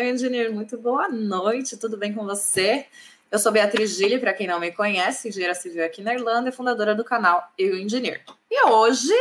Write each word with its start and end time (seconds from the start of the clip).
eu 0.00 0.14
engenheiro, 0.14 0.54
muito 0.54 0.78
boa 0.78 1.08
noite, 1.10 1.76
tudo 1.76 1.94
bem 1.94 2.14
com 2.14 2.24
você? 2.24 2.86
Eu 3.30 3.38
sou 3.38 3.52
Beatriz 3.52 3.96
Gille, 3.96 4.18
para 4.18 4.32
quem 4.32 4.46
não 4.46 4.58
me 4.58 4.72
conhece, 4.72 5.28
engenheira 5.28 5.54
civil 5.54 5.84
aqui 5.84 6.00
na 6.00 6.14
Irlanda 6.14 6.48
e 6.48 6.52
fundadora 6.52 6.94
do 6.94 7.04
canal 7.04 7.52
Eu 7.58 7.76
Engineer. 7.76 8.24
E 8.50 8.64
hoje 8.66 9.12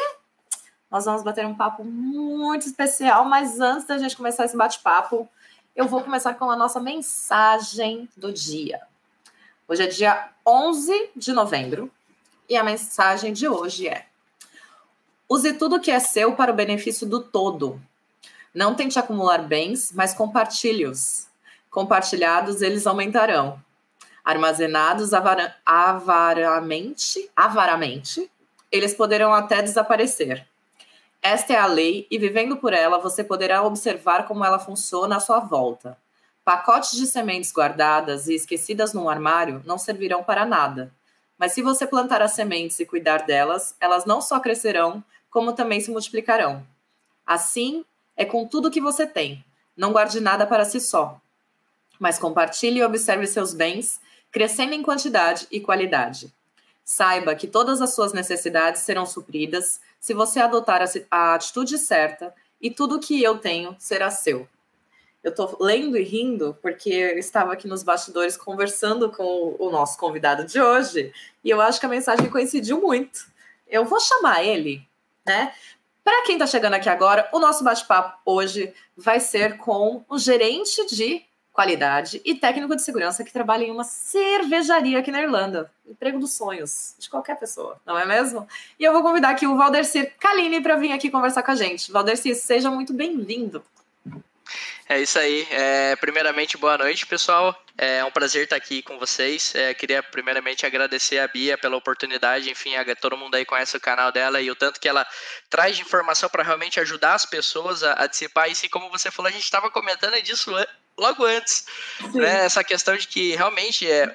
nós 0.90 1.04
vamos 1.04 1.22
bater 1.22 1.46
um 1.46 1.54
papo 1.54 1.84
muito 1.84 2.66
especial, 2.66 3.26
mas 3.26 3.60
antes 3.60 3.86
da 3.88 3.98
gente 3.98 4.16
começar 4.16 4.46
esse 4.46 4.56
bate-papo, 4.56 5.28
eu 5.76 5.86
vou 5.86 6.02
começar 6.02 6.34
com 6.36 6.50
a 6.50 6.56
nossa 6.56 6.80
mensagem 6.80 8.08
do 8.16 8.32
dia. 8.32 8.82
Hoje 9.68 9.84
é 9.84 9.88
dia 9.88 10.30
11 10.48 11.12
de 11.14 11.34
novembro 11.34 11.92
e 12.48 12.56
a 12.56 12.64
mensagem 12.64 13.34
de 13.34 13.50
hoje 13.50 13.90
é: 13.90 14.06
Use 15.28 15.52
tudo 15.54 15.82
que 15.82 15.92
é 15.92 16.00
seu 16.00 16.36
para 16.36 16.54
o 16.54 16.56
benefício 16.56 17.06
do 17.06 17.22
todo. 17.22 17.82
Não 18.54 18.74
tente 18.74 18.98
acumular 18.98 19.44
bens, 19.44 19.92
mas 19.94 20.14
compartilhe-os. 20.14 21.28
Compartilhados, 21.70 22.62
eles 22.62 22.88
aumentarão. 22.88 23.62
Armazenados 24.24 25.14
avara 25.14 25.56
avaramente, 25.66 27.30
avaramente, 27.36 28.30
eles 28.72 28.94
poderão 28.94 29.34
até 29.34 29.62
desaparecer. 29.62 30.48
Esta 31.22 31.54
é 31.54 31.58
a 31.58 31.66
lei, 31.66 32.08
e 32.10 32.18
vivendo 32.18 32.58
por 32.58 32.74
ela, 32.74 32.98
você 32.98 33.24
poderá 33.24 33.62
observar 33.64 34.26
como 34.26 34.46
ela 34.46 34.58
funciona 34.58 35.18
à 35.18 35.20
sua 35.20 35.40
volta. 35.40 35.98
Pacotes 36.46 36.98
de 36.98 37.06
sementes 37.06 37.52
guardadas 37.52 38.28
e 38.28 38.34
esquecidas 38.34 38.94
num 38.94 39.10
armário 39.10 39.62
não 39.66 39.78
servirão 39.78 40.24
para 40.24 40.46
nada. 40.46 40.92
Mas 41.38 41.54
se 41.54 41.62
você 41.62 41.86
plantar 41.86 42.22
as 42.22 42.32
sementes 42.32 42.80
e 42.80 42.86
cuidar 42.86 43.26
delas, 43.26 43.76
elas 43.80 44.06
não 44.06 44.22
só 44.22 44.40
crescerão, 44.40 45.04
como 45.30 45.54
também 45.54 45.80
se 45.80 45.92
multiplicarão. 45.92 46.66
Assim 47.26 47.86
é 48.20 48.26
com 48.26 48.46
tudo 48.46 48.70
que 48.70 48.82
você 48.82 49.08
tem. 49.08 49.44
Não 49.78 49.94
guarde 49.94 50.20
nada 50.20 50.46
para 50.46 50.66
si 50.66 50.82
só, 50.82 51.22
mas 51.98 52.20
compartilhe 52.20 52.80
e 52.80 52.84
observe 52.84 53.26
seus 53.26 53.54
bens, 53.54 54.02
crescendo 54.30 54.74
em 54.74 54.84
quantidade 54.84 55.48
e 55.50 55.62
qualidade. 55.62 56.32
Saiba 56.84 57.34
que 57.34 57.48
todas 57.48 57.82
as 57.82 57.96
suas 57.96 58.12
necessidades 58.12 58.82
serão 58.82 59.06
supridas 59.06 59.80
se 60.02 60.14
você 60.14 60.42
adotar 60.42 60.84
a 61.10 61.34
atitude 61.34 61.78
certa 61.78 62.36
e 62.62 62.70
tudo 62.70 63.00
que 63.00 63.24
eu 63.24 63.38
tenho 63.38 63.74
será 63.80 64.12
seu. 64.12 64.46
Eu 65.24 65.30
estou 65.30 65.56
lendo 65.62 65.98
e 65.98 66.04
rindo 66.04 66.58
porque 66.62 66.90
eu 66.90 67.18
estava 67.18 67.54
aqui 67.54 67.70
nos 67.70 67.84
bastidores 67.84 68.36
conversando 68.36 69.10
com 69.10 69.56
o 69.58 69.70
nosso 69.70 69.98
convidado 69.98 70.44
de 70.44 70.60
hoje 70.60 71.14
e 71.42 71.50
eu 71.50 71.62
acho 71.62 71.80
que 71.80 71.86
a 71.86 71.90
mensagem 71.90 72.30
coincidiu 72.30 72.82
muito. 72.82 73.28
Eu 73.66 73.86
vou 73.86 74.00
chamar 74.02 74.44
ele 74.44 74.90
né? 75.30 75.54
Para 76.04 76.24
quem 76.26 76.36
está 76.36 76.48
chegando 76.48 76.74
aqui 76.74 76.90
agora, 76.90 77.30
o 77.32 77.40
nosso 77.40 77.64
bate-papo 77.64 78.18
hoje 78.26 78.74
vai 78.96 79.20
ser 79.20 79.58
com 79.58 80.04
o 80.10 80.18
gerente 80.18 80.86
de 80.88 81.24
qualidade 81.52 82.22
e 82.24 82.36
técnico 82.36 82.76
de 82.76 82.82
segurança 82.82 83.24
que 83.24 83.34
trabalha 83.34 83.66
em 83.66 83.72
uma 83.72 83.84
cervejaria 83.84 85.00
aqui 85.00 85.12
na 85.12 85.22
Irlanda. 85.22 85.70
Emprego 85.86 86.18
dos 86.18 86.32
sonhos 86.32 86.96
de 86.98 87.10
qualquer 87.10 87.38
pessoa, 87.38 87.80
não 87.86 88.00
é 88.00 88.06
mesmo? 88.06 88.48
E 88.80 88.84
eu 88.84 88.94
vou 88.94 89.02
convidar 89.02 89.32
aqui 89.32 89.46
o 89.46 89.58
Valdercir 89.58 90.14
Kaline 90.20 90.62
para 90.62 90.78
vir 90.78 90.92
aqui 90.92 91.10
conversar 91.10 91.44
com 91.44 91.52
a 91.52 91.56
gente. 91.56 91.92
Valdercir, 91.92 92.36
seja 92.36 92.72
muito 92.72 92.94
bem-vindo. 92.94 93.64
É 94.88 95.00
isso 95.02 95.20
aí. 95.20 95.46
É, 95.52 95.96
primeiramente, 95.98 96.58
boa 96.58 96.78
noite, 96.78 97.06
pessoal. 97.06 97.56
É 97.82 98.04
um 98.04 98.12
prazer 98.12 98.44
estar 98.44 98.58
aqui 98.58 98.82
com 98.82 99.00
vocês. 99.00 99.56
É, 99.56 99.74
queria 99.74 100.04
primeiramente 100.04 100.66
agradecer 100.66 101.18
a 101.18 101.30
Bia 101.30 101.58
pela 101.58 101.78
oportunidade. 101.78 102.50
Enfim, 102.52 102.76
a, 102.76 102.94
todo 102.94 103.16
mundo 103.16 103.36
aí 103.36 103.46
conhece 103.46 103.78
o 103.78 103.80
canal 103.80 104.12
dela 104.12 104.42
e 104.42 104.52
o 104.52 104.56
tanto 104.56 104.82
que 104.82 104.90
ela 104.90 105.08
traz 105.50 105.78
de 105.78 105.82
informação 105.82 106.28
para 106.28 106.44
realmente 106.44 106.78
ajudar 106.82 107.14
as 107.14 107.26
pessoas 107.26 107.82
a, 107.82 108.04
a 108.04 108.06
dissipar 108.06 108.52
isso. 108.52 108.66
E 108.66 108.70
como 108.70 108.90
você 108.90 109.10
falou, 109.10 109.30
a 109.30 109.32
gente 109.32 109.46
estava 109.46 109.72
comentando 109.72 110.22
disso 110.22 110.52
logo 110.98 111.24
antes. 111.24 111.66
Né? 112.14 112.44
Essa 112.44 112.66
questão 112.66 112.98
de 112.98 113.08
que 113.08 113.34
realmente 113.38 113.90
é, 113.90 114.14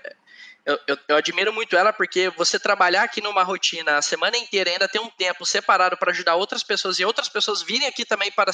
eu, 0.67 0.79
eu, 0.87 0.99
eu, 1.09 1.17
admiro 1.17 1.53
muito 1.53 1.77
ela 1.77 1.93
porque 1.93 2.31
você 2.31 2.59
trabalhar 2.59 3.03
aqui 3.03 3.21
numa 3.21 3.43
rotina 3.43 3.99
a 3.99 4.03
semana 4.03 4.37
inteira 4.39 4.71
ainda 4.71 4.89
ter 4.89 4.99
um 4.99 5.11
tempo 5.11 5.45
separado 5.45 5.97
para 5.97 6.11
ajudar 6.11 6.37
outras 6.37 6.63
pessoas 6.63 6.99
e 6.99 7.05
outras 7.05 7.29
pessoas 7.29 7.63
virem 7.63 7.87
aqui 7.87 8.05
também 8.05 8.33
para 8.33 8.51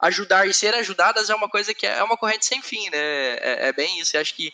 ajudar 0.00 0.48
e 0.48 0.54
ser 0.54 0.74
ajudadas 0.74 1.28
é 1.28 1.34
uma 1.34 1.50
coisa 1.50 1.74
que 1.74 1.86
é 1.86 2.02
uma 2.02 2.16
corrente 2.16 2.46
sem 2.46 2.62
fim, 2.62 2.88
né? 2.90 2.98
É, 2.98 3.68
é 3.68 3.72
bem 3.72 4.00
isso. 4.00 4.16
Eu 4.16 4.22
acho 4.22 4.34
que 4.34 4.50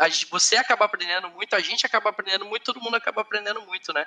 a, 0.00 0.08
você 0.30 0.56
acaba 0.56 0.84
aprendendo 0.84 1.30
muito, 1.30 1.54
a 1.54 1.60
gente 1.60 1.86
acaba 1.86 2.10
aprendendo 2.10 2.44
muito, 2.44 2.64
todo 2.64 2.82
mundo 2.82 2.96
acaba 2.96 3.20
aprendendo 3.20 3.62
muito, 3.62 3.92
né? 3.92 4.04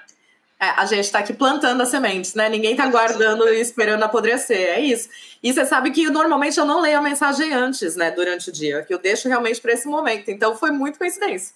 É, 0.59 0.67
a 0.69 0.85
gente 0.85 1.05
está 1.05 1.19
aqui 1.19 1.33
plantando 1.33 1.81
as 1.81 1.89
sementes, 1.89 2.33
né? 2.33 2.49
Ninguém 2.49 2.71
está 2.71 2.87
guardando 2.87 3.47
e 3.49 3.59
esperando 3.59 4.03
apodrecer. 4.03 4.57
É 4.57 4.79
isso. 4.79 5.09
E 5.41 5.53
você 5.53 5.65
sabe 5.65 5.91
que 5.91 6.09
normalmente 6.09 6.57
eu 6.57 6.65
não 6.65 6.81
leio 6.81 6.97
a 6.97 7.01
mensagem 7.01 7.53
antes, 7.53 7.95
né? 7.95 8.11
Durante 8.11 8.49
o 8.49 8.53
dia, 8.53 8.83
que 8.83 8.93
eu 8.93 8.99
deixo 8.99 9.27
realmente 9.27 9.59
para 9.61 9.73
esse 9.73 9.87
momento. 9.87 10.29
Então 10.29 10.55
foi 10.55 10.71
muito 10.71 10.97
coincidência. 10.97 11.53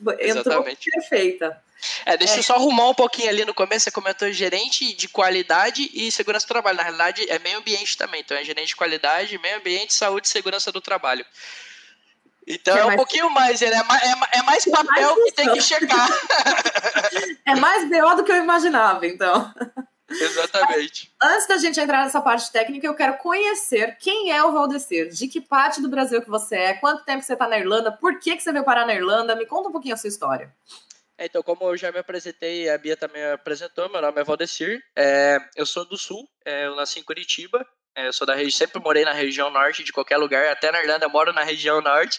Entrou 0.00 0.16
Exatamente. 0.20 0.90
perfeita. 0.90 1.62
É, 2.04 2.16
deixa 2.16 2.34
é. 2.34 2.38
eu 2.38 2.42
só 2.42 2.54
arrumar 2.54 2.88
um 2.88 2.94
pouquinho 2.94 3.28
ali 3.28 3.44
no 3.44 3.54
começo. 3.54 3.84
Você 3.84 3.90
comentou 3.90 4.30
gerente 4.32 4.94
de 4.94 5.08
qualidade 5.08 5.90
e 5.94 6.10
segurança 6.10 6.46
do 6.46 6.48
trabalho. 6.48 6.76
Na 6.76 6.82
realidade, 6.82 7.30
é 7.30 7.38
meio 7.38 7.58
ambiente 7.58 7.96
também. 7.96 8.20
Então, 8.20 8.36
é 8.36 8.44
gerente 8.44 8.68
de 8.68 8.76
qualidade, 8.76 9.38
meio 9.38 9.56
ambiente, 9.56 9.94
saúde 9.94 10.26
e 10.26 10.30
segurança 10.30 10.70
do 10.70 10.80
trabalho. 10.80 11.24
Então 12.46 12.76
é, 12.76 12.80
é 12.80 12.82
um 12.82 12.86
mais... 12.88 12.96
pouquinho 12.96 13.30
mais, 13.30 13.60
né? 13.60 13.68
É 13.68 13.84
mais, 13.84 14.02
é 14.32 14.42
mais 14.42 14.66
é 14.66 14.70
papel 14.70 15.16
mais 15.16 15.24
que 15.24 15.32
tem 15.32 15.52
que 15.52 15.60
checar. 15.60 16.08
é 17.46 17.54
mais 17.54 17.88
BO 17.88 18.16
do 18.16 18.24
que 18.24 18.32
eu 18.32 18.36
imaginava, 18.36 19.06
então. 19.06 19.52
Exatamente. 20.10 21.12
Mas, 21.20 21.32
antes 21.32 21.46
da 21.46 21.58
gente 21.58 21.78
entrar 21.78 22.04
nessa 22.04 22.20
parte 22.20 22.50
técnica, 22.50 22.86
eu 22.86 22.94
quero 22.94 23.16
conhecer 23.18 23.96
quem 23.98 24.32
é 24.32 24.42
o 24.42 24.52
Valdecir, 24.52 25.08
de 25.08 25.28
que 25.28 25.40
parte 25.40 25.80
do 25.80 25.88
Brasil 25.88 26.20
que 26.20 26.28
você 26.28 26.56
é, 26.56 26.74
quanto 26.74 27.04
tempo 27.04 27.22
você 27.22 27.34
está 27.34 27.48
na 27.48 27.58
Irlanda, 27.58 27.92
por 27.92 28.18
que, 28.18 28.36
que 28.36 28.42
você 28.42 28.52
veio 28.52 28.64
parar 28.64 28.86
na 28.86 28.94
Irlanda, 28.94 29.36
me 29.36 29.46
conta 29.46 29.68
um 29.68 29.72
pouquinho 29.72 29.94
a 29.94 29.98
sua 29.98 30.08
história. 30.08 30.52
É, 31.16 31.26
então, 31.26 31.42
como 31.42 31.64
eu 31.64 31.76
já 31.76 31.92
me 31.92 31.98
apresentei, 31.98 32.68
a 32.68 32.78
Bia 32.78 32.96
também 32.96 33.22
me 33.22 33.32
apresentou, 33.32 33.90
meu 33.90 34.00
nome 34.00 34.20
é 34.20 34.24
Valdecir, 34.24 34.82
é, 34.96 35.38
eu 35.54 35.66
sou 35.66 35.84
do 35.84 35.96
Sul, 35.96 36.26
é, 36.44 36.66
eu 36.66 36.74
nasci 36.74 36.98
em 36.98 37.04
Curitiba, 37.04 37.64
é, 37.94 38.08
eu 38.08 38.12
sou 38.12 38.26
da 38.26 38.34
região, 38.34 38.58
sempre 38.58 38.80
morei 38.80 39.04
na 39.04 39.12
região 39.12 39.50
norte 39.50 39.84
de 39.84 39.92
qualquer 39.92 40.16
lugar, 40.16 40.48
até 40.48 40.72
na 40.72 40.80
Irlanda 40.80 41.04
eu 41.04 41.10
moro 41.10 41.32
na 41.32 41.42
região 41.42 41.80
norte, 41.82 42.18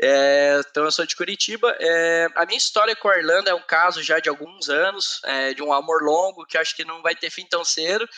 é, 0.00 0.60
então 0.68 0.84
eu 0.84 0.90
sou 0.90 1.06
de 1.06 1.16
Curitiba. 1.16 1.74
É, 1.80 2.28
a 2.34 2.44
minha 2.44 2.58
história 2.58 2.94
com 2.94 3.08
a 3.08 3.18
Irlanda 3.18 3.50
é 3.50 3.54
um 3.54 3.62
caso 3.62 4.02
já 4.02 4.20
de 4.20 4.28
alguns 4.28 4.68
anos, 4.68 5.20
é, 5.24 5.54
de 5.54 5.62
um 5.62 5.72
amor 5.72 6.02
longo 6.02 6.44
que 6.44 6.58
acho 6.58 6.76
que 6.76 6.84
não 6.84 7.02
vai 7.02 7.14
ter 7.14 7.30
fim 7.30 7.46
tão 7.46 7.64
cedo. 7.64 8.08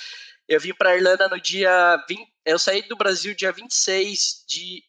Eu 0.49 0.59
vim 0.61 0.75
para 0.75 0.91
a 0.91 0.97
Irlanda 0.97 1.28
no 1.28 1.41
dia 1.41 1.97
20, 2.09 2.27
eu 2.47 2.59
saí 2.59 2.83
do 2.83 2.97
Brasil 2.97 3.34
dia 3.34 3.53
26 3.53 4.44
de 4.49 4.83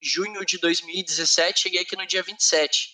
junho 0.00 0.44
de 0.44 0.58
2017, 0.58 1.60
cheguei 1.60 1.80
aqui 1.80 1.96
no 1.96 2.06
dia 2.06 2.22
27. 2.22 2.90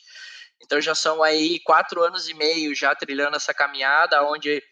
Então 0.61 0.81
já 0.81 0.95
são 0.95 1.23
aí 1.23 1.61
quatro 1.61 2.03
anos 2.03 2.29
e 2.29 2.35
meio 2.35 2.75
já 2.75 2.95
trilhando 2.95 3.37
essa 3.37 3.55
caminhada, 3.55 4.23
onde 4.25 4.63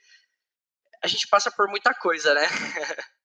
a 1.03 1.07
gente 1.07 1.29
passa 1.29 1.51
por 1.51 1.69
muita 1.69 1.95
coisa, 1.95 2.35
né? 2.35 2.43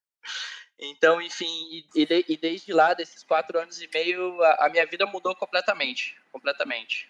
Então, 0.82 1.22
enfim, 1.22 1.86
e, 1.94 2.06
de, 2.06 2.26
e, 2.28 2.36
desde 2.36 2.74
lá, 2.74 2.96
desses 2.96 3.24
quatro 3.24 3.60
anos 3.60 3.80
e 3.80 3.88
meio, 3.94 4.42
a, 4.42 4.66
a, 4.66 4.70
minha 4.70 4.86
vida 4.88 5.06
mudou 5.06 5.36
completamente. 5.36 6.18
Completamente. 6.32 7.08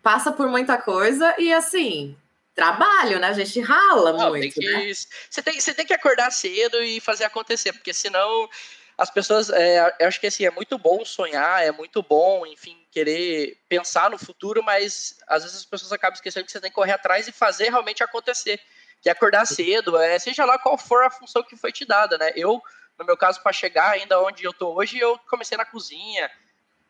Passa 0.00 0.30
por 0.30 0.48
muita 0.48 0.78
coisa 0.78 1.34
e 1.38 1.52
assim, 1.52 2.16
trabalho, 2.54 3.18
né? 3.18 3.28
A 3.28 3.32
gente 3.32 3.60
rala 3.60 4.12
Não, 4.12 4.28
muito. 4.30 4.42
Tem 4.42 4.52
que, 4.52 4.72
né? 4.72 4.92
você, 5.28 5.42
tem, 5.42 5.60
você 5.60 5.74
tem 5.74 5.84
que 5.84 5.92
acordar 5.92 6.30
cedo 6.30 6.80
e 6.84 7.00
fazer 7.00 7.24
acontecer, 7.24 7.72
porque 7.72 7.92
senão 7.92 8.48
as 8.96 9.10
pessoas. 9.10 9.50
É, 9.50 9.96
eu 9.98 10.06
acho 10.06 10.20
que 10.20 10.28
assim, 10.28 10.46
é 10.46 10.50
muito 10.52 10.78
bom 10.78 11.04
sonhar, 11.04 11.64
é 11.64 11.72
muito 11.72 12.00
bom, 12.00 12.46
enfim, 12.46 12.76
querer 12.92 13.60
pensar 13.68 14.08
no 14.08 14.18
futuro, 14.18 14.62
mas 14.62 15.18
às 15.26 15.42
vezes 15.42 15.58
as 15.58 15.66
pessoas 15.66 15.92
acabam 15.92 16.14
esquecendo 16.14 16.46
que 16.46 16.52
você 16.52 16.60
tem 16.60 16.70
que 16.70 16.76
correr 16.76 16.92
atrás 16.92 17.26
e 17.26 17.32
fazer 17.32 17.70
realmente 17.70 18.04
acontecer 18.04 18.60
que 19.06 19.10
é 19.10 19.12
acordar 19.12 19.46
cedo, 19.46 19.96
é, 19.96 20.18
seja 20.18 20.44
lá 20.44 20.58
qual 20.58 20.76
for 20.76 21.04
a 21.04 21.10
função 21.10 21.40
que 21.40 21.56
foi 21.56 21.70
te 21.70 21.84
dada, 21.84 22.18
né? 22.18 22.32
Eu, 22.34 22.60
no 22.98 23.04
meu 23.04 23.16
caso, 23.16 23.40
para 23.40 23.52
chegar 23.52 23.90
ainda 23.90 24.20
onde 24.20 24.42
eu 24.42 24.52
tô 24.52 24.74
hoje, 24.74 24.98
eu 24.98 25.16
comecei 25.30 25.56
na 25.56 25.64
cozinha, 25.64 26.28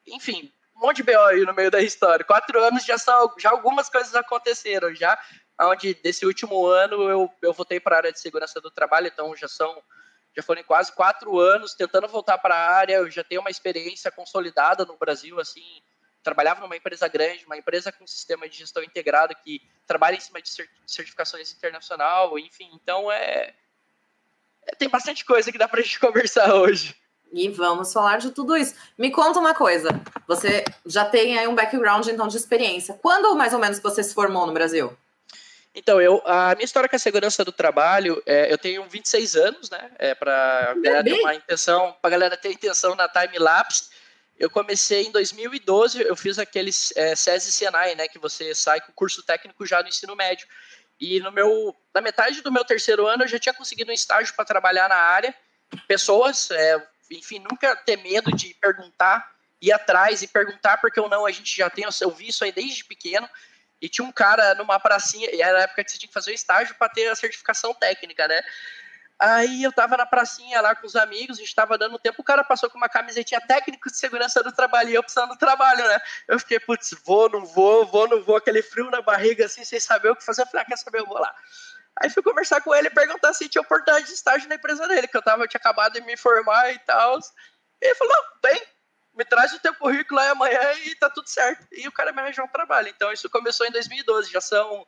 enfim, 0.06 0.50
um 0.74 0.80
monte 0.80 0.96
de 0.96 1.02
BO 1.02 1.20
aí 1.24 1.44
no 1.44 1.52
meio 1.52 1.70
da 1.70 1.82
história. 1.82 2.24
Quatro 2.24 2.58
anos 2.58 2.86
já 2.86 2.96
são, 2.96 3.34
já 3.38 3.50
algumas 3.50 3.90
coisas 3.90 4.14
aconteceram, 4.14 4.94
já 4.94 5.18
onde 5.60 5.92
desse 5.92 6.24
último 6.24 6.64
ano 6.64 7.02
eu, 7.02 7.30
eu 7.42 7.52
voltei 7.52 7.78
para 7.78 7.96
a 7.96 7.98
área 7.98 8.12
de 8.12 8.18
segurança 8.18 8.62
do 8.62 8.70
trabalho, 8.70 9.08
então 9.08 9.36
já 9.36 9.46
são 9.46 9.82
já 10.34 10.42
foram 10.42 10.62
quase 10.62 10.92
quatro 10.92 11.38
anos 11.38 11.74
tentando 11.74 12.08
voltar 12.08 12.38
para 12.38 12.54
a 12.54 12.76
área, 12.76 12.94
eu 12.94 13.10
já 13.10 13.24
tenho 13.24 13.42
uma 13.42 13.50
experiência 13.50 14.10
consolidada 14.10 14.86
no 14.86 14.96
Brasil, 14.96 15.38
assim, 15.38 15.82
trabalhava 16.26 16.60
numa 16.60 16.76
empresa 16.76 17.06
grande, 17.06 17.46
uma 17.46 17.56
empresa 17.56 17.92
com 17.92 18.02
um 18.02 18.06
sistema 18.06 18.48
de 18.48 18.58
gestão 18.58 18.82
integrado 18.82 19.32
que 19.44 19.62
trabalha 19.86 20.16
em 20.16 20.20
cima 20.20 20.42
de 20.42 20.50
certificações 20.84 21.52
internacional, 21.52 22.36
enfim, 22.36 22.68
então 22.74 23.12
é, 23.12 23.54
é 24.66 24.74
tem 24.74 24.88
bastante 24.88 25.24
coisa 25.24 25.52
que 25.52 25.58
dá 25.58 25.68
para 25.68 25.78
a 25.78 25.82
gente 25.84 26.00
conversar 26.00 26.52
hoje. 26.52 26.96
E 27.32 27.48
vamos 27.48 27.92
falar 27.92 28.18
de 28.18 28.32
tudo 28.32 28.56
isso. 28.56 28.74
Me 28.98 29.12
conta 29.12 29.38
uma 29.38 29.54
coisa, 29.54 29.88
você 30.26 30.64
já 30.84 31.04
tem 31.04 31.38
aí 31.38 31.46
um 31.46 31.54
background 31.54 32.04
então 32.08 32.26
de 32.26 32.36
experiência. 32.36 32.98
Quando 33.00 33.36
mais 33.36 33.52
ou 33.52 33.60
menos 33.60 33.78
você 33.78 34.02
se 34.02 34.12
formou 34.12 34.46
no 34.48 34.52
Brasil? 34.52 34.96
Então, 35.72 36.00
eu, 36.00 36.22
a 36.24 36.54
minha 36.54 36.64
história 36.64 36.88
com 36.88 36.96
a 36.96 36.98
segurança 36.98 37.44
do 37.44 37.52
trabalho, 37.52 38.20
é, 38.24 38.50
eu 38.50 38.56
tenho 38.56 38.82
26 38.88 39.36
anos, 39.36 39.70
né? 39.70 39.90
É, 39.98 40.14
para 40.14 40.74
galera 40.82 41.04
ter 41.04 41.20
uma 41.20 41.34
intenção, 41.34 41.94
para 42.00 42.10
galera 42.10 42.36
ter 42.36 42.50
intenção 42.50 42.94
na 42.96 43.06
time 43.08 43.38
lapse. 43.38 43.90
Eu 44.38 44.50
comecei 44.50 45.04
em 45.04 45.10
2012, 45.10 46.02
eu 46.02 46.14
fiz 46.14 46.38
aqueles 46.38 46.92
é, 46.94 47.16
SESI 47.16 47.50
Senai, 47.50 47.94
né? 47.94 48.06
Que 48.06 48.18
você 48.18 48.54
sai 48.54 48.80
com 48.80 48.92
curso 48.92 49.22
técnico 49.22 49.64
já 49.64 49.82
no 49.82 49.88
ensino 49.88 50.14
médio. 50.14 50.46
E 51.00 51.20
no 51.20 51.32
meu, 51.32 51.74
na 51.94 52.00
metade 52.00 52.42
do 52.42 52.52
meu 52.52 52.64
terceiro 52.64 53.06
ano, 53.06 53.24
eu 53.24 53.28
já 53.28 53.38
tinha 53.38 53.54
conseguido 53.54 53.90
um 53.90 53.94
estágio 53.94 54.34
para 54.34 54.44
trabalhar 54.44 54.88
na 54.88 54.96
área. 54.96 55.34
Pessoas, 55.88 56.50
é, 56.50 56.86
enfim, 57.10 57.38
nunca 57.38 57.74
ter 57.76 57.96
medo 57.96 58.30
de 58.32 58.54
perguntar, 58.54 59.30
ir 59.60 59.72
atrás 59.72 60.22
e 60.22 60.28
perguntar, 60.28 60.78
porque 60.78 61.00
ou 61.00 61.08
não, 61.08 61.26
a 61.26 61.32
gente 61.32 61.56
já 61.56 61.68
tem, 61.70 61.84
eu 62.00 62.10
vi 62.10 62.28
isso 62.28 62.44
aí 62.44 62.52
desde 62.52 62.84
pequeno. 62.84 63.28
E 63.80 63.88
tinha 63.88 64.06
um 64.06 64.12
cara 64.12 64.54
numa 64.54 64.80
pracinha, 64.80 65.28
e 65.34 65.42
era 65.42 65.58
a 65.58 65.62
época 65.62 65.84
que 65.84 65.90
você 65.90 65.98
tinha 65.98 66.08
que 66.08 66.14
fazer 66.14 66.30
o 66.30 66.34
estágio 66.34 66.74
para 66.76 66.88
ter 66.88 67.08
a 67.08 67.14
certificação 67.14 67.74
técnica, 67.74 68.26
né? 68.26 68.42
Aí 69.18 69.62
eu 69.62 69.72
tava 69.72 69.96
na 69.96 70.04
pracinha 70.04 70.60
lá 70.60 70.74
com 70.74 70.86
os 70.86 70.94
amigos, 70.94 71.38
a 71.38 71.40
gente 71.40 71.54
tava 71.54 71.78
dando 71.78 71.98
tempo, 71.98 72.20
o 72.20 72.24
cara 72.24 72.44
passou 72.44 72.68
com 72.68 72.76
uma 72.76 72.88
camisetinha 72.88 73.40
técnico 73.40 73.90
de 73.90 73.96
segurança 73.96 74.42
do 74.42 74.52
trabalho, 74.52 74.90
e 74.90 74.94
eu 74.94 75.02
precisando 75.02 75.30
do 75.30 75.38
trabalho, 75.38 75.86
né? 75.88 75.98
Eu 76.28 76.38
fiquei, 76.38 76.60
putz, 76.60 76.94
vou, 77.04 77.28
não 77.30 77.46
vou, 77.46 77.86
vou, 77.86 78.06
não 78.06 78.22
vou, 78.22 78.36
aquele 78.36 78.60
frio 78.60 78.90
na 78.90 79.00
barriga, 79.00 79.46
assim, 79.46 79.64
sem 79.64 79.80
saber 79.80 80.10
o 80.10 80.16
que 80.16 80.24
fazer. 80.24 80.42
Eu 80.42 80.46
falei, 80.46 80.62
ah, 80.62 80.66
quer 80.66 80.76
saber, 80.76 80.98
eu 80.98 81.06
vou 81.06 81.18
lá. 81.18 81.34
Aí 81.98 82.10
fui 82.10 82.22
conversar 82.22 82.60
com 82.60 82.74
ele 82.74 82.88
e 82.88 82.90
perguntar 82.90 83.32
se 83.32 83.48
tinha 83.48 83.62
oportunidade 83.62 84.06
de 84.06 84.12
estágio 84.12 84.48
na 84.50 84.56
empresa 84.56 84.86
dele, 84.86 85.08
que 85.08 85.16
eu 85.16 85.22
tava, 85.22 85.44
eu 85.44 85.48
tinha 85.48 85.58
acabado 85.58 85.94
de 85.94 86.02
me 86.02 86.16
formar 86.16 86.70
e 86.72 86.78
tal. 86.80 87.18
E 87.80 87.86
ele 87.86 87.94
falou, 87.94 88.16
tem, 88.42 88.62
me 89.14 89.24
traz 89.24 89.50
o 89.54 89.58
teu 89.58 89.74
currículo 89.74 90.20
aí 90.20 90.28
amanhã 90.28 90.72
e 90.84 90.94
tá 90.96 91.08
tudo 91.08 91.26
certo. 91.26 91.66
E 91.72 91.88
o 91.88 91.92
cara 91.92 92.12
me 92.12 92.20
arranjou 92.20 92.44
um 92.44 92.48
trabalho. 92.48 92.88
Então 92.88 93.10
isso 93.10 93.30
começou 93.30 93.66
em 93.66 93.70
2012, 93.70 94.30
já 94.30 94.42
são 94.42 94.86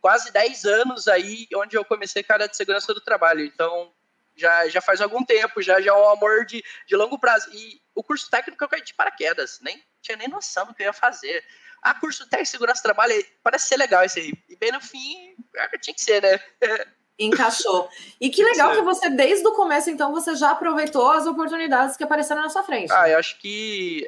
quase 0.00 0.32
10 0.32 0.64
anos 0.64 1.08
aí 1.08 1.46
onde 1.54 1.76
eu 1.76 1.84
comecei 1.84 2.22
cara 2.22 2.46
de 2.46 2.56
segurança 2.56 2.92
do 2.94 3.00
trabalho. 3.00 3.44
Então 3.44 3.92
já, 4.36 4.68
já 4.68 4.80
faz 4.80 5.00
algum 5.00 5.24
tempo, 5.24 5.60
já, 5.60 5.80
já 5.80 5.90
é 5.90 5.94
um 5.94 6.10
amor 6.10 6.44
de, 6.46 6.62
de 6.86 6.96
longo 6.96 7.18
prazo. 7.18 7.50
E 7.52 7.80
o 7.94 8.02
curso 8.02 8.30
técnico 8.30 8.62
eu 8.62 8.68
caí 8.68 8.82
de 8.82 8.94
paraquedas, 8.94 9.58
nem 9.60 9.82
tinha 10.00 10.16
nem 10.16 10.28
noção 10.28 10.66
do 10.66 10.74
que 10.74 10.82
eu 10.82 10.86
ia 10.86 10.92
fazer. 10.92 11.44
Ah, 11.82 11.94
curso 11.94 12.24
técnico 12.24 12.44
de 12.44 12.50
segurança 12.50 12.80
do 12.80 12.84
trabalho, 12.84 13.14
parece 13.42 13.68
ser 13.68 13.76
legal 13.76 14.04
esse 14.04 14.20
aí. 14.20 14.32
E 14.48 14.56
bem 14.56 14.72
no 14.72 14.80
fim, 14.80 15.34
é, 15.56 15.78
tinha 15.78 15.94
que 15.94 16.00
ser, 16.00 16.22
né? 16.22 16.40
Encaixou. 17.18 17.90
E 18.20 18.30
que 18.30 18.44
legal 18.44 18.72
que 18.76 18.82
você, 18.82 19.10
desde 19.10 19.46
o 19.46 19.52
começo, 19.52 19.90
então, 19.90 20.12
você 20.12 20.36
já 20.36 20.52
aproveitou 20.52 21.10
as 21.10 21.26
oportunidades 21.26 21.96
que 21.96 22.04
apareceram 22.04 22.42
na 22.42 22.48
sua 22.48 22.62
frente. 22.62 22.92
Ah, 22.92 23.08
eu 23.08 23.18
acho 23.18 23.36
que. 23.40 24.06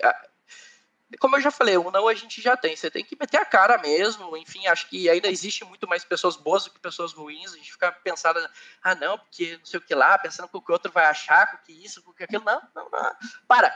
Como 1.19 1.37
eu 1.37 1.41
já 1.41 1.51
falei, 1.51 1.77
o 1.77 1.91
não 1.91 2.07
a 2.07 2.15
gente 2.15 2.41
já 2.41 2.57
tem. 2.57 2.77
Você 2.77 2.91
tem 2.91 3.05
que 3.05 3.17
meter 3.19 3.39
a 3.39 3.45
cara 3.45 3.79
mesmo. 3.79 4.37
Enfim, 4.37 4.67
acho 4.67 4.89
que 4.89 5.09
ainda 5.11 5.29
existe 5.29 5.65
muito 5.65 5.89
mais 5.89 6.05
pessoas 6.05 6.37
boas 6.37 6.65
do 6.65 6.71
que 6.71 6.79
pessoas 6.79 7.13
ruins. 7.13 7.53
A 7.53 7.57
gente 7.57 7.73
fica 7.73 7.91
pensando, 7.91 8.41
ah, 8.83 8.95
não, 8.95 9.19
porque 9.19 9.57
não 9.57 9.67
sei 9.67 9.79
o 9.79 9.83
que 9.83 9.95
lá, 9.95 10.17
pensando 10.19 10.49
com 10.49 10.59
o 10.59 10.63
que 10.63 10.71
o 10.71 10.75
outro 10.75 10.93
vai 10.93 11.07
achar, 11.07 11.51
com 11.51 11.57
o 11.57 11.61
que 11.61 11.73
isso, 11.85 12.03
com 12.03 12.11
o 12.11 12.15
que 12.15 12.25
aquilo. 12.25 12.45
Não, 12.45 12.61
não, 12.75 12.89
não. 12.91 13.17
Para. 13.49 13.75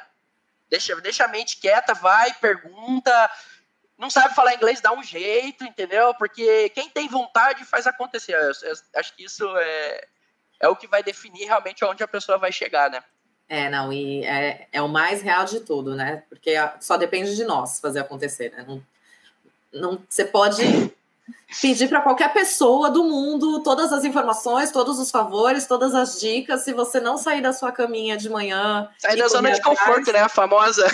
Deixa, 0.69 0.94
deixa 1.00 1.25
a 1.25 1.28
mente 1.28 1.58
quieta, 1.58 1.92
vai, 1.94 2.32
pergunta 2.34 3.31
não 3.96 4.10
sabe 4.10 4.34
falar 4.34 4.54
inglês, 4.54 4.81
dá 4.81 4.92
um 4.92 5.02
jeito, 5.02 5.64
entendeu? 5.64 6.14
Porque 6.14 6.69
quem 6.70 6.90
tem 6.90 7.08
vontade 7.08 7.64
faz 7.64 7.86
acontecer. 7.86 8.34
Eu, 8.34 8.52
eu, 8.69 8.75
acho 8.96 9.14
que 9.14 9.25
isso 9.25 9.44
é, 9.56 10.08
é 10.60 10.69
o 10.69 10.76
que 10.76 10.86
vai 10.86 11.02
definir 11.02 11.44
realmente 11.44 11.84
onde 11.84 12.02
a 12.02 12.08
pessoa 12.08 12.38
vai 12.38 12.50
chegar, 12.50 12.90
né? 12.90 13.02
É, 13.49 13.69
não, 13.69 13.93
e 13.93 14.25
é, 14.25 14.67
é 14.73 14.82
o 14.82 14.88
mais 14.88 15.23
real 15.23 15.44
de 15.44 15.61
tudo, 15.61 15.94
né? 15.94 16.23
Porque 16.29 16.55
só 16.81 16.96
depende 16.96 17.37
de 17.37 17.44
nós 17.44 17.79
fazer 17.79 18.00
acontecer, 18.00 18.50
né? 18.56 18.64
Não, 18.67 18.82
não, 19.73 20.02
você 20.08 20.25
pode 20.25 20.62
pedir 21.61 21.88
para 21.88 22.00
qualquer 22.00 22.32
pessoa 22.32 22.91
do 22.91 23.05
mundo 23.05 23.62
todas 23.62 23.93
as 23.93 24.05
informações, 24.05 24.70
todos 24.70 24.99
os 24.99 25.11
favores, 25.11 25.67
todas 25.67 25.94
as 25.94 26.20
dicas. 26.20 26.64
Se 26.64 26.73
você 26.73 27.00
não 27.00 27.17
sair 27.17 27.43
da 27.43 27.52
sua 27.52 27.70
caminha 27.70 28.17
de 28.17 28.29
manhã. 28.29 28.88
Sair 28.99 29.19
da 29.19 29.29
zona 29.29 29.52
de 29.52 29.62
conforto, 29.62 30.12
né? 30.12 30.20
A 30.20 30.29
famosa. 30.29 30.87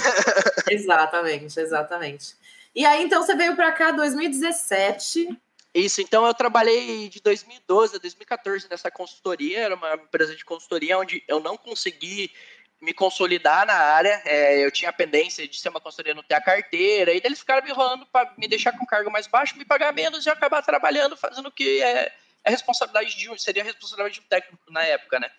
exatamente, 0.69 1.59
exatamente. 1.59 2.35
E 2.75 2.85
aí, 2.85 3.03
então, 3.03 3.23
você 3.23 3.35
veio 3.35 3.57
para 3.57 3.73
cá 3.73 3.91
em 3.91 3.97
2017. 3.97 5.29
Isso, 5.73 6.01
então 6.01 6.27
eu 6.27 6.35
trabalhei 6.35 7.09
de 7.09 7.21
2012 7.21 7.97
a 7.97 7.99
2014 7.99 8.69
nessa 8.69 8.91
consultoria, 8.91 9.61
era 9.61 9.75
uma 9.77 9.95
empresa 9.95 10.35
de 10.35 10.45
consultoria 10.45 10.99
onde 10.99 11.23
eu 11.29 11.39
não 11.39 11.57
consegui 11.57 12.33
me 12.81 12.93
consolidar 12.93 13.67
na 13.67 13.75
área, 13.75 14.21
é, 14.25 14.65
eu 14.65 14.71
tinha 14.71 14.89
a 14.89 14.93
pendência 14.93 15.47
de 15.47 15.59
ser 15.59 15.69
uma 15.69 15.81
consultoria, 15.81 16.15
não 16.15 16.23
ter 16.23 16.35
a 16.35 16.41
carteira, 16.41 17.13
e 17.13 17.21
eles 17.23 17.39
ficaram 17.39 17.63
me 17.63 17.71
enrolando 17.71 18.07
para 18.07 18.33
me 18.37 18.49
deixar 18.49 18.73
com 18.73 18.87
cargo 18.87 19.11
mais 19.11 19.27
baixo, 19.27 19.57
me 19.57 19.65
pagar 19.65 19.93
menos 19.93 20.25
e 20.25 20.31
acabar 20.31 20.63
trabalhando, 20.63 21.17
fazendo 21.17 21.47
o 21.47 21.53
que 21.53 21.83
é, 21.83 22.13
é 22.43 22.51
responsabilidade 22.51 23.17
de 23.17 23.31
um, 23.31 23.39
seria 23.39 23.63
a 23.63 23.67
responsabilidade 23.67 24.15
de 24.15 24.21
um 24.21 24.29
técnico 24.29 24.73
na 24.73 24.83
época, 24.83 25.21
né? 25.21 25.31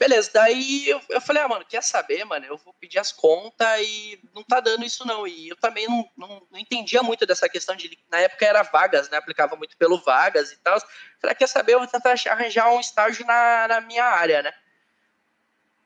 Beleza, 0.00 0.30
daí 0.32 0.88
eu, 0.88 0.98
eu 1.10 1.20
falei, 1.20 1.42
ah, 1.42 1.48
mano, 1.48 1.62
quer 1.68 1.82
saber, 1.82 2.24
mano? 2.24 2.46
Eu 2.46 2.56
vou 2.56 2.72
pedir 2.72 2.98
as 2.98 3.12
contas 3.12 3.68
e 3.82 4.18
não 4.34 4.42
tá 4.42 4.58
dando 4.58 4.82
isso, 4.82 5.06
não. 5.06 5.26
E 5.26 5.50
eu 5.50 5.56
também 5.56 5.86
não, 5.86 6.10
não, 6.16 6.42
não, 6.50 6.58
entendia 6.58 7.02
muito 7.02 7.26
dessa 7.26 7.50
questão 7.50 7.76
de. 7.76 7.98
Na 8.10 8.18
época 8.18 8.46
era 8.46 8.62
vagas, 8.62 9.10
né? 9.10 9.18
Aplicava 9.18 9.56
muito 9.56 9.76
pelo 9.76 9.98
vagas 9.98 10.52
e 10.52 10.56
tal. 10.56 10.80
Falei, 11.20 11.32
ah, 11.32 11.34
quer 11.34 11.46
saber? 11.46 11.74
Eu 11.74 11.80
vou 11.80 11.86
tentar 11.86 12.14
arranjar 12.30 12.72
um 12.72 12.80
estágio 12.80 13.26
na, 13.26 13.68
na 13.68 13.80
minha 13.82 14.06
área, 14.06 14.42
né? 14.42 14.54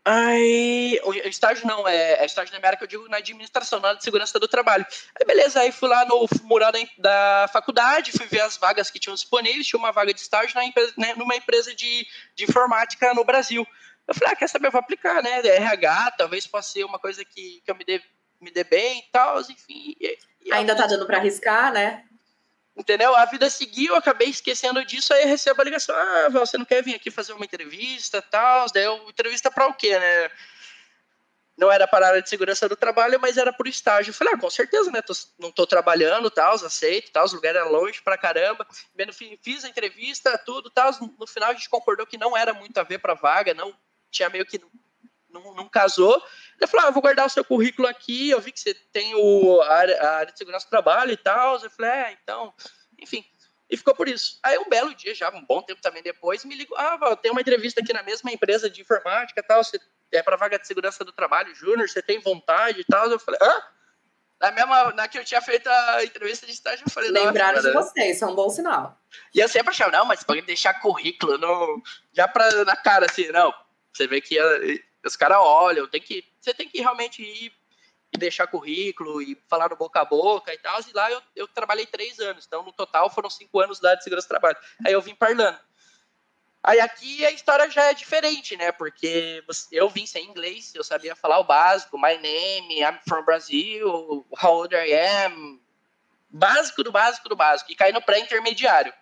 Aí, 0.04 1.00
estágio 1.24 1.66
não, 1.66 1.88
é, 1.88 2.12
é 2.12 2.26
estágio 2.26 2.52
na 2.52 2.60
minha 2.60 2.68
área 2.68 2.78
que 2.78 2.84
eu 2.84 2.88
digo 2.88 3.08
na 3.08 3.16
administração, 3.16 3.80
na 3.80 3.94
de 3.94 4.04
segurança 4.04 4.38
do 4.38 4.46
trabalho. 4.46 4.86
Aí, 5.18 5.26
beleza, 5.26 5.58
aí 5.58 5.72
fui 5.72 5.88
lá 5.88 6.04
no 6.04 6.28
mural 6.42 6.70
da, 6.70 6.78
da 6.98 7.48
faculdade, 7.48 8.12
fui 8.12 8.26
ver 8.26 8.42
as 8.42 8.56
vagas 8.56 8.92
que 8.92 9.00
tinham 9.00 9.14
disponíveis, 9.14 9.66
tinha 9.66 9.80
uma 9.80 9.90
vaga 9.90 10.14
de 10.14 10.20
estágio 10.20 10.54
na, 10.54 10.62
né, 10.98 11.14
numa 11.16 11.34
empresa 11.34 11.74
de, 11.74 12.06
de 12.36 12.44
informática 12.44 13.12
no 13.12 13.24
Brasil. 13.24 13.66
Eu 14.06 14.14
falei, 14.14 14.34
ah, 14.34 14.36
quer 14.36 14.48
saber, 14.48 14.66
eu 14.66 14.72
vou 14.72 14.80
aplicar, 14.80 15.22
né? 15.22 15.40
RH, 15.40 16.12
talvez 16.18 16.46
possa 16.46 16.72
ser 16.72 16.84
uma 16.84 16.98
coisa 16.98 17.24
que, 17.24 17.62
que 17.64 17.70
eu 17.70 17.74
me 17.74 17.84
dê, 17.84 18.02
me 18.40 18.50
dê 18.50 18.62
bem 18.62 18.98
e 18.98 19.10
tal, 19.10 19.40
enfim. 19.40 19.96
E, 19.98 20.18
e 20.44 20.52
Ainda 20.52 20.76
tá 20.76 20.86
dando 20.86 21.06
para 21.06 21.18
arriscar, 21.18 21.72
né? 21.72 22.04
Entendeu? 22.76 23.14
A 23.14 23.24
vida 23.24 23.48
seguiu, 23.48 23.92
eu 23.92 23.96
acabei 23.96 24.28
esquecendo 24.28 24.84
disso, 24.84 25.14
aí 25.14 25.22
eu 25.22 25.28
recebo 25.28 25.60
a 25.60 25.64
ligação, 25.64 25.94
ah, 25.94 26.28
você 26.30 26.58
não 26.58 26.64
quer 26.64 26.82
vir 26.82 26.96
aqui 26.96 27.10
fazer 27.10 27.32
uma 27.32 27.44
entrevista 27.44 28.18
e 28.18 28.30
tal? 28.30 28.66
Daí 28.74 28.84
eu, 28.84 29.08
entrevista 29.08 29.50
para 29.50 29.68
o 29.68 29.74
quê, 29.74 29.98
né? 29.98 30.30
Não 31.56 31.70
era 31.70 31.86
para 31.86 32.04
a 32.04 32.08
área 32.08 32.22
de 32.22 32.28
segurança 32.28 32.68
do 32.68 32.74
trabalho, 32.74 33.20
mas 33.20 33.36
era 33.36 33.52
por 33.52 33.68
estágio. 33.68 34.10
Eu 34.10 34.14
falei, 34.14 34.34
ah, 34.34 34.38
com 34.38 34.50
certeza, 34.50 34.90
né? 34.90 35.00
Tô, 35.00 35.12
não 35.38 35.52
tô 35.52 35.64
trabalhando, 35.64 36.28
tal, 36.28 36.52
aceito, 36.52 37.12
tal, 37.12 37.24
os 37.24 37.32
lugares 37.32 37.60
eram 37.60 37.70
longe 37.70 38.02
pra 38.02 38.18
caramba. 38.18 38.66
Bem, 38.92 39.06
no 39.06 39.12
fim, 39.12 39.38
fiz 39.40 39.64
a 39.64 39.68
entrevista, 39.68 40.36
tudo, 40.44 40.68
tal. 40.68 40.90
No 41.16 41.28
final 41.28 41.50
a 41.50 41.54
gente 41.54 41.70
concordou 41.70 42.04
que 42.04 42.18
não 42.18 42.36
era 42.36 42.52
muito 42.52 42.76
a 42.78 42.82
ver 42.82 42.98
pra 42.98 43.14
vaga, 43.14 43.54
não 43.54 43.72
tinha 44.14 44.30
meio 44.30 44.46
que 44.46 44.60
não, 45.34 45.54
não 45.54 45.68
casou. 45.68 46.22
Ele 46.60 46.70
falou: 46.70 46.86
ah, 46.86 46.88
eu 46.88 46.92
vou 46.92 47.02
guardar 47.02 47.26
o 47.26 47.30
seu 47.30 47.44
currículo 47.44 47.88
aqui. 47.88 48.30
Eu 48.30 48.40
vi 48.40 48.52
que 48.52 48.60
você 48.60 48.74
tem 48.92 49.14
o, 49.14 49.60
a, 49.62 49.74
área, 49.74 50.02
a 50.02 50.16
área 50.18 50.32
de 50.32 50.38
segurança 50.38 50.66
do 50.66 50.70
trabalho 50.70 51.12
e 51.12 51.16
tal. 51.16 51.60
Eu 51.60 51.70
falei: 51.70 51.90
é, 51.90 52.12
então, 52.22 52.54
enfim. 52.98 53.24
E 53.68 53.76
ficou 53.76 53.94
por 53.94 54.08
isso. 54.08 54.38
Aí 54.42 54.58
um 54.58 54.68
belo 54.68 54.94
dia, 54.94 55.14
já 55.14 55.30
um 55.30 55.44
bom 55.44 55.62
tempo 55.62 55.80
também 55.82 56.02
depois, 56.02 56.44
me 56.44 56.54
ligou: 56.54 56.76
ah, 56.78 57.16
tem 57.16 57.32
uma 57.32 57.40
entrevista 57.40 57.80
aqui 57.80 57.92
na 57.92 58.02
mesma 58.02 58.30
empresa 58.30 58.70
de 58.70 58.80
informática 58.80 59.40
e 59.40 59.42
tal. 59.42 59.62
Você 59.62 59.78
é 60.12 60.22
para 60.22 60.36
vaga 60.36 60.58
de 60.58 60.66
segurança 60.66 61.04
do 61.04 61.12
trabalho, 61.12 61.54
Júnior, 61.54 61.88
você 61.88 62.00
tem 62.00 62.20
vontade 62.20 62.80
e 62.80 62.84
tal. 62.84 63.10
Eu 63.10 63.18
falei: 63.18 63.40
hã? 63.42 63.62
Na 64.40 64.50
mesma, 64.50 64.92
na 64.92 65.08
que 65.08 65.16
eu 65.16 65.24
tinha 65.24 65.40
feito 65.40 65.66
a 65.68 66.04
entrevista 66.04 66.44
de 66.44 66.52
estágio, 66.52 66.84
eu 66.86 66.92
falei, 66.92 67.08
Lembraram 67.08 67.62
de 67.62 67.72
você, 67.72 68.10
isso 68.10 68.24
é 68.24 68.26
um 68.26 68.34
bom 68.34 68.50
sinal. 68.50 69.00
E 69.32 69.38
eu 69.38 69.48
sempre 69.48 69.70
achava, 69.70 69.92
não, 69.92 70.04
mas 70.04 70.22
pode 70.22 70.42
deixar 70.42 70.80
currículo, 70.80 71.38
não, 71.38 71.80
já 72.12 72.28
pra, 72.28 72.64
na 72.64 72.76
cara, 72.76 73.06
assim, 73.06 73.28
não, 73.28 73.54
você 73.94 74.06
vê 74.06 74.20
que 74.20 74.38
eh, 74.38 74.82
os 75.04 75.16
caras 75.16 75.38
olham, 75.38 75.86
tem 75.86 76.00
que, 76.00 76.24
você 76.40 76.52
tem 76.52 76.68
que 76.68 76.80
realmente 76.80 77.22
ir 77.22 77.52
e 78.12 78.18
deixar 78.18 78.46
currículo 78.46 79.20
e 79.20 79.36
falar 79.48 79.68
no 79.68 79.76
boca 79.76 80.00
a 80.00 80.04
boca 80.04 80.52
e 80.52 80.58
tal. 80.58 80.80
E 80.80 80.92
lá 80.92 81.10
eu, 81.10 81.22
eu 81.34 81.48
trabalhei 81.48 81.86
três 81.86 82.18
anos, 82.20 82.46
então 82.46 82.62
no 82.62 82.72
total 82.72 83.10
foram 83.10 83.28
cinco 83.28 83.60
anos 83.60 83.80
lá 83.80 83.94
de 83.94 84.04
segurança 84.04 84.26
do 84.26 84.30
trabalho. 84.30 84.56
Aí 84.86 84.92
eu 84.92 85.02
vim 85.02 85.14
parlando. 85.14 85.58
Aí 86.62 86.80
aqui 86.80 87.26
a 87.26 87.30
história 87.30 87.70
já 87.70 87.90
é 87.90 87.94
diferente, 87.94 88.56
né? 88.56 88.72
Porque 88.72 89.44
eu 89.70 89.88
vim 89.88 90.06
sem 90.06 90.24
inglês, 90.24 90.74
eu 90.74 90.82
sabia 90.82 91.14
falar 91.14 91.38
o 91.38 91.44
básico, 91.44 91.98
my 91.98 92.16
name, 92.16 92.80
I'm 92.80 92.98
from 93.06 93.22
Brazil, 93.24 94.26
how 94.42 94.60
old 94.60 94.74
I 94.74 94.92
am, 95.26 95.60
básico 96.30 96.82
do 96.82 96.90
básico 96.90 97.28
do 97.28 97.36
básico, 97.36 97.70
e 97.70 97.76
caí 97.76 97.92
no 97.92 98.00
pré-intermediário 98.00 98.94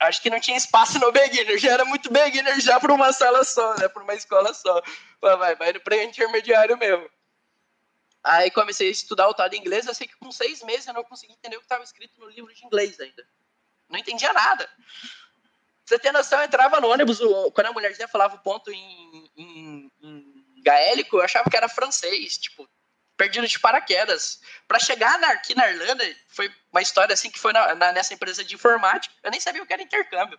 acho 0.00 0.22
que 0.22 0.30
não 0.30 0.40
tinha 0.40 0.56
espaço 0.56 0.98
no 0.98 1.10
beginner, 1.12 1.58
já 1.58 1.72
era 1.72 1.84
muito 1.84 2.12
beginner 2.12 2.60
já 2.60 2.78
para 2.78 2.92
uma 2.92 3.12
sala 3.12 3.44
só, 3.44 3.74
né, 3.76 3.88
para 3.88 4.02
uma 4.02 4.14
escola 4.14 4.52
só. 4.52 4.82
Vai, 5.20 5.56
vai 5.56 5.72
no 5.72 5.80
pré-intermediário 5.80 6.76
mesmo. 6.76 7.08
Aí 8.22 8.50
comecei 8.50 8.88
a 8.88 8.90
estudar 8.90 9.28
o 9.28 9.34
tal 9.34 9.48
de 9.48 9.56
inglês, 9.56 9.86
eu 9.86 9.94
sei 9.94 10.06
que 10.06 10.16
com 10.16 10.32
seis 10.32 10.62
meses 10.62 10.86
eu 10.86 10.94
não 10.94 11.04
consegui 11.04 11.32
entender 11.32 11.56
o 11.56 11.60
que 11.60 11.64
estava 11.64 11.84
escrito 11.84 12.20
no 12.20 12.28
livro 12.28 12.52
de 12.52 12.64
inglês 12.64 12.98
ainda. 12.98 13.26
Não 13.88 13.98
entendia 13.98 14.32
nada. 14.32 14.68
Você 15.84 15.98
tem 15.98 16.10
noção, 16.10 16.40
eu 16.40 16.46
entrava 16.46 16.80
no 16.80 16.88
ônibus, 16.88 17.20
quando 17.54 17.68
a 17.68 17.72
mulherzinha 17.72 18.08
falava 18.08 18.34
o 18.34 18.40
ponto 18.40 18.72
em, 18.72 19.30
em, 19.36 19.92
em 20.02 20.62
gaélico, 20.62 21.18
eu 21.18 21.22
achava 21.22 21.48
que 21.48 21.56
era 21.56 21.68
francês, 21.68 22.36
tipo, 22.36 22.68
perdido 23.16 23.46
de 23.46 23.58
paraquedas. 23.58 24.40
Para 24.68 24.78
chegar 24.78 25.18
na, 25.18 25.28
aqui 25.28 25.54
na 25.54 25.70
Irlanda, 25.70 26.04
foi 26.28 26.52
uma 26.70 26.82
história 26.82 27.14
assim 27.14 27.30
que 27.30 27.38
foi 27.38 27.52
na, 27.52 27.74
na, 27.74 27.92
nessa 27.92 28.14
empresa 28.14 28.44
de 28.44 28.54
informática. 28.54 29.14
Eu 29.22 29.30
nem 29.30 29.40
sabia 29.40 29.62
o 29.62 29.66
que 29.66 29.72
era 29.72 29.82
intercâmbio. 29.82 30.38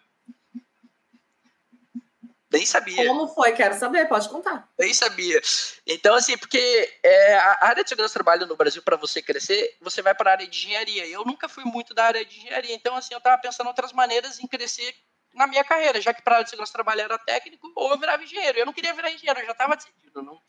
Nem 2.49 2.65
sabia. 2.65 3.05
Como 3.07 3.27
foi? 3.27 3.51
Quero 3.51 3.77
saber, 3.77 4.07
pode 4.07 4.29
contar. 4.29 4.69
Nem 4.79 4.93
sabia. 4.93 5.41
Então, 5.85 6.15
assim, 6.15 6.37
porque 6.37 6.97
é, 7.03 7.35
a 7.35 7.67
área 7.67 7.83
de 7.83 7.89
segurança 7.89 8.13
do 8.13 8.23
trabalho 8.23 8.45
no 8.45 8.55
Brasil, 8.55 8.81
para 8.81 8.95
você 8.95 9.21
crescer, 9.21 9.75
você 9.81 10.01
vai 10.01 10.15
para 10.15 10.29
a 10.29 10.33
área 10.33 10.47
de 10.47 10.57
engenharia. 10.57 11.05
Eu 11.07 11.25
nunca 11.25 11.49
fui 11.49 11.65
muito 11.65 11.93
da 11.93 12.05
área 12.05 12.25
de 12.25 12.37
engenharia. 12.37 12.73
Então, 12.73 12.95
assim, 12.95 13.13
eu 13.13 13.17
estava 13.17 13.41
pensando 13.41 13.65
em 13.65 13.69
outras 13.69 13.91
maneiras 13.91 14.39
em 14.39 14.47
crescer 14.47 14.95
na 15.33 15.45
minha 15.45 15.63
carreira, 15.63 16.01
já 16.01 16.13
que 16.13 16.21
para 16.21 16.33
a 16.33 16.35
área 16.37 16.45
de 16.45 16.49
segurança 16.49 16.71
do 16.71 16.75
trabalho 16.75 17.01
era 17.01 17.17
técnico, 17.19 17.71
ou 17.75 17.91
eu 17.91 17.99
virava 17.99 18.23
engenheiro. 18.23 18.57
Eu 18.57 18.65
não 18.65 18.73
queria 18.73 18.93
virar 18.93 19.11
engenheiro, 19.11 19.41
eu 19.41 19.45
já 19.45 19.51
estava 19.51 19.75
decidido. 19.75 20.21
Não, 20.21 20.41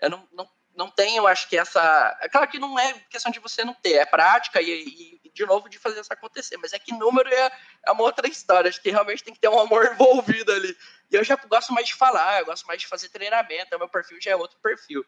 eu 0.00 0.10
não, 0.10 0.28
não, 0.32 0.48
não 0.76 0.90
tenho, 0.90 1.26
acho 1.26 1.48
que 1.48 1.56
essa. 1.56 2.18
É 2.20 2.28
claro 2.28 2.48
que 2.48 2.58
não 2.58 2.78
é 2.78 2.92
questão 3.08 3.30
de 3.30 3.38
você 3.38 3.64
não 3.64 3.74
ter, 3.74 3.94
é 3.94 4.06
prática 4.06 4.60
e, 4.60 5.20
e 5.24 5.30
de 5.32 5.44
novo, 5.46 5.68
de 5.68 5.78
fazer 5.78 6.00
isso 6.00 6.12
acontecer. 6.12 6.56
Mas 6.56 6.72
é 6.72 6.78
que 6.78 6.92
número 6.92 7.28
é, 7.28 7.50
é 7.86 7.92
uma 7.92 8.02
outra 8.02 8.28
história. 8.28 8.68
Acho 8.68 8.80
que 8.80 8.90
realmente 8.90 9.22
tem 9.22 9.34
que 9.34 9.40
ter 9.40 9.48
um 9.48 9.58
amor 9.58 9.84
envolvido 9.92 10.52
ali. 10.52 10.76
E 11.10 11.14
eu 11.16 11.24
já 11.24 11.36
gosto 11.36 11.72
mais 11.72 11.86
de 11.86 11.94
falar, 11.94 12.40
eu 12.40 12.46
gosto 12.46 12.66
mais 12.66 12.80
de 12.80 12.86
fazer 12.86 13.08
treinamento, 13.08 13.74
o 13.74 13.78
meu 13.78 13.88
perfil 13.88 14.20
já 14.20 14.32
é 14.32 14.36
outro 14.36 14.58
perfil. 14.60 15.04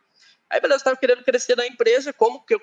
Aí, 0.48 0.60
beleza, 0.60 0.78
estava 0.78 0.96
querendo 0.96 1.24
crescer 1.24 1.56
na 1.56 1.66
empresa, 1.66 2.12
como 2.12 2.44
que 2.44 2.54
eu 2.54 2.60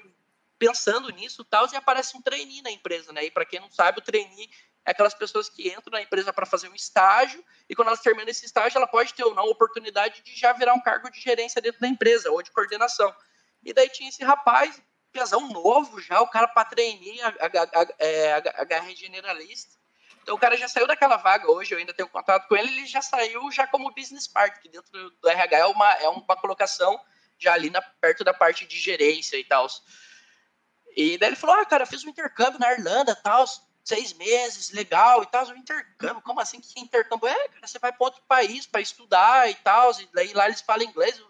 pensando 0.58 1.10
nisso 1.10 1.44
tal, 1.44 1.68
e 1.72 1.76
aparece 1.76 2.16
um 2.16 2.22
trainee 2.22 2.62
na 2.62 2.72
empresa, 2.72 3.12
né? 3.12 3.26
E 3.26 3.32
para 3.32 3.44
quem 3.44 3.60
não 3.60 3.70
sabe, 3.70 4.00
o 4.00 4.02
trainee 4.02 4.50
é 4.86 4.92
aquelas 4.92 5.14
pessoas 5.14 5.50
que 5.50 5.70
entram 5.70 5.92
na 5.92 6.02
empresa 6.02 6.34
para 6.34 6.46
fazer 6.46 6.68
um 6.68 6.76
estágio 6.76 7.44
e 7.70 7.76
quando 7.76 7.88
elas 7.88 8.02
terminam 8.02 8.30
esse 8.30 8.46
estágio, 8.46 8.78
ela 8.78 8.88
pode 8.88 9.14
ter 9.14 9.24
ou 9.24 9.34
não 9.34 9.44
a 9.44 9.50
oportunidade 9.50 10.22
de 10.22 10.36
já 10.36 10.52
virar 10.54 10.74
um 10.74 10.82
cargo 10.82 11.10
de 11.10 11.20
gerência 11.20 11.62
dentro 11.62 11.80
da 11.80 11.88
empresa 11.88 12.30
ou 12.32 12.42
de 12.42 12.52
coordenação. 12.52 13.14
E 13.64 13.74
daí 13.74 13.90
tinha 13.90 14.10
esse 14.10 14.24
rapaz, 14.24 14.82
pesão 15.12 15.48
novo 15.48 16.02
já, 16.02 16.20
o 16.20 16.28
cara 16.28 16.48
para 16.48 16.66
treinar, 16.66 17.34
é, 18.00 18.96
generalista. 18.96 19.78
Então 20.22 20.36
o 20.36 20.40
cara 20.40 20.58
já 20.58 20.68
saiu 20.68 20.88
daquela 20.88 21.18
vaga 21.18 21.50
hoje, 21.50 21.74
eu 21.74 21.78
ainda 21.78 21.94
tenho 21.94 22.10
contato 22.10 22.48
com 22.48 22.56
ele, 22.56 22.70
ele 22.70 22.86
já 22.86 23.02
saiu 23.02 23.52
já 23.52 23.68
como 23.68 23.94
business 23.94 24.28
partner, 24.28 24.62
que 24.62 24.70
dentro 24.70 25.10
do 25.10 25.30
RH 25.30 25.58
é 25.58 25.66
uma, 25.66 25.94
é 25.94 26.10
uma 26.10 26.36
colocação 26.36 27.00
já 27.38 27.54
ali 27.54 27.70
na, 27.70 27.82
perto 27.82 28.24
da 28.24 28.34
parte 28.34 28.66
de 28.66 28.80
gerência 28.80 29.38
e 29.38 29.44
tal. 29.44 29.68
E 30.96 31.18
daí 31.18 31.30
ele 31.30 31.36
falou, 31.36 31.56
ah, 31.58 31.66
cara, 31.66 31.86
fiz 31.86 32.04
um 32.06 32.10
intercâmbio 32.10 32.60
na 32.60 32.72
Irlanda, 32.72 33.16
tal, 33.16 33.46
seis 33.84 34.14
meses, 34.14 34.72
legal 34.72 35.24
e 35.24 35.26
tal, 35.26 35.46
um 35.48 35.58
intercâmbio, 35.58 36.22
como 36.22 36.40
assim 36.40 36.62
que 36.62 36.80
intercâmbio? 36.80 37.28
É, 37.28 37.48
cara, 37.50 37.68
você 37.68 37.78
vai 37.80 37.92
para 37.92 38.06
outro 38.06 38.22
país 38.28 38.66
para 38.66 38.82
estudar 38.82 39.50
e 39.50 39.56
tal, 39.56 39.92
e 40.00 40.10
daí 40.14 40.34
lá 40.34 40.46
eles 40.46 40.62
falam 40.62 40.84
inglês. 40.84 41.22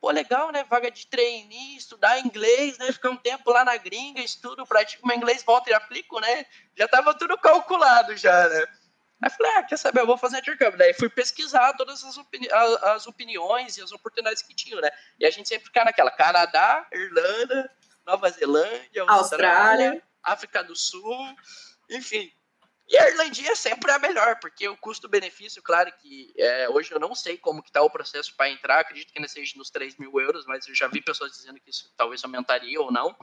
Pô, 0.00 0.10
legal, 0.10 0.52
né? 0.52 0.62
Vaga 0.64 0.90
de 0.90 1.06
trainee, 1.08 1.76
estudar 1.76 2.20
inglês, 2.20 2.78
né? 2.78 2.92
Ficar 2.92 3.10
um 3.10 3.16
tempo 3.16 3.50
lá 3.50 3.64
na 3.64 3.76
gringa, 3.76 4.20
estudo, 4.20 4.64
pratico 4.64 5.06
meu 5.06 5.16
inglês, 5.16 5.42
volto 5.42 5.68
e 5.68 5.74
aplico, 5.74 6.20
né? 6.20 6.46
Já 6.76 6.86
tava 6.86 7.14
tudo 7.14 7.36
calculado 7.36 8.16
já, 8.16 8.48
né? 8.48 8.64
Aí 9.20 9.30
falei, 9.30 9.52
ah, 9.56 9.62
quer 9.64 9.76
saber, 9.76 10.02
eu 10.02 10.06
vou 10.06 10.16
fazer 10.16 10.38
intercâmbio. 10.38 10.78
Daí 10.78 10.94
fui 10.94 11.08
pesquisar 11.08 11.72
todas 11.72 12.04
as, 12.04 12.16
opini 12.16 12.48
as 12.52 13.08
opiniões 13.08 13.76
e 13.76 13.82
as 13.82 13.90
oportunidades 13.90 14.42
que 14.42 14.54
tinham, 14.54 14.80
né? 14.80 14.90
E 15.18 15.26
a 15.26 15.30
gente 15.30 15.48
sempre 15.48 15.66
fica 15.66 15.84
naquela, 15.84 16.12
Canadá, 16.12 16.86
Irlanda, 16.92 17.68
Nova 18.06 18.30
Zelândia, 18.30 19.02
Austrália, 19.08 19.14
Austrália 19.16 20.07
África 20.32 20.62
do 20.62 20.76
Sul, 20.76 21.16
enfim. 21.90 22.32
E 22.88 22.96
a 22.96 23.10
Irlandinha 23.10 23.54
sempre 23.54 23.90
é 23.90 23.94
a 23.94 23.98
melhor, 23.98 24.38
porque 24.40 24.66
o 24.66 24.76
custo-benefício, 24.76 25.62
claro 25.62 25.92
que 26.00 26.32
é, 26.38 26.68
hoje 26.70 26.90
eu 26.90 26.98
não 26.98 27.14
sei 27.14 27.36
como 27.36 27.62
que 27.62 27.68
está 27.68 27.82
o 27.82 27.90
processo 27.90 28.34
para 28.34 28.48
entrar, 28.48 28.80
acredito 28.80 29.12
que 29.12 29.18
ainda 29.18 29.28
seja 29.28 29.52
nos 29.56 29.68
3 29.68 29.96
mil 29.98 30.18
euros, 30.18 30.46
mas 30.46 30.66
eu 30.66 30.74
já 30.74 30.88
vi 30.88 31.02
pessoas 31.02 31.32
dizendo 31.32 31.60
que 31.60 31.68
isso 31.68 31.92
talvez 31.98 32.24
aumentaria 32.24 32.80
ou 32.80 32.90
não. 32.90 33.14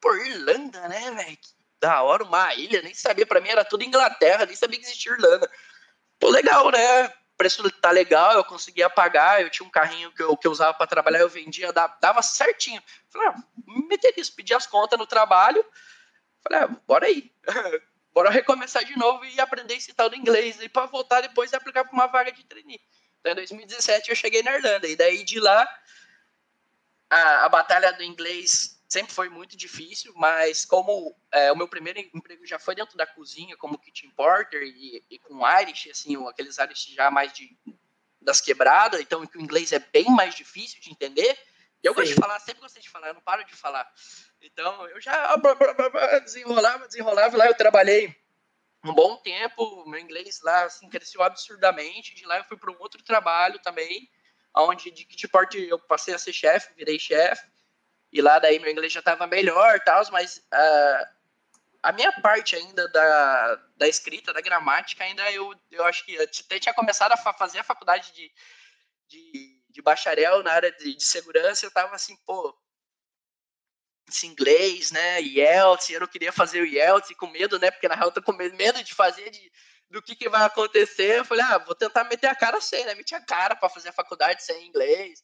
Por 0.00 0.24
Irlanda, 0.24 0.88
né, 0.88 1.10
velho? 1.10 1.38
Da 1.80 2.02
hora, 2.02 2.22
uma 2.22 2.54
ilha, 2.54 2.80
nem 2.82 2.94
sabia, 2.94 3.26
para 3.26 3.40
mim 3.40 3.48
era 3.48 3.64
tudo 3.64 3.82
Inglaterra, 3.82 4.46
nem 4.46 4.54
sabia 4.54 4.78
que 4.78 4.86
existia 4.86 5.12
Irlanda. 5.12 5.50
Pô, 6.18 6.30
legal, 6.30 6.70
né? 6.70 7.12
O 7.36 7.38
preço 7.38 7.70
tá 7.70 7.90
legal, 7.90 8.32
eu 8.32 8.42
conseguia 8.42 8.88
pagar, 8.88 9.42
eu 9.42 9.50
tinha 9.50 9.66
um 9.66 9.70
carrinho 9.70 10.10
que 10.10 10.22
eu, 10.22 10.34
que 10.38 10.46
eu 10.46 10.50
usava 10.50 10.72
para 10.72 10.86
trabalhar, 10.86 11.18
eu 11.18 11.28
vendia, 11.28 11.70
dava 11.70 12.22
certinho. 12.22 12.82
Falei, 13.10 13.28
ah, 13.28 13.34
me 13.66 13.86
meter 13.86 14.14
nisso, 14.16 14.34
pedi 14.34 14.54
as 14.54 14.66
contas 14.66 14.98
no 14.98 15.06
trabalho, 15.06 15.62
falei, 16.42 16.60
ah, 16.60 16.68
bora 16.86 17.04
aí. 17.04 17.30
bora 18.10 18.30
recomeçar 18.30 18.82
de 18.86 18.98
novo 18.98 19.22
e 19.26 19.38
aprender 19.38 19.74
esse 19.74 19.92
tal 19.92 20.08
do 20.08 20.16
inglês 20.16 20.58
e 20.62 20.68
para 20.70 20.86
voltar 20.86 21.20
depois 21.20 21.52
e 21.52 21.56
aplicar 21.56 21.84
para 21.84 21.92
uma 21.92 22.06
vaga 22.06 22.32
de 22.32 22.42
trainee. 22.44 22.80
Então, 23.20 23.32
em 23.32 23.36
2017 23.36 24.08
eu 24.08 24.16
cheguei 24.16 24.42
na 24.42 24.54
Irlanda 24.54 24.88
e 24.88 24.96
daí 24.96 25.22
de 25.22 25.38
lá 25.38 25.68
a, 27.10 27.44
a 27.44 27.48
batalha 27.50 27.92
do 27.92 28.02
inglês 28.02 28.75
sempre 28.88 29.12
foi 29.12 29.28
muito 29.28 29.56
difícil, 29.56 30.12
mas 30.16 30.64
como 30.64 31.16
é, 31.32 31.50
o 31.52 31.56
meu 31.56 31.68
primeiro 31.68 31.98
emprego 31.98 32.46
já 32.46 32.58
foi 32.58 32.74
dentro 32.74 32.96
da 32.96 33.06
cozinha 33.06 33.56
como 33.56 33.78
kitchen 33.78 34.10
porter 34.10 34.62
e, 34.62 35.04
e 35.10 35.18
com 35.18 35.46
Irish, 35.60 35.88
assim, 35.90 36.16
aqueles 36.28 36.58
Irish 36.58 36.94
já 36.94 37.10
mais 37.10 37.32
de 37.32 37.56
das 38.20 38.40
quebradas, 38.40 39.00
então 39.00 39.20
o 39.20 39.40
inglês 39.40 39.70
é 39.70 39.78
bem 39.78 40.06
mais 40.06 40.34
difícil 40.34 40.80
de 40.80 40.90
entender. 40.90 41.38
Eu 41.80 41.92
Sim. 41.92 42.00
gosto 42.00 42.14
de 42.14 42.20
falar, 42.20 42.40
sempre 42.40 42.60
gostei 42.60 42.82
de 42.82 42.90
falar, 42.90 43.08
eu 43.08 43.14
não 43.14 43.20
paro 43.20 43.44
de 43.44 43.54
falar. 43.54 43.88
Então, 44.42 44.88
eu 44.88 45.00
já 45.00 45.36
desenrolava, 46.24 46.88
desenrolava. 46.88 47.36
Lá 47.36 47.46
eu 47.46 47.54
trabalhei 47.54 48.12
um 48.84 48.92
bom 48.92 49.16
tempo, 49.18 49.88
meu 49.88 50.00
inglês 50.00 50.40
lá 50.42 50.64
assim, 50.64 50.88
cresceu 50.88 51.22
absurdamente. 51.22 52.16
De 52.16 52.26
lá 52.26 52.38
eu 52.38 52.44
fui 52.44 52.56
para 52.56 52.72
um 52.72 52.76
outro 52.80 53.00
trabalho 53.04 53.60
também, 53.60 54.10
onde 54.56 54.90
de 54.90 55.04
kit 55.04 55.28
porte 55.28 55.58
eu 55.58 55.78
passei 55.78 56.12
a 56.12 56.18
ser 56.18 56.32
chefe, 56.32 56.74
virei 56.74 56.98
chefe. 56.98 57.46
E 58.12 58.22
lá 58.22 58.38
daí 58.38 58.58
meu 58.58 58.70
inglês 58.70 58.92
já 58.92 59.00
estava 59.00 59.26
melhor, 59.26 59.80
tal, 59.80 60.02
mas 60.10 60.38
uh, 60.38 61.06
a 61.82 61.92
minha 61.92 62.12
parte 62.20 62.56
ainda 62.56 62.88
da, 62.88 63.62
da 63.76 63.88
escrita, 63.88 64.32
da 64.32 64.40
gramática, 64.40 65.04
ainda 65.04 65.30
eu, 65.30 65.54
eu 65.70 65.84
acho 65.84 66.04
que 66.04 66.16
até 66.18 66.58
tinha 66.58 66.74
começado 66.74 67.12
a 67.12 67.16
fazer 67.34 67.58
a 67.58 67.64
faculdade 67.64 68.12
de, 68.12 68.32
de, 69.08 69.62
de 69.70 69.82
bacharel 69.82 70.42
na 70.42 70.52
área 70.52 70.72
de, 70.72 70.96
de 70.96 71.04
segurança, 71.04 71.64
eu 71.64 71.68
estava 71.68 71.94
assim, 71.94 72.16
pô, 72.24 72.56
esse 74.08 74.26
inglês, 74.26 74.90
né? 74.90 75.20
IELTS, 75.20 75.90
eu 75.90 76.00
não 76.00 76.06
queria 76.06 76.32
fazer 76.32 76.60
o 76.60 76.66
IELTS 76.66 77.14
com 77.16 77.26
medo, 77.26 77.58
né? 77.58 77.70
Porque 77.70 77.88
na 77.88 77.94
real 77.94 78.08
eu 78.08 78.12
tô 78.12 78.22
com 78.22 78.32
medo 78.32 78.82
de 78.82 78.94
fazer, 78.94 79.30
de, 79.30 79.52
do 79.90 80.00
que, 80.02 80.14
que 80.14 80.28
vai 80.28 80.44
acontecer. 80.44 81.18
Eu 81.18 81.24
falei, 81.24 81.44
ah, 81.44 81.58
vou 81.58 81.74
tentar 81.74 82.04
meter 82.04 82.28
a 82.28 82.34
cara 82.34 82.60
sem, 82.60 82.84
né? 82.84 82.94
Meti 82.94 83.14
a 83.14 83.20
cara 83.20 83.56
para 83.56 83.68
fazer 83.68 83.88
a 83.88 83.92
faculdade 83.92 84.44
sem 84.44 84.66
inglês. 84.66 85.22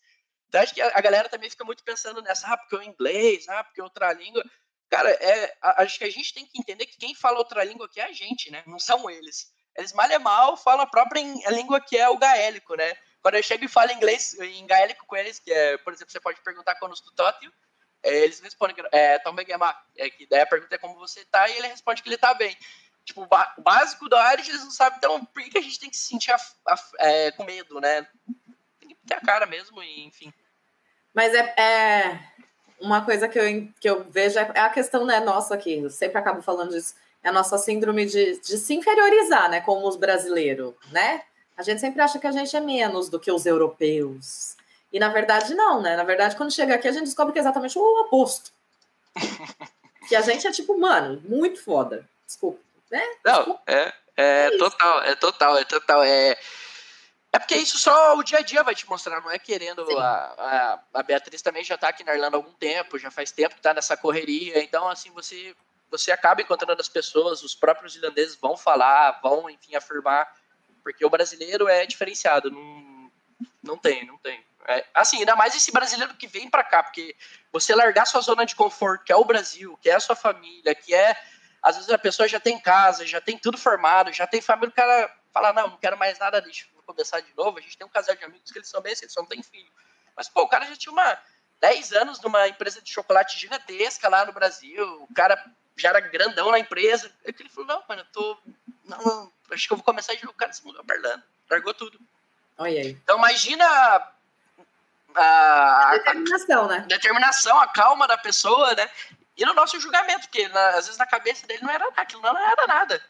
Então 0.53 0.61
acho 0.61 0.75
que 0.75 0.83
a, 0.83 1.01
galera 1.01 1.31
também 1.31 1.49
fica 1.49 1.65
muito 1.65 1.83
pensando 1.83 2.21
nessa, 2.21 2.47
ah, 2.47 2.59
porque 2.59 2.77
o 2.77 2.83
inglês, 2.83 3.49
ah, 3.49 3.65
porque 3.65 3.81
outra 3.81 4.13
língua. 4.13 4.45
Cara, 4.91 5.09
é, 5.09 5.57
acho 5.79 5.99
que 5.99 6.05
a 6.05 6.11
gente 6.11 6.35
tem 6.35 6.45
que 6.45 6.59
entender 6.59 6.85
que 6.85 6.99
quem 6.99 7.15
fala 7.15 7.39
outra 7.39 7.65
língua 7.65 7.87
aqui 7.87 7.99
é 7.99 8.05
a 8.05 8.13
gente, 8.13 8.51
né? 8.51 8.63
Não 8.67 8.79
são 8.79 9.09
eles. 9.09 9.51
Eles 9.75 9.95
mal 9.95 10.11
é 10.11 10.19
mal 10.19 10.55
falam 10.59 10.83
a 10.83 10.87
própria 10.87 11.23
língua 11.51 11.81
que 11.81 11.97
é 11.97 12.07
o 12.07 12.19
gaélico, 12.19 12.75
né? 12.75 12.95
Quando 13.23 13.37
eu 13.37 13.43
chego 13.43 13.65
e 13.65 13.69
falo 13.69 13.93
inglês 13.93 14.35
em 14.35 14.67
gaélico 14.67 15.07
com 15.07 15.17
eles, 15.17 15.39
que 15.39 15.51
é, 15.51 15.79
por 15.79 15.95
exemplo, 15.95 16.13
você 16.13 16.21
pode 16.21 16.43
perguntar 16.43 16.75
quando 16.75 16.93
do 16.97 17.13
Tótio, 17.13 17.51
é, 18.03 18.25
eles 18.25 18.39
respondem, 18.41 18.77
é, 18.93 19.19
Tom 19.21 19.35
é, 19.97 20.11
que 20.11 20.27
daí 20.27 20.43
a 20.43 20.47
pergunta 20.47 20.75
é 20.75 20.79
como 20.79 20.97
você 20.97 21.25
tá, 21.25 21.49
e 21.49 21.57
ele 21.57 21.69
responde 21.69 22.03
que 22.03 22.11
ele 22.11 22.19
tá 22.19 22.35
bem. 22.35 22.55
Tipo, 23.07 23.23
o 23.23 23.63
básico 23.63 24.07
da 24.07 24.35
Irish 24.35 24.51
eles 24.51 24.65
não 24.65 24.71
sabem, 24.71 24.99
então 24.99 25.25
por 25.25 25.43
que 25.43 25.57
a 25.57 25.63
gente 25.63 25.81
tem 25.81 25.89
que 25.89 25.97
se 25.97 26.09
sentir 26.09 26.31
a, 26.31 26.37
a, 26.69 26.77
é, 26.99 27.31
com 27.33 27.45
medo, 27.45 27.81
né? 27.81 28.07
Tem 28.79 28.91
que 28.91 28.97
ter 29.07 29.15
a 29.15 29.21
cara 29.21 29.47
mesmo, 29.47 29.83
e, 29.83 30.05
enfim. 30.05 30.31
Mas 31.15 31.35
é, 31.35 31.55
é, 31.61 32.21
uma 32.81 33.05
coisa 33.05 33.29
que 33.29 33.39
eu, 33.39 33.69
que 33.81 33.89
eu 33.89 34.05
vejo 34.11 34.39
é, 34.39 34.51
é 34.55 34.61
a 34.61 34.71
questão 34.71 35.05
né, 35.05 35.21
nossa 35.21 35.55
aqui, 35.55 35.79
eu 35.79 35.91
sempre 35.91 36.19
acabo 36.19 36.43
falando 36.43 36.71
disso, 36.71 36.95
é 37.23 37.29
a 37.29 37.33
nossa 37.33 37.57
síndrome 37.59 38.07
de, 38.07 38.39
de 38.41 38.59
se 38.59 38.75
inferiorizar, 38.75 39.51
né, 39.51 39.61
como 39.61 39.87
os 39.87 39.97
brasileiros, 39.97 40.75
né? 40.91 41.23
A 41.57 41.63
gente 41.63 41.81
sempre 41.81 42.01
acha 42.01 42.19
que 42.19 42.27
a 42.27 42.33
gente 42.33 42.57
é 42.57 42.61
menos 42.61 43.09
do 43.09 43.21
que 43.21 43.31
os 43.31 43.47
europeus. 43.47 44.57
E 44.93 44.99
na 44.99 45.09
verdade, 45.09 45.55
não, 45.55 45.81
né? 45.81 45.97
Na 45.97 46.03
verdade, 46.03 46.35
quando 46.35 46.53
chega 46.53 46.75
aqui, 46.75 46.89
a 46.89 46.93
gente 46.93 47.05
descobre 47.05 47.33
que 47.33 47.39
é 47.39 47.43
exatamente 47.43 47.79
o 47.79 48.01
oposto. 48.01 48.51
que 50.09 50.17
a 50.17 50.23
gente 50.23 50.47
é 50.47 50.51
tipo, 50.51 50.79
mano, 50.79 51.23
muito 51.29 51.63
foda. 51.63 52.09
Desculpa. 52.27 52.59
Né? 52.91 53.03
Não, 53.25 53.37
Desculpa. 53.37 53.63
é, 53.67 53.93
é, 54.17 54.47
é 54.47 54.59
total, 54.59 55.03
é 55.03 55.15
total, 55.15 55.59
é 55.59 55.65
total. 55.65 56.03
É, 56.03 56.39
é 57.33 57.39
porque 57.39 57.55
isso 57.57 57.79
só 57.79 58.15
o 58.17 58.23
dia 58.23 58.39
a 58.39 58.43
dia 58.43 58.63
vai 58.63 58.75
te 58.75 58.87
mostrar, 58.87 59.21
não 59.23 59.31
é 59.31 59.39
querendo. 59.39 59.99
A, 59.99 60.05
a, 60.05 61.01
a, 61.01 61.03
Beatriz 61.03 61.41
também 61.41 61.65
já 61.65 61.79
tá 61.79 61.89
aqui 61.89 62.05
na 62.05 62.15
Irlanda 62.15 62.37
há 62.37 62.39
algum 62.39 62.53
tempo, 62.53 62.99
já 62.99 63.11
faz 63.11 63.33
tempo 63.33 63.55
que 63.55 63.63
tá 63.63 63.73
nessa 63.73 63.97
correria. 63.97 64.63
Então, 64.63 64.87
assim, 64.87 65.11
você, 65.13 65.57
você 65.91 66.13
acaba 66.13 66.43
encontrando 66.43 66.79
as 66.79 66.91
pessoas, 66.91 67.43
os 67.43 67.55
próprios 67.55 67.97
irlandeses 67.97 68.37
vão 68.37 68.55
falar, 68.55 69.19
vão, 69.23 69.49
enfim, 69.49 69.75
afirmar. 69.75 70.31
Porque 70.83 71.07
o 71.07 71.09
brasileiro 71.09 71.69
é 71.69 71.87
diferenciado. 71.87 72.51
Não, 72.51 73.11
não 73.63 73.79
tem, 73.79 74.05
não 74.07 74.19
tem. 74.19 74.45
É, 74.69 74.85
assim, 74.95 75.19
ainda 75.19 75.35
mais 75.35 75.55
esse 75.55 75.73
brasileiro 75.73 76.15
que 76.15 76.27
vem 76.27 76.51
para 76.51 76.63
cá, 76.63 76.83
porque 76.83 77.17
você 77.51 77.75
largar 77.75 78.07
sua 78.07 78.21
zona 78.21 78.45
de 78.45 78.55
conforto, 78.55 79.05
que 79.05 79.13
é 79.13 79.17
o 79.17 79.25
Brasil, 79.25 79.79
que 79.81 79.89
é 79.89 79.95
a 79.95 80.01
sua 80.01 80.15
família, 80.15 80.75
que 80.75 80.95
é. 80.95 81.17
Às 81.63 81.77
vezes 81.77 81.91
a 81.91 81.99
pessoa 81.99 82.29
já 82.29 82.41
tem 82.41 82.61
casa, 82.61 83.07
já 83.07 83.21
tem 83.21 83.39
tudo 83.39 83.57
formado, 83.57 84.13
já 84.13 84.27
tem 84.27 84.41
família, 84.41 84.69
o 84.69 84.73
cara 84.73 85.17
fala: 85.33 85.53
não, 85.53 85.69
não 85.69 85.77
quero 85.79 85.97
mais 85.97 86.19
nada 86.19 86.41
disso, 86.41 86.67
começar 86.93 87.21
de 87.21 87.35
novo. 87.37 87.59
A 87.59 87.61
gente 87.61 87.77
tem 87.77 87.87
um 87.87 87.91
casal 87.91 88.15
de 88.15 88.25
amigos 88.25 88.51
que 88.51 88.59
eles 88.59 88.69
são 88.69 88.81
bem 88.81 88.93
assim, 88.93 89.05
eles 89.05 89.17
não 89.17 89.27
têm 89.27 89.43
filho. 89.43 89.71
Mas, 90.17 90.29
pô, 90.29 90.43
o 90.43 90.49
cara 90.49 90.67
já 90.67 90.77
tinha 90.77 90.93
uma. 90.93 91.19
10 91.61 91.93
anos 91.93 92.21
numa 92.21 92.49
empresa 92.49 92.83
de 92.83 92.93
chocolate 92.93 93.39
gigantesca 93.39 94.09
lá 94.09 94.27
no 94.27 94.33
Brasil. 94.33 94.85
O 95.05 95.15
cara 95.15 95.43
já 95.77 95.91
era 95.91 96.01
grandão 96.01 96.51
na 96.51 96.59
empresa. 96.59 97.13
Ele 97.25 97.49
falou, 97.49 97.69
não, 97.69 97.85
mano, 97.89 98.03
eu 98.03 98.07
tô. 98.13 98.39
Não, 98.85 99.33
acho 99.53 99.69
que 99.69 99.73
eu 99.73 99.77
vou 99.77 99.85
começar 99.85 100.13
a 100.13 100.17
jogar. 100.17 100.31
O 100.31 100.35
cara 100.35 100.53
se 100.53 100.65
mudou 100.65 100.85
Irlanda. 100.91 101.25
Largou 101.49 101.73
tudo. 101.73 102.01
Olha 102.59 102.81
aí. 102.81 102.91
Então 102.91 103.17
imagina 103.17 103.65
a, 105.15 105.91
a 105.91 105.93
determinação, 105.99 106.67
né? 106.67 106.85
Determinação, 106.89 107.61
a 107.61 107.69
calma 107.69 108.09
da 108.09 108.19
pessoa, 108.19 108.75
né? 108.75 108.91
E 109.37 109.45
no 109.45 109.55
nosso 109.55 109.79
julgamento, 109.81 110.29
porque 110.29 110.49
na, 110.49 110.69
às 110.71 110.87
vezes 110.87 110.99
na 110.99 111.07
cabeça 111.07 111.47
dele 111.47 111.63
não 111.63 111.71
era 111.71 111.89
aquilo, 111.97 112.23
não 112.23 112.37
era 112.39 112.67
nada. 112.67 113.03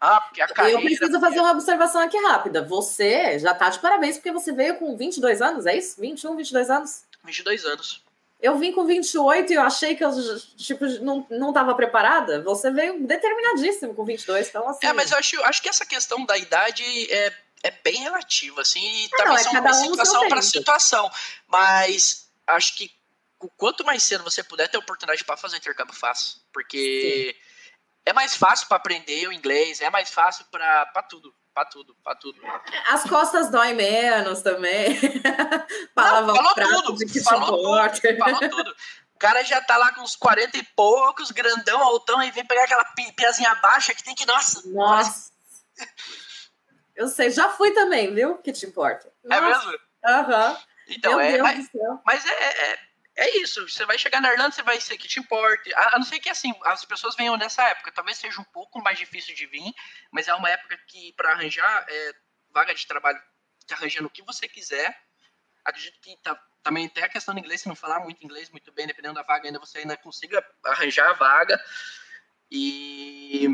Ah, 0.00 0.20
porque 0.22 0.40
a 0.40 0.48
carreira... 0.48 0.78
Eu 0.78 0.84
preciso 0.84 1.20
fazer 1.20 1.40
uma 1.40 1.52
observação 1.52 2.00
aqui 2.00 2.16
rápida. 2.16 2.64
Você 2.64 3.38
já 3.38 3.54
tá 3.54 3.68
de 3.68 3.78
parabéns, 3.78 4.16
porque 4.16 4.32
você 4.32 4.50
veio 4.52 4.76
com 4.76 4.96
22 4.96 5.42
anos, 5.42 5.66
é 5.66 5.76
isso? 5.76 6.00
21, 6.00 6.36
22 6.36 6.70
anos? 6.70 7.02
22 7.22 7.64
anos. 7.66 8.02
Eu 8.40 8.56
vim 8.56 8.72
com 8.72 8.86
28 8.86 9.52
e 9.52 9.56
eu 9.56 9.60
achei 9.62 9.94
que 9.94 10.02
eu 10.02 10.10
tipo, 10.56 10.86
não, 11.02 11.26
não 11.28 11.52
tava 11.52 11.74
preparada. 11.74 12.40
Você 12.42 12.70
veio 12.70 13.06
determinadíssimo 13.06 13.94
com 13.94 14.02
22, 14.02 14.48
então 14.48 14.66
assim... 14.66 14.86
É, 14.86 14.92
mas 14.94 15.12
eu 15.12 15.18
acho, 15.18 15.42
acho 15.42 15.60
que 15.60 15.68
essa 15.68 15.84
questão 15.84 16.24
da 16.24 16.38
idade 16.38 16.82
é, 17.12 17.34
é 17.62 17.70
bem 17.84 17.96
relativa, 17.96 18.62
assim, 18.62 18.80
e 18.80 19.04
é, 19.04 19.08
também 19.18 19.38
são 19.38 19.52
um 19.52 19.90
situação 19.90 20.28
para 20.28 20.40
situação. 20.40 21.10
Mas 21.46 22.30
acho 22.46 22.74
que 22.76 22.90
o 23.38 23.48
quanto 23.50 23.84
mais 23.84 24.02
cedo 24.02 24.24
você 24.24 24.42
puder 24.42 24.68
ter 24.68 24.78
oportunidade 24.78 25.22
para 25.24 25.36
fazer 25.36 25.58
intercâmbio, 25.58 25.94
faça. 25.94 26.36
Porque 26.52 27.36
Sim. 27.36 27.49
É 28.06 28.12
mais 28.12 28.34
fácil 28.36 28.68
para 28.68 28.76
aprender 28.76 29.28
o 29.28 29.32
inglês, 29.32 29.80
é 29.80 29.90
mais 29.90 30.10
fácil 30.10 30.44
para 30.50 31.02
tudo. 31.08 31.34
Pra 31.52 31.64
tudo, 31.64 31.96
pra 32.04 32.14
tudo. 32.14 32.40
As 32.86 33.02
costas 33.02 33.50
doem 33.50 33.74
menos 33.74 34.40
também. 34.40 34.96
Não, 35.96 36.34
falou 36.34 36.54
tudo, 36.54 36.68
falou 36.68 36.82
tudo, 36.96 37.24
falou 38.14 38.48
tudo. 38.48 38.74
O 39.14 39.18
cara 39.18 39.42
já 39.42 39.60
tá 39.60 39.76
lá 39.76 39.92
com 39.92 40.00
uns 40.00 40.14
40 40.14 40.56
e 40.56 40.62
poucos, 40.76 41.32
grandão, 41.32 41.82
altão, 41.82 42.22
e 42.22 42.30
vem 42.30 42.46
pegar 42.46 42.64
aquela 42.64 42.84
pezinha 43.16 43.54
baixa 43.56 43.92
que 43.92 44.02
tem 44.02 44.14
que, 44.14 44.24
nossa. 44.24 44.62
Nossa. 44.70 45.32
Eu 46.94 47.08
sei, 47.08 47.30
já 47.30 47.48
fui 47.50 47.72
também, 47.72 48.14
viu? 48.14 48.38
Que 48.38 48.52
te 48.52 48.66
importa. 48.66 49.12
É 49.24 49.40
nossa. 49.40 49.42
É 49.42 49.66
mesmo? 49.66 49.80
Aham. 50.04 50.50
Uhum. 50.50 50.56
Então, 50.88 51.12
Meu 51.12 51.20
é, 51.20 51.32
Deus 51.32 51.42
mas, 51.42 51.58
do 51.58 51.70
céu. 51.70 52.00
mas 52.04 52.26
é, 52.26 52.72
é, 52.72 52.78
é 53.20 53.38
isso. 53.38 53.68
Você 53.68 53.84
vai 53.84 53.98
chegar 53.98 54.20
na 54.20 54.32
Irlanda, 54.32 54.50
você 54.50 54.62
vai 54.62 54.80
ser 54.80 54.96
que 54.96 55.06
te 55.06 55.20
importe. 55.20 55.72
A, 55.74 55.94
a, 55.94 55.98
não 55.98 56.04
ser 56.04 56.18
que 56.20 56.30
assim, 56.30 56.54
as 56.64 56.84
pessoas 56.86 57.14
venham 57.14 57.36
nessa 57.36 57.62
época. 57.68 57.92
Talvez 57.92 58.16
seja 58.16 58.40
um 58.40 58.44
pouco 58.44 58.82
mais 58.82 58.98
difícil 58.98 59.34
de 59.34 59.46
vir, 59.46 59.74
mas 60.10 60.26
é 60.26 60.34
uma 60.34 60.48
época 60.48 60.78
que, 60.86 61.12
para 61.12 61.32
arranjar 61.32 61.84
é, 61.86 62.12
vaga 62.50 62.74
de 62.74 62.86
trabalho, 62.86 63.20
te 63.66 63.74
arranjando 63.74 64.08
o 64.08 64.10
que 64.10 64.22
você 64.22 64.48
quiser. 64.48 64.98
Acredito 65.62 66.00
que 66.00 66.16
tá, 66.22 66.34
também 66.62 66.88
tem 66.88 67.04
a 67.04 67.08
questão 67.10 67.34
do 67.34 67.40
inglês, 67.40 67.60
se 67.60 67.68
não 67.68 67.76
falar 67.76 68.00
muito 68.00 68.24
inglês 68.24 68.48
muito 68.48 68.72
bem, 68.72 68.86
dependendo 68.86 69.14
da 69.14 69.22
vaga, 69.22 69.46
ainda 69.46 69.58
você 69.58 69.80
ainda 69.80 69.98
consiga 69.98 70.42
arranjar 70.64 71.10
a 71.10 71.12
vaga. 71.12 71.62
E 72.50 73.48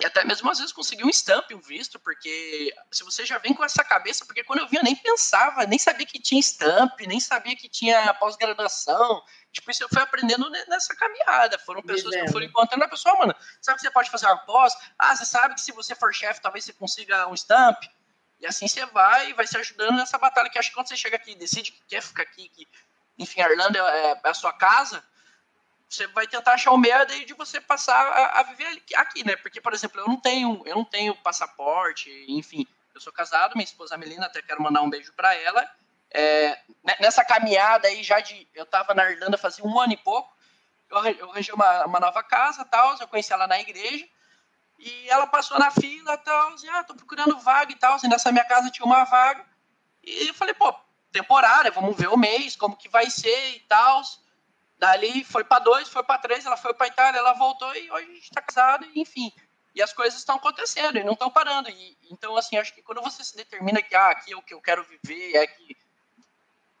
e 0.00 0.06
até 0.06 0.24
mesmo 0.24 0.50
às 0.50 0.58
vezes 0.58 0.72
conseguir 0.72 1.04
um 1.04 1.10
stamp, 1.10 1.50
um 1.52 1.60
visto, 1.60 1.98
porque 2.00 2.74
se 2.90 3.04
você 3.04 3.26
já 3.26 3.38
vem 3.38 3.52
com 3.52 3.64
essa 3.64 3.84
cabeça, 3.84 4.24
porque 4.24 4.42
quando 4.42 4.60
eu 4.60 4.68
vi 4.68 4.76
eu 4.76 4.82
nem 4.82 4.96
pensava, 4.96 5.66
nem 5.66 5.78
sabia 5.78 6.06
que 6.06 6.18
tinha 6.18 6.40
stamp, 6.40 6.98
nem 7.00 7.20
sabia 7.20 7.54
que 7.54 7.68
tinha 7.68 8.12
pós-graduação. 8.14 9.22
Tipo, 9.52 9.70
isso 9.70 9.82
eu 9.82 9.88
fui 9.88 10.00
aprendendo 10.00 10.48
nessa 10.68 10.94
caminhada. 10.94 11.58
Foram 11.58 11.82
pessoas 11.82 12.14
que 12.14 12.22
eu 12.22 12.32
fui 12.32 12.44
encontrando 12.44 12.84
a 12.84 12.88
pessoa, 12.88 13.16
mano, 13.18 13.34
sabe 13.60 13.76
que 13.76 13.82
você 13.82 13.90
pode 13.90 14.10
fazer 14.10 14.26
uma 14.26 14.38
pós? 14.38 14.72
Ah, 14.98 15.14
você 15.14 15.24
sabe 15.24 15.54
que 15.54 15.60
se 15.60 15.72
você 15.72 15.94
for 15.94 16.14
chefe, 16.14 16.40
talvez 16.40 16.64
você 16.64 16.72
consiga 16.72 17.28
um 17.28 17.34
stamp. 17.34 17.82
E 18.40 18.46
assim 18.46 18.66
você 18.66 18.86
vai 18.86 19.30
e 19.30 19.32
vai 19.34 19.46
se 19.46 19.56
ajudando 19.58 19.96
nessa 19.96 20.16
batalha 20.16 20.48
que 20.48 20.58
acho 20.58 20.70
que 20.70 20.74
quando 20.74 20.88
você 20.88 20.96
chega 20.96 21.16
aqui 21.16 21.34
decide 21.34 21.72
que 21.72 21.82
quer 21.86 22.00
ficar 22.00 22.22
aqui, 22.22 22.48
que, 22.48 22.66
enfim, 23.18 23.42
a 23.42 23.50
Irlanda 23.50 23.78
é, 23.78 24.20
é 24.24 24.28
a 24.30 24.34
sua 24.34 24.52
casa, 24.52 25.04
você 25.90 26.06
vai 26.06 26.26
tentar 26.26 26.52
achar 26.52 26.70
o 26.70 26.78
meio 26.78 27.04
daí 27.06 27.24
de 27.24 27.34
você 27.34 27.60
passar 27.60 28.00
a, 28.00 28.40
a, 28.40 28.42
viver 28.44 28.80
aqui, 28.94 29.26
né? 29.26 29.34
Porque, 29.34 29.60
por 29.60 29.74
exemplo, 29.74 30.00
eu 30.00 30.06
não 30.06 30.16
tenho, 30.16 30.62
eu 30.64 30.76
não 30.76 30.84
tenho 30.84 31.16
passaporte, 31.16 32.08
enfim, 32.28 32.64
eu 32.94 33.00
sou 33.00 33.12
casado, 33.12 33.54
minha 33.56 33.64
esposa 33.64 33.96
Melina, 33.96 34.26
até 34.26 34.40
quero 34.40 34.62
mandar 34.62 34.82
um 34.82 34.88
beijo 34.88 35.12
para 35.14 35.34
ela. 35.34 35.68
É, 36.12 36.58
nessa 37.00 37.24
caminhada 37.24 37.88
aí 37.88 38.04
já 38.04 38.20
de, 38.20 38.48
eu 38.54 38.64
tava 38.64 38.94
na 38.94 39.10
Irlanda 39.10 39.36
fazia 39.36 39.64
um 39.64 39.80
ano 39.80 39.92
e 39.92 39.96
pouco, 39.96 40.32
eu, 40.88 41.30
arranjei 41.30 41.54
uma, 41.54 41.86
uma 41.86 42.00
nova 42.00 42.22
casa, 42.22 42.64
tal, 42.64 42.96
eu 43.00 43.08
conheci 43.08 43.32
ela 43.32 43.48
na 43.48 43.60
igreja, 43.60 44.08
e 44.78 45.10
ela 45.10 45.26
passou 45.26 45.58
na 45.58 45.72
fila, 45.72 46.16
tal, 46.18 46.54
e, 46.62 46.68
ah, 46.68 46.84
tô 46.84 46.94
procurando 46.94 47.36
vaga 47.38 47.72
e 47.72 47.76
tal, 47.76 47.98
e 48.02 48.08
nessa 48.08 48.30
minha 48.30 48.44
casa 48.44 48.70
tinha 48.70 48.86
uma 48.86 49.04
vaga, 49.04 49.44
e 50.04 50.28
eu 50.28 50.34
falei, 50.34 50.54
pô, 50.54 50.72
temporária, 51.10 51.70
vamos 51.72 51.96
ver 51.96 52.08
o 52.08 52.16
mês, 52.16 52.54
como 52.54 52.76
que 52.76 52.88
vai 52.88 53.10
ser 53.10 53.56
e 53.56 53.60
tal, 53.60 54.02
Dali 54.80 55.22
foi 55.24 55.44
para 55.44 55.58
dois, 55.58 55.90
foi 55.90 56.02
para 56.02 56.18
três, 56.18 56.46
ela 56.46 56.56
foi 56.56 56.72
para 56.72 56.86
Itália, 56.86 57.18
ela 57.18 57.34
voltou 57.34 57.72
e 57.76 57.90
hoje 57.90 58.06
a 58.06 58.14
gente 58.14 58.22
está 58.22 58.40
casado, 58.40 58.88
enfim. 58.94 59.30
E 59.74 59.82
as 59.82 59.92
coisas 59.92 60.18
estão 60.18 60.36
acontecendo 60.36 60.96
e 60.96 61.04
não 61.04 61.12
estão 61.12 61.30
parando. 61.30 61.68
E, 61.68 61.98
então, 62.10 62.34
assim, 62.34 62.56
acho 62.56 62.72
que 62.74 62.80
quando 62.80 63.02
você 63.02 63.22
se 63.22 63.36
determina 63.36 63.82
que 63.82 63.94
ah, 63.94 64.08
aqui 64.08 64.32
é 64.32 64.36
o 64.36 64.42
que 64.42 64.54
eu 64.54 64.60
quero 64.60 64.82
viver, 64.84 65.36
é 65.36 65.46
que. 65.46 65.76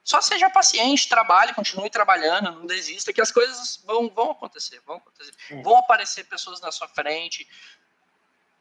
Só 0.02 0.22
seja 0.22 0.48
paciente, 0.48 1.10
trabalhe, 1.10 1.52
continue 1.52 1.90
trabalhando, 1.90 2.50
não 2.52 2.66
desista, 2.66 3.12
que 3.12 3.20
as 3.20 3.30
coisas 3.30 3.76
vão, 3.84 4.08
vão 4.08 4.30
acontecer, 4.30 4.80
vão 4.86 4.96
acontecer. 4.96 5.34
Vão 5.62 5.76
aparecer 5.76 6.24
pessoas 6.24 6.58
na 6.62 6.72
sua 6.72 6.88
frente. 6.88 7.46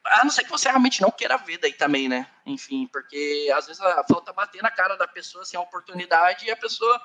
A 0.04 0.24
não 0.26 0.32
ser 0.32 0.44
que 0.44 0.50
você 0.50 0.68
realmente 0.68 1.02
não 1.02 1.10
queira 1.10 1.38
ver 1.38 1.58
daí 1.60 1.74
também, 1.74 2.10
né? 2.10 2.30
Enfim, 2.46 2.88
porque 2.88 3.50
às 3.56 3.68
vezes 3.68 3.82
a 3.82 4.04
falta 4.04 4.34
bater 4.34 4.62
na 4.62 4.70
cara 4.70 4.98
da 4.98 5.08
pessoa, 5.08 5.44
assim, 5.44 5.56
a 5.56 5.62
oportunidade 5.62 6.46
e 6.46 6.52
a 6.52 6.58
pessoa 6.58 7.02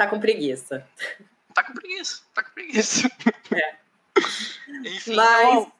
Tá 0.00 0.06
com 0.06 0.18
preguiça. 0.18 0.88
Tá 1.52 1.62
com 1.62 1.74
preguiça, 1.74 2.22
tá 2.32 2.42
com 2.42 2.50
preguiça. 2.52 3.06
É. 3.54 3.76
Enfim, 4.88 5.14
mas. 5.14 5.48
Então... 5.50 5.72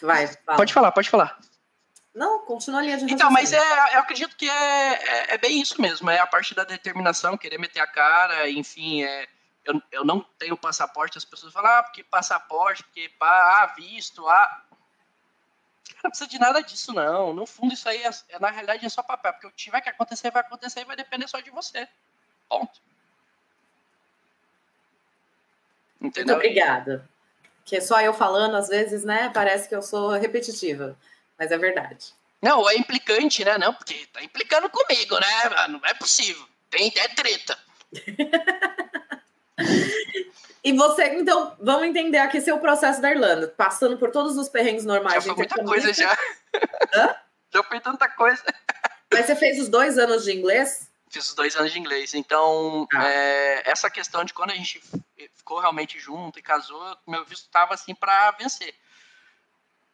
Vai, 0.00 0.26
fala. 0.28 0.56
Pode 0.56 0.72
falar, 0.72 0.92
pode 0.92 1.10
falar. 1.10 1.36
Não, 2.14 2.38
continua 2.46 2.78
a 2.78 2.82
linha 2.84 2.96
de 2.96 3.12
Então, 3.12 3.28
mas 3.28 3.52
é, 3.52 3.58
eu 3.96 3.98
acredito 3.98 4.36
que 4.36 4.48
é, 4.48 4.92
é, 4.92 5.34
é, 5.34 5.38
bem 5.38 5.60
isso 5.60 5.82
mesmo. 5.82 6.08
É 6.08 6.20
a 6.20 6.26
parte 6.28 6.54
da 6.54 6.62
determinação, 6.62 7.36
querer 7.36 7.58
meter 7.58 7.80
a 7.80 7.88
cara, 7.88 8.48
enfim, 8.48 9.02
é, 9.02 9.26
eu, 9.64 9.82
eu 9.90 10.04
não 10.04 10.20
tenho 10.38 10.56
passaporte, 10.56 11.18
as 11.18 11.24
pessoas 11.24 11.52
falam, 11.52 11.72
ah, 11.72 11.82
porque 11.82 12.04
passaporte, 12.04 12.84
porque 12.84 13.08
pá, 13.18 13.64
ah, 13.64 13.74
visto, 13.74 14.28
ah. 14.28 14.62
Cara, 15.88 16.00
não 16.04 16.10
precisa 16.10 16.30
de 16.30 16.38
nada 16.38 16.62
disso, 16.62 16.92
não. 16.92 17.34
No 17.34 17.44
fundo, 17.44 17.74
isso 17.74 17.88
aí, 17.88 18.00
é, 18.00 18.10
é, 18.28 18.38
na 18.38 18.48
realidade, 18.48 18.86
é 18.86 18.88
só 18.88 19.02
papel. 19.02 19.32
Porque 19.32 19.48
o 19.48 19.50
que 19.50 19.56
tiver 19.56 19.80
que 19.80 19.88
acontecer, 19.88 20.30
vai 20.30 20.42
acontecer 20.42 20.82
e 20.82 20.84
vai 20.84 20.94
depender 20.94 21.26
só 21.26 21.40
de 21.40 21.50
você. 21.50 21.88
Ponto. 22.48 22.80
Entendeu? 26.00 26.36
Muito 26.36 26.46
obrigada. 26.46 27.08
Que 27.64 27.80
só 27.80 28.00
eu 28.00 28.14
falando, 28.14 28.56
às 28.56 28.68
vezes, 28.68 29.04
né? 29.04 29.30
Parece 29.34 29.68
que 29.68 29.74
eu 29.74 29.82
sou 29.82 30.10
repetitiva, 30.10 30.96
mas 31.38 31.50
é 31.50 31.58
verdade. 31.58 32.14
Não, 32.40 32.68
é 32.68 32.76
implicante, 32.76 33.44
né? 33.44 33.58
Não, 33.58 33.74
porque 33.74 34.06
tá 34.12 34.22
implicando 34.22 34.70
comigo, 34.70 35.18
né? 35.18 35.26
Ah, 35.56 35.68
não 35.68 35.80
é 35.84 35.94
possível. 35.94 36.46
Tem 36.70 36.92
é 36.96 37.08
treta. 37.08 37.58
e 40.62 40.72
você, 40.72 41.14
então, 41.14 41.56
vamos 41.60 41.88
entender 41.88 42.18
aqui 42.18 42.40
seu 42.40 42.58
processo 42.58 43.00
da 43.00 43.10
Irlanda, 43.10 43.48
passando 43.48 43.96
por 43.96 44.10
todos 44.10 44.36
os 44.36 44.48
perrengues 44.48 44.84
normais. 44.84 45.24
Já 45.24 45.32
foi 45.34 45.34
muita 45.34 45.64
coisa 45.64 45.92
já. 45.92 46.16
Hã? 46.94 47.16
Já 47.54 47.62
foi 47.62 47.80
tanta 47.80 48.08
coisa. 48.08 48.42
Mas 49.10 49.24
você 49.24 49.36
fez 49.36 49.58
os 49.58 49.68
dois 49.68 49.96
anos 49.96 50.24
de 50.24 50.32
inglês? 50.32 50.90
Fiz 51.08 51.28
os 51.28 51.34
dois 51.34 51.56
anos 51.56 51.72
de 51.72 51.78
inglês. 51.78 52.14
Então, 52.14 52.86
ah. 52.92 53.08
é, 53.08 53.70
essa 53.70 53.90
questão 53.90 54.24
de 54.24 54.34
quando 54.34 54.50
a 54.50 54.54
gente 54.54 54.80
ficou 55.34 55.60
realmente 55.60 55.98
junto 55.98 56.38
e 56.38 56.42
casou, 56.42 56.96
meu 57.06 57.24
visto 57.24 57.44
estava 57.44 57.74
assim 57.74 57.94
para 57.94 58.32
vencer. 58.32 58.74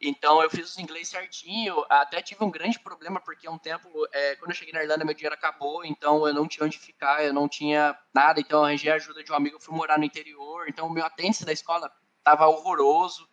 Então 0.05 0.41
eu 0.43 0.49
fiz 0.49 0.71
os 0.71 0.77
inglês 0.77 1.07
certinho, 1.07 1.85
até 1.89 2.21
tive 2.21 2.43
um 2.43 2.51
grande 2.51 2.77
problema 2.77 3.21
porque 3.21 3.47
um 3.47 3.57
tempo, 3.57 3.89
é, 4.11 4.35
quando 4.35 4.51
eu 4.51 4.55
cheguei 4.55 4.73
na 4.73 4.83
Irlanda, 4.83 5.05
meu 5.05 5.13
dinheiro 5.13 5.33
acabou, 5.33 5.85
então 5.85 6.27
eu 6.27 6.33
não 6.33 6.45
tinha 6.45 6.65
onde 6.65 6.77
ficar, 6.77 7.23
eu 7.23 7.33
não 7.33 7.47
tinha 7.47 7.97
nada, 8.13 8.41
então 8.41 8.59
eu 8.59 8.65
arranjei 8.65 8.91
a 8.91 8.95
ajuda 8.95 9.23
de 9.23 9.31
um 9.31 9.35
amigo, 9.35 9.61
fui 9.61 9.73
morar 9.73 9.97
no 9.97 10.03
interior, 10.03 10.67
então 10.67 10.87
o 10.87 10.91
meu 10.91 11.05
atendente 11.05 11.45
da 11.45 11.53
escola 11.53 11.89
tava 12.21 12.47
horroroso. 12.47 13.27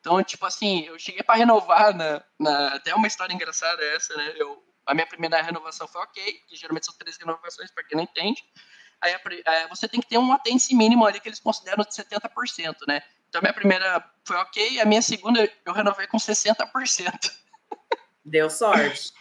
Então, 0.00 0.20
tipo 0.24 0.44
assim, 0.44 0.84
eu 0.86 0.98
cheguei 0.98 1.22
para 1.22 1.36
renovar, 1.36 1.94
na, 1.96 2.24
na, 2.36 2.74
até 2.74 2.92
uma 2.92 3.06
história 3.06 3.32
engraçada 3.32 3.84
essa, 3.84 4.16
né? 4.16 4.34
Eu, 4.36 4.60
a 4.86 4.94
minha 4.94 5.06
primeira 5.06 5.40
renovação 5.42 5.86
foi 5.86 6.00
ok, 6.02 6.32
que 6.48 6.56
geralmente 6.56 6.86
são 6.86 6.94
três 6.96 7.16
renovações, 7.16 7.70
para 7.70 7.84
quem 7.84 7.96
não 7.96 8.04
entende 8.04 8.42
aí 9.02 9.16
é, 9.44 9.68
você 9.68 9.88
tem 9.88 10.00
que 10.00 10.06
ter 10.06 10.16
um 10.16 10.32
atendance 10.32 10.74
mínimo 10.74 11.04
ali 11.04 11.20
que 11.20 11.28
eles 11.28 11.40
consideram 11.40 11.82
de 11.82 11.90
70%, 11.90 12.76
né? 12.86 13.02
Então, 13.28 13.40
a 13.40 13.42
minha 13.42 13.52
primeira 13.52 14.10
foi 14.24 14.36
ok, 14.36 14.80
a 14.80 14.84
minha 14.84 15.02
segunda 15.02 15.50
eu 15.64 15.72
renovei 15.72 16.06
com 16.06 16.16
60%. 16.16 17.32
Deu 18.24 18.48
sorte. 18.48 19.12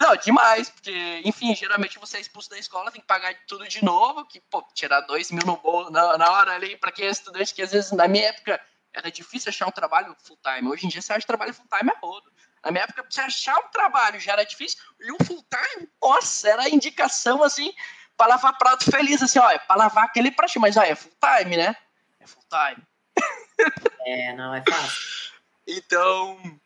Não, 0.00 0.16
demais, 0.16 0.70
porque, 0.70 1.20
enfim, 1.24 1.54
geralmente 1.54 1.98
você 1.98 2.16
é 2.16 2.20
expulso 2.20 2.50
da 2.50 2.58
escola, 2.58 2.90
tem 2.90 3.02
que 3.02 3.06
pagar 3.06 3.34
tudo 3.46 3.68
de 3.68 3.84
novo, 3.84 4.24
que, 4.24 4.40
pô, 4.40 4.66
tirar 4.74 5.02
dois 5.02 5.30
mil 5.30 5.44
no 5.44 5.58
bolo 5.58 5.90
na, 5.90 6.16
na 6.16 6.30
hora 6.32 6.54
ali, 6.54 6.76
para 6.76 6.90
quem 6.90 7.06
é 7.06 7.10
estudante, 7.10 7.54
que 7.54 7.62
às 7.62 7.70
vezes, 7.70 7.92
na 7.92 8.08
minha 8.08 8.28
época, 8.28 8.60
era 8.94 9.10
difícil 9.10 9.50
achar 9.50 9.68
um 9.68 9.70
trabalho 9.70 10.16
full-time. 10.24 10.68
Hoje 10.68 10.86
em 10.86 10.88
dia, 10.88 11.02
você 11.02 11.12
acha 11.12 11.26
trabalho 11.26 11.54
full-time 11.54 11.90
é 11.94 11.98
rodo. 12.00 12.32
Na 12.64 12.70
minha 12.70 12.84
época, 12.84 13.04
você 13.08 13.20
achar 13.20 13.58
um 13.58 13.68
trabalho 13.68 14.20
já 14.20 14.32
era 14.32 14.44
difícil, 14.44 14.78
e 15.00 15.10
um 15.12 15.16
full-time, 15.24 15.88
nossa, 16.02 16.48
era 16.48 16.68
indicação, 16.68 17.42
assim, 17.42 17.72
pra 18.16 18.26
lavar 18.26 18.58
prato 18.58 18.90
feliz, 18.90 19.22
assim, 19.22 19.38
ó, 19.38 19.50
é 19.50 19.58
pra 19.58 19.76
lavar 19.76 20.04
aquele 20.04 20.30
pratinho, 20.30 20.60
mas 20.60 20.76
ó, 20.76 20.82
é 20.82 20.94
full 20.94 21.12
time, 21.38 21.56
né? 21.56 21.74
É 22.20 22.26
full 22.26 22.44
time. 22.48 22.86
É, 24.06 24.32
não 24.32 24.54
é 24.54 24.62
fácil. 24.66 25.32
então, 25.66 26.60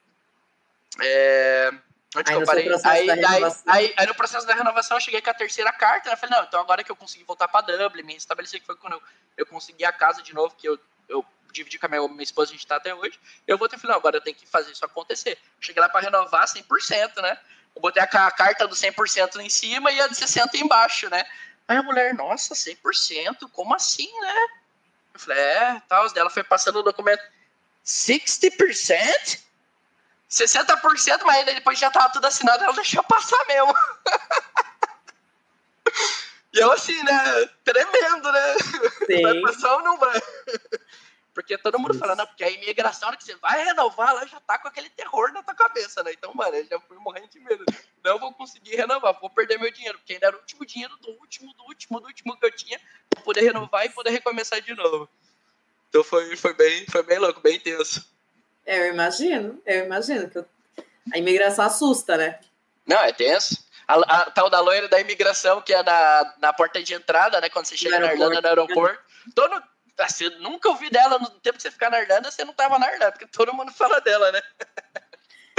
é, 1.03 1.73
Onde 2.17 2.31
aí, 2.31 2.37
que 2.37 2.43
eu 2.43 2.47
parei? 2.47 2.69
Aí, 2.85 3.11
aí, 3.11 3.53
aí, 3.67 3.95
aí, 3.97 4.07
no 4.07 4.15
processo 4.15 4.47
da 4.47 4.55
renovação 4.55 4.97
eu 4.97 5.01
cheguei 5.01 5.21
com 5.21 5.31
a 5.31 5.35
terceira 5.35 5.73
carta, 5.73 6.09
né? 6.09 6.17
Falei, 6.17 6.37
não, 6.37 6.45
então 6.45 6.61
agora 6.61 6.85
que 6.85 6.91
eu 6.91 6.97
consegui 6.97 7.25
voltar 7.25 7.49
para 7.49 7.67
Dublin, 7.77 8.05
me 8.05 8.15
estabeleci 8.15 8.61
que 8.61 8.67
foi 8.67 8.77
quando 8.77 8.95
eu, 8.95 9.03
eu 9.39 9.47
consegui 9.47 9.85
a 9.85 9.93
casa 9.93 10.23
de 10.23 10.33
novo, 10.33 10.55
que 10.55 10.69
eu, 10.69 10.79
eu 11.09 11.25
dividi 11.55 11.79
com 11.79 11.87
a 11.87 11.89
minha, 11.89 12.09
minha 12.09 12.23
esposa, 12.23 12.51
a 12.51 12.55
gente 12.55 12.67
tá 12.67 12.77
até 12.77 12.95
hoje. 12.95 13.19
Eu 13.47 13.57
vou 13.57 13.69
ter 13.69 13.79
falei, 13.79 13.93
não, 13.93 13.99
agora 13.99 14.17
eu 14.17 14.21
tenho 14.21 14.37
que 14.37 14.47
fazer 14.47 14.73
isso 14.73 14.85
acontecer. 14.85 15.39
Cheguei 15.61 15.81
lá 15.81 15.89
para 15.89 16.01
renovar 16.01 16.47
100%, 16.47 17.23
né? 17.23 17.39
Eu 17.75 17.81
botei 17.81 18.03
a, 18.03 18.07
a 18.07 18.31
carta 18.31 18.67
do 18.67 18.75
100% 18.75 19.41
em 19.41 19.49
cima 19.49 19.91
e 19.91 20.01
a 20.01 20.09
de 20.09 20.15
60% 20.15 20.55
embaixo, 20.55 21.09
né? 21.09 21.25
Aí 21.67 21.77
a 21.77 21.83
mulher, 21.83 22.15
nossa, 22.15 22.55
100%? 22.55 23.51
Como 23.53 23.75
assim, 23.75 24.11
né? 24.21 24.35
Eu 25.15 25.21
falei, 25.21 25.39
é, 25.39 25.83
tal. 25.89 26.11
Dela 26.13 26.29
foi 26.29 26.45
passando 26.45 26.81
o 26.81 26.83
documento. 26.83 27.23
60%? 27.85 29.45
60%, 30.31 31.23
mas 31.25 31.47
depois 31.47 31.79
já 31.79 31.91
tava 31.91 32.13
tudo 32.13 32.27
assinado, 32.27 32.65
ela 32.65 32.73
deixou 32.73 33.03
passar 33.05 33.45
mesmo. 33.47 33.75
e 36.53 36.59
eu 36.59 36.73
assim, 36.73 37.01
né? 37.05 37.51
Tremendo, 37.63 38.33
né? 38.33 38.55
Sim. 39.07 39.23
Vai 39.23 39.41
passar 39.43 39.75
ou 39.75 39.83
não 39.83 39.99
vai? 39.99 40.21
Porque 41.35 41.59
todo 41.59 41.81
mundo 41.81 41.95
falando, 41.95 42.19
não, 42.19 42.27
porque 42.29 42.45
a 42.45 42.51
imigração, 42.51 43.09
hora 43.09 43.17
que 43.17 43.25
você 43.25 43.35
vai 43.35 43.65
renovar, 43.65 44.11
ela 44.11 44.25
já 44.25 44.39
tá 44.41 44.57
com 44.57 44.69
aquele 44.69 44.89
terror 44.91 45.33
na 45.33 45.43
tua 45.43 45.55
cabeça, 45.55 46.01
né? 46.05 46.13
Então, 46.13 46.33
mano, 46.33 46.55
eu 46.55 46.65
já 46.65 46.79
fui 46.81 46.97
morrendo 46.99 47.29
de 47.29 47.41
medo. 47.41 47.65
Não 48.05 48.21
vou 48.21 48.33
conseguir 48.33 48.77
renovar, 48.77 49.19
vou 49.21 49.29
perder 49.29 49.59
meu 49.59 49.73
dinheiro, 49.73 49.99
porque 49.99 50.13
ainda 50.13 50.29
era 50.29 50.37
o 50.37 50.39
último 50.39 50.65
dinheiro 50.65 50.97
do 50.99 51.11
último, 51.11 51.53
do 51.55 51.65
último, 51.65 52.01
do 52.01 52.07
último 52.07 52.39
que 52.39 52.47
eu 52.47 52.53
tinha, 52.53 52.81
pra 53.11 53.21
poder 53.23 53.41
renovar 53.41 53.85
e 53.85 53.89
poder 53.89 54.11
recomeçar 54.11 54.61
de 54.61 54.75
novo. 54.75 55.09
Então 55.89 56.05
foi, 56.05 56.37
foi, 56.37 56.55
bem, 56.55 56.87
foi 56.87 57.03
bem 57.03 57.19
louco, 57.19 57.41
bem 57.41 57.59
tenso. 57.59 58.09
É, 58.65 58.89
eu 58.89 58.95
imagino, 58.95 59.61
eu 59.67 59.87
imagino 59.87 60.31
que 60.31 60.39
a 61.13 61.19
imigração 61.19 61.65
assusta, 61.65 62.17
né? 62.17 62.39
Não, 62.87 62.99
é 62.99 63.13
tenso. 63.13 63.65
A, 63.89 63.95
a, 63.95 64.31
tal 64.31 64.49
da 64.49 64.61
loira 64.61 64.89
da 64.89 65.01
imigração, 65.01 65.61
que 65.61 65.75
é 65.75 65.83
na, 65.83 66.35
na 66.39 66.53
porta 66.53 66.81
de 66.81 66.95
entrada, 66.95 67.41
né? 67.41 67.49
Quando 67.49 67.67
você 67.67 67.77
chega 67.77 67.99
na 67.99 68.13
Irlanda, 68.13 68.41
no 68.41 68.49
aeroporto. 68.49 69.03
Todo, 69.35 69.63
você 69.99 70.29
nunca 70.41 70.69
ouvi 70.69 70.91
dela 70.91 71.19
no 71.19 71.29
tempo 71.41 71.57
que 71.57 71.63
você 71.63 71.71
ficar 71.71 71.91
na 71.91 72.01
Irlanda, 72.01 72.31
você 72.31 72.45
não 72.45 72.53
tava 72.53 72.79
na 72.79 72.93
Irlanda, 72.93 73.13
porque 73.13 73.27
todo 73.27 73.55
mundo 73.55 73.73
fala 73.73 74.01
dela, 74.01 74.33
né? 74.33 74.43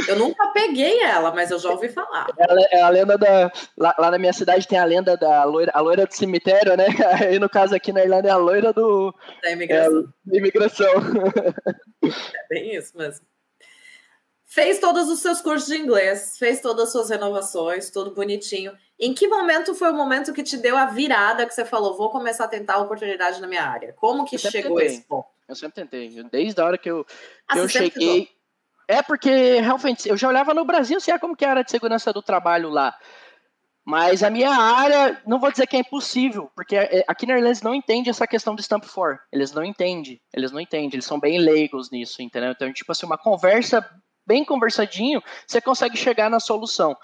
Eu 0.08 0.18
nunca 0.18 0.48
peguei 0.48 1.02
ela, 1.02 1.34
mas 1.34 1.50
eu 1.52 1.58
já 1.58 1.70
ouvi 1.70 1.90
falar. 1.90 2.28
É 2.72 2.82
a 2.82 2.90
lenda 2.90 3.18
da. 3.18 3.52
Lá, 3.78 3.96
lá, 3.98 4.12
na 4.12 4.20
minha 4.20 4.34
cidade 4.34 4.68
tem 4.68 4.78
a 4.78 4.86
lenda 4.86 5.16
da 5.16 5.44
loira, 5.46 5.72
a 5.74 5.80
loira 5.80 6.06
do 6.06 6.14
cemitério, 6.14 6.76
né? 6.76 6.86
Aí 7.24 7.40
no 7.40 7.50
caso 7.50 7.74
aqui 7.74 7.92
na 7.92 8.04
Irlanda 8.04 8.28
é 8.28 8.32
a 8.32 8.38
loira 8.38 8.74
do. 8.74 9.14
Da 9.42 9.52
imigração. 9.52 10.00
É, 10.00 10.32
da 10.32 10.38
imigração. 10.38 10.94
É 12.04 12.48
bem 12.50 12.76
isso 12.76 12.96
mesmo. 12.98 13.26
Fez 14.46 14.80
todos 14.80 15.10
os 15.10 15.20
seus 15.20 15.42
cursos 15.42 15.68
de 15.68 15.76
inglês, 15.76 16.38
fez 16.38 16.62
todas 16.62 16.86
as 16.86 16.92
suas 16.92 17.10
renovações, 17.10 17.90
tudo 17.90 18.14
bonitinho. 18.14 18.72
Em 19.00 19.14
que 19.14 19.28
momento 19.28 19.74
foi 19.74 19.90
o 19.90 19.96
momento 19.96 20.32
que 20.34 20.44
te 20.44 20.56
deu 20.56 20.78
a 20.78 20.86
virada 20.86 21.46
que 21.46 21.54
você 21.54 21.66
falou, 21.66 21.98
vou 21.98 22.12
começar 22.12 22.46
a 22.46 22.48
tentar 22.48 22.76
a 22.76 22.82
oportunidade 22.82 23.42
na 23.42 23.48
minha 23.48 23.64
área? 23.64 23.94
Como 23.94 24.24
que 24.24 24.38
chegou 24.38 24.78
tentei. 24.78 24.86
esse 24.86 25.08
ponto? 25.08 25.28
Eu 25.48 25.56
sempre 25.56 25.84
tentei. 25.84 26.24
Desde 26.32 26.62
a 26.62 26.66
hora 26.66 26.78
que 26.78 26.90
eu, 26.90 27.04
que 27.04 27.14
ah, 27.50 27.58
eu 27.58 27.68
cheguei. 27.68 28.30
É 28.88 29.02
porque 29.02 29.60
realmente 29.60 30.08
eu 30.08 30.16
já 30.16 30.28
olhava 30.28 30.54
no 30.54 30.64
Brasil, 30.64 31.00
sei 31.00 31.18
como 31.18 31.36
que 31.36 31.44
era 31.44 31.64
de 31.64 31.72
segurança 31.72 32.14
do 32.14 32.22
trabalho 32.22 32.70
lá. 32.70 32.96
Mas 33.84 34.24
a 34.24 34.32
minha 34.32 34.50
área, 34.50 35.22
não 35.28 35.40
vou 35.40 35.52
dizer 35.52 35.68
que 35.68 35.76
é 35.76 35.80
impossível, 35.80 36.50
porque 36.56 36.76
é, 36.76 37.04
aqui 37.08 37.28
na 37.28 37.34
Irlanda 37.34 37.50
eles 37.50 37.62
não 37.62 37.76
entendem 37.76 38.10
essa 38.10 38.26
questão 38.26 38.56
do 38.56 38.62
Stamp 38.62 38.84
for. 38.84 39.20
Eles 39.32 39.52
não 39.52 39.64
entendem, 39.64 40.20
eles 40.34 40.52
não 40.52 40.60
entendem, 40.60 40.90
eles 40.94 41.06
são 41.06 41.20
bem 41.20 41.38
leigos 41.40 41.92
nisso, 41.92 42.22
entendeu? 42.22 42.52
Então, 42.52 42.72
tipo 42.74 42.92
assim, 42.92 43.06
uma 43.06 43.18
conversa 43.18 43.88
bem 44.26 44.44
conversadinho, 44.46 45.22
você 45.46 45.62
consegue 45.62 45.98
chegar 45.98 46.30
na 46.30 46.40
solução. 46.40 46.96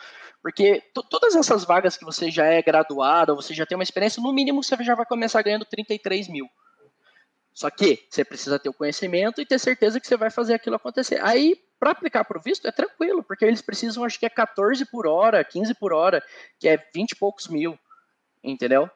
Porque 0.41 0.81
todas 1.09 1.35
essas 1.35 1.63
vagas 1.63 1.95
que 1.95 2.03
você 2.03 2.31
já 2.31 2.45
é 2.45 2.61
graduado, 2.61 3.35
você 3.35 3.53
já 3.53 3.65
tem 3.65 3.77
uma 3.77 3.83
experiência, 3.83 4.21
no 4.21 4.33
mínimo 4.33 4.63
você 4.63 4.75
já 4.83 4.95
vai 4.95 5.05
começar 5.05 5.41
ganhando 5.43 5.65
33 5.65 6.27
mil. 6.27 6.49
Só 7.53 7.69
que 7.69 8.07
você 8.09 8.23
precisa 8.23 8.57
ter 8.57 8.69
o 8.69 8.73
conhecimento 8.73 9.41
e 9.41 9.45
ter 9.45 9.59
certeza 9.59 9.99
que 9.99 10.07
você 10.07 10.17
vai 10.17 10.31
fazer 10.31 10.53
aquilo 10.53 10.77
acontecer. 10.77 11.19
Aí, 11.21 11.55
para 11.79 11.91
aplicar 11.91 12.23
para 12.23 12.39
o 12.39 12.41
visto, 12.41 12.67
é 12.67 12.71
tranquilo, 12.71 13.23
porque 13.23 13.45
eles 13.45 13.61
precisam, 13.61 14.03
acho 14.03 14.19
que 14.19 14.25
é 14.25 14.29
14 14.29 14.85
por 14.85 15.05
hora, 15.05 15.43
15 15.43 15.73
por 15.75 15.93
hora, 15.93 16.23
que 16.57 16.67
é 16.67 16.77
20 16.93 17.11
e 17.11 17.15
poucos 17.15 17.47
mil, 17.47 17.77
entendeu? 18.43 18.89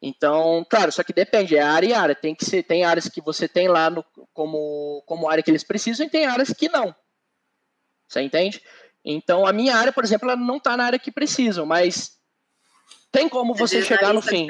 Então, 0.00 0.64
claro, 0.70 0.92
só 0.92 1.02
que 1.02 1.12
depende, 1.12 1.56
é 1.56 1.62
área 1.62 1.86
e 1.88 1.92
área. 1.92 2.14
Tem 2.14 2.34
que 2.34 2.44
ser, 2.44 2.62
tem 2.62 2.84
áreas 2.84 3.08
que 3.08 3.20
você 3.20 3.48
tem 3.48 3.68
lá 3.68 3.90
no, 3.90 4.04
como, 4.32 5.02
como 5.06 5.28
área 5.28 5.42
que 5.42 5.50
eles 5.50 5.64
precisam 5.64 6.06
e 6.06 6.10
tem 6.10 6.26
áreas 6.26 6.52
que 6.52 6.68
não. 6.68 6.94
Você 8.08 8.20
entende? 8.22 8.62
Então, 9.04 9.46
a 9.46 9.52
minha 9.52 9.76
área, 9.76 9.92
por 9.92 10.04
exemplo, 10.04 10.28
ela 10.28 10.38
não 10.38 10.56
está 10.56 10.76
na 10.76 10.84
área 10.84 10.98
que 10.98 11.12
precisam, 11.12 11.64
mas 11.64 12.16
tem 13.12 13.28
como 13.28 13.54
você 13.54 13.82
chegar 13.82 14.12
no 14.12 14.20
fim. 14.20 14.46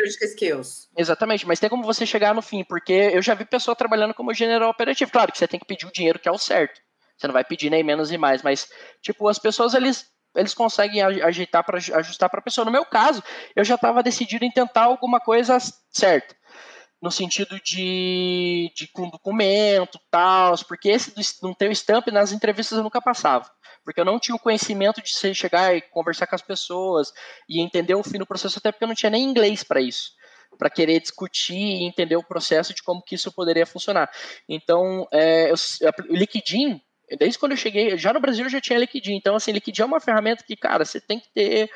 Exatamente, 0.96 1.46
mas 1.46 1.60
tem 1.60 1.68
como 1.68 1.84
você 1.84 2.06
chegar 2.06 2.34
no 2.34 2.42
fim, 2.42 2.64
porque 2.64 3.10
eu 3.12 3.22
já 3.22 3.34
vi 3.34 3.44
pessoa 3.44 3.76
trabalhando 3.76 4.14
como 4.14 4.32
general 4.32 4.70
operativo. 4.70 5.10
Claro 5.10 5.30
que 5.30 5.38
você 5.38 5.46
tem 5.46 5.60
que 5.60 5.66
pedir 5.66 5.86
o 5.86 5.92
dinheiro 5.92 6.18
que 6.18 6.28
é 6.28 6.32
o 6.32 6.38
certo. 6.38 6.80
Você 7.16 7.26
não 7.26 7.34
vai 7.34 7.44
pedir 7.44 7.70
nem 7.70 7.82
menos 7.82 8.10
e 8.10 8.18
mais, 8.18 8.42
mas 8.42 8.68
tipo, 9.00 9.28
as 9.28 9.38
pessoas 9.38 9.74
eles 9.74 10.06
eles 10.34 10.52
conseguem 10.52 11.00
ajeitar 11.00 11.64
para 11.64 11.78
ajustar 11.78 12.28
para 12.28 12.40
a 12.40 12.42
pessoa. 12.42 12.64
No 12.66 12.70
meu 12.70 12.84
caso, 12.84 13.22
eu 13.54 13.64
já 13.64 13.76
estava 13.76 14.02
decidido 14.02 14.44
em 14.44 14.50
tentar 14.50 14.82
alguma 14.82 15.18
coisa 15.18 15.56
certa 15.90 16.36
no 17.00 17.10
sentido 17.10 17.60
de, 17.62 18.72
de 18.74 18.88
com 18.88 19.08
documento, 19.08 20.00
tal, 20.10 20.54
porque 20.66 20.88
esse 20.88 21.14
do, 21.14 21.20
não 21.42 21.54
ter 21.54 21.68
o 21.68 21.72
stamp 21.72 22.08
nas 22.08 22.32
entrevistas 22.32 22.78
eu 22.78 22.84
nunca 22.84 23.00
passava, 23.00 23.50
porque 23.84 24.00
eu 24.00 24.04
não 24.04 24.18
tinha 24.18 24.34
o 24.34 24.40
conhecimento 24.40 25.02
de 25.02 25.10
você 25.10 25.34
chegar 25.34 25.76
e 25.76 25.82
conversar 25.82 26.26
com 26.26 26.34
as 26.34 26.42
pessoas 26.42 27.12
e 27.48 27.60
entender 27.60 27.94
o 27.94 28.02
fim 28.02 28.18
do 28.18 28.26
processo, 28.26 28.58
até 28.58 28.72
porque 28.72 28.84
eu 28.84 28.88
não 28.88 28.94
tinha 28.94 29.10
nem 29.10 29.22
inglês 29.22 29.62
para 29.62 29.80
isso, 29.80 30.12
para 30.58 30.70
querer 30.70 31.00
discutir 31.00 31.54
e 31.54 31.84
entender 31.84 32.16
o 32.16 32.26
processo 32.26 32.74
de 32.74 32.82
como 32.82 33.02
que 33.02 33.14
isso 33.14 33.30
poderia 33.30 33.66
funcionar. 33.66 34.10
Então, 34.48 35.06
é, 35.12 35.50
eu, 35.50 35.54
o 36.08 36.14
Liquidin, 36.14 36.80
desde 37.18 37.38
quando 37.38 37.52
eu 37.52 37.58
cheguei, 37.58 37.96
já 37.98 38.12
no 38.12 38.20
Brasil 38.20 38.44
eu 38.44 38.50
já 38.50 38.60
tinha 38.60 38.78
Liquidin, 38.78 39.16
então 39.16 39.36
assim, 39.36 39.52
Liquidin 39.52 39.82
é 39.82 39.86
uma 39.86 40.00
ferramenta 40.00 40.42
que, 40.42 40.56
cara, 40.56 40.84
você 40.84 40.98
tem 40.98 41.20
que 41.20 41.28
ter 41.34 41.70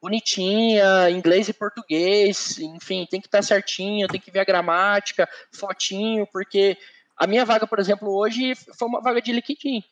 bonitinha, 0.00 1.10
inglês 1.10 1.48
e 1.48 1.52
português, 1.52 2.58
enfim, 2.58 3.06
tem 3.10 3.20
que 3.20 3.26
estar 3.26 3.38
tá 3.38 3.42
certinho, 3.42 4.08
tem 4.08 4.20
que 4.20 4.30
ver 4.30 4.40
a 4.40 4.44
gramática, 4.44 5.28
fotinho, 5.52 6.26
porque 6.32 6.76
a 7.16 7.26
minha 7.26 7.44
vaga, 7.44 7.66
por 7.66 7.78
exemplo, 7.78 8.14
hoje 8.14 8.54
foi 8.78 8.88
uma 8.88 9.00
vaga 9.00 9.20
de 9.22 9.32
liquidinho. 9.32 9.82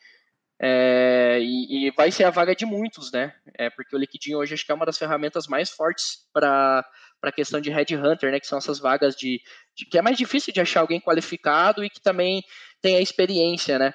É, 0.60 1.38
e, 1.40 1.88
e, 1.88 1.90
vai 1.90 2.10
ser 2.10 2.24
a 2.24 2.30
vaga 2.30 2.54
de 2.54 2.64
muitos, 2.64 3.10
né? 3.10 3.34
É, 3.58 3.68
porque 3.70 3.94
o 3.94 3.98
liquidinho 3.98 4.38
hoje 4.38 4.54
acho 4.54 4.64
que 4.64 4.70
é 4.70 4.74
uma 4.74 4.86
das 4.86 4.96
ferramentas 4.98 5.48
mais 5.48 5.70
fortes 5.70 6.26
para 6.32 6.84
a 7.22 7.32
questão 7.32 7.60
de 7.60 7.70
headhunter, 7.70 8.30
né? 8.30 8.38
Que 8.38 8.46
são 8.46 8.58
essas 8.58 8.78
vagas 8.78 9.16
de, 9.16 9.40
de, 9.74 9.84
que 9.86 9.98
é 9.98 10.02
mais 10.02 10.16
difícil 10.16 10.52
de 10.52 10.60
achar 10.60 10.80
alguém 10.80 11.00
qualificado 11.00 11.84
e 11.84 11.90
que 11.90 12.00
também 12.00 12.42
tem 12.80 12.96
a 12.96 13.00
experiência, 13.00 13.78
né? 13.78 13.94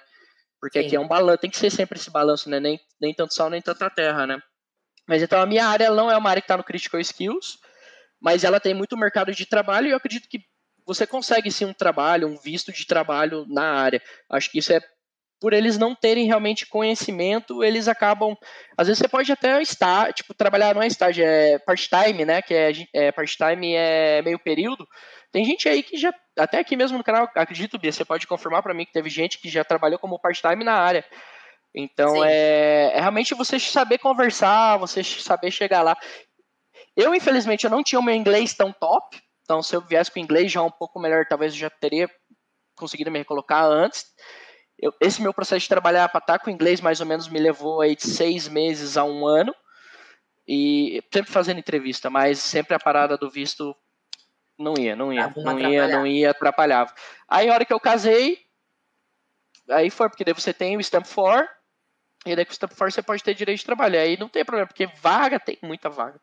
Porque 0.59 0.81
Sim. 0.81 0.87
aqui 0.87 0.95
é 0.95 0.99
um 0.99 1.07
balanço, 1.07 1.39
tem 1.39 1.49
que 1.49 1.57
ser 1.57 1.69
sempre 1.69 1.97
esse 1.97 2.11
balanço, 2.11 2.49
né? 2.49 2.59
Nem, 2.59 2.79
nem 2.99 3.13
tanto 3.13 3.33
sol, 3.33 3.49
nem 3.49 3.61
tanta 3.61 3.89
terra, 3.89 4.27
né? 4.27 4.41
Mas 5.09 5.23
então 5.23 5.41
a 5.41 5.45
minha 5.47 5.65
área 5.65 5.89
não 5.89 6.11
é 6.11 6.15
uma 6.15 6.29
área 6.29 6.39
que 6.39 6.45
está 6.45 6.55
no 6.55 6.63
Critical 6.63 6.99
Skills, 6.99 7.57
mas 8.21 8.43
ela 8.43 8.59
tem 8.59 8.75
muito 8.75 8.95
mercado 8.95 9.33
de 9.33 9.43
trabalho 9.43 9.87
e 9.87 9.89
eu 9.89 9.97
acredito 9.97 10.29
que 10.29 10.39
você 10.85 11.07
consegue 11.07 11.51
sim 11.51 11.65
um 11.65 11.73
trabalho, 11.73 12.27
um 12.27 12.37
visto 12.37 12.71
de 12.71 12.85
trabalho 12.85 13.43
na 13.49 13.73
área. 13.73 13.99
Acho 14.29 14.51
que 14.51 14.59
isso 14.59 14.71
é 14.71 14.79
por 15.41 15.51
eles 15.51 15.79
não 15.79 15.95
terem 15.95 16.27
realmente 16.27 16.67
conhecimento, 16.67 17.63
eles 17.63 17.87
acabam. 17.87 18.37
Às 18.77 18.87
vezes 18.87 18.99
você 18.99 19.07
pode 19.07 19.31
até 19.31 19.59
estar, 19.63 20.13
tipo, 20.13 20.31
trabalhar 20.35 20.75
não 20.75 20.83
é 20.83 20.87
estágio, 20.87 21.25
é 21.25 21.57
part-time, 21.57 22.23
né? 22.23 22.41
Que 22.43 22.53
é, 22.53 22.71
é 22.93 23.11
part-time 23.11 23.73
é 23.73 24.21
meio 24.21 24.37
período. 24.37 24.87
Tem 25.31 25.43
gente 25.43 25.67
aí 25.67 25.81
que 25.81 25.97
já, 25.97 26.13
até 26.37 26.59
aqui 26.59 26.75
mesmo 26.75 26.99
no 26.99 27.03
canal, 27.03 27.27
acredito, 27.33 27.79
Bia, 27.79 27.91
você 27.91 28.05
pode 28.05 28.27
confirmar 28.27 28.61
para 28.61 28.75
mim 28.75 28.85
que 28.85 28.91
teve 28.91 29.09
gente 29.09 29.39
que 29.39 29.49
já 29.49 29.63
trabalhou 29.63 29.97
como 29.97 30.19
part-time 30.19 30.63
na 30.63 30.73
área. 30.73 31.03
Então 31.73 32.23
é, 32.23 32.91
é, 32.93 32.99
realmente 32.99 33.35
você 33.35 33.59
saber 33.59 33.99
conversar, 33.99 34.77
você 34.77 35.03
saber 35.03 35.51
chegar 35.51 35.81
lá. 35.81 35.97
Eu, 36.95 37.13
infelizmente, 37.13 37.63
eu 37.63 37.69
não 37.69 37.83
tinha 37.83 37.99
o 37.99 38.03
meu 38.03 38.15
inglês 38.15 38.53
tão 38.53 38.73
top. 38.73 39.21
Então, 39.43 39.61
se 39.61 39.75
eu 39.75 39.81
viesse 39.81 40.11
com 40.11 40.19
o 40.19 40.23
inglês 40.23 40.51
já 40.51 40.61
um 40.61 40.71
pouco 40.71 40.99
melhor, 40.99 41.25
talvez 41.27 41.53
eu 41.53 41.59
já 41.59 41.69
teria 41.69 42.09
conseguido 42.75 43.11
me 43.11 43.19
recolocar 43.19 43.63
antes. 43.65 44.05
Eu, 44.77 44.93
esse 45.01 45.21
meu 45.21 45.33
processo 45.33 45.61
de 45.61 45.69
trabalhar 45.69 46.09
para 46.09 46.19
estar 46.19 46.39
com 46.39 46.49
o 46.49 46.53
inglês 46.53 46.81
mais 46.81 46.99
ou 46.99 47.05
menos 47.05 47.27
me 47.27 47.39
levou 47.39 47.81
aí 47.81 47.95
de 47.95 48.03
seis 48.03 48.47
meses 48.47 48.97
a 48.97 49.03
um 49.03 49.25
ano. 49.25 49.53
E 50.47 51.03
sempre 51.13 51.31
fazendo 51.31 51.59
entrevista, 51.59 52.09
mas 52.09 52.39
sempre 52.39 52.73
a 52.73 52.79
parada 52.79 53.15
do 53.17 53.29
visto 53.29 53.75
não 54.57 54.73
ia, 54.77 54.95
não 54.95 55.13
ia, 55.13 55.25
ah, 55.25 55.33
não 55.35 55.59
ia, 55.59 55.87
não 55.87 56.07
ia, 56.07 56.31
atrapalhava. 56.31 56.93
Aí, 57.27 57.49
a 57.49 57.53
hora 57.53 57.65
que 57.65 57.71
eu 57.71 57.79
casei, 57.79 58.39
aí 59.69 59.89
foi, 59.89 60.09
porque 60.09 60.23
daí 60.23 60.33
você 60.33 60.51
tem 60.51 60.75
o 60.75 60.81
Stamp 60.81 61.05
for, 61.05 61.47
e 62.25 62.35
daí 62.35 62.45
com 62.45 62.51
o 62.51 62.53
Stamp 62.53 62.73
for 62.73 62.91
você 62.91 63.01
pode 63.01 63.23
ter 63.23 63.33
direito 63.33 63.59
de 63.59 63.65
trabalho. 63.65 63.99
Aí 63.99 64.17
não 64.17 64.27
tem 64.27 64.43
problema, 64.43 64.67
porque 64.67 64.87
vaga 65.01 65.39
tem 65.39 65.57
muita 65.61 65.89
vaga. 65.89 66.19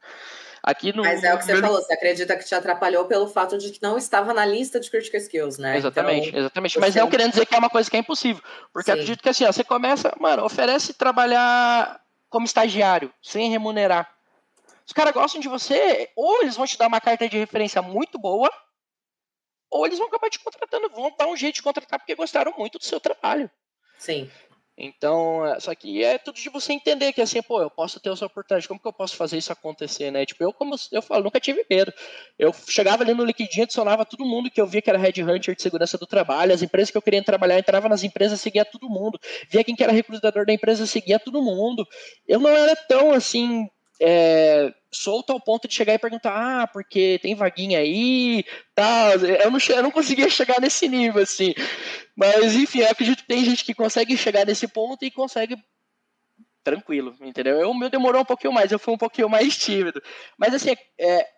Aqui 0.62 0.94
no. 0.94 1.02
Mas 1.02 1.22
é 1.22 1.32
o 1.32 1.38
que 1.38 1.44
você 1.44 1.52
meu... 1.52 1.62
falou, 1.62 1.80
você 1.80 1.92
acredita 1.94 2.36
que 2.36 2.44
te 2.44 2.54
atrapalhou 2.54 3.04
pelo 3.06 3.28
fato 3.28 3.56
de 3.56 3.70
que 3.70 3.80
não 3.80 3.96
estava 3.96 4.34
na 4.34 4.44
lista 4.44 4.80
de 4.80 4.90
critical 4.90 5.20
skills, 5.20 5.58
né? 5.58 5.76
Exatamente, 5.76 6.28
então, 6.28 6.40
exatamente. 6.40 6.78
Mas 6.78 6.94
não 6.94 7.08
querendo 7.08 7.30
dizer 7.30 7.46
que 7.46 7.54
é 7.54 7.58
uma 7.58 7.70
coisa 7.70 7.88
que 7.88 7.96
é 7.96 8.00
impossível. 8.00 8.42
Porque 8.72 8.90
Sim. 8.90 8.92
acredito 8.92 9.22
que 9.22 9.28
assim, 9.28 9.44
ó, 9.44 9.52
você 9.52 9.62
começa, 9.62 10.12
mano, 10.18 10.44
oferece 10.44 10.92
trabalhar 10.92 12.00
como 12.28 12.46
estagiário, 12.46 13.12
sem 13.22 13.48
remunerar. 13.48 14.12
Os 14.84 14.92
caras 14.92 15.14
gostam 15.14 15.40
de 15.40 15.48
você, 15.48 16.10
ou 16.14 16.42
eles 16.42 16.56
vão 16.56 16.66
te 16.66 16.76
dar 16.76 16.86
uma 16.86 17.00
carta 17.00 17.28
de 17.28 17.38
referência 17.38 17.80
muito 17.80 18.18
boa, 18.18 18.50
ou 19.70 19.86
eles 19.86 19.98
vão 19.98 20.08
acabar 20.08 20.30
te 20.30 20.38
contratando, 20.38 20.90
vão 20.90 21.14
dar 21.16 21.26
um 21.26 21.36
jeito 21.36 21.56
de 21.56 21.62
contratar 21.62 21.98
porque 21.98 22.14
gostaram 22.14 22.52
muito 22.56 22.78
do 22.78 22.84
seu 22.84 23.00
trabalho. 23.00 23.50
Sim. 23.98 24.30
Então, 24.78 25.46
é, 25.46 25.58
só 25.58 25.74
que 25.74 26.04
é 26.04 26.18
tudo 26.18 26.36
de 26.36 26.50
você 26.50 26.72
entender 26.74 27.12
que 27.14 27.22
assim, 27.22 27.40
pô, 27.40 27.62
eu 27.62 27.70
posso 27.70 27.98
ter 27.98 28.10
essa 28.12 28.26
oportunidade, 28.26 28.68
como 28.68 28.78
que 28.78 28.86
eu 28.86 28.92
posso 28.92 29.16
fazer 29.16 29.38
isso 29.38 29.50
acontecer, 29.50 30.10
né? 30.10 30.26
Tipo, 30.26 30.44
eu, 30.44 30.52
como 30.52 30.74
eu 30.92 31.00
falo, 31.00 31.24
nunca 31.24 31.40
tive 31.40 31.64
medo. 31.68 31.92
Eu 32.38 32.52
chegava 32.68 33.02
ali 33.02 33.14
no 33.14 33.24
LinkedIn, 33.24 33.62
adicionava 33.62 34.04
todo 34.04 34.26
mundo 34.26 34.50
que 34.50 34.60
eu 34.60 34.66
via 34.66 34.82
que 34.82 34.90
era 34.90 34.98
headhunter 34.98 35.54
de 35.54 35.62
segurança 35.62 35.96
do 35.96 36.06
trabalho, 36.06 36.52
as 36.52 36.60
empresas 36.62 36.90
que 36.90 36.98
eu 36.98 37.02
queria 37.02 37.24
trabalhar, 37.24 37.58
entrava 37.58 37.88
nas 37.88 38.04
empresas, 38.04 38.38
seguia 38.40 38.64
todo 38.66 38.88
mundo, 38.88 39.18
via 39.48 39.64
quem 39.64 39.74
que 39.74 39.82
era 39.82 39.92
recrutador 39.92 40.44
da 40.44 40.52
empresa, 40.52 40.84
seguia 40.86 41.18
todo 41.18 41.40
mundo. 41.42 41.86
Eu 42.28 42.38
não 42.38 42.50
era 42.50 42.76
tão 42.76 43.12
assim 43.12 43.66
é, 44.00 44.72
solto 44.90 45.32
ao 45.32 45.40
ponto 45.40 45.66
de 45.66 45.74
chegar 45.74 45.94
e 45.94 45.98
perguntar, 45.98 46.62
ah, 46.62 46.66
porque 46.66 47.18
tem 47.22 47.34
vaguinha 47.34 47.78
aí, 47.78 48.44
tá? 48.74 49.12
Eu 49.14 49.50
não, 49.50 49.58
eu 49.68 49.82
não 49.82 49.90
conseguia 49.90 50.28
chegar 50.28 50.60
nesse 50.60 50.88
nível, 50.88 51.22
assim. 51.22 51.54
Mas, 52.14 52.54
enfim, 52.54 52.80
eu 52.80 52.90
acredito 52.90 53.22
que 53.22 53.28
tem 53.28 53.44
gente 53.44 53.64
que 53.64 53.74
consegue 53.74 54.16
chegar 54.16 54.46
nesse 54.46 54.68
ponto 54.68 55.04
e 55.04 55.10
consegue 55.10 55.56
tranquilo, 56.62 57.16
entendeu? 57.20 57.60
Eu, 57.60 57.70
o 57.70 57.74
meu 57.74 57.88
demorou 57.88 58.22
um 58.22 58.24
pouquinho 58.24 58.52
mais, 58.52 58.72
eu 58.72 58.78
fui 58.78 58.92
um 58.92 58.98
pouquinho 58.98 59.28
mais 59.28 59.56
tímido. 59.56 60.02
Mas, 60.36 60.52
assim, 60.52 60.74
é, 60.98 61.28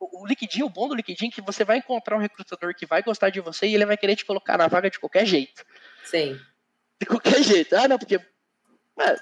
o 0.00 0.26
LinkedIn, 0.26 0.62
o 0.62 0.70
bom 0.70 0.88
do 0.88 0.94
LinkedIn 0.94 1.26
é 1.26 1.30
que 1.30 1.42
você 1.42 1.64
vai 1.64 1.78
encontrar 1.78 2.16
um 2.16 2.20
recrutador 2.20 2.74
que 2.74 2.86
vai 2.86 3.02
gostar 3.02 3.30
de 3.30 3.40
você 3.40 3.66
e 3.66 3.74
ele 3.74 3.86
vai 3.86 3.96
querer 3.96 4.16
te 4.16 4.24
colocar 4.24 4.56
na 4.56 4.68
vaga 4.68 4.90
de 4.90 4.98
qualquer 4.98 5.26
jeito. 5.26 5.64
Sim. 6.04 6.38
De 7.00 7.06
qualquer 7.06 7.42
jeito. 7.42 7.76
Ah, 7.76 7.86
não, 7.86 7.98
porque... 7.98 8.18
Mano, 8.96 9.18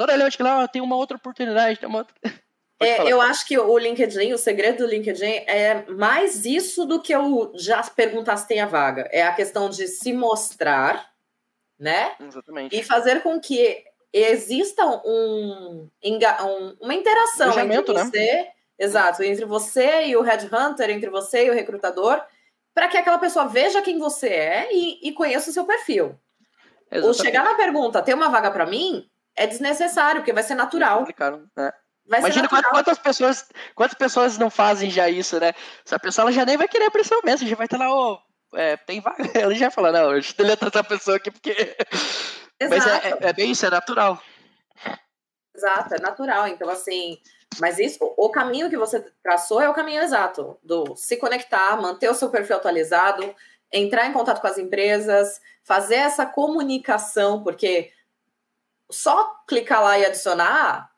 toda 0.00 0.14
olhando 0.14 0.34
que 0.34 0.42
lá 0.42 0.66
tem 0.66 0.80
uma 0.80 0.96
outra 0.96 1.18
oportunidade, 1.18 1.78
tem 1.78 1.88
uma 1.88 1.98
outra... 1.98 2.14
É, 2.82 3.12
eu 3.12 3.20
acho 3.20 3.46
que 3.46 3.58
o 3.58 3.76
LinkedIn, 3.76 4.32
o 4.32 4.38
segredo 4.38 4.78
do 4.78 4.86
LinkedIn 4.86 5.44
é 5.46 5.84
mais 5.90 6.46
isso 6.46 6.86
do 6.86 6.98
que 6.98 7.14
eu 7.14 7.52
já 7.54 7.82
perguntar 7.82 8.38
se 8.38 8.48
tem 8.48 8.58
a 8.58 8.64
vaga. 8.64 9.06
É 9.12 9.22
a 9.22 9.34
questão 9.34 9.68
de 9.68 9.86
se 9.86 10.14
mostrar, 10.14 11.12
né? 11.78 12.14
Exatamente. 12.18 12.74
E 12.74 12.82
fazer 12.82 13.22
com 13.22 13.38
que 13.38 13.84
exista 14.10 14.82
um, 15.04 15.90
um 16.02 16.76
uma 16.80 16.94
interação 16.94 17.50
entre 17.60 17.92
né? 17.92 18.02
você, 18.02 18.32
né? 18.32 18.48
exato, 18.78 19.22
entre 19.22 19.44
você 19.44 20.06
e 20.06 20.16
o 20.16 20.22
headhunter, 20.22 20.88
entre 20.88 21.10
você 21.10 21.48
e 21.48 21.50
o 21.50 21.54
recrutador, 21.54 22.18
para 22.72 22.88
que 22.88 22.96
aquela 22.96 23.18
pessoa 23.18 23.46
veja 23.46 23.82
quem 23.82 23.98
você 23.98 24.28
é 24.28 24.68
e, 24.72 25.06
e 25.06 25.12
conheça 25.12 25.50
o 25.50 25.52
seu 25.52 25.66
perfil. 25.66 26.18
Exatamente. 26.90 27.20
O 27.20 27.22
chegar 27.22 27.44
na 27.44 27.56
pergunta, 27.56 28.00
tem 28.00 28.14
uma 28.14 28.30
vaga 28.30 28.50
para 28.50 28.64
mim, 28.64 29.09
é 29.40 29.46
desnecessário, 29.46 30.20
porque 30.20 30.34
vai 30.34 30.42
ser 30.42 30.54
natural. 30.54 31.06
É 31.56 31.72
Imagina 32.18 32.46
quantas, 32.46 32.70
quantas, 32.70 32.98
pessoas, 32.98 33.48
quantas 33.74 33.96
pessoas 33.96 34.36
não 34.36 34.50
fazem 34.50 34.90
já 34.90 35.08
isso, 35.08 35.40
né? 35.40 35.54
Essa 35.86 35.98
pessoa 35.98 36.24
ela 36.24 36.32
já 36.32 36.44
nem 36.44 36.58
vai 36.58 36.68
querer 36.68 36.86
aparecer 36.86 37.14
o 37.14 37.24
mesmo, 37.24 37.48
já 37.48 37.56
vai 37.56 37.64
estar 37.64 37.78
lá, 37.78 37.88
oh, 37.90 38.18
é, 38.54 38.76
tem 38.76 39.00
vaga. 39.00 39.16
Ela 39.34 39.54
já 39.54 39.66
vai 39.66 39.70
falar, 39.70 39.92
não, 39.92 40.14
eu 40.14 40.20
deletar 40.36 40.68
essa 40.68 40.84
pessoa 40.84 41.16
aqui, 41.16 41.30
porque. 41.30 41.52
Exato. 42.60 42.68
Mas 42.68 42.86
é, 42.86 43.08
é, 43.08 43.28
é, 43.28 43.32
bem 43.32 43.52
isso, 43.52 43.64
é 43.64 43.70
natural. 43.70 44.20
Exato, 45.56 45.94
é 45.94 46.00
natural. 46.00 46.48
Então, 46.48 46.68
assim, 46.68 47.18
mas 47.58 47.78
isso, 47.78 47.98
o 48.16 48.30
caminho 48.30 48.70
que 48.70 48.76
você 48.76 49.00
traçou 49.22 49.60
é 49.60 49.68
o 49.68 49.74
caminho 49.74 50.02
exato 50.02 50.58
do 50.62 50.94
se 50.96 51.16
conectar, 51.16 51.80
manter 51.80 52.08
o 52.08 52.14
seu 52.14 52.30
perfil 52.30 52.56
atualizado, 52.56 53.34
entrar 53.72 54.06
em 54.06 54.12
contato 54.12 54.40
com 54.40 54.46
as 54.46 54.58
empresas, 54.58 55.40
fazer 55.64 55.96
essa 55.96 56.24
comunicação, 56.24 57.42
porque 57.42 57.92
só 58.90 59.42
clicar 59.46 59.82
lá 59.82 59.98
e 59.98 60.04
adicionar 60.04 60.90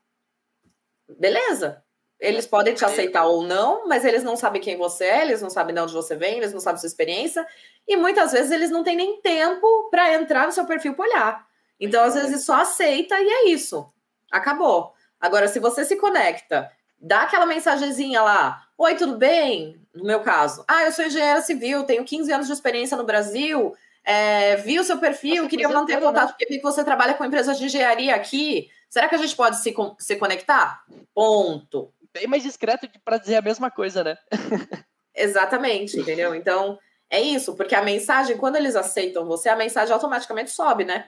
beleza. 1.18 1.82
Eles 2.18 2.46
podem 2.46 2.72
te 2.72 2.84
aceitar 2.84 3.24
ou 3.24 3.42
não, 3.42 3.88
mas 3.88 4.04
eles 4.04 4.22
não 4.22 4.36
sabem 4.36 4.62
quem 4.62 4.76
você 4.76 5.04
é, 5.04 5.22
eles 5.22 5.42
não 5.42 5.50
sabem 5.50 5.74
de 5.74 5.80
onde 5.80 5.92
você 5.92 6.14
vem, 6.14 6.36
eles 6.36 6.52
não 6.52 6.60
sabem 6.60 6.78
sua 6.78 6.86
experiência, 6.86 7.44
e 7.86 7.96
muitas 7.96 8.30
vezes 8.30 8.52
eles 8.52 8.70
não 8.70 8.84
têm 8.84 8.96
nem 8.96 9.20
tempo 9.20 9.88
para 9.90 10.14
entrar 10.14 10.46
no 10.46 10.52
seu 10.52 10.64
perfil 10.64 10.94
para 10.94 11.04
olhar. 11.04 11.46
Então, 11.80 12.04
às 12.04 12.14
vezes, 12.14 12.44
só 12.44 12.60
aceita 12.60 13.20
e 13.20 13.28
é 13.28 13.48
isso. 13.48 13.92
Acabou. 14.30 14.94
Agora, 15.20 15.48
se 15.48 15.58
você 15.58 15.84
se 15.84 15.96
conecta, 15.96 16.70
dá 16.96 17.22
aquela 17.22 17.44
mensagenzinha 17.44 18.22
lá: 18.22 18.68
Oi, 18.78 18.94
tudo 18.94 19.16
bem? 19.16 19.80
No 19.92 20.04
meu 20.04 20.20
caso, 20.20 20.64
ah, 20.68 20.84
eu 20.84 20.92
sou 20.92 21.04
engenheira 21.04 21.42
civil, 21.42 21.82
tenho 21.84 22.04
15 22.04 22.32
anos 22.32 22.46
de 22.46 22.52
experiência 22.52 22.96
no 22.96 23.04
Brasil, 23.04 23.74
é, 24.04 24.56
vi 24.56 24.78
o 24.78 24.84
seu 24.84 24.98
perfil, 24.98 25.48
queria 25.48 25.68
manter 25.68 26.00
contato, 26.00 26.26
né? 26.26 26.32
porque 26.32 26.46
vi 26.46 26.56
que 26.56 26.62
você 26.62 26.84
trabalha 26.84 27.14
com 27.14 27.24
empresas 27.24 27.58
de 27.58 27.66
engenharia 27.66 28.14
aqui. 28.14 28.68
Será 28.88 29.08
que 29.08 29.14
a 29.14 29.18
gente 29.18 29.34
pode 29.34 29.62
se, 29.62 29.74
se 29.98 30.16
conectar? 30.16 30.82
Ponto. 31.14 31.92
Bem 32.12 32.26
mais 32.26 32.42
discreto 32.42 32.88
para 33.04 33.18
dizer 33.18 33.36
a 33.36 33.42
mesma 33.42 33.70
coisa, 33.70 34.04
né? 34.04 34.18
Exatamente, 35.14 35.98
entendeu? 35.98 36.34
Então, 36.34 36.78
é 37.08 37.20
isso, 37.20 37.54
porque 37.54 37.74
a 37.74 37.82
mensagem, 37.82 38.36
quando 38.36 38.56
eles 38.56 38.74
aceitam 38.74 39.24
você, 39.24 39.48
a 39.48 39.56
mensagem 39.56 39.92
automaticamente 39.92 40.50
sobe, 40.50 40.84
né? 40.84 41.06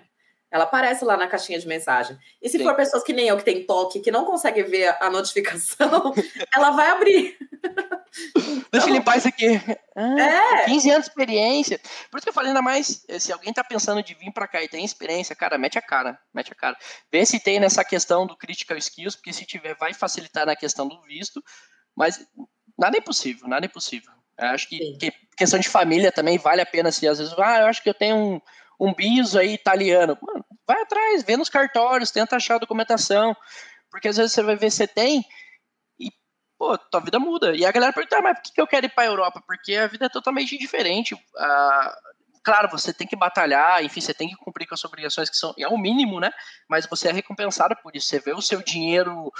Ela 0.50 0.64
aparece 0.64 1.04
lá 1.04 1.16
na 1.16 1.26
caixinha 1.26 1.58
de 1.58 1.66
mensagem. 1.66 2.16
E 2.40 2.48
se 2.48 2.58
Sim. 2.58 2.64
for 2.64 2.76
pessoas 2.76 3.02
que 3.02 3.12
nem 3.12 3.26
eu, 3.26 3.36
que 3.36 3.44
tem 3.44 3.66
toque, 3.66 4.00
que 4.00 4.10
não 4.10 4.24
consegue 4.24 4.62
ver 4.62 4.96
a 5.00 5.10
notificação, 5.10 6.14
ela 6.54 6.70
vai 6.70 6.90
abrir. 6.90 7.36
Deixa 8.72 8.90
limpar 8.90 9.18
isso 9.18 9.28
aqui. 9.28 9.60
Ah, 9.96 10.60
é. 10.60 10.64
15 10.66 10.90
anos 10.90 11.04
de 11.04 11.10
experiência. 11.10 11.80
Por 12.10 12.18
isso 12.18 12.24
que 12.24 12.28
eu 12.28 12.34
falei 12.34 12.50
ainda 12.50 12.62
mais, 12.62 13.04
eh, 13.08 13.18
se 13.18 13.32
alguém 13.32 13.52
tá 13.52 13.62
pensando 13.62 14.02
de 14.02 14.14
vir 14.14 14.32
para 14.32 14.48
cá 14.48 14.62
e 14.62 14.68
tem 14.68 14.84
experiência, 14.84 15.34
cara, 15.34 15.58
mete 15.58 15.78
a 15.78 15.82
cara, 15.82 16.18
mete 16.32 16.52
a 16.52 16.54
cara. 16.54 16.76
Vê 17.12 17.24
se 17.24 17.40
tem 17.40 17.60
nessa 17.60 17.84
questão 17.84 18.26
do 18.26 18.36
critical 18.36 18.76
skills, 18.76 19.16
porque 19.16 19.32
se 19.32 19.44
tiver, 19.44 19.76
vai 19.76 19.92
facilitar 19.94 20.46
na 20.46 20.56
questão 20.56 20.86
do 20.86 21.00
visto, 21.02 21.42
mas 21.96 22.24
nada 22.78 22.96
é 22.96 23.00
impossível, 23.00 23.48
nada 23.48 23.66
é 23.66 23.68
impossível. 23.68 24.12
Eu 24.38 24.48
acho 24.48 24.68
que, 24.68 24.96
que, 24.98 25.12
questão 25.36 25.58
de 25.58 25.68
família 25.68 26.10
também 26.10 26.38
vale 26.38 26.60
a 26.60 26.66
pena, 26.66 26.90
se 26.90 27.06
às 27.06 27.18
vezes, 27.18 27.34
ah, 27.38 27.60
eu 27.60 27.66
acho 27.66 27.82
que 27.82 27.88
eu 27.88 27.94
tenho 27.94 28.16
um, 28.16 28.40
um 28.80 28.94
biso 28.94 29.38
aí 29.38 29.54
italiano. 29.54 30.18
Mano, 30.20 30.44
vai 30.66 30.82
atrás, 30.82 31.22
vê 31.22 31.36
nos 31.36 31.48
cartórios, 31.48 32.10
tenta 32.10 32.36
achar 32.36 32.56
a 32.56 32.58
documentação, 32.58 33.36
porque 33.90 34.08
às 34.08 34.16
vezes 34.16 34.32
você 34.32 34.42
vai 34.42 34.56
ver 34.56 34.70
se 34.70 34.86
tem 34.86 35.24
pô, 36.58 36.76
tua 36.78 37.00
vida 37.00 37.18
muda. 37.18 37.54
E 37.54 37.64
a 37.64 37.72
galera 37.72 37.92
pergunta, 37.92 38.18
ah, 38.18 38.22
mas 38.22 38.38
por 38.40 38.52
que 38.54 38.60
eu 38.60 38.66
quero 38.66 38.86
ir 38.86 38.94
para 38.94 39.04
a 39.04 39.06
Europa? 39.06 39.42
Porque 39.46 39.74
a 39.76 39.86
vida 39.86 40.06
é 40.06 40.08
totalmente 40.08 40.56
diferente. 40.58 41.16
Ah, 41.36 41.96
claro, 42.42 42.68
você 42.70 42.92
tem 42.92 43.06
que 43.06 43.16
batalhar, 43.16 43.82
enfim, 43.84 44.00
você 44.00 44.14
tem 44.14 44.28
que 44.28 44.36
cumprir 44.36 44.66
com 44.66 44.74
as 44.74 44.84
obrigações 44.84 45.30
que 45.30 45.36
são, 45.36 45.54
é 45.58 45.68
o 45.68 45.78
mínimo, 45.78 46.20
né? 46.20 46.30
Mas 46.68 46.86
você 46.86 47.08
é 47.08 47.12
recompensado 47.12 47.74
por 47.82 47.96
isso. 47.96 48.08
Você 48.08 48.20
vê 48.20 48.32
o 48.32 48.42
seu 48.42 48.62
dinheiro 48.62 49.32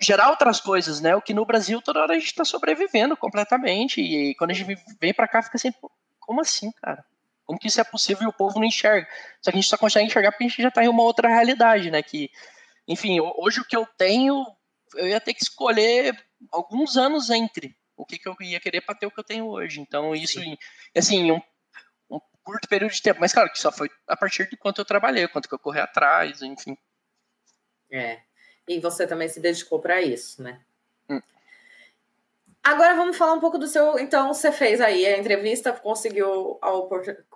gerar 0.00 0.30
outras 0.30 0.60
coisas, 0.60 1.00
né? 1.00 1.14
O 1.16 1.22
que 1.22 1.32
no 1.34 1.46
Brasil 1.46 1.80
toda 1.80 2.00
hora 2.00 2.12
a 2.14 2.18
gente 2.18 2.26
está 2.26 2.44
sobrevivendo 2.44 3.16
completamente. 3.16 4.00
E 4.00 4.34
quando 4.36 4.50
a 4.50 4.54
gente 4.54 4.78
vem 5.00 5.14
para 5.14 5.28
cá, 5.28 5.42
fica 5.42 5.56
assim, 5.56 5.72
como 6.20 6.40
assim, 6.40 6.70
cara? 6.72 7.04
Como 7.44 7.58
que 7.58 7.68
isso 7.68 7.80
é 7.80 7.84
possível 7.84 8.24
e 8.24 8.26
o 8.26 8.32
povo 8.32 8.58
não 8.58 8.66
enxerga? 8.66 9.06
Só 9.40 9.50
que 9.50 9.58
a 9.58 9.60
gente 9.60 9.68
só 9.68 9.76
consegue 9.76 10.06
enxergar 10.06 10.32
porque 10.32 10.44
a 10.44 10.48
gente 10.48 10.62
já 10.62 10.68
está 10.68 10.82
em 10.82 10.88
uma 10.88 11.02
outra 11.02 11.28
realidade, 11.28 11.90
né? 11.90 12.02
Que, 12.02 12.30
enfim, 12.88 13.18
hoje 13.36 13.60
o 13.60 13.64
que 13.64 13.76
eu 13.76 13.86
tenho 13.98 14.44
eu 14.96 15.08
ia 15.08 15.20
ter 15.20 15.34
que 15.34 15.42
escolher 15.42 16.16
alguns 16.50 16.96
anos 16.96 17.30
entre 17.30 17.76
o 17.96 18.04
que, 18.04 18.18
que 18.18 18.28
eu 18.28 18.36
ia 18.40 18.60
querer 18.60 18.80
para 18.80 18.94
ter 18.94 19.06
o 19.06 19.10
que 19.10 19.20
eu 19.20 19.24
tenho 19.24 19.46
hoje. 19.46 19.80
Então, 19.80 20.14
isso, 20.14 20.40
em, 20.40 20.58
assim, 20.96 21.30
um, 21.30 21.40
um, 22.10 22.20
curto 22.42 22.68
período 22.68 22.92
de 22.92 23.02
tempo. 23.02 23.20
Mas, 23.20 23.32
claro, 23.32 23.50
que 23.50 23.58
só 23.58 23.70
foi 23.70 23.90
a 24.06 24.16
partir 24.16 24.48
de 24.48 24.56
quanto 24.56 24.80
eu 24.80 24.84
trabalhei, 24.84 25.28
quanto 25.28 25.48
que 25.48 25.54
eu 25.54 25.58
corri 25.58 25.80
atrás, 25.80 26.42
enfim. 26.42 26.76
É. 27.90 28.20
E 28.66 28.80
você 28.80 29.06
também 29.06 29.28
se 29.28 29.40
dedicou 29.40 29.78
para 29.78 30.02
isso, 30.02 30.42
né? 30.42 30.60
Hum. 31.08 31.20
Agora 32.62 32.96
vamos 32.96 33.16
falar 33.16 33.34
um 33.34 33.40
pouco 33.40 33.58
do 33.58 33.66
seu. 33.66 33.98
Então, 33.98 34.32
você 34.32 34.50
fez 34.50 34.80
aí 34.80 35.06
a 35.06 35.18
entrevista, 35.18 35.72
conseguiu 35.72 36.58
a 36.60 36.72
oportunidade. 36.72 37.26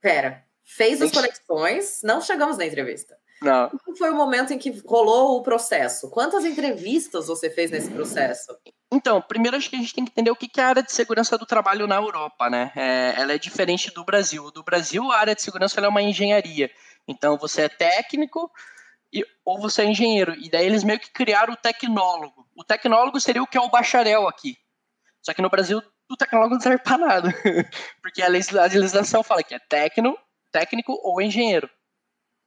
Pera, 0.00 0.44
fez 0.62 1.00
as 1.00 1.10
conexões, 1.10 2.02
não 2.02 2.20
chegamos 2.20 2.58
na 2.58 2.66
entrevista. 2.66 3.18
Não. 3.40 3.68
Qual 3.68 3.96
foi 3.96 4.10
o 4.10 4.16
momento 4.16 4.52
em 4.52 4.58
que 4.58 4.70
rolou 4.86 5.36
o 5.36 5.42
processo? 5.42 6.10
Quantas 6.10 6.44
entrevistas 6.44 7.26
você 7.26 7.50
fez 7.50 7.70
nesse 7.70 7.90
processo? 7.90 8.56
Então, 8.90 9.20
primeiro 9.20 9.56
acho 9.56 9.68
que 9.68 9.76
a 9.76 9.78
gente 9.78 9.94
tem 9.94 10.04
que 10.04 10.10
entender 10.10 10.30
o 10.30 10.36
que 10.36 10.48
é 10.58 10.62
a 10.62 10.68
área 10.68 10.82
de 10.82 10.92
segurança 10.92 11.36
do 11.36 11.44
trabalho 11.44 11.86
na 11.86 11.96
Europa, 11.96 12.48
né? 12.48 12.72
É, 12.74 13.14
ela 13.16 13.32
é 13.32 13.38
diferente 13.38 13.92
do 13.92 14.04
Brasil. 14.04 14.50
Do 14.50 14.62
Brasil, 14.62 15.10
a 15.10 15.18
área 15.18 15.34
de 15.34 15.42
segurança 15.42 15.80
é 15.80 15.88
uma 15.88 16.02
engenharia. 16.02 16.70
Então, 17.06 17.36
você 17.36 17.62
é 17.62 17.68
técnico 17.68 18.50
e, 19.12 19.24
ou 19.44 19.60
você 19.60 19.82
é 19.82 19.86
engenheiro. 19.86 20.34
E 20.34 20.48
daí 20.48 20.64
eles 20.64 20.82
meio 20.82 20.98
que 20.98 21.10
criaram 21.10 21.52
o 21.52 21.56
tecnólogo. 21.56 22.46
O 22.56 22.64
tecnólogo 22.64 23.20
seria 23.20 23.42
o 23.42 23.46
que 23.46 23.58
é 23.58 23.60
o 23.60 23.68
bacharel 23.68 24.26
aqui. 24.26 24.56
Só 25.20 25.34
que 25.34 25.42
no 25.42 25.50
Brasil, 25.50 25.82
o 26.10 26.16
tecnólogo 26.16 26.54
não 26.54 26.60
serve 26.60 26.78
para 26.78 26.96
nada. 26.96 27.28
Porque 28.00 28.22
a 28.22 28.28
legislação 28.28 29.22
fala 29.22 29.42
que 29.42 29.54
é 29.54 29.58
técnico, 29.58 30.18
técnico 30.50 30.98
ou 31.02 31.20
engenheiro 31.20 31.68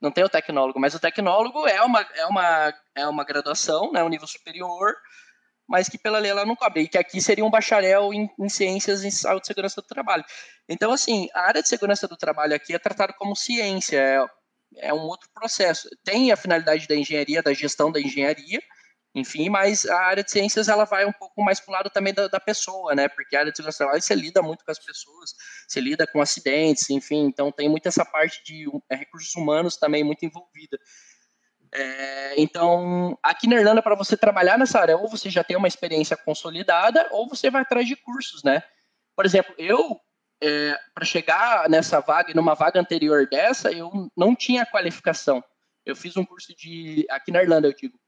não 0.00 0.10
tem 0.10 0.24
o 0.24 0.28
tecnólogo, 0.28 0.80
mas 0.80 0.94
o 0.94 1.00
tecnólogo 1.00 1.66
é 1.66 1.82
uma, 1.82 2.00
é 2.14 2.26
uma, 2.26 2.74
é 2.94 3.06
uma 3.06 3.24
graduação, 3.24 3.92
né, 3.92 4.02
um 4.02 4.08
nível 4.08 4.26
superior, 4.26 4.94
mas 5.68 5.88
que 5.88 5.98
pela 5.98 6.18
lei 6.18 6.30
ela 6.30 6.44
não 6.44 6.56
cobre, 6.56 6.82
e 6.82 6.88
que 6.88 6.98
aqui 6.98 7.20
seria 7.20 7.44
um 7.44 7.50
bacharel 7.50 8.12
em, 8.12 8.28
em 8.38 8.48
ciências 8.48 9.04
em 9.04 9.10
saúde 9.10 9.44
e 9.44 9.46
segurança 9.46 9.80
do 9.80 9.86
trabalho. 9.86 10.24
Então, 10.68 10.90
assim, 10.90 11.28
a 11.34 11.42
área 11.42 11.62
de 11.62 11.68
segurança 11.68 12.08
do 12.08 12.16
trabalho 12.16 12.54
aqui 12.54 12.74
é 12.74 12.78
tratada 12.78 13.12
como 13.12 13.36
ciência, 13.36 14.00
é, 14.00 14.88
é 14.88 14.94
um 14.94 15.02
outro 15.02 15.28
processo. 15.32 15.88
Tem 16.02 16.32
a 16.32 16.36
finalidade 16.36 16.88
da 16.88 16.96
engenharia, 16.96 17.42
da 17.42 17.52
gestão 17.52 17.92
da 17.92 18.00
engenharia, 18.00 18.60
enfim, 19.14 19.48
mas 19.48 19.84
a 19.86 20.00
área 20.02 20.22
de 20.22 20.30
ciências 20.30 20.68
ela 20.68 20.84
vai 20.84 21.04
um 21.04 21.12
pouco 21.12 21.42
mais 21.42 21.58
para 21.58 21.70
o 21.70 21.74
lado 21.74 21.90
também 21.90 22.14
da, 22.14 22.28
da, 22.28 22.38
pessoa, 22.38 22.94
né? 22.94 23.08
Porque 23.08 23.34
a 23.34 23.40
área 23.40 23.50
de 23.50 23.56
segurança 23.56 23.78
trabalho 23.78 24.00
você 24.00 24.14
lida 24.14 24.40
muito 24.40 24.64
com 24.64 24.70
as 24.70 24.78
pessoas, 24.78 25.34
você 25.66 25.80
lida 25.80 26.06
com 26.06 26.20
acidentes, 26.20 26.88
enfim, 26.90 27.26
então 27.26 27.50
tem 27.50 27.68
muito 27.68 27.86
essa 27.86 28.04
parte 28.04 28.42
de 28.44 28.66
é, 28.88 28.94
recursos 28.94 29.34
humanos 29.34 29.76
também 29.76 30.04
muito 30.04 30.24
envolvida. 30.24 30.78
É, 31.72 32.34
então, 32.40 33.18
aqui 33.22 33.48
na 33.48 33.56
Irlanda, 33.56 33.82
para 33.82 33.94
você 33.94 34.16
trabalhar 34.16 34.58
nessa 34.58 34.80
área, 34.80 34.96
ou 34.96 35.08
você 35.08 35.30
já 35.30 35.42
tem 35.44 35.56
uma 35.56 35.68
experiência 35.68 36.16
consolidada, 36.16 37.08
ou 37.12 37.28
você 37.28 37.50
vai 37.50 37.62
atrás 37.62 37.86
de 37.86 37.96
cursos, 37.96 38.42
né? 38.42 38.62
Por 39.16 39.24
exemplo, 39.24 39.54
eu, 39.58 40.00
é, 40.42 40.78
para 40.94 41.04
chegar 41.04 41.68
nessa 41.68 42.00
vaga, 42.00 42.32
numa 42.34 42.54
vaga 42.54 42.80
anterior 42.80 43.28
dessa, 43.28 43.70
eu 43.70 43.90
não 44.16 44.34
tinha 44.34 44.66
qualificação. 44.66 45.42
Eu 45.84 45.96
fiz 45.96 46.16
um 46.16 46.24
curso 46.24 46.54
de. 46.56 47.06
Aqui 47.10 47.30
na 47.30 47.42
Irlanda, 47.42 47.68
eu 47.68 47.74
digo. 47.74 47.98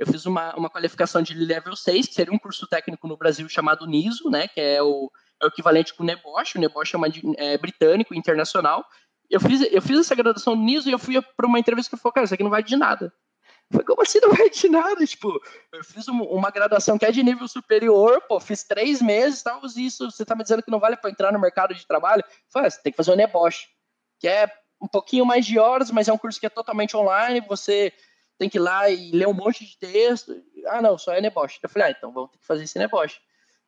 Eu 0.00 0.06
fiz 0.06 0.24
uma, 0.24 0.54
uma 0.56 0.70
qualificação 0.70 1.20
de 1.20 1.34
level 1.34 1.76
6, 1.76 2.08
que 2.08 2.14
seria 2.14 2.32
um 2.32 2.38
curso 2.38 2.66
técnico 2.66 3.06
no 3.06 3.16
Brasil 3.16 3.48
chamado 3.48 3.86
NISO, 3.86 4.30
né? 4.30 4.48
Que 4.48 4.60
é 4.60 4.82
o, 4.82 5.10
é 5.40 5.44
o 5.44 5.48
equivalente 5.48 5.94
com 5.94 6.02
o 6.02 6.06
NEBOSH. 6.06 6.56
O 6.56 6.58
NEBOSH 6.58 6.94
é, 6.94 6.96
uma, 6.96 7.08
é 7.36 7.58
britânico, 7.58 8.14
internacional 8.14 8.84
eu 9.30 9.40
fiz, 9.40 9.60
eu 9.70 9.80
fiz 9.80 10.00
essa 10.00 10.14
graduação 10.14 10.56
nisso 10.56 10.88
e 10.88 10.92
eu 10.92 10.98
fui 10.98 11.14
para 11.36 11.46
uma 11.46 11.58
entrevista 11.58 11.96
que 11.96 12.02
falou, 12.02 12.12
cara, 12.12 12.24
isso 12.24 12.34
aqui 12.34 12.42
não 12.42 12.50
vai 12.50 12.62
de 12.62 12.76
nada. 12.76 13.12
Foi 13.72 13.84
como 13.84 14.02
assim 14.02 14.18
não 14.20 14.34
vai 14.34 14.50
de 14.50 14.68
nada? 14.68 15.06
Tipo, 15.06 15.40
eu 15.72 15.84
fiz 15.84 16.08
uma, 16.08 16.50
graduação 16.50 16.98
que 16.98 17.06
é 17.06 17.12
de 17.12 17.22
nível 17.22 17.46
superior, 17.46 18.20
pô, 18.28 18.40
fiz 18.40 18.64
três 18.64 19.00
meses, 19.00 19.44
tal, 19.44 19.60
isso, 19.76 20.10
você 20.10 20.24
tá 20.24 20.34
me 20.34 20.42
dizendo 20.42 20.62
que 20.62 20.70
não 20.70 20.80
vale 20.80 20.96
para 20.96 21.08
entrar 21.08 21.32
no 21.32 21.38
mercado 21.38 21.72
de 21.72 21.86
trabalho? 21.86 22.24
Falei, 22.52 22.66
ah, 22.66 22.70
você 22.70 22.82
tem 22.82 22.92
que 22.92 22.96
fazer 22.96 23.12
o 23.12 23.16
Nebosh, 23.16 23.68
que 24.18 24.26
é 24.26 24.50
um 24.82 24.88
pouquinho 24.88 25.24
mais 25.24 25.46
de 25.46 25.56
horas, 25.60 25.92
mas 25.92 26.08
é 26.08 26.12
um 26.12 26.18
curso 26.18 26.40
que 26.40 26.46
é 26.46 26.50
totalmente 26.50 26.96
online, 26.96 27.40
você 27.42 27.92
tem 28.40 28.48
que 28.48 28.56
ir 28.56 28.60
lá 28.60 28.88
e 28.88 29.10
ler 29.10 29.28
um 29.28 29.34
monte 29.34 29.66
de 29.66 29.76
texto. 29.76 30.34
Ah, 30.68 30.80
não, 30.80 30.96
só 30.96 31.12
é 31.12 31.20
Nebosh. 31.20 31.58
Eu 31.62 31.68
falei, 31.68 31.88
ah, 31.88 31.90
então 31.90 32.10
vamos 32.10 32.30
ter 32.30 32.38
que 32.38 32.46
fazer 32.46 32.64
esse 32.64 32.78
Nebosh. 32.78 33.20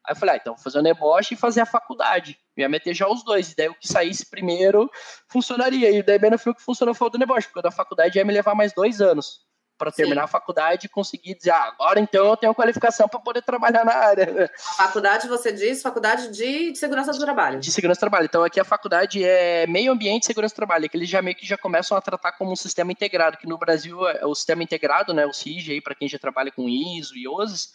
Aí 0.03 0.13
eu 0.13 0.17
falei, 0.17 0.35
ah, 0.35 0.39
então 0.39 0.55
vou 0.55 0.65
fazer 0.65 0.79
o 0.79 0.83
Nebosh 0.83 1.33
e 1.33 1.37
fazer 1.37 1.61
a 1.61 1.67
faculdade. 1.67 2.39
Eu 2.57 2.63
ia 2.63 2.71
meter 2.71 2.95
já 2.95 3.07
os 3.07 3.23
dois. 3.23 3.53
E 3.53 3.57
daí 3.57 3.69
o 3.69 3.75
que 3.75 3.87
saísse 3.87 4.25
primeiro 4.25 4.91
funcionaria. 5.29 5.91
E 5.91 6.03
daí 6.03 6.19
bem 6.19 6.31
no 6.31 6.39
fim 6.39 6.49
o 6.51 6.55
que 6.55 6.63
funcionou 6.63 6.95
foi 6.95 7.09
o 7.09 7.11
do 7.11 7.19
Nebosh, 7.19 7.45
porque 7.45 7.59
o 7.59 7.63
da 7.63 7.71
faculdade 7.71 8.17
ia 8.17 8.25
me 8.25 8.33
levar 8.33 8.55
mais 8.55 8.73
dois 8.73 9.03
anos 9.03 9.43
para 9.83 9.91
terminar 9.91 10.23
Sim. 10.23 10.25
a 10.25 10.29
faculdade 10.29 10.87
e 10.87 10.89
conseguir 10.89 11.35
dizer, 11.35 11.51
ah, 11.51 11.65
agora 11.65 11.99
então 11.99 12.29
eu 12.29 12.37
tenho 12.37 12.55
qualificação 12.55 13.09
para 13.09 13.19
poder 13.19 13.43
trabalhar 13.43 13.85
na 13.85 13.93
área. 13.93 14.49
Faculdade, 14.77 15.27
você 15.27 15.53
diz, 15.53 15.83
faculdade 15.83 16.29
de 16.29 16.73
segurança 16.77 17.11
do 17.11 17.19
trabalho. 17.19 17.59
De 17.59 17.73
segurança 17.73 17.99
do 17.99 18.03
trabalho. 18.03 18.27
Então 18.27 18.45
aqui 18.45 18.61
a 18.61 18.65
faculdade 18.65 19.25
é 19.25 19.67
meio 19.67 19.91
ambiente 19.91 20.23
e 20.23 20.27
segurança 20.27 20.55
do 20.55 20.57
trabalho, 20.57 20.89
que 20.89 20.97
eles 20.97 21.09
já 21.09 21.21
meio 21.21 21.35
que 21.35 21.45
já 21.45 21.59
começam 21.59 21.97
a 21.97 22.01
tratar 22.01 22.31
como 22.33 22.53
um 22.53 22.57
sistema 22.57 22.93
integrado, 22.93 23.39
que 23.39 23.49
no 23.49 23.59
Brasil 23.59 24.09
é 24.09 24.25
o 24.25 24.35
sistema 24.37 24.63
integrado, 24.63 25.13
né, 25.13 25.27
o 25.27 25.33
CIG 25.33 25.81
para 25.81 25.97
quem 25.97 26.09
já 26.09 26.19
trabalha 26.19 26.53
com 26.53 26.69
ISO 26.69 27.17
e 27.17 27.27
OSIS, 27.27 27.73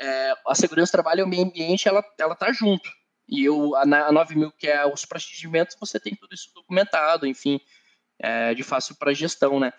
é, 0.00 0.32
a 0.46 0.54
segurança 0.54 0.90
do 0.90 0.92
trabalho 0.92 1.20
e 1.20 1.22
o 1.24 1.28
meio 1.28 1.44
ambiente, 1.44 1.86
ela, 1.86 2.02
ela 2.18 2.34
tá 2.34 2.50
junto. 2.50 2.90
E 3.28 3.44
eu, 3.44 3.76
a, 3.76 3.82
a 3.82 4.12
9000, 4.12 4.52
que 4.52 4.68
é 4.68 4.86
os 4.86 5.04
procedimentos, 5.04 5.76
você 5.78 6.00
tem 6.00 6.14
tudo 6.14 6.34
isso 6.34 6.50
documentado, 6.54 7.26
enfim, 7.26 7.60
é, 8.18 8.54
de 8.54 8.62
fácil 8.62 8.96
para 8.96 9.12
gestão, 9.12 9.60
né? 9.60 9.70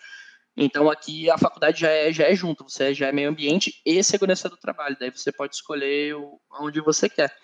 Então 0.56 0.88
aqui 0.88 1.28
a 1.30 1.36
faculdade 1.36 1.80
já 1.80 1.90
é, 1.90 2.12
já 2.12 2.24
é 2.24 2.34
junto, 2.34 2.64
você 2.64 2.94
já 2.94 3.08
é 3.08 3.12
meio 3.12 3.28
ambiente 3.28 3.80
e 3.84 4.02
segurança 4.04 4.48
do 4.48 4.56
trabalho, 4.56 4.96
daí 4.98 5.10
você 5.10 5.32
pode 5.32 5.54
escolher 5.54 6.14
o, 6.14 6.40
onde 6.60 6.80
você 6.80 7.08
quer. 7.08 7.34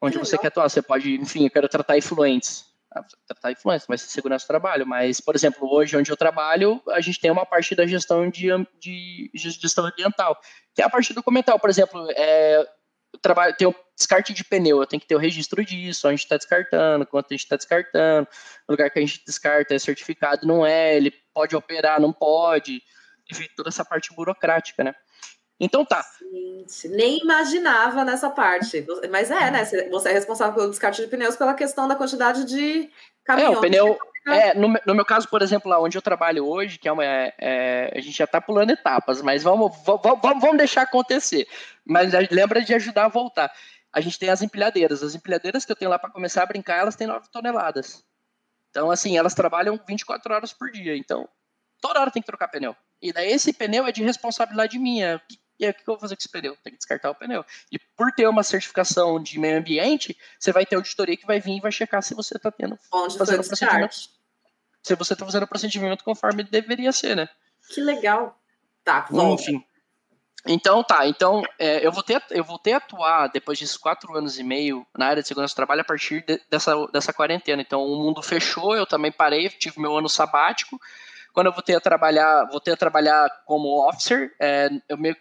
Onde 0.00 0.18
você 0.18 0.36
quer 0.36 0.48
atuar, 0.48 0.68
você 0.68 0.82
pode, 0.82 1.14
enfim, 1.14 1.44
eu 1.44 1.50
quero 1.50 1.68
tratar 1.68 1.96
influentes 1.96 2.72
tratar 3.26 3.52
influência, 3.52 3.86
vai 3.88 3.96
ser 3.96 4.08
segurança 4.08 4.44
do 4.44 4.48
trabalho. 4.48 4.86
Mas, 4.86 5.20
por 5.20 5.34
exemplo, 5.34 5.68
hoje 5.72 5.96
onde 5.96 6.10
eu 6.10 6.16
trabalho, 6.16 6.82
a 6.90 7.00
gente 7.00 7.20
tem 7.20 7.30
uma 7.30 7.46
parte 7.46 7.74
da 7.74 7.86
gestão 7.86 8.28
de, 8.28 8.50
de 8.78 9.30
gestão 9.34 9.86
ambiental, 9.86 10.38
que 10.74 10.82
é 10.82 10.84
a 10.84 10.90
parte 10.90 11.14
documental. 11.14 11.58
Por 11.58 11.70
exemplo, 11.70 12.06
é, 12.16 12.66
trabalho, 13.18 13.54
tem 13.56 13.68
o 13.68 13.74
descarte 13.96 14.32
de 14.32 14.44
pneu, 14.44 14.80
eu 14.80 14.86
tenho 14.86 15.00
que 15.00 15.06
ter 15.06 15.14
o 15.14 15.18
registro 15.18 15.64
disso, 15.64 16.06
onde 16.06 16.14
a 16.14 16.16
gente 16.16 16.24
está 16.24 16.36
descartando, 16.36 17.06
quanto 17.06 17.26
a 17.30 17.34
gente 17.34 17.44
está 17.44 17.56
descartando, 17.56 18.28
o 18.66 18.72
lugar 18.72 18.90
que 18.90 18.98
a 18.98 19.02
gente 19.02 19.22
descarta 19.24 19.74
é 19.74 19.78
certificado, 19.78 20.46
não 20.46 20.64
é, 20.64 20.96
ele 20.96 21.12
pode 21.34 21.54
operar, 21.54 22.00
não 22.00 22.12
pode, 22.12 22.82
enfim, 23.30 23.46
toda 23.56 23.68
essa 23.68 23.84
parte 23.84 24.14
burocrática, 24.14 24.82
né? 24.82 24.94
Então 25.60 25.84
tá. 25.84 26.04
Gente, 26.20 26.88
nem 26.88 27.18
imaginava 27.20 28.04
nessa 28.04 28.28
parte. 28.28 28.84
Mas 29.10 29.30
é, 29.30 29.48
né? 29.48 29.64
Você 29.90 30.08
é 30.08 30.12
responsável 30.12 30.54
pelo 30.54 30.70
descarte 30.70 31.00
de 31.00 31.06
pneus 31.06 31.36
pela 31.36 31.54
questão 31.54 31.86
da 31.86 31.94
quantidade 31.94 32.44
de 32.44 32.90
caminhões. 33.24 33.54
É, 33.54 33.58
o 33.58 33.60
pneu. 33.60 33.98
É, 34.26 34.54
no, 34.54 34.68
no, 34.86 34.94
meu 34.94 35.04
caso, 35.04 35.28
por 35.28 35.42
exemplo, 35.42 35.68
lá 35.68 35.80
onde 35.80 35.98
eu 35.98 36.02
trabalho 36.02 36.46
hoje, 36.46 36.78
que 36.78 36.88
é 36.88 36.92
uma. 36.92 37.04
É, 37.04 37.34
é, 37.38 37.92
a 37.94 38.00
gente 38.00 38.16
já 38.16 38.26
tá 38.26 38.40
pulando 38.40 38.70
etapas, 38.70 39.20
mas 39.20 39.42
vamos, 39.42 39.76
vamos, 39.84 40.20
vamos 40.22 40.56
deixar 40.56 40.82
acontecer. 40.82 41.48
Mas 41.84 42.12
lembra 42.30 42.62
de 42.62 42.72
ajudar 42.74 43.06
a 43.06 43.08
voltar. 43.08 43.52
A 43.92 44.00
gente 44.00 44.18
tem 44.18 44.30
as 44.30 44.40
empilhadeiras. 44.40 45.02
As 45.02 45.14
empilhadeiras 45.14 45.64
que 45.64 45.72
eu 45.72 45.76
tenho 45.76 45.90
lá 45.90 45.98
para 45.98 46.10
começar 46.10 46.42
a 46.42 46.46
brincar, 46.46 46.78
elas 46.78 46.94
têm 46.94 47.06
9 47.06 47.28
toneladas. 47.30 48.04
Então, 48.70 48.90
assim, 48.90 49.18
elas 49.18 49.34
trabalham 49.34 49.78
24 49.86 50.32
horas 50.32 50.52
por 50.52 50.70
dia. 50.70 50.96
Então, 50.96 51.28
toda 51.80 52.00
hora 52.00 52.10
tem 52.10 52.22
que 52.22 52.26
trocar 52.26 52.48
pneu. 52.48 52.74
E 53.02 53.12
daí 53.12 53.32
esse 53.32 53.52
pneu 53.52 53.86
é 53.86 53.92
de 53.92 54.02
responsabilidade 54.02 54.78
minha. 54.78 55.20
E 55.62 55.64
aí, 55.64 55.70
o 55.70 55.74
que 55.74 55.80
eu 55.82 55.86
vou 55.86 55.98
fazer 55.98 56.16
com 56.16 56.20
esse 56.20 56.28
pneu? 56.28 56.56
Tem 56.56 56.72
que 56.72 56.78
descartar 56.78 57.08
o 57.10 57.14
pneu. 57.14 57.44
E 57.70 57.78
por 57.78 58.10
ter 58.10 58.26
uma 58.26 58.42
certificação 58.42 59.22
de 59.22 59.38
meio 59.38 59.58
ambiente, 59.58 60.16
você 60.36 60.50
vai 60.50 60.66
ter 60.66 60.74
auditoria 60.74 61.16
que 61.16 61.24
vai 61.24 61.38
vir 61.38 61.58
e 61.58 61.60
vai 61.60 61.70
checar 61.70 62.02
se 62.02 62.14
você 62.14 62.36
está 62.36 62.50
tendo 62.50 62.76
Onde 62.92 63.16
fazendo 63.16 63.46
procedimento. 63.46 63.94
Se 64.82 64.96
você 64.96 65.12
está 65.12 65.24
fazendo 65.24 65.44
o 65.44 65.46
procedimento 65.46 66.02
conforme 66.02 66.42
deveria 66.42 66.90
ser, 66.90 67.14
né? 67.14 67.28
Que 67.72 67.80
legal. 67.80 68.36
Tá, 68.82 69.06
vamos. 69.08 69.40
Enfim. 69.42 69.64
Então 70.44 70.82
tá, 70.82 71.06
então 71.06 71.44
é, 71.56 71.86
eu, 71.86 71.92
vou 71.92 72.02
ter, 72.02 72.20
eu 72.30 72.42
vou 72.42 72.58
ter 72.58 72.72
atuar 72.72 73.28
depois 73.28 73.60
desses 73.60 73.76
quatro 73.76 74.16
anos 74.16 74.40
e 74.40 74.42
meio 74.42 74.84
na 74.98 75.06
área 75.06 75.22
de 75.22 75.28
segurança 75.28 75.54
do 75.54 75.56
trabalho 75.56 75.82
a 75.82 75.84
partir 75.84 76.24
de, 76.26 76.40
dessa, 76.50 76.74
dessa 76.88 77.12
quarentena. 77.12 77.62
Então 77.62 77.84
o 77.84 77.96
mundo 78.02 78.20
fechou, 78.20 78.74
eu 78.74 78.84
também 78.84 79.12
parei, 79.12 79.48
tive 79.48 79.80
meu 79.80 79.96
ano 79.96 80.08
sabático. 80.08 80.80
Quando 81.32 81.46
eu 81.46 81.52
voltei 81.52 81.76
a 81.76 81.80
trabalhar, 81.80 82.46
voltei 82.50 82.74
a 82.74 82.76
trabalhar 82.76 83.30
como 83.46 83.88
officer, 83.88 84.34
é, 84.40 84.68
eu 84.88 84.98
meio 84.98 85.16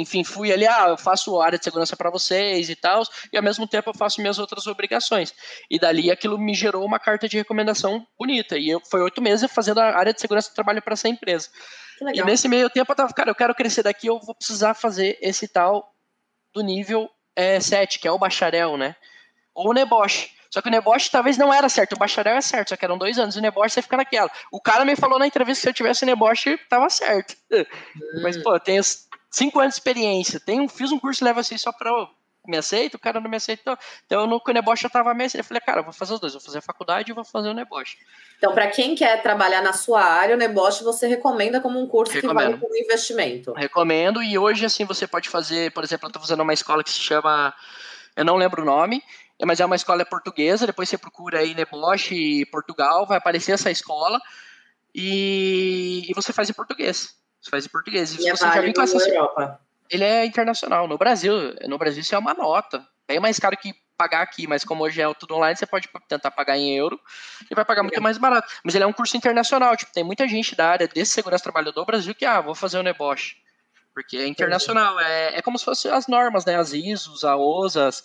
enfim, 0.00 0.24
fui 0.24 0.52
ali, 0.52 0.66
ah, 0.66 0.88
eu 0.88 0.96
faço 0.96 1.40
área 1.40 1.58
de 1.58 1.64
segurança 1.64 1.96
para 1.96 2.10
vocês 2.10 2.68
e 2.68 2.76
tal, 2.76 3.02
e 3.32 3.36
ao 3.36 3.42
mesmo 3.42 3.66
tempo 3.66 3.90
eu 3.90 3.94
faço 3.94 4.20
minhas 4.20 4.38
outras 4.38 4.66
obrigações. 4.66 5.34
E 5.70 5.78
dali 5.78 6.10
aquilo 6.10 6.38
me 6.38 6.54
gerou 6.54 6.84
uma 6.84 6.98
carta 6.98 7.28
de 7.28 7.36
recomendação 7.36 8.06
bonita. 8.18 8.58
E 8.58 8.68
eu 8.68 8.80
foi 8.90 9.02
oito 9.02 9.20
meses 9.20 9.50
fazendo 9.52 9.78
a 9.78 9.96
área 9.96 10.12
de 10.12 10.20
segurança 10.20 10.50
do 10.50 10.54
trabalho 10.54 10.82
para 10.82 10.94
essa 10.94 11.08
empresa. 11.08 11.48
E 12.14 12.22
nesse 12.22 12.48
meio 12.48 12.70
tempo 12.70 12.90
eu 12.90 12.96
tava, 12.96 13.12
cara, 13.12 13.30
eu 13.30 13.34
quero 13.34 13.54
crescer 13.54 13.82
daqui, 13.82 14.06
eu 14.06 14.18
vou 14.18 14.34
precisar 14.34 14.74
fazer 14.74 15.18
esse 15.20 15.46
tal 15.46 15.94
do 16.54 16.62
nível 16.62 17.08
é, 17.36 17.60
7, 17.60 17.98
que 17.98 18.08
é 18.08 18.10
o 18.10 18.18
bacharel, 18.18 18.76
né? 18.76 18.96
Ou 19.54 19.70
o 19.70 19.72
Nebosh. 19.72 20.30
Só 20.50 20.60
que 20.60 20.68
o 20.68 20.70
Nebosh 20.70 21.08
talvez 21.08 21.38
não 21.38 21.54
era 21.54 21.68
certo, 21.68 21.92
o 21.92 21.98
bacharel 21.98 22.36
é 22.36 22.40
certo, 22.40 22.70
só 22.70 22.76
que 22.76 22.84
eram 22.84 22.98
dois 22.98 23.18
anos. 23.18 23.36
O 23.36 23.40
Nebosh 23.40 23.72
você 23.72 23.82
fica 23.82 23.96
naquela. 23.96 24.30
O 24.50 24.60
cara 24.60 24.84
me 24.84 24.96
falou 24.96 25.18
na 25.18 25.26
entrevista 25.26 25.60
que 25.60 25.62
se 25.62 25.68
eu 25.68 25.74
tivesse 25.74 26.04
Nebosh, 26.04 26.44
tava 26.68 26.88
certo. 26.90 27.36
Hum. 27.52 28.22
Mas, 28.22 28.36
pô, 28.40 28.54
eu 28.54 28.60
tenho 28.60 28.80
cinco 29.30 29.60
anos 29.60 29.74
de 29.74 29.80
experiência. 29.80 30.40
Um, 30.48 30.68
fiz 30.68 30.90
um 30.90 30.98
curso 30.98 31.24
leva 31.24 31.40
assim 31.40 31.56
só 31.56 31.72
para 31.72 31.90
me 32.46 32.56
aceita, 32.56 32.96
o 32.96 33.00
cara 33.00 33.20
não 33.20 33.30
me 33.30 33.36
aceitou. 33.36 33.76
Então, 34.06 34.26
no 34.26 34.42
o 34.44 34.52
Nebosh 34.52 34.82
eu 34.82 34.90
tava 34.90 35.12
meio 35.14 35.30
eu 35.34 35.44
falei, 35.44 35.60
cara, 35.60 35.80
eu 35.80 35.84
vou 35.84 35.92
fazer 35.92 36.14
os 36.14 36.20
dois, 36.20 36.32
vou 36.32 36.42
fazer 36.42 36.58
a 36.58 36.62
faculdade 36.62 37.10
e 37.10 37.14
vou 37.14 37.24
fazer 37.24 37.48
o 37.48 37.54
Nebosh. 37.54 37.96
Então, 38.38 38.52
para 38.52 38.68
quem 38.68 38.94
quer 38.94 39.22
trabalhar 39.22 39.62
na 39.62 39.72
sua 39.72 40.02
área, 40.02 40.34
o 40.34 40.38
Nebosh 40.38 40.80
você 40.80 41.06
recomenda 41.06 41.60
como 41.60 41.78
um 41.78 41.86
curso 41.86 42.12
Recomendo. 42.12 42.38
que 42.38 42.44
vale 42.44 42.58
como 42.58 42.76
investimento? 42.76 43.52
Recomendo, 43.52 44.22
e 44.22 44.38
hoje, 44.38 44.64
assim, 44.64 44.84
você 44.84 45.06
pode 45.06 45.28
fazer, 45.28 45.72
por 45.72 45.84
exemplo, 45.84 46.08
eu 46.08 46.12
tô 46.12 46.20
fazendo 46.20 46.42
uma 46.42 46.54
escola 46.54 46.82
que 46.82 46.90
se 46.90 47.00
chama, 47.00 47.54
eu 48.16 48.24
não 48.24 48.36
lembro 48.36 48.62
o 48.62 48.64
nome, 48.64 49.02
mas 49.44 49.60
é 49.60 49.64
uma 49.64 49.76
escola 49.76 50.04
portuguesa, 50.04 50.66
depois 50.66 50.88
você 50.88 50.98
procura 50.98 51.40
aí 51.40 51.54
Nebosh 51.54 52.10
Portugal, 52.50 53.06
vai 53.06 53.18
aparecer 53.18 53.52
essa 53.52 53.70
escola, 53.70 54.18
e, 54.94 56.06
e 56.08 56.14
você 56.14 56.32
faz 56.32 56.48
em 56.50 56.54
português. 56.54 57.14
Você 57.40 57.50
faz 57.50 57.66
em 57.66 57.68
português. 57.68 58.12
E, 58.12 58.26
e 58.26 58.30
você 58.30 58.44
já 58.44 58.60
vem 58.60 58.72
com 58.72 58.82
essa... 58.82 58.98
Europa. 59.08 59.60
Ele 59.88 60.04
é 60.04 60.24
internacional. 60.24 60.86
No 60.86 60.96
Brasil, 60.96 61.32
no 61.66 61.78
Brasil 61.78 62.00
isso 62.00 62.14
é 62.14 62.18
uma 62.18 62.34
nota. 62.34 62.86
Bem 63.08 63.18
mais 63.18 63.38
caro 63.38 63.56
que 63.56 63.74
pagar 64.00 64.22
aqui, 64.22 64.46
mas 64.46 64.64
como 64.64 64.82
hoje 64.84 65.02
é 65.02 65.14
tudo 65.14 65.34
online, 65.34 65.56
você 65.56 65.66
pode 65.66 65.86
tentar 66.08 66.30
pagar 66.30 66.56
em 66.56 66.74
euro 66.74 66.98
e 67.50 67.54
vai 67.54 67.66
pagar 67.66 67.82
muito 67.82 68.00
mais 68.00 68.16
barato. 68.16 68.50
Mas 68.64 68.74
ele 68.74 68.84
é 68.84 68.86
um 68.86 68.94
curso 68.94 69.14
internacional, 69.14 69.76
tipo, 69.76 69.92
tem 69.92 70.02
muita 70.02 70.26
gente 70.26 70.56
da 70.56 70.70
área 70.70 70.88
de 70.88 71.04
segurança 71.04 71.42
trabalho 71.42 71.70
do 71.70 71.84
Brasil 71.84 72.14
que, 72.14 72.24
ah, 72.24 72.40
vou 72.40 72.54
fazer 72.54 72.78
o 72.78 72.80
um 72.80 72.82
Nebosh. 72.82 73.36
Porque 73.92 74.16
é 74.16 74.26
internacional, 74.26 74.98
é, 75.00 75.36
é 75.36 75.42
como 75.42 75.58
se 75.58 75.64
fossem 75.64 75.90
as 75.90 76.06
normas, 76.06 76.46
né? 76.46 76.56
As 76.56 76.72
ISOs, 76.72 77.24
a 77.24 77.36
OSAS, 77.36 78.04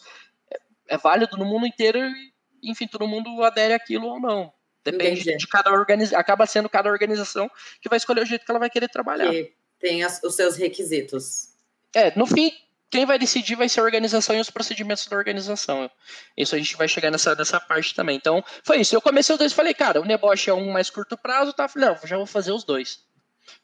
é, 0.52 0.58
é 0.96 0.98
válido 0.98 1.38
no 1.38 1.46
mundo 1.46 1.66
inteiro 1.66 2.00
e, 2.00 2.34
enfim, 2.64 2.88
todo 2.88 3.08
mundo 3.08 3.42
adere 3.44 3.74
àquilo 3.74 4.08
ou 4.08 4.20
não. 4.20 4.52
Depende 4.86 5.22
Entendi. 5.22 5.38
de 5.38 5.48
cada 5.48 5.72
organização, 5.72 6.20
acaba 6.20 6.46
sendo 6.46 6.70
cada 6.70 6.90
organização 6.90 7.50
que 7.82 7.90
vai 7.90 7.98
escolher 7.98 8.22
o 8.22 8.26
jeito 8.26 8.46
que 8.46 8.52
ela 8.52 8.60
vai 8.60 8.70
querer 8.70 8.88
trabalhar. 8.88 9.32
Que 9.32 9.52
tem 9.80 10.04
as, 10.04 10.22
os 10.24 10.36
seus 10.36 10.56
requisitos. 10.56 11.50
É, 11.92 12.16
no 12.16 12.28
fim, 12.28 12.52
quem 12.92 13.04
vai 13.04 13.18
decidir 13.18 13.56
vai 13.56 13.68
ser 13.68 13.80
a 13.80 13.84
organização 13.84 14.36
e 14.36 14.40
os 14.40 14.52
procedimentos 14.52 15.08
da 15.08 15.18
organização. 15.18 15.90
Isso 16.38 16.54
a 16.54 16.60
gente 16.60 16.78
vai 16.78 16.88
chegar 16.88 17.10
nessa, 17.10 17.34
nessa 17.34 17.60
parte 17.60 17.96
também. 17.96 18.16
Então, 18.16 18.44
foi 18.64 18.78
isso. 18.78 18.96
Eu 18.96 19.02
comecei 19.02 19.34
os 19.34 19.40
dois 19.40 19.52
e 19.52 19.56
falei, 19.56 19.74
cara, 19.74 20.00
o 20.00 20.06
negócio 20.06 20.52
é 20.52 20.54
um 20.54 20.72
mais 20.72 20.92
curto 20.92 21.18
prazo, 21.18 21.52
tá? 21.52 21.68
Falei, 21.68 21.90
não, 21.90 21.98
já 22.08 22.16
vou 22.16 22.28
fazer 22.28 22.52
os 22.52 22.64
dois. 22.64 23.00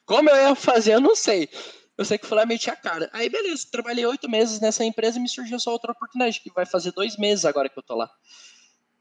Como 0.04 0.28
eu 0.28 0.36
ia 0.36 0.54
fazer, 0.56 0.94
eu 0.94 1.00
não 1.00 1.14
sei. 1.14 1.48
Eu 1.96 2.04
sei 2.04 2.18
que 2.18 2.26
fui 2.26 2.36
lá 2.36 2.44
meti 2.44 2.68
a 2.68 2.74
cara. 2.74 3.08
Aí, 3.12 3.28
beleza, 3.28 3.68
trabalhei 3.70 4.04
oito 4.06 4.28
meses 4.28 4.58
nessa 4.60 4.84
empresa 4.84 5.18
e 5.18 5.22
me 5.22 5.28
surgiu 5.28 5.60
só 5.60 5.70
outra 5.70 5.92
oportunidade, 5.92 6.40
que 6.40 6.52
vai 6.52 6.66
fazer 6.66 6.90
dois 6.90 7.16
meses 7.16 7.44
agora 7.44 7.68
que 7.68 7.78
eu 7.78 7.82
tô 7.82 7.94
lá. 7.94 8.10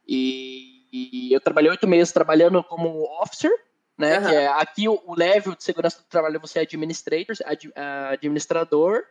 E, 0.07 0.70
e 0.91 1.33
eu 1.33 1.39
trabalhei 1.39 1.71
oito 1.71 1.87
meses 1.87 2.13
trabalhando 2.13 2.63
como 2.63 3.03
officer, 3.21 3.51
né? 3.97 4.19
Uhum. 4.19 4.29
É, 4.29 4.47
aqui 4.47 4.89
o, 4.89 5.01
o, 5.05 5.15
level 5.15 5.55
de 5.55 5.63
segurança 5.63 5.99
do 5.99 6.05
trabalho 6.05 6.39
você 6.39 6.59
é 6.59 6.61
administrator, 6.63 7.35
ad, 7.45 7.71
administrador, 8.11 9.03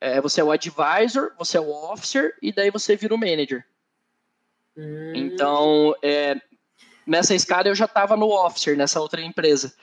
é, 0.00 0.20
você 0.20 0.40
é 0.40 0.44
o 0.44 0.52
advisor, 0.52 1.32
você 1.36 1.58
é 1.58 1.60
o 1.60 1.70
officer 1.70 2.36
e 2.40 2.52
daí 2.52 2.70
você 2.70 2.96
vira 2.96 3.14
o 3.14 3.18
manager. 3.18 3.66
Hum. 4.76 5.12
Então, 5.14 5.94
é, 6.02 6.36
nessa 7.06 7.34
escada 7.34 7.68
eu 7.68 7.74
já 7.74 7.86
estava 7.86 8.16
no 8.16 8.30
officer, 8.30 8.76
nessa 8.76 9.00
outra 9.00 9.20
empresa. 9.20 9.74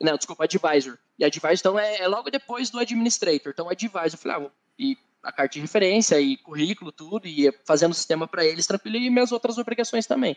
Não, 0.00 0.16
desculpa, 0.16 0.44
advisor. 0.44 0.98
E 1.18 1.24
advisor, 1.24 1.58
então, 1.58 1.78
é, 1.78 1.98
é 1.98 2.08
logo 2.08 2.30
depois 2.30 2.70
do 2.70 2.78
administrator. 2.78 3.52
Então, 3.52 3.68
advisor, 3.68 4.14
eu 4.14 4.18
falei, 4.18 4.46
ah, 4.46 4.50
e 4.78 4.96
a 5.22 5.32
carta 5.32 5.54
de 5.54 5.60
referência, 5.60 6.20
e 6.20 6.36
currículo, 6.36 6.92
tudo, 6.92 7.26
e 7.26 7.52
fazendo 7.64 7.92
o 7.92 7.94
sistema 7.94 8.26
para 8.26 8.44
eles 8.44 8.66
tranquilo, 8.66 8.96
e 8.96 9.10
minhas 9.10 9.32
outras 9.32 9.58
obrigações 9.58 10.06
também. 10.06 10.36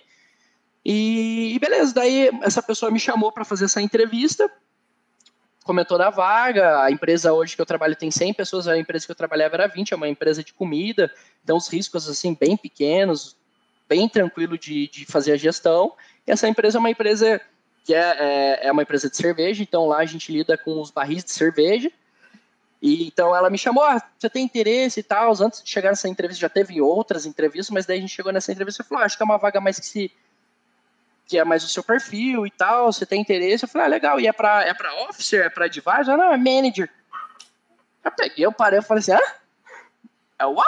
E, 0.84 1.54
e 1.54 1.60
beleza, 1.60 1.94
daí 1.94 2.30
essa 2.42 2.62
pessoa 2.62 2.92
me 2.92 3.00
chamou 3.00 3.32
para 3.32 3.46
fazer 3.46 3.66
essa 3.66 3.82
entrevista, 3.82 4.52
comentou 5.64 5.98
da 5.98 6.10
vaga, 6.10 6.84
a 6.84 6.92
empresa 6.92 7.32
hoje 7.32 7.56
que 7.56 7.62
eu 7.62 7.66
trabalho 7.66 7.96
tem 7.96 8.10
100 8.10 8.34
pessoas, 8.34 8.68
a 8.68 8.78
empresa 8.78 9.06
que 9.06 9.12
eu 9.12 9.16
trabalhava 9.16 9.56
era 9.56 9.68
20, 9.68 9.94
é 9.94 9.96
uma 9.96 10.10
empresa 10.10 10.44
de 10.44 10.54
comida, 10.54 11.12
então 11.44 11.56
os 11.56 11.68
riscos, 11.68 12.10
assim, 12.10 12.36
bem 12.40 12.58
pequenos, 12.58 13.38
bem 13.88 14.10
tranquilo 14.10 14.58
de, 14.58 14.88
de 14.88 15.06
fazer 15.06 15.34
a 15.34 15.38
gestão, 15.38 15.94
e 16.26 16.32
essa 16.32 16.48
empresa 16.48 16.78
é 16.78 16.80
uma 16.80 16.90
empresa 16.90 17.40
que 17.84 17.94
é, 17.94 18.00
é, 18.00 18.68
é 18.68 18.72
uma 18.72 18.82
empresa 18.82 19.10
de 19.10 19.18
cerveja, 19.18 19.62
então 19.62 19.88
lá 19.88 20.00
a 20.00 20.06
gente 20.06 20.32
lida 20.32 20.58
com 20.58 20.82
os 20.82 20.90
barris 20.90 21.24
de 21.24 21.32
cerveja, 21.32 21.92
e 22.82 23.06
então 23.06 23.36
ela 23.36 23.50
me 23.50 23.58
chamou, 23.58 23.84
ah, 23.84 24.02
você 24.18 24.30
tem 24.30 24.44
interesse 24.44 25.02
e 25.02 25.04
tal, 25.04 25.32
antes 25.42 25.62
de 25.62 25.70
chegar 25.70 25.90
nessa 25.90 26.10
entrevista 26.10 26.42
já 26.42 26.50
teve 26.50 26.82
outras 26.82 27.26
entrevistas, 27.26 27.70
mas 27.70 27.86
daí 27.86 28.00
a 28.00 28.02
gente 28.02 28.16
chegou 28.16 28.32
nessa 28.32 28.52
entrevista 28.52 28.82
e 28.82 28.86
falou, 28.86 29.04
ah, 29.04 29.06
acho 29.06 29.16
que 29.16 29.24
é 29.24 29.26
uma 29.26 29.38
vaga 29.38 29.62
mais 29.62 29.80
que 29.80 29.86
se 29.86 30.12
que 31.28 31.38
é 31.38 31.46
mais 31.46 31.64
o 31.64 31.68
seu 31.70 31.82
perfil 31.82 32.46
e 32.46 32.52
tal, 32.52 32.92
você 32.92 33.06
tem 33.06 33.22
interesse. 33.22 33.64
Eu 33.64 33.70
falei, 33.70 33.88
ah, 33.88 33.90
legal, 33.90 34.20
e 34.20 34.28
é 34.28 34.34
pra, 34.34 34.64
é 34.64 34.74
pra 34.74 34.94
officer, 35.08 35.46
é 35.46 35.50
pra 35.50 35.64
advisor? 35.64 36.18
Não, 36.18 36.34
é 36.34 36.38
manager. 36.38 36.90
Eu 38.04 38.12
peguei, 38.12 38.46
eu 38.46 38.52
parei, 38.52 38.80
eu 38.80 38.84
falei 38.84 39.00
assim, 39.00 39.14
ah, 39.14 39.36
é 40.40 40.46
o 40.46 40.60
A? 40.60 40.66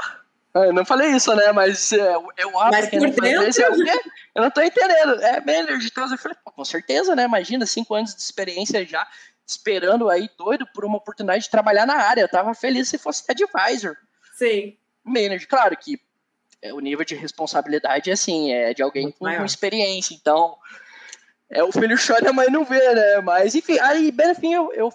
Eu 0.56 0.72
não 0.72 0.86
falei 0.86 1.10
isso, 1.10 1.36
né, 1.36 1.52
mas 1.52 1.92
é, 1.92 2.14
é 2.38 2.46
o 2.46 2.58
A. 2.58 2.72
Mas 2.72 2.88
por 2.90 3.00
dentro... 3.00 3.26
É 3.26 3.70
o 3.70 3.84
quê? 3.84 4.02
Eu 4.34 4.44
não 4.44 4.52
tô 4.52 4.62
entendendo, 4.62 5.22
é 5.22 5.42
manager 5.42 5.80
de 5.80 5.92
tal. 5.92 6.10
Eu 6.10 6.18
falei, 6.18 6.38
com 6.44 6.64
certeza, 6.64 7.14
né, 7.14 7.24
imagina, 7.24 7.66
cinco 7.66 7.94
anos 7.94 8.16
de 8.16 8.22
experiência 8.22 8.86
já, 8.86 9.06
esperando 9.46 10.10
aí, 10.10 10.30
doido, 10.38 10.66
por 10.74 10.86
uma 10.86 10.98
oportunidade 10.98 11.44
de 11.44 11.50
trabalhar 11.50 11.86
na 11.86 11.96
área. 11.96 12.22
Eu 12.22 12.30
tava 12.30 12.54
feliz 12.54 12.88
se 12.88 12.98
fosse 12.98 13.24
advisor. 13.30 13.96
Sim. 14.38 14.78
Manager, 15.04 15.48
claro 15.48 15.78
que 15.78 16.00
é, 16.62 16.74
o 16.74 16.80
nível 16.80 17.04
de 17.04 17.14
responsabilidade 17.14 18.10
assim, 18.10 18.52
é 18.54 18.74
de 18.74 18.82
alguém 18.82 19.12
com, 19.12 19.28
experiência. 19.44 20.16
Então, 20.16 20.58
é 21.50 21.64
o 21.64 21.72
filho 21.72 21.98
chora 21.98 22.32
mãe 22.32 22.50
não 22.50 22.64
vê, 22.64 22.94
né? 22.94 23.22
Mas, 23.22 23.54
enfim, 23.54 23.78
aí, 23.80 24.12
bem 24.12 24.32
enfim, 24.32 24.54
eu, 24.54 24.72
eu 24.74 24.94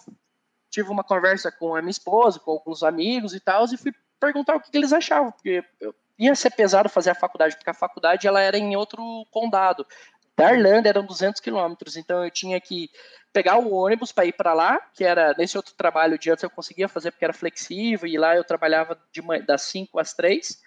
tive 0.70 0.88
uma 0.90 1.04
conversa 1.04 1.52
com 1.52 1.74
a 1.74 1.82
minha 1.82 1.90
esposa, 1.90 2.40
com 2.40 2.52
alguns 2.52 2.82
amigos 2.82 3.34
e 3.34 3.40
tal, 3.40 3.66
e 3.66 3.76
fui 3.76 3.92
perguntar 4.18 4.56
o 4.56 4.60
que, 4.60 4.70
que 4.70 4.78
eles 4.78 4.92
achavam, 4.92 5.30
porque 5.30 5.62
eu, 5.80 5.94
ia 6.18 6.34
ser 6.34 6.50
pesado 6.50 6.88
fazer 6.88 7.10
a 7.10 7.14
faculdade, 7.14 7.56
porque 7.56 7.70
a 7.70 7.74
faculdade 7.74 8.26
ela 8.26 8.40
era 8.40 8.58
em 8.58 8.74
outro 8.74 9.02
condado. 9.30 9.86
Da 10.38 10.54
Irlanda 10.54 10.88
eram 10.88 11.04
200 11.04 11.40
quilômetros, 11.40 11.96
então 11.96 12.24
eu 12.24 12.30
tinha 12.30 12.60
que 12.60 12.88
pegar 13.32 13.58
o 13.58 13.74
ônibus 13.74 14.12
para 14.12 14.24
ir 14.24 14.32
para 14.32 14.54
lá, 14.54 14.80
que 14.94 15.02
era 15.02 15.34
nesse 15.36 15.56
outro 15.56 15.74
trabalho 15.74 16.16
de 16.16 16.30
antes 16.30 16.44
eu 16.44 16.48
conseguia 16.48 16.86
fazer 16.86 17.10
porque 17.10 17.24
era 17.24 17.34
flexível, 17.34 18.08
e 18.08 18.16
lá 18.16 18.36
eu 18.36 18.44
trabalhava 18.44 18.96
de 19.10 19.20
das 19.44 19.62
5 19.62 19.98
às 19.98 20.14
3 20.14 20.62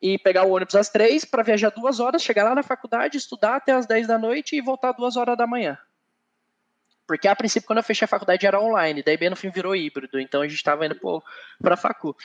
e 0.00 0.18
pegar 0.18 0.44
o 0.44 0.52
ônibus 0.52 0.74
às 0.74 0.88
três 0.88 1.26
para 1.26 1.42
viajar 1.42 1.68
duas 1.68 2.00
horas, 2.00 2.22
chegar 2.22 2.42
lá 2.42 2.54
na 2.54 2.62
faculdade, 2.62 3.18
estudar 3.18 3.56
até 3.56 3.72
as 3.72 3.84
10 3.84 4.06
da 4.06 4.16
noite 4.16 4.56
e 4.56 4.62
voltar 4.62 4.92
duas 4.92 5.14
horas 5.14 5.36
da 5.36 5.46
manhã. 5.46 5.76
Porque 7.06 7.28
a 7.28 7.36
princípio, 7.36 7.66
quando 7.66 7.80
eu 7.80 7.84
fechei 7.84 8.06
a 8.06 8.08
faculdade, 8.08 8.46
era 8.46 8.58
online, 8.58 9.02
daí 9.02 9.18
bem 9.18 9.28
no 9.28 9.36
fim 9.36 9.50
virou 9.50 9.76
híbrido, 9.76 10.18
então 10.18 10.40
a 10.40 10.48
gente 10.48 10.56
estava 10.56 10.86
indo 10.86 10.98
para 11.62 11.74
a 11.74 11.76
facu. 11.76 12.16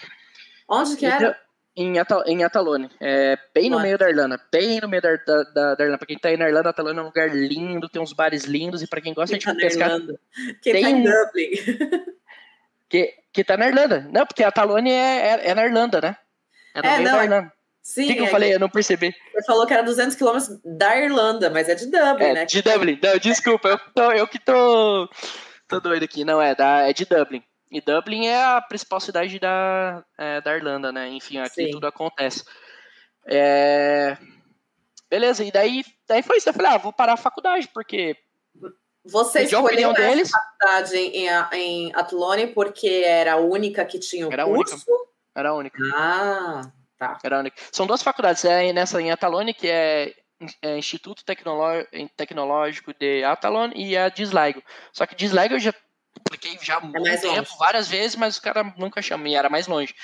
Onde 0.70 0.96
que 0.96 1.06
era? 1.06 1.38
Em, 1.78 2.00
Atal 2.00 2.24
em 2.26 2.42
Atalone, 2.42 2.90
é, 3.02 3.38
bem 3.54 3.70
no 3.70 3.82
meio 3.82 3.98
da 3.98 4.10
Irlanda, 4.10 4.40
bem 4.50 4.80
no 4.80 4.88
meio 4.88 5.02
da, 5.02 5.14
da, 5.18 5.44
da, 5.44 5.76
da 5.76 5.84
Irlanda. 5.84 5.98
Pra 5.98 6.08
quem 6.08 6.18
tá 6.18 6.30
aí 6.30 6.38
na 6.38 6.48
Irlanda, 6.48 6.70
Atalone 6.70 7.00
é 7.00 7.02
um 7.02 7.06
lugar 7.06 7.30
lindo, 7.36 7.90
tem 7.90 8.02
uns 8.02 8.14
bares 8.14 8.46
lindos, 8.46 8.82
e 8.82 8.88
para 8.88 9.02
quem 9.02 9.14
gosta 9.14 9.38
quem 9.38 9.40
de 9.40 9.46
tá 9.46 9.56
pescar. 9.56 10.00
Quem 10.62 10.74
tem... 10.74 10.84
tá 10.84 10.90
em 10.90 11.04
Dublin. 11.04 12.06
que, 12.88 13.14
que 13.34 13.44
tá 13.44 13.58
na 13.58 13.68
Irlanda. 13.68 14.08
Não, 14.10 14.26
porque 14.26 14.44
Atalone 14.44 14.90
é, 14.90 15.28
é, 15.28 15.50
é 15.50 15.54
na 15.54 15.66
Irlanda, 15.66 16.00
né? 16.00 16.18
É 16.74 16.82
no 16.82 16.88
é, 16.88 16.98
meio 16.98 17.10
não, 17.10 17.18
da 17.18 17.24
Irlanda. 17.26 17.54
Sim. 17.86 18.06
O 18.06 18.08
que, 18.08 18.14
que 18.16 18.22
eu 18.22 18.26
é 18.26 18.30
falei? 18.30 18.56
Eu 18.56 18.60
não 18.60 18.70
percebi. 18.70 19.14
Você 19.34 19.46
falou 19.46 19.68
que 19.68 19.74
era 19.74 19.84
200 19.84 20.16
quilômetros 20.16 20.60
da 20.66 20.98
Irlanda, 20.98 21.52
mas 21.52 21.70
é 21.70 21.76
de 21.76 21.86
Dublin, 21.86 22.26
é, 22.26 22.34
né? 22.34 22.46
De 22.46 22.62
Dublin. 22.62 23.00
Não, 23.02 23.18
desculpa, 23.20 23.68
eu, 23.68 23.80
tô, 23.94 24.12
eu 24.12 24.28
que 24.28 24.40
tô, 24.40 25.08
tô 25.68 25.80
doido 25.80 26.04
aqui. 26.04 26.26
Não, 26.26 26.42
é, 26.42 26.56
da, 26.56 26.90
é 26.90 26.94
de 26.94 27.06
Dublin. 27.06 27.44
E 27.76 27.82
Dublin 27.82 28.28
é 28.28 28.42
a 28.42 28.62
principal 28.62 29.02
cidade 29.02 29.38
da, 29.38 30.02
é, 30.18 30.40
da 30.40 30.56
Irlanda, 30.56 30.94
né? 30.94 31.10
Enfim, 31.10 31.40
aqui 31.40 31.66
Sim. 31.66 31.72
tudo 31.72 31.86
acontece. 31.86 32.42
É... 33.28 34.18
Beleza, 35.10 35.44
e 35.44 35.52
daí, 35.52 35.84
daí 36.08 36.24
foi 36.24 36.38
isso. 36.38 36.48
Eu 36.48 36.54
falei, 36.54 36.72
ah, 36.72 36.78
vou 36.78 36.94
parar 36.94 37.14
a 37.14 37.18
faculdade, 37.18 37.68
porque. 37.74 38.16
Você 39.04 39.42
escolheu 39.42 39.90
a 39.90 39.94
deles. 39.94 40.32
faculdade 40.32 40.96
em, 40.96 41.28
em 41.52 41.94
Athlone 41.94 42.48
porque 42.48 43.04
era 43.06 43.34
a 43.34 43.38
única 43.38 43.84
que 43.84 44.00
tinha 44.00 44.26
o 44.26 44.32
era 44.32 44.46
curso? 44.46 44.76
Única. 44.76 45.12
Era 45.36 45.50
a 45.50 45.54
única. 45.54 45.78
Ah. 45.94 46.72
Tá. 46.98 47.20
São 47.74 47.86
duas 47.86 48.02
faculdades, 48.02 48.46
é 48.46 48.72
nessa 48.72 49.02
em 49.02 49.12
Atalone, 49.12 49.54
que 49.54 49.68
é, 49.68 50.14
é 50.62 50.78
Instituto 50.78 51.26
Tecnológico 51.26 52.94
de 52.98 53.22
Atalone, 53.26 53.74
e 53.76 53.98
a 53.98 54.08
Dislaigo. 54.08 54.64
Só 54.94 55.06
que 55.06 55.14
Dislaigo 55.14 55.56
eu 55.56 55.60
já 55.60 55.74
apliquei 56.20 56.58
já 56.62 56.76
há 56.76 56.80
é 56.80 56.82
muito 56.82 57.22
tempo, 57.22 57.28
longe. 57.28 57.58
várias 57.58 57.88
vezes, 57.88 58.16
mas 58.16 58.38
o 58.38 58.42
cara 58.42 58.64
nunca 58.78 59.02
chamou, 59.02 59.28
e 59.28 59.36
era 59.36 59.50
mais 59.50 59.68
longe. 59.68 59.96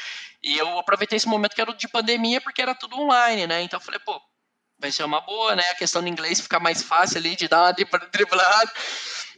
E 0.44 0.58
eu 0.58 0.80
aproveitei 0.80 1.18
esse 1.18 1.28
momento 1.28 1.56
que 1.56 1.62
era 1.62 1.74
de 1.74 1.88
pandemia, 1.88 2.42
porque 2.42 2.62
era 2.62 2.76
tudo 2.76 3.00
online, 3.00 3.48
né? 3.48 3.62
Então 3.62 3.80
eu 3.80 3.84
falei, 3.84 4.00
pô, 4.00 4.20
vai 4.80 4.92
ser 4.92 5.04
uma 5.04 5.22
boa, 5.22 5.56
né? 5.56 5.64
A 5.70 5.76
questão 5.76 6.02
do 6.02 6.08
inglês 6.08 6.42
fica 6.42 6.60
mais 6.60 6.82
fácil 6.82 7.18
ali 7.18 7.36
de 7.36 7.48
dar 7.48 7.76
uma 7.78 8.00
driblada. 8.12 8.72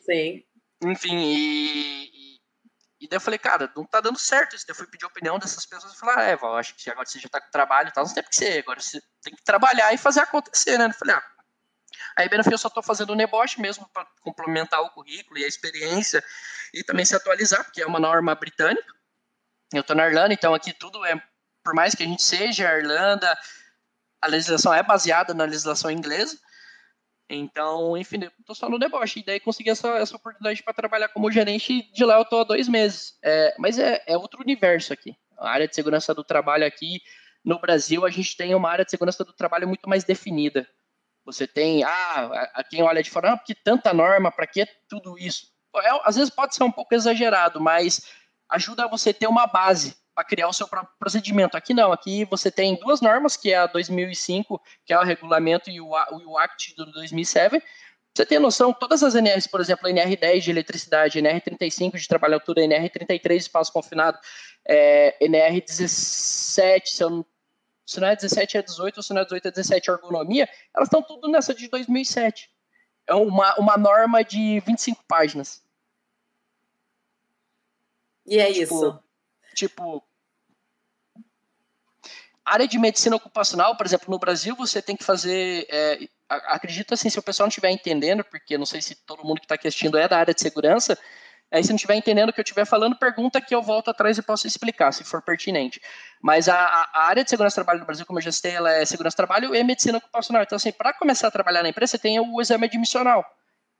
Sim. 0.05 0.43
Enfim, 0.81 1.17
e, 1.17 2.39
e 3.01 3.07
daí 3.07 3.17
eu 3.17 3.21
falei, 3.21 3.37
cara, 3.37 3.71
não 3.75 3.85
tá 3.85 3.99
dando 3.99 4.17
certo 4.17 4.55
isso. 4.55 4.65
Daí 4.65 4.71
eu 4.71 4.77
fui 4.77 4.87
pedir 4.87 5.03
a 5.03 5.09
opinião 5.09 5.37
dessas 5.37 5.65
pessoas 5.65 5.93
e 5.93 5.97
falei, 5.97 6.15
ah, 6.17 6.21
é, 6.23 6.35
Val, 6.37 6.55
acho 6.55 6.73
que 6.75 6.89
agora 6.89 7.05
você 7.05 7.19
já 7.19 7.27
tá 7.27 7.41
com 7.41 7.51
trabalho 7.51 7.89
e 7.89 7.91
tal, 7.91 8.05
não 8.05 8.13
tem 8.13 8.23
que 8.23 8.35
ser, 8.35 8.59
agora 8.59 8.79
você 8.79 9.01
tem 9.21 9.35
que 9.35 9.43
trabalhar 9.43 9.93
e 9.93 9.97
fazer 9.97 10.21
acontecer, 10.21 10.77
né? 10.77 10.85
Eu 10.85 10.93
falei, 10.93 11.15
ah. 11.15 11.32
Aí, 12.17 12.29
bem 12.29 12.37
no 12.37 12.43
fim, 12.43 12.51
eu 12.51 12.57
só 12.57 12.69
tô 12.69 12.81
fazendo 12.81 13.13
o 13.13 13.15
deboche 13.15 13.61
mesmo 13.61 13.87
para 13.93 14.05
complementar 14.21 14.81
o 14.81 14.89
currículo 14.89 15.39
e 15.39 15.43
a 15.43 15.47
experiência 15.47 16.23
e 16.73 16.83
também 16.83 17.05
se 17.05 17.15
atualizar, 17.15 17.63
porque 17.63 17.81
é 17.81 17.85
uma 17.85 17.99
norma 17.99 18.35
britânica. 18.35 18.93
Eu 19.73 19.83
tô 19.83 19.93
na 19.95 20.07
Irlanda, 20.07 20.33
então 20.33 20.53
aqui 20.53 20.71
tudo 20.73 21.03
é, 21.05 21.21
por 21.63 21.73
mais 21.73 21.95
que 21.95 22.03
a 22.03 22.05
gente 22.05 22.23
seja 22.23 22.69
a 22.69 22.77
Irlanda, 22.77 23.37
a 24.21 24.27
legislação 24.27 24.73
é 24.73 24.83
baseada 24.83 25.33
na 25.33 25.45
legislação 25.45 25.91
inglesa. 25.91 26.39
Então, 27.29 27.97
enfim, 27.97 28.29
eu 28.47 28.55
só 28.55 28.69
no 28.69 28.77
deboche. 28.77 29.19
E 29.19 29.25
daí 29.25 29.39
consegui 29.39 29.69
essa, 29.69 29.89
essa 29.97 30.15
oportunidade 30.15 30.61
para 30.63 30.73
trabalhar 30.73 31.09
como 31.09 31.31
gerente. 31.31 31.91
De 31.91 32.05
lá 32.05 32.17
eu 32.17 32.25
tô 32.25 32.39
há 32.39 32.43
dois 32.43 32.67
meses. 32.67 33.17
É, 33.23 33.55
mas 33.57 33.79
é, 33.79 34.03
é 34.05 34.17
outro 34.17 34.41
universo 34.41 34.93
aqui. 34.93 35.15
A 35.37 35.49
área 35.49 35.67
de 35.67 35.75
segurança 35.75 36.13
do 36.13 36.23
trabalho 36.23 36.65
aqui 36.65 37.01
no 37.43 37.59
Brasil, 37.59 38.05
a 38.05 38.09
gente 38.09 38.37
tem 38.37 38.55
uma 38.55 38.69
área 38.69 38.85
de 38.85 38.91
segurança 38.91 39.23
do 39.23 39.33
trabalho 39.33 39.67
muito 39.67 39.89
mais 39.89 40.03
definida. 40.03 40.67
Você 41.25 41.47
tem, 41.47 41.83
ah, 41.83 42.49
a 42.53 42.63
quem 42.63 42.83
olha 42.83 43.01
de 43.01 43.09
fora, 43.09 43.33
ah, 43.33 43.37
porque 43.37 43.55
tanta 43.55 43.93
norma, 43.93 44.31
para 44.31 44.45
que 44.45 44.65
tudo 44.87 45.17
isso? 45.17 45.47
É, 45.77 45.89
às 46.03 46.15
vezes 46.15 46.29
pode 46.29 46.55
ser 46.55 46.63
um 46.63 46.71
pouco 46.71 46.93
exagerado, 46.93 47.59
mas 47.59 48.05
ajuda 48.49 48.87
você 48.87 49.13
ter 49.13 49.27
uma 49.27 49.47
base 49.47 49.95
para 50.13 50.23
criar 50.23 50.47
o 50.47 50.53
seu 50.53 50.67
próprio 50.67 50.93
procedimento. 50.99 51.57
Aqui 51.57 51.73
não, 51.73 51.91
aqui 51.91 52.25
você 52.25 52.51
tem 52.51 52.75
duas 52.75 53.01
normas, 53.01 53.35
que 53.35 53.51
é 53.51 53.57
a 53.57 53.67
2005, 53.67 54.61
que 54.85 54.93
é 54.93 54.99
o 54.99 55.03
regulamento, 55.03 55.69
e 55.69 55.81
o, 55.81 55.89
o 55.89 56.37
Act 56.37 56.75
do 56.75 56.85
2007. 56.91 57.61
Você 58.15 58.25
tem 58.27 58.37
noção, 58.37 58.71
todas 58.71 59.01
as 59.01 59.15
NRs, 59.15 59.47
por 59.47 59.59
exemplo, 59.59 59.87
a 59.87 59.91
NR10 59.91 60.41
de 60.41 60.51
eletricidade, 60.51 61.19
NR35 61.19 61.97
de 61.97 62.07
trabalho 62.07 62.35
altura, 62.35 62.61
NR33 62.61 63.27
de 63.29 63.35
espaço 63.37 63.73
confinado, 63.73 64.19
é, 64.67 65.17
NR17, 65.19 66.85
se, 66.85 67.01
eu, 67.01 67.25
se 67.85 67.99
não 67.99 68.07
é 68.07 68.15
17 68.15 68.57
é 68.57 68.61
18, 68.61 68.97
ou 68.97 69.03
se 69.03 69.13
não 69.13 69.21
é 69.21 69.25
18 69.25 69.47
é 69.47 69.51
17 69.51 69.91
ergonomia, 69.91 70.49
elas 70.75 70.87
estão 70.87 71.01
tudo 71.01 71.29
nessa 71.29 71.53
de 71.53 71.67
2007. 71.67 72.49
É 73.05 73.13
uma, 73.13 73.55
uma 73.55 73.77
norma 73.77 74.23
de 74.23 74.61
25 74.61 75.03
páginas. 75.05 75.61
E 78.25 78.39
é 78.39 78.51
tipo, 78.51 78.63
isso 78.63 79.03
tipo, 79.53 80.03
área 82.43 82.67
de 82.67 82.77
medicina 82.77 83.15
ocupacional, 83.15 83.77
por 83.77 83.85
exemplo, 83.85 84.09
no 84.09 84.19
Brasil, 84.19 84.55
você 84.55 84.81
tem 84.81 84.95
que 84.95 85.03
fazer. 85.03 85.65
É, 85.69 86.07
acredito 86.27 86.93
assim, 86.93 87.09
se 87.09 87.19
o 87.19 87.23
pessoal 87.23 87.45
não 87.45 87.49
estiver 87.49 87.69
entendendo, 87.69 88.23
porque 88.23 88.57
não 88.57 88.65
sei 88.65 88.81
se 88.81 88.95
todo 88.95 89.23
mundo 89.23 89.39
que 89.39 89.45
está 89.45 89.55
assistindo 89.55 89.97
é 89.97 90.07
da 90.07 90.17
área 90.17 90.33
de 90.33 90.41
segurança, 90.41 90.97
aí 91.55 91.63
se 91.63 91.69
não 91.69 91.75
estiver 91.75 91.95
entendendo 91.95 92.29
o 92.29 92.33
que 92.33 92.39
eu 92.39 92.43
estiver 92.43 92.65
falando, 92.65 92.95
pergunta 92.95 93.39
que 93.39 93.53
eu 93.53 93.61
volto 93.61 93.89
atrás 93.89 94.17
e 94.17 94.21
posso 94.21 94.47
explicar, 94.47 94.91
se 94.91 95.03
for 95.03 95.21
pertinente. 95.21 95.81
Mas 96.21 96.49
a, 96.49 96.55
a 96.93 97.03
área 97.03 97.23
de 97.23 97.29
segurança 97.29 97.55
do 97.55 97.63
trabalho 97.63 97.79
no 97.79 97.85
Brasil, 97.85 98.05
como 98.05 98.19
eu 98.19 98.23
já 98.23 98.31
citei, 98.31 98.51
ela 98.51 98.71
é 98.71 98.85
segurança 98.85 99.15
do 99.15 99.17
trabalho 99.17 99.55
e 99.55 99.63
medicina 99.63 99.97
ocupacional. 99.97 100.43
Então, 100.43 100.55
assim, 100.55 100.71
para 100.71 100.93
começar 100.93 101.27
a 101.27 101.31
trabalhar 101.31 101.63
na 101.63 101.69
empresa, 101.69 101.91
você 101.91 101.97
tem 101.97 102.19
o 102.19 102.41
exame 102.41 102.65
admissional. 102.65 103.25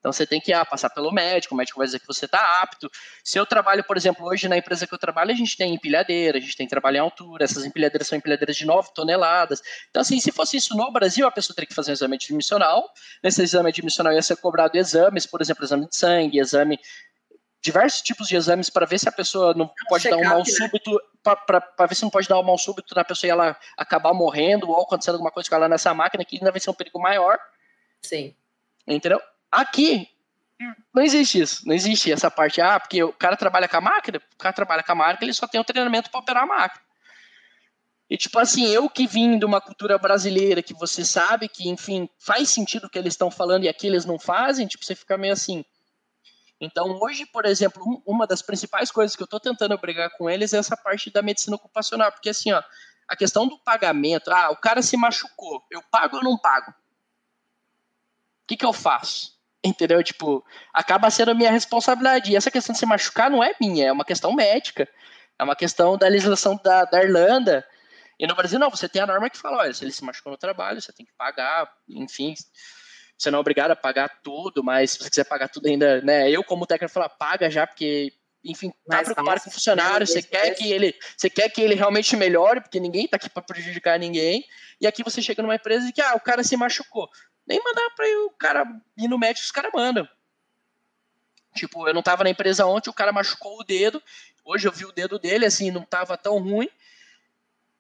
Então 0.04 0.12
você 0.12 0.28
tem 0.28 0.42
que 0.42 0.52
ah, 0.52 0.66
passar 0.66 0.90
pelo 0.90 1.14
médico, 1.14 1.56
o 1.56 1.58
médico 1.58 1.78
vai 1.78 1.86
dizer 1.86 1.98
que 1.98 2.06
você 2.06 2.26
está 2.26 2.62
apto. 2.62 2.92
Se 3.24 3.40
eu 3.40 3.46
trabalho, 3.46 3.86
por 3.86 3.96
exemplo, 3.96 4.26
hoje 4.26 4.50
na 4.50 4.58
empresa 4.58 4.86
que 4.86 4.94
eu 4.94 4.98
trabalho, 4.98 5.32
a 5.32 5.34
gente 5.34 5.56
tem 5.56 5.74
empilhadeira, 5.74 6.38
a 6.38 6.42
gente 6.42 6.58
tem 6.58 6.68
trabalho 6.68 6.98
em 6.98 7.00
altura, 7.00 7.46
essas 7.46 7.64
empilhadeiras 7.64 8.10
são 8.10 8.18
empilhadeiras 8.18 8.58
de 8.58 8.66
9 8.66 8.90
toneladas. 8.94 9.62
Então, 9.90 10.02
assim, 10.02 10.20
se 10.20 10.30
fosse 10.30 10.58
isso 10.58 10.76
no 10.76 10.92
Brasil, 10.92 11.26
a 11.26 11.32
pessoa 11.32 11.56
teria 11.56 11.70
que 11.70 11.74
fazer 11.74 11.92
um 11.92 11.94
exame 11.94 12.16
admissional. 12.18 12.92
Nesse 13.24 13.42
exame 13.44 13.70
admissional 13.70 14.12
ia 14.12 14.22
ser 14.22 14.36
cobrado 14.36 14.78
exames, 14.78 15.26
por 15.26 15.42
exemplo, 15.42 15.64
exame 15.64 15.88
de 15.88 15.96
sangue, 15.96 16.38
exame 16.38 16.78
diversos 17.64 18.02
tipos 18.02 18.28
de 18.28 18.36
exames 18.36 18.70
para 18.70 18.86
ver 18.86 19.00
se 19.00 19.08
a 19.08 19.12
pessoa 19.12 19.54
não 19.54 19.72
pode 19.88 20.10
dar 20.10 20.18
um 20.18 20.24
mal 20.24 20.40
né? 20.40 20.46
súbito, 20.46 21.02
para 21.24 21.88
ver 21.88 21.96
se 21.96 22.04
não 22.04 22.10
pode 22.10 22.28
dar 22.28 22.38
um 22.38 22.44
mal 22.44 22.58
súbito 22.58 22.94
na 22.94 23.06
pessoa 23.06 23.30
e 23.30 23.32
ela 23.32 23.58
acabar 23.78 24.14
morrendo 24.14 24.70
ou 24.70 24.82
acontecendo 24.82 25.16
alguma 25.16 25.32
coisa 25.32 25.50
com 25.50 25.56
ela 25.56 25.70
nessa 25.70 25.94
máquina, 25.94 26.26
que 26.26 26.36
ainda 26.36 26.52
vai 26.52 26.60
ser 26.60 26.70
um 26.70 26.74
perigo 26.74 27.00
maior. 27.00 27.40
Sim. 28.02 28.36
Entendeu? 28.86 29.22
Aqui, 29.50 30.10
não 30.94 31.02
existe 31.02 31.40
isso. 31.40 31.66
Não 31.66 31.74
existe 31.74 32.12
essa 32.12 32.30
parte, 32.30 32.60
ah, 32.60 32.78
porque 32.78 33.02
o 33.02 33.14
cara 33.14 33.38
trabalha 33.38 33.70
com 33.70 33.78
a 33.78 33.82
máquina, 33.82 34.22
o 34.34 34.38
cara 34.38 34.54
trabalha 34.54 34.84
com 34.84 34.92
a 34.92 34.96
máquina, 34.96 35.26
ele 35.26 35.34
só 35.34 35.48
tem 35.48 35.62
o 35.62 35.64
treinamento 35.64 36.12
para 36.12 36.20
operar 36.20 36.44
a 36.44 36.48
máquina. 36.48 36.84
E 38.10 38.18
tipo 38.18 38.38
assim, 38.38 38.68
eu 38.68 38.90
que 38.90 39.08
vim 39.08 39.40
de 39.40 39.46
uma 39.46 39.62
cultura 39.62 39.98
brasileira 39.98 40.62
que 40.62 40.74
você 40.74 41.06
sabe 41.06 41.48
que, 41.48 41.70
enfim, 41.70 42.10
faz 42.20 42.50
sentido 42.50 42.88
o 42.88 42.90
que 42.90 43.00
eles 43.00 43.14
estão 43.14 43.32
falando 43.32 43.64
e 43.64 43.70
aqui 43.70 43.88
eles 43.88 44.04
não 44.04 44.20
fazem, 44.20 44.68
tipo, 44.68 44.84
você 44.84 44.94
fica 44.94 45.18
meio 45.18 45.32
assim. 45.32 45.64
Então, 46.64 46.98
hoje, 47.02 47.26
por 47.26 47.46
exemplo, 47.46 48.02
uma 48.06 48.26
das 48.26 48.42
principais 48.42 48.90
coisas 48.90 49.16
que 49.16 49.22
eu 49.22 49.26
estou 49.26 49.40
tentando 49.40 49.78
brigar 49.78 50.10
com 50.18 50.30
eles 50.30 50.54
é 50.54 50.58
essa 50.58 50.78
parte 50.78 51.12
da 51.12 51.22
medicina 51.22 51.58
ocupacional, 51.58 52.10
porque 52.12 52.30
assim, 52.30 52.54
ó, 52.54 52.64
a 53.08 53.16
questão 53.18 53.46
do 53.48 53.60
pagamento, 53.60 54.32
ah, 54.32 54.50
o 54.50 54.56
cara 54.56 54.82
se 54.82 54.96
machucou, 54.96 55.62
eu 55.70 55.84
pago 55.92 56.18
ou 56.18 56.24
não 56.24 56.38
pago? 56.38 56.72
O 56.72 58.48
que, 58.48 58.56
que 58.56 58.66
eu 58.66 58.72
faço? 58.72 59.34
Entendeu? 59.62 60.02
Tipo, 60.02 60.46
acaba 60.74 61.10
sendo 61.10 61.32
a 61.32 61.34
minha 61.34 61.52
responsabilidade. 61.52 62.32
E 62.32 62.36
essa 62.36 62.52
questão 62.52 62.74
de 62.74 62.80
se 62.80 62.86
machucar 62.86 63.30
não 63.30 63.44
é 63.44 63.54
minha, 63.60 63.88
é 63.88 63.92
uma 63.92 64.04
questão 64.04 64.34
médica. 64.34 64.88
É 65.40 65.44
uma 65.44 65.56
questão 65.56 65.98
da 65.98 66.08
legislação 66.08 66.60
da, 66.64 66.84
da 66.86 67.04
Irlanda. 67.04 67.66
E 68.20 68.28
no 68.28 68.36
Brasil, 68.36 68.60
não, 68.60 68.70
você 68.70 68.88
tem 68.90 69.02
a 69.02 69.08
norma 69.08 69.30
que 69.30 69.38
fala: 69.38 69.60
olha, 69.60 69.74
se 69.74 69.84
ele 69.84 69.92
se 69.92 70.04
machucou 70.04 70.32
no 70.32 70.38
trabalho, 70.38 70.82
você 70.82 70.92
tem 70.92 71.06
que 71.06 71.14
pagar, 71.14 71.72
enfim. 71.88 72.36
Você 73.18 73.32
não 73.32 73.38
é 73.38 73.42
obrigado 73.42 73.72
a 73.72 73.76
pagar 73.76 74.22
tudo, 74.22 74.64
mas 74.64 74.92
se 74.92 75.00
você 75.00 75.10
quiser 75.10 75.26
pagar 75.26 75.48
tudo 75.48 75.68
ainda, 75.68 76.02
né? 76.02 76.30
Eu, 76.30 76.44
como 76.44 76.66
técnico, 76.66 76.94
falo, 76.94 77.10
paga 77.10 77.50
já, 77.50 77.66
porque, 77.66 78.12
enfim, 78.44 78.70
tá 78.70 78.98
mais 78.98 79.06
preocupado 79.06 79.42
com 79.42 79.50
o 79.50 79.54
funcionário, 79.54 80.06
você 80.06 80.22
quer 80.22 80.52
que 80.56 80.72
ele, 80.72 80.94
você 81.16 81.30
quer 81.30 81.50
que 81.50 81.62
ele 81.62 81.76
realmente 81.76 82.16
melhore, 82.18 82.62
porque 82.62 82.80
ninguém 82.80 83.08
tá 83.08 83.18
aqui 83.18 83.30
para 83.30 83.44
prejudicar 83.44 83.98
ninguém. 83.98 84.44
E 84.82 84.88
aqui 84.88 85.04
você 85.04 85.22
chega 85.22 85.42
numa 85.42 85.56
empresa 85.56 85.88
e 85.88 85.94
que, 85.94 86.02
ah, 86.02 86.16
o 86.16 86.20
cara 86.20 86.44
se 86.44 86.58
machucou 86.58 87.10
nem 87.46 87.62
mandar 87.64 87.90
para 87.96 88.06
o 88.26 88.30
cara 88.32 88.66
ir 88.98 89.08
no 89.08 89.20
médico, 89.20 89.46
os 89.46 89.52
caras 89.52 89.72
mandam. 89.74 90.08
Tipo, 91.56 91.88
eu 91.88 91.94
não 91.94 92.02
tava 92.02 92.24
na 92.24 92.30
empresa 92.30 92.66
ontem, 92.66 92.90
o 92.90 92.94
cara 92.94 93.12
machucou 93.12 93.60
o 93.60 93.64
dedo. 93.64 94.02
Hoje 94.44 94.68
eu 94.68 94.72
vi 94.72 94.86
o 94.86 94.92
dedo 94.92 95.20
dele, 95.20 95.46
assim, 95.46 95.70
não 95.70 95.84
tava 95.84 96.18
tão 96.18 96.40
ruim. 96.40 96.70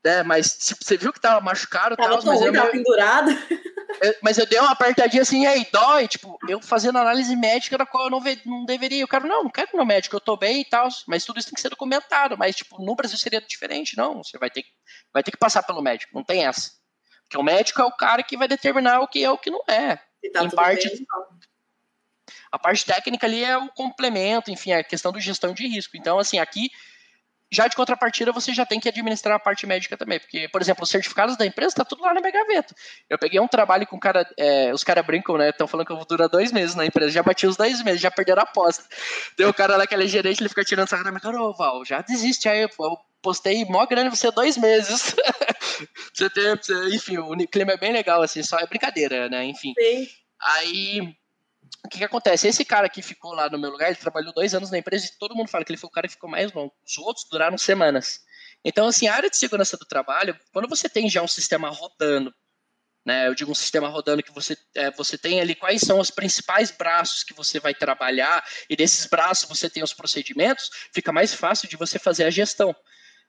Né, 0.03 0.21
mas 0.21 0.57
tipo, 0.57 0.83
você 0.83 0.97
viu 0.97 1.13
que 1.13 1.19
tava 1.19 1.39
machucado, 1.39 1.95
tava 1.95 2.17
tal, 2.17 2.25
mas 2.25 2.39
ruim, 2.41 2.55
eu, 2.55 2.71
pendurado. 2.71 3.31
Eu, 4.01 4.15
mas 4.21 4.37
eu 4.37 4.45
dei 4.45 4.59
uma 4.59 4.71
apertadinha 4.71 5.21
assim, 5.21 5.45
aí 5.45 5.67
dói, 5.71 6.07
tipo, 6.07 6.37
eu 6.47 6.61
fazendo 6.61 6.97
análise 6.97 7.35
médica 7.35 7.77
da 7.77 7.85
qual 7.85 8.05
eu 8.05 8.09
não, 8.09 8.21
ve, 8.21 8.39
não 8.45 8.65
deveria. 8.65 9.05
O 9.05 9.07
cara, 9.07 9.25
não, 9.25 9.43
não 9.43 9.49
quero 9.49 9.69
ir 9.73 9.77
no 9.77 9.85
médico, 9.85 10.15
eu 10.15 10.21
tô 10.21 10.35
bem 10.35 10.61
e 10.61 10.65
tal, 10.65 10.87
mas 11.07 11.25
tudo 11.25 11.39
isso 11.39 11.49
tem 11.49 11.55
que 11.55 11.61
ser 11.61 11.69
documentado. 11.69 12.37
Mas, 12.37 12.55
tipo, 12.55 12.83
no 12.83 12.95
Brasil 12.95 13.17
seria 13.17 13.41
diferente, 13.41 13.97
não. 13.97 14.23
Você 14.23 14.37
vai 14.37 14.49
ter, 14.49 14.63
vai 15.13 15.23
ter 15.23 15.31
que 15.31 15.37
passar 15.37 15.63
pelo 15.63 15.81
médico, 15.81 16.13
não 16.13 16.23
tem 16.23 16.45
essa. 16.45 16.71
Porque 17.23 17.37
o 17.37 17.43
médico 17.43 17.81
é 17.81 17.85
o 17.85 17.91
cara 17.91 18.23
que 18.23 18.37
vai 18.37 18.47
determinar 18.47 18.99
o 19.01 19.07
que 19.07 19.23
é 19.23 19.29
o 19.29 19.37
que 19.37 19.49
não 19.49 19.63
é. 19.67 19.99
Tá 20.31 20.43
em 20.43 20.49
parte, 20.49 20.87
bem, 20.87 20.99
então. 21.01 21.27
a 22.51 22.59
parte 22.59 22.85
técnica 22.85 23.27
ali 23.27 23.43
é 23.43 23.57
o 23.57 23.69
complemento, 23.69 24.51
enfim, 24.51 24.71
a 24.71 24.83
questão 24.83 25.11
do 25.11 25.19
gestão 25.19 25.53
de 25.53 25.67
risco. 25.67 25.97
Então, 25.97 26.17
assim, 26.17 26.39
aqui 26.39 26.69
já 27.53 27.67
de 27.67 27.75
contrapartida, 27.75 28.31
você 28.31 28.53
já 28.53 28.65
tem 28.65 28.79
que 28.79 28.89
administrar 28.89 29.35
a 29.35 29.39
parte 29.39 29.67
médica 29.67 29.95
também. 29.95 30.19
Porque, 30.19 30.47
por 30.47 30.61
exemplo, 30.61 30.83
os 30.83 30.89
certificados 30.89 31.37
da 31.37 31.45
empresa 31.45 31.75
tá 31.75 31.85
tudo 31.85 32.01
lá 32.01 32.13
na 32.13 32.19
minha 32.19 32.31
gaveta. 32.31 32.75
Eu 33.09 33.17
peguei 33.17 33.39
um 33.39 33.47
trabalho 33.47 33.85
com 33.85 33.95
um 33.95 33.99
cara, 33.99 34.27
é, 34.37 34.73
os 34.73 34.83
caras 34.83 35.05
brincam, 35.05 35.37
né? 35.37 35.49
Estão 35.49 35.67
falando 35.67 35.85
que 35.85 35.91
eu 35.91 35.97
vou 35.97 36.05
durar 36.05 36.27
dois 36.27 36.51
meses 36.51 36.75
na 36.75 36.85
empresa. 36.85 37.11
Já 37.11 37.21
bati 37.21 37.45
os 37.45 37.55
dois 37.55 37.83
meses, 37.83 38.01
já 38.01 38.09
perderam 38.09 38.41
a 38.41 38.43
aposta. 38.43 38.83
Tem 39.37 39.45
o 39.45 39.53
cara 39.53 39.77
lá 39.77 39.85
que 39.85 39.93
ele 39.93 40.05
é 40.05 40.07
gerente, 40.07 40.41
ele 40.41 40.49
fica 40.49 40.63
tirando 40.63 40.85
essa 40.85 40.97
cara, 40.97 41.19
cara, 41.19 41.41
ô 41.41 41.53
Val, 41.53 41.85
já 41.85 42.01
desiste 42.01 42.49
aí. 42.49 42.63
Eu 42.63 42.69
postei 43.21 43.63
mó 43.65 43.85
grande 43.85 44.09
você 44.09 44.31
dois 44.31 44.57
meses. 44.57 45.15
você 46.11 46.29
tem, 46.29 46.45
enfim, 46.93 47.17
o 47.19 47.35
clima 47.47 47.73
é 47.73 47.77
bem 47.77 47.93
legal, 47.93 48.21
assim, 48.21 48.41
só 48.41 48.57
é 48.57 48.65
brincadeira, 48.65 49.29
né? 49.29 49.45
Enfim. 49.45 49.73
Sim. 49.79 50.07
Aí, 50.41 51.15
o 51.85 51.89
que, 51.89 51.97
que 51.97 52.03
acontece? 52.03 52.47
Esse 52.47 52.63
cara 52.63 52.87
que 52.87 53.01
ficou 53.01 53.33
lá 53.33 53.49
no 53.49 53.59
meu 53.59 53.69
lugar, 53.69 53.87
ele 53.87 53.97
trabalhou 53.97 54.33
dois 54.33 54.53
anos 54.53 54.71
na 54.71 54.77
empresa 54.77 55.05
e 55.05 55.19
todo 55.19 55.35
mundo 55.35 55.49
fala 55.49 55.65
que 55.65 55.71
ele 55.71 55.79
foi 55.79 55.89
o 55.89 55.91
cara 55.91 56.07
que 56.07 56.13
ficou 56.13 56.29
mais 56.29 56.51
longo. 56.53 56.73
Os 56.85 56.97
outros 56.97 57.27
duraram 57.29 57.57
semanas. 57.57 58.21
Então, 58.63 58.87
assim, 58.87 59.07
a 59.07 59.15
área 59.15 59.29
de 59.29 59.35
segurança 59.35 59.75
do 59.75 59.85
trabalho, 59.85 60.37
quando 60.53 60.69
você 60.69 60.87
tem 60.87 61.09
já 61.09 61.21
um 61.21 61.27
sistema 61.27 61.69
rodando, 61.69 62.33
né, 63.05 63.27
eu 63.27 63.35
digo 63.35 63.51
um 63.51 63.55
sistema 63.55 63.89
rodando 63.89 64.23
que 64.23 64.31
você, 64.31 64.57
é, 64.75 64.89
você 64.91 65.17
tem 65.17 65.41
ali 65.41 65.53
quais 65.53 65.81
são 65.81 65.99
os 65.99 66.09
principais 66.09 66.71
braços 66.71 67.21
que 67.21 67.33
você 67.33 67.59
vai 67.59 67.73
trabalhar, 67.73 68.41
e 68.69 68.77
desses 68.77 69.05
braços 69.05 69.49
você 69.49 69.69
tem 69.69 69.83
os 69.83 69.93
procedimentos, 69.93 70.69
fica 70.93 71.11
mais 71.11 71.33
fácil 71.33 71.67
de 71.67 71.75
você 71.75 71.99
fazer 71.99 72.23
a 72.23 72.29
gestão. 72.29 72.73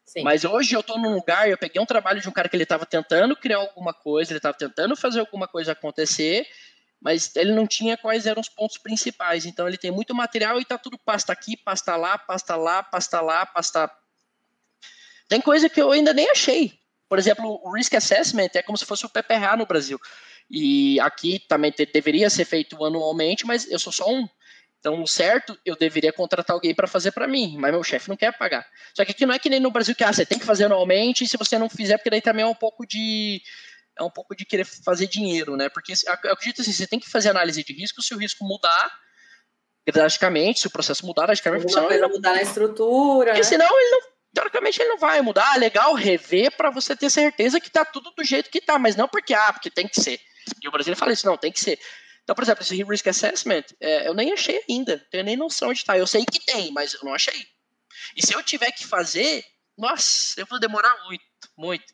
Sim. 0.05 0.23
Mas 0.23 0.45
hoje 0.45 0.77
eu 0.77 0.81
estou 0.81 0.99
num 0.99 1.15
lugar, 1.15 1.49
eu 1.49 1.59
peguei 1.59 1.81
um 1.81 1.87
trabalho 1.87 2.21
de 2.21 2.29
um 2.29 2.33
cara 2.33 2.49
que 2.49 2.55
ele 2.55 2.63
estava 2.63 2.85
tentando 2.87 3.35
criar 3.35 3.57
alguma 3.57 3.93
coisa, 3.93 4.31
ele 4.31 4.39
estava 4.39 4.57
tentando 4.57 4.95
fazer 4.95 5.21
alguma 5.21 5.49
coisa 5.49 5.73
acontecer, 5.73 6.47
mas 7.05 7.37
ele 7.37 7.53
não 7.53 7.67
tinha 7.67 7.99
quais 7.99 8.25
eram 8.25 8.41
os 8.41 8.49
pontos 8.49 8.79
principais. 8.79 9.45
Então 9.45 9.69
ele 9.69 9.77
tem 9.77 9.91
muito 9.91 10.15
material 10.15 10.59
e 10.59 10.63
está 10.63 10.79
tudo 10.79 10.97
pasta 10.97 11.35
aqui, 11.35 11.55
pasta 11.55 11.95
lá, 11.97 12.17
pasta 12.17 12.57
lá, 12.57 12.83
pasta 12.83 13.21
lá, 13.21 13.45
pasta. 13.45 13.91
Tem 15.29 15.39
coisa 15.39 15.69
que 15.69 15.83
eu 15.83 15.93
ainda 15.93 16.15
nem 16.15 16.31
achei. 16.31 16.73
Por 17.07 17.19
exemplo, 17.19 17.61
o 17.63 17.73
Risk 17.75 17.93
Assessment 17.93 18.49
é 18.55 18.63
como 18.63 18.79
se 18.79 18.87
fosse 18.87 19.05
o 19.05 19.11
PPRA 19.11 19.55
no 19.55 19.67
Brasil. 19.67 20.01
E 20.51 20.99
aqui 21.01 21.39
também 21.47 21.71
te, 21.71 21.85
deveria 21.85 22.31
ser 22.31 22.47
feito 22.47 22.83
anualmente, 22.83 23.47
mas 23.47 23.71
eu 23.71 23.79
sou 23.79 23.93
só 23.93 24.11
um. 24.11 24.27
Então, 24.81 25.07
certo, 25.07 25.59
eu 25.65 25.77
deveria 25.77 26.13
contratar 26.13 26.55
alguém 26.55 26.75
para 26.75 26.87
fazer 26.87 27.13
para 27.13 27.29
mim, 27.29 27.57
mas 27.59 27.71
meu 27.71 27.83
chefe 27.83 28.09
não 28.09 28.17
quer 28.17 28.37
pagar. 28.37 28.67
Só 28.95 29.05
que 29.05 29.13
aqui 29.13 29.27
não 29.27 29.35
é 29.35 29.39
que 29.39 29.51
nem 29.51 29.61
no 29.61 29.71
Brasil 29.71 29.95
que 29.95 30.05
ah, 30.05 30.13
você 30.13 30.25
tem 30.25 30.39
que 30.39 30.45
fazer 30.45 30.65
anualmente, 30.65 31.25
e 31.25 31.29
se 31.29 31.37
você 31.37 31.59
não 31.59 31.69
fizer, 31.69 31.99
porque 31.99 32.11
daí 32.11 32.23
também 32.23 32.45
é 32.45 32.49
um 32.49 32.55
pouco 32.55 32.87
de 32.87 33.43
é 33.99 34.03
um 34.03 34.11
pouco 34.11 34.35
de 34.35 34.45
querer 34.45 34.65
fazer 34.65 35.07
dinheiro, 35.07 35.57
né? 35.57 35.69
Porque 35.69 35.93
eu 35.93 36.33
acredito 36.33 36.61
assim, 36.61 36.73
você 36.73 36.87
tem 36.87 36.99
que 36.99 37.09
fazer 37.09 37.31
análise 37.31 37.63
de 37.63 37.73
risco, 37.73 38.03
se 38.03 38.15
o 38.15 38.19
risco 38.19 38.45
mudar 38.45 38.91
drasticamente, 39.93 40.61
se 40.61 40.67
o 40.67 40.71
processo 40.71 41.05
mudar 41.07 41.27
drasticamente, 41.27 41.71
senão 41.71 41.91
ele 41.91 42.01
não 42.01 42.09
mudar 42.09 42.35
na 42.35 42.43
estrutura. 42.43 43.33
Porque 43.33 43.43
né? 43.43 43.49
senão 43.49 43.81
ele 43.81 43.91
não, 43.91 44.01
teoricamente 44.33 44.81
ele 44.81 44.89
não 44.89 44.99
vai 44.99 45.21
mudar. 45.21 45.53
Ah, 45.53 45.57
legal 45.57 45.95
rever 45.95 46.57
para 46.57 46.71
você 46.71 46.97
ter 46.97 47.11
certeza 47.11 47.61
que 47.61 47.71
tá 47.71 47.85
tudo 47.85 48.11
do 48.13 48.25
jeito 48.25 48.51
que 48.51 48.61
tá, 48.61 48.79
mas 48.79 48.97
não 48.97 49.09
porque 49.09 49.35
ah, 49.35 49.53
porque 49.53 49.71
tem 49.71 49.87
que 49.87 50.01
ser. 50.01 50.21
E 50.63 50.69
o 50.69 50.73
Brasil 50.73 50.97
fala 50.97 51.13
isso, 51.13 51.27
não, 51.27 51.37
tem 51.37 51.53
que 51.53 51.61
ser. 51.61 51.79
Então, 52.23 52.35
por 52.35 52.43
exemplo, 52.43 52.63
esse 52.63 52.83
Risk 52.83 53.07
Assessment, 53.07 53.65
é, 53.81 54.09
eu 54.09 54.15
nem 54.15 54.33
achei 54.33 54.63
ainda, 54.69 54.99
tenho 55.11 55.25
nem 55.25 55.37
noção 55.37 55.73
de 55.73 55.81
estar. 55.81 55.93
Tá. 55.93 55.99
Eu 55.99 56.07
sei 56.07 56.25
que 56.25 56.45
tem, 56.45 56.73
mas 56.73 56.95
eu 56.95 57.01
não 57.05 57.15
achei. 57.15 57.47
E 58.17 58.27
se 58.27 58.35
eu 58.35 58.43
tiver 58.43 58.73
que 58.73 58.87
fazer, 58.87 59.45
nossa, 59.77 60.41
eu 60.41 60.47
vou 60.47 60.59
demorar 60.59 60.97
muito, 61.05 61.25
muito, 61.57 61.85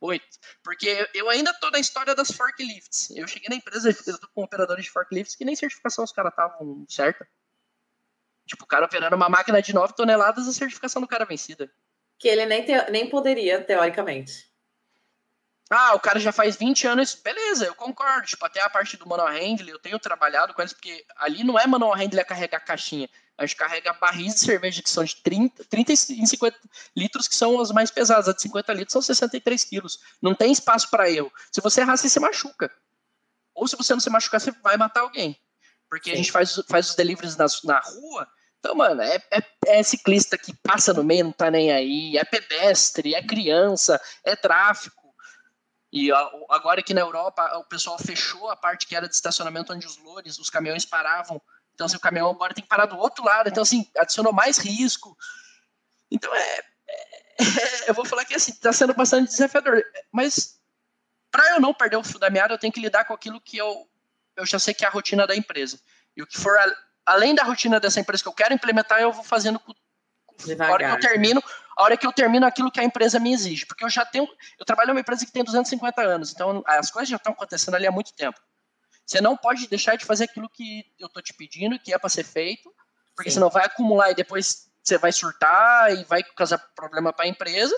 muito. 0.00 0.24
Porque 0.62 1.08
eu 1.14 1.28
ainda 1.28 1.52
tô 1.54 1.70
na 1.70 1.78
história 1.78 2.14
das 2.14 2.30
forklifts. 2.30 3.10
Eu 3.10 3.26
cheguei 3.26 3.48
na 3.48 3.56
empresa, 3.56 3.90
eu 3.90 4.18
tô 4.18 4.28
com 4.28 4.42
operadores 4.42 4.84
de 4.84 4.90
forklifts 4.90 5.34
que 5.34 5.44
nem 5.44 5.56
certificação 5.56 6.04
os 6.04 6.12
caras 6.12 6.32
estavam 6.32 6.84
certa. 6.88 7.28
Tipo, 8.46 8.64
o 8.64 8.66
cara 8.66 8.86
operando 8.86 9.14
uma 9.14 9.28
máquina 9.28 9.60
de 9.60 9.74
9 9.74 9.94
toneladas, 9.94 10.48
a 10.48 10.52
certificação 10.52 11.02
do 11.02 11.08
cara 11.08 11.24
é 11.24 11.26
vencida. 11.26 11.70
Que 12.18 12.28
ele 12.28 12.46
nem, 12.46 12.64
te, 12.64 12.90
nem 12.90 13.08
poderia, 13.08 13.62
teoricamente. 13.62 14.48
Ah, 15.70 15.94
o 15.94 16.00
cara 16.00 16.18
já 16.18 16.32
faz 16.32 16.56
20 16.56 16.86
anos, 16.86 17.14
beleza, 17.14 17.66
eu 17.66 17.74
concordo. 17.74 18.26
Tipo, 18.26 18.46
até 18.46 18.62
a 18.62 18.70
parte 18.70 18.96
do 18.96 19.06
manual 19.06 19.28
handling, 19.28 19.70
eu 19.70 19.78
tenho 19.78 19.98
trabalhado 19.98 20.54
com 20.54 20.62
eles, 20.62 20.72
porque 20.72 21.04
ali 21.16 21.44
não 21.44 21.58
é 21.58 21.66
manual 21.66 21.94
handling 21.94 22.20
a 22.20 22.24
carregar 22.24 22.60
caixinha. 22.60 23.08
A 23.38 23.46
gente 23.46 23.56
carrega 23.56 23.92
barris 23.92 24.34
de 24.34 24.40
cerveja 24.40 24.82
que 24.82 24.90
são 24.90 25.04
de 25.04 25.14
30, 25.16 25.64
30 25.64 25.92
e 25.92 25.96
50 25.96 26.58
litros, 26.96 27.28
que 27.28 27.36
são 27.36 27.60
as 27.60 27.70
mais 27.70 27.88
pesadas. 27.88 28.28
A 28.28 28.32
de 28.32 28.42
50 28.42 28.72
litros 28.72 28.92
são 28.92 29.00
63 29.00 29.62
quilos. 29.64 30.00
Não 30.20 30.34
tem 30.34 30.50
espaço 30.50 30.90
para 30.90 31.08
erro. 31.08 31.32
Se 31.52 31.60
você 31.60 31.82
errar, 31.82 31.96
você 31.96 32.08
se 32.08 32.18
machuca. 32.18 32.68
Ou 33.54 33.68
se 33.68 33.76
você 33.76 33.92
não 33.92 34.00
se 34.00 34.10
machucar, 34.10 34.40
você 34.40 34.50
vai 34.50 34.76
matar 34.76 35.02
alguém. 35.02 35.40
Porque 35.88 36.10
Sim. 36.10 36.14
a 36.14 36.16
gente 36.16 36.32
faz, 36.32 36.60
faz 36.68 36.90
os 36.90 36.96
deliveries 36.96 37.36
na, 37.36 37.46
na 37.64 37.78
rua. 37.78 38.28
Então, 38.58 38.74
mano, 38.74 39.00
é, 39.02 39.22
é, 39.30 39.42
é 39.78 39.82
ciclista 39.84 40.36
que 40.36 40.52
passa 40.52 40.92
no 40.92 41.04
meio, 41.04 41.26
não 41.26 41.32
tá 41.32 41.48
nem 41.48 41.70
aí. 41.70 42.18
É 42.18 42.24
pedestre, 42.24 43.14
é 43.14 43.22
criança, 43.22 44.00
é 44.24 44.34
tráfico 44.34 45.14
E 45.92 46.10
agora 46.50 46.80
aqui 46.80 46.92
na 46.92 47.02
Europa, 47.02 47.56
o 47.58 47.64
pessoal 47.64 47.96
fechou 47.98 48.50
a 48.50 48.56
parte 48.56 48.86
que 48.86 48.96
era 48.96 49.08
de 49.08 49.14
estacionamento 49.14 49.72
onde 49.72 49.86
os 49.86 49.96
lores, 49.98 50.38
os 50.40 50.50
caminhões 50.50 50.84
paravam. 50.84 51.40
Então, 51.78 51.86
assim, 51.86 51.96
o 51.96 52.00
caminhão 52.00 52.28
agora 52.28 52.52
tem 52.52 52.64
que 52.64 52.68
parar 52.68 52.86
do 52.86 52.98
outro 52.98 53.24
lado. 53.24 53.48
Então, 53.48 53.62
assim, 53.62 53.88
adicionou 53.96 54.32
mais 54.32 54.58
risco. 54.58 55.16
Então, 56.10 56.34
é, 56.34 56.58
é 56.58 56.64
eu 57.86 57.94
vou 57.94 58.04
falar 58.04 58.24
que, 58.24 58.34
assim, 58.34 58.50
está 58.50 58.72
sendo 58.72 58.92
bastante 58.94 59.28
desafiador. 59.28 59.80
Mas, 60.10 60.58
para 61.30 61.52
eu 61.52 61.60
não 61.60 61.72
perder 61.72 61.96
o 61.96 62.02
fio 62.02 62.18
da 62.18 62.28
meada, 62.30 62.52
eu 62.52 62.58
tenho 62.58 62.72
que 62.72 62.80
lidar 62.80 63.04
com 63.04 63.14
aquilo 63.14 63.40
que 63.40 63.56
eu, 63.56 63.88
eu 64.34 64.44
já 64.44 64.58
sei 64.58 64.74
que 64.74 64.84
é 64.84 64.88
a 64.88 64.90
rotina 64.90 65.24
da 65.24 65.36
empresa. 65.36 65.78
E 66.16 66.22
o 66.22 66.26
que 66.26 66.36
for 66.36 66.58
a, 66.58 66.66
além 67.06 67.32
da 67.32 67.44
rotina 67.44 67.78
dessa 67.78 68.00
empresa 68.00 68.24
que 68.24 68.28
eu 68.28 68.34
quero 68.34 68.52
implementar, 68.52 69.00
eu 69.00 69.12
vou 69.12 69.22
fazendo 69.22 69.60
com, 69.60 69.72
a 69.72 70.70
hora 70.72 70.84
que 70.84 71.06
eu 71.06 71.10
termino, 71.10 71.40
a 71.76 71.84
hora 71.84 71.96
que 71.96 72.06
eu 72.08 72.12
termino 72.12 72.44
aquilo 72.44 72.72
que 72.72 72.80
a 72.80 72.84
empresa 72.84 73.20
me 73.20 73.32
exige. 73.32 73.66
Porque 73.66 73.84
eu 73.84 73.88
já 73.88 74.04
tenho. 74.04 74.26
Eu 74.58 74.66
trabalho 74.66 74.88
numa 74.88 75.00
empresa 75.00 75.24
que 75.24 75.30
tem 75.30 75.44
250 75.44 76.02
anos, 76.02 76.32
então 76.32 76.60
as 76.66 76.90
coisas 76.90 77.08
já 77.08 77.16
estão 77.16 77.34
acontecendo 77.34 77.76
ali 77.76 77.86
há 77.86 77.92
muito 77.92 78.12
tempo. 78.14 78.40
Você 79.08 79.22
não 79.22 79.34
pode 79.38 79.66
deixar 79.68 79.96
de 79.96 80.04
fazer 80.04 80.24
aquilo 80.24 80.50
que 80.50 80.84
eu 80.98 81.06
estou 81.06 81.22
te 81.22 81.32
pedindo, 81.32 81.78
que 81.78 81.94
é 81.94 81.98
para 81.98 82.10
ser 82.10 82.24
feito, 82.24 82.70
porque 83.16 83.30
Sim. 83.30 83.34
senão 83.34 83.48
vai 83.48 83.64
acumular 83.64 84.10
e 84.10 84.14
depois 84.14 84.68
você 84.82 84.98
vai 84.98 85.10
surtar 85.10 85.90
e 85.96 86.04
vai 86.04 86.22
causar 86.22 86.58
problema 86.76 87.10
para 87.10 87.24
a 87.24 87.28
empresa. 87.28 87.74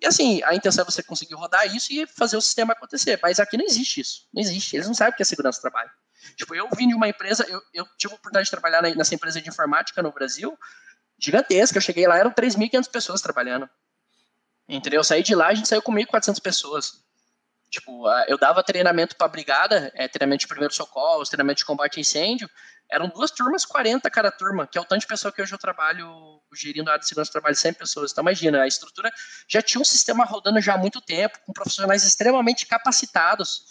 E 0.00 0.06
assim, 0.06 0.42
a 0.44 0.54
intenção 0.54 0.80
é 0.80 0.84
você 0.86 1.02
conseguir 1.02 1.34
rodar 1.34 1.66
isso 1.76 1.92
e 1.92 2.06
fazer 2.06 2.38
o 2.38 2.40
sistema 2.40 2.72
acontecer. 2.72 3.20
Mas 3.22 3.38
aqui 3.38 3.58
não 3.58 3.66
existe 3.66 4.00
isso. 4.00 4.26
Não 4.32 4.40
existe. 4.40 4.74
Eles 4.74 4.86
não 4.86 4.94
sabem 4.94 5.12
o 5.12 5.16
que 5.16 5.22
é 5.22 5.26
segurança 5.26 5.58
do 5.58 5.62
trabalho. 5.62 5.90
Tipo, 6.36 6.54
eu 6.54 6.66
vim 6.74 6.88
de 6.88 6.94
uma 6.94 7.06
empresa, 7.06 7.44
eu, 7.48 7.60
eu 7.74 7.86
tive 7.98 8.14
a 8.14 8.16
oportunidade 8.16 8.46
de 8.46 8.50
trabalhar 8.50 8.80
nessa 8.96 9.14
empresa 9.14 9.42
de 9.42 9.48
informática 9.48 10.02
no 10.02 10.10
Brasil, 10.10 10.58
gigantesca. 11.18 11.76
Eu 11.76 11.82
cheguei 11.82 12.06
lá, 12.06 12.16
eram 12.16 12.30
3.500 12.30 12.90
pessoas 12.90 13.20
trabalhando. 13.20 13.68
Entendeu? 14.66 15.00
Eu 15.00 15.04
saí 15.04 15.22
de 15.22 15.34
lá, 15.34 15.48
a 15.48 15.54
gente 15.54 15.68
saiu 15.68 15.82
com 15.82 15.92
1.400 15.92 16.40
pessoas. 16.40 17.04
Tipo, 17.72 18.04
eu 18.28 18.38
dava 18.38 18.62
treinamento 18.62 19.16
para 19.16 19.26
brigada, 19.26 19.90
é, 19.94 20.06
treinamento 20.06 20.42
de 20.42 20.46
primeiro 20.46 20.72
socorro, 20.74 21.24
treinamento 21.24 21.58
de 21.58 21.64
combate 21.64 21.98
a 21.98 22.00
incêndio. 22.00 22.48
Eram 22.90 23.08
duas 23.08 23.30
turmas, 23.30 23.64
40 23.64 24.08
cada 24.10 24.30
turma, 24.30 24.66
que 24.66 24.76
é 24.76 24.80
o 24.80 24.84
tanto 24.84 25.00
de 25.00 25.06
pessoa 25.06 25.32
que 25.32 25.40
hoje 25.40 25.54
eu 25.54 25.58
trabalho 25.58 26.40
gerindo 26.54 26.90
a 26.90 26.92
área 26.92 27.00
de 27.00 27.08
segurança 27.08 27.30
do 27.30 27.32
trabalho, 27.32 27.56
100 27.56 27.72
pessoas. 27.72 28.12
Então, 28.12 28.22
imagina, 28.22 28.62
a 28.62 28.66
estrutura 28.66 29.10
já 29.48 29.62
tinha 29.62 29.80
um 29.80 29.84
sistema 29.84 30.24
rodando 30.24 30.60
já 30.60 30.74
há 30.74 30.78
muito 30.78 31.00
tempo, 31.00 31.38
com 31.46 31.52
profissionais 31.52 32.04
extremamente 32.04 32.66
capacitados 32.66 33.64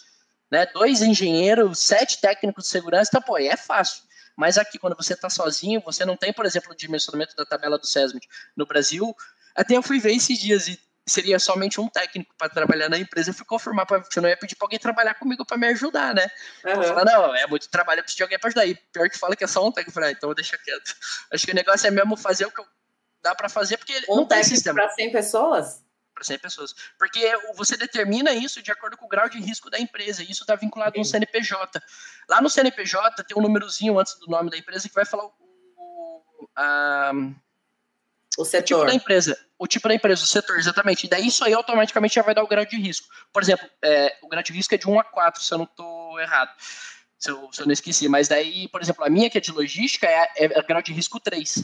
né? 0.52 0.66
Dois 0.66 1.00
engenheiros, 1.00 1.78
sete 1.78 2.20
técnicos 2.20 2.64
de 2.64 2.70
segurança, 2.70 3.08
então, 3.10 3.22
pô, 3.22 3.38
é 3.38 3.56
fácil. 3.56 4.02
Mas 4.36 4.58
aqui, 4.58 4.78
quando 4.78 4.94
você 4.94 5.14
está 5.14 5.30
sozinho, 5.30 5.80
você 5.80 6.04
não 6.04 6.14
tem, 6.14 6.30
por 6.30 6.44
exemplo, 6.44 6.72
o 6.72 6.76
dimensionamento 6.76 7.34
da 7.34 7.46
tabela 7.46 7.78
do 7.78 7.86
SESMIT. 7.86 8.28
No 8.54 8.66
Brasil, 8.66 9.16
até 9.56 9.74
eu 9.74 9.82
fui 9.82 9.98
ver 9.98 10.14
esses 10.14 10.38
dias 10.38 10.68
e 10.68 10.78
seria 11.06 11.38
somente 11.38 11.80
um 11.80 11.88
técnico 11.88 12.34
para 12.36 12.48
trabalhar 12.48 12.88
na 12.88 12.98
empresa. 12.98 13.30
Eu 13.30 13.34
fui 13.34 13.44
confirmar, 13.44 13.86
pra, 13.86 14.02
eu 14.14 14.22
não 14.22 14.28
ia 14.28 14.36
pedir 14.36 14.54
para 14.54 14.66
alguém 14.66 14.78
trabalhar 14.78 15.14
comigo 15.14 15.44
para 15.44 15.56
me 15.56 15.66
ajudar, 15.68 16.14
né? 16.14 16.26
Uhum. 16.64 16.82
Eu 16.82 17.04
não, 17.04 17.34
é 17.34 17.46
muito 17.46 17.68
trabalho, 17.68 18.00
eu 18.00 18.02
preciso 18.02 18.18
de 18.18 18.22
alguém 18.22 18.38
para 18.38 18.48
ajudar. 18.48 18.66
E 18.66 18.74
pior 18.92 19.08
que 19.08 19.18
fala 19.18 19.34
que 19.34 19.44
é 19.44 19.46
só 19.46 19.66
um 19.66 19.72
técnico. 19.72 19.90
Eu 19.90 19.94
falei, 19.94 20.10
ah, 20.10 20.12
então 20.12 20.34
deixa 20.34 20.56
quieto. 20.58 20.94
Acho 21.32 21.44
que 21.44 21.52
o 21.52 21.54
negócio 21.54 21.86
é 21.86 21.90
mesmo 21.90 22.16
fazer 22.16 22.46
o 22.46 22.50
que 22.50 22.62
dá 23.22 23.34
para 23.34 23.48
fazer, 23.48 23.76
porque 23.76 23.94
um 24.08 24.16
não 24.16 24.26
tem 24.26 24.42
sistema. 24.42 24.82
para 24.82 24.90
100 24.90 25.12
pessoas? 25.12 25.82
para 26.14 26.24
100 26.24 26.38
pessoas. 26.38 26.74
Porque 26.98 27.32
você 27.54 27.76
determina 27.76 28.32
isso 28.32 28.62
de 28.62 28.70
acordo 28.70 28.96
com 28.96 29.06
o 29.06 29.08
grau 29.08 29.28
de 29.28 29.40
risco 29.40 29.70
da 29.70 29.78
empresa, 29.78 30.22
e 30.22 30.30
isso 30.30 30.44
está 30.44 30.54
vinculado 30.54 30.98
no 30.98 31.04
CNPJ. 31.04 31.82
Lá 32.28 32.40
no 32.40 32.48
CNPJ 32.48 33.24
tem 33.24 33.36
um 33.36 33.42
númerozinho 33.42 33.98
antes 33.98 34.18
do 34.18 34.26
nome 34.26 34.50
da 34.50 34.56
empresa 34.56 34.88
que 34.88 34.94
vai 34.94 35.04
falar 35.04 35.24
o, 35.24 35.32
o, 35.76 36.48
a, 36.54 37.12
o 38.38 38.44
setor. 38.44 38.60
O 38.60 38.80
tipo 38.80 38.86
da 38.86 38.94
empresa. 38.94 39.38
O 39.58 39.66
tipo 39.66 39.88
da 39.88 39.94
empresa, 39.94 40.24
o 40.24 40.26
setor, 40.26 40.58
exatamente. 40.58 41.04
E 41.04 41.08
daí 41.08 41.26
isso 41.26 41.44
aí 41.44 41.52
automaticamente 41.52 42.14
já 42.14 42.22
vai 42.22 42.34
dar 42.34 42.42
o 42.42 42.48
grau 42.48 42.64
de 42.64 42.76
risco. 42.76 43.06
Por 43.32 43.42
exemplo, 43.42 43.68
é, 43.82 44.16
o 44.22 44.28
grau 44.28 44.42
de 44.42 44.52
risco 44.52 44.74
é 44.74 44.78
de 44.78 44.88
1 44.88 45.00
a 45.00 45.04
4, 45.04 45.42
se 45.42 45.52
eu 45.52 45.58
não 45.58 45.64
estou 45.64 46.20
errado. 46.20 46.50
Se 47.18 47.30
eu, 47.30 47.48
se 47.52 47.60
eu, 47.60 47.66
não 47.66 47.72
esqueci. 47.72 48.08
Mas 48.08 48.28
daí, 48.28 48.68
por 48.68 48.80
exemplo, 48.80 49.04
a 49.04 49.10
minha 49.10 49.30
que 49.30 49.38
é 49.38 49.40
de 49.40 49.52
logística 49.52 50.06
é, 50.06 50.28
é, 50.36 50.44
é 50.58 50.62
grau 50.62 50.82
de 50.82 50.92
risco 50.92 51.20
3. 51.20 51.62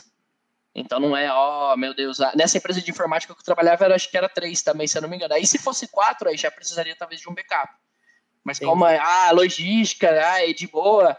Então 0.75 1.01
não 1.01 1.17
é, 1.17 1.31
ó, 1.33 1.73
oh, 1.73 1.77
meu 1.77 1.93
Deus, 1.93 2.19
nessa 2.37 2.59
empresa 2.59 2.81
de 2.81 2.91
informática 2.91 3.35
que 3.35 3.41
eu 3.41 3.45
trabalhava, 3.45 3.85
era, 3.85 3.95
acho 3.97 4.09
que 4.09 4.17
era 4.17 4.29
três 4.29 4.63
também, 4.63 4.87
se 4.87 4.97
eu 4.97 5.03
não 5.03 5.09
me 5.09 5.17
engano. 5.17 5.35
Aí 5.35 5.45
se 5.45 5.59
fosse 5.59 5.89
quatro, 5.89 6.29
aí 6.29 6.37
já 6.37 6.51
precisaria 6.51 6.95
talvez 6.95 7.21
de 7.21 7.29
um 7.29 7.35
backup. 7.35 7.73
Mas 8.45 8.59
como, 8.61 8.87
é, 8.87 8.99
ah, 8.99 9.31
logística, 9.33 10.09
ah, 10.09 10.49
é 10.49 10.53
de 10.53 10.67
boa, 10.69 11.17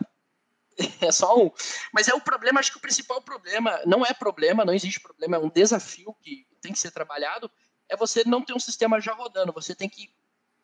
é 1.01 1.11
só 1.11 1.38
um. 1.38 1.51
Mas 1.93 2.07
é 2.07 2.13
o 2.13 2.21
problema, 2.21 2.59
acho 2.59 2.71
que 2.71 2.77
o 2.77 2.82
principal 2.82 3.21
problema, 3.21 3.80
não 3.86 4.05
é 4.05 4.13
problema, 4.13 4.65
não 4.65 4.73
existe 4.73 4.99
problema, 4.99 5.38
é 5.38 5.39
um 5.39 5.49
desafio 5.49 6.15
que 6.21 6.47
tem 6.61 6.71
que 6.71 6.80
ser 6.80 6.91
trabalhado, 6.91 7.49
é 7.88 7.95
você 7.95 8.23
não 8.25 8.41
ter 8.41 8.53
um 8.53 8.59
sistema 8.59 8.99
já 8.99 9.13
rodando, 9.13 9.51
você 9.51 9.73
tem 9.75 9.89
que, 9.89 10.09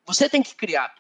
você 0.06 0.30
tem 0.30 0.42
que 0.42 0.56
criar. 0.56 0.94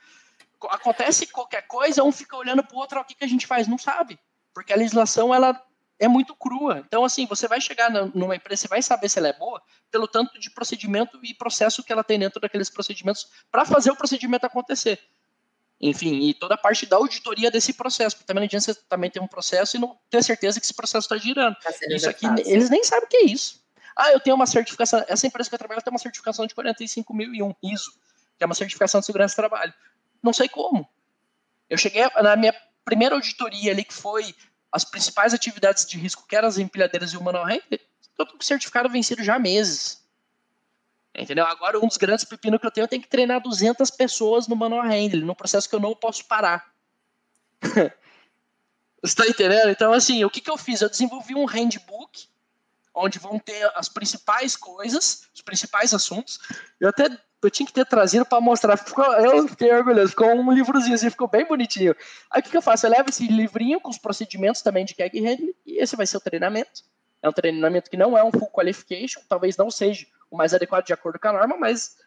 Acontece 0.69 1.27
qualquer 1.27 1.63
coisa, 1.67 2.03
um 2.03 2.11
fica 2.11 2.35
olhando 2.35 2.63
para 2.63 2.75
o 2.75 2.79
outro, 2.79 2.99
o 2.99 3.03
que, 3.03 3.15
que 3.15 3.23
a 3.23 3.27
gente 3.27 3.45
faz? 3.45 3.67
Não 3.67 3.77
sabe. 3.77 4.19
Porque 4.53 4.73
a 4.73 4.75
legislação, 4.75 5.33
ela 5.33 5.61
é 5.99 6.07
muito 6.07 6.35
crua. 6.35 6.83
Então, 6.85 7.05
assim, 7.05 7.25
você 7.25 7.47
vai 7.47 7.61
chegar 7.61 7.89
numa 7.89 8.35
empresa, 8.35 8.61
você 8.61 8.67
vai 8.67 8.81
saber 8.81 9.09
se 9.09 9.19
ela 9.19 9.27
é 9.27 9.33
boa 9.33 9.61
pelo 9.91 10.07
tanto 10.07 10.39
de 10.39 10.49
procedimento 10.49 11.19
e 11.23 11.33
processo 11.33 11.83
que 11.83 11.91
ela 11.91 12.03
tem 12.03 12.19
dentro 12.19 12.39
daqueles 12.39 12.69
procedimentos 12.69 13.29
para 13.51 13.65
fazer 13.65 13.91
o 13.91 13.95
procedimento 13.95 14.45
acontecer. 14.45 14.99
Enfim, 15.89 16.27
e 16.27 16.33
toda 16.33 16.55
a 16.55 16.57
parte 16.57 16.85
da 16.85 16.95
auditoria 16.95 17.51
desse 17.51 17.71
processo, 17.73 18.15
porque 18.15 18.25
também 18.25 18.41
não 18.41 18.45
adianta 18.45 18.73
você 18.73 18.79
também 18.89 19.09
ter 19.09 19.19
um 19.19 19.27
processo 19.27 19.77
e 19.77 19.79
não 19.79 19.97
ter 20.09 20.23
certeza 20.23 20.59
que 20.59 20.65
esse 20.65 20.73
processo 20.73 21.05
está 21.05 21.17
girando. 21.17 21.55
Tá 21.55 21.71
isso 21.89 22.09
aqui, 22.09 22.25
eles 22.45 22.69
nem 22.69 22.83
sabem 22.83 23.05
o 23.05 23.07
que 23.07 23.17
é 23.17 23.25
isso. 23.25 23.63
Ah, 23.95 24.11
eu 24.11 24.19
tenho 24.19 24.35
uma 24.35 24.47
certificação, 24.47 25.03
essa 25.07 25.27
empresa 25.27 25.47
que 25.47 25.53
eu 25.53 25.59
trabalho 25.59 25.81
tem 25.81 25.93
uma 25.93 25.99
certificação 25.99 26.47
de 26.47 26.55
45001 26.55 27.53
ISO, 27.63 27.91
que 28.37 28.43
é 28.43 28.45
uma 28.45 28.55
certificação 28.55 28.99
de 28.99 29.05
segurança 29.05 29.33
do 29.33 29.37
trabalho. 29.37 29.73
Não 30.23 30.33
sei 30.33 30.49
como. 30.49 30.89
Eu 31.69 31.77
cheguei 31.77 32.03
na 32.21 32.35
minha 32.35 32.53
primeira 32.83 33.15
auditoria 33.15 33.71
ali, 33.71 33.83
que 33.83 33.93
foi 33.93 34.35
as 34.71 34.83
principais 34.83 35.33
atividades 35.33 35.85
de 35.85 35.97
risco, 35.97 36.25
que 36.27 36.35
eram 36.35 36.47
as 36.47 36.57
empilhadeiras 36.57 37.11
e 37.11 37.17
o 37.17 37.23
manual 37.23 37.45
handling, 37.45 37.79
eu 38.17 38.25
tô 38.25 38.33
com 38.33 38.41
certificado 38.41 38.89
vencido 38.89 39.23
já 39.23 39.35
há 39.35 39.39
meses. 39.39 40.03
Entendeu? 41.17 41.45
Agora, 41.45 41.79
um 41.79 41.87
dos 41.87 41.97
grandes 41.97 42.25
pepinos 42.25 42.59
que 42.59 42.67
eu 42.67 42.71
tenho, 42.71 42.83
eu 42.83 42.89
tenho 42.89 43.01
que 43.01 43.07
treinar 43.07 43.41
200 43.41 43.89
pessoas 43.91 44.47
no 44.47 44.55
manual 44.55 44.83
handling, 44.83 45.23
num 45.23 45.35
processo 45.35 45.69
que 45.69 45.75
eu 45.75 45.79
não 45.79 45.95
posso 45.95 46.25
parar. 46.25 46.71
Você 49.01 49.13
está 49.13 49.27
entendendo? 49.27 49.69
Então, 49.69 49.93
assim, 49.93 50.23
o 50.25 50.29
que, 50.29 50.41
que 50.41 50.49
eu 50.49 50.57
fiz? 50.57 50.81
Eu 50.81 50.89
desenvolvi 50.89 51.35
um 51.35 51.45
handbook, 51.45 52.27
onde 52.93 53.19
vão 53.19 53.37
ter 53.37 53.71
as 53.75 53.87
principais 53.87 54.55
coisas, 54.55 55.27
os 55.33 55.41
principais 55.41 55.93
assuntos. 55.93 56.39
Eu 56.79 56.89
até 56.89 57.09
eu 57.45 57.51
tinha 57.51 57.67
que 57.67 57.73
ter 57.73 57.85
trazido 57.85 58.25
para 58.25 58.41
mostrar. 58.41 58.75
Ficou, 58.77 59.05
eu 59.13 59.47
fiquei 59.47 59.71
orgulhoso. 59.71 60.09
Ficou 60.09 60.33
um 60.33 60.51
livrozinho 60.51 60.95
assim, 60.95 61.09
ficou 61.09 61.27
bem 61.27 61.45
bonitinho. 61.45 61.95
Aí 62.31 62.39
o 62.39 62.43
que, 62.43 62.49
que 62.49 62.57
eu 62.57 62.61
faço? 62.61 62.85
Eu 62.85 62.91
levo 62.91 63.09
esse 63.09 63.27
livrinho 63.27 63.79
com 63.79 63.89
os 63.89 63.97
procedimentos 63.97 64.61
também 64.61 64.83
de 64.83 64.95
Keg 64.95 65.19
Handling 65.19 65.53
e 65.65 65.77
esse 65.81 65.95
vai 65.95 66.07
ser 66.07 66.17
o 66.17 66.21
treinamento. 66.21 66.83
É 67.21 67.29
um 67.29 67.33
treinamento 67.33 67.89
que 67.89 67.97
não 67.97 68.17
é 68.17 68.23
um 68.23 68.31
full 68.31 68.49
qualification, 68.49 69.21
talvez 69.27 69.57
não 69.57 69.69
seja 69.69 70.05
o 70.29 70.37
mais 70.37 70.53
adequado 70.53 70.85
de 70.85 70.93
acordo 70.93 71.19
com 71.19 71.27
a 71.27 71.33
norma, 71.33 71.57
mas 71.57 71.97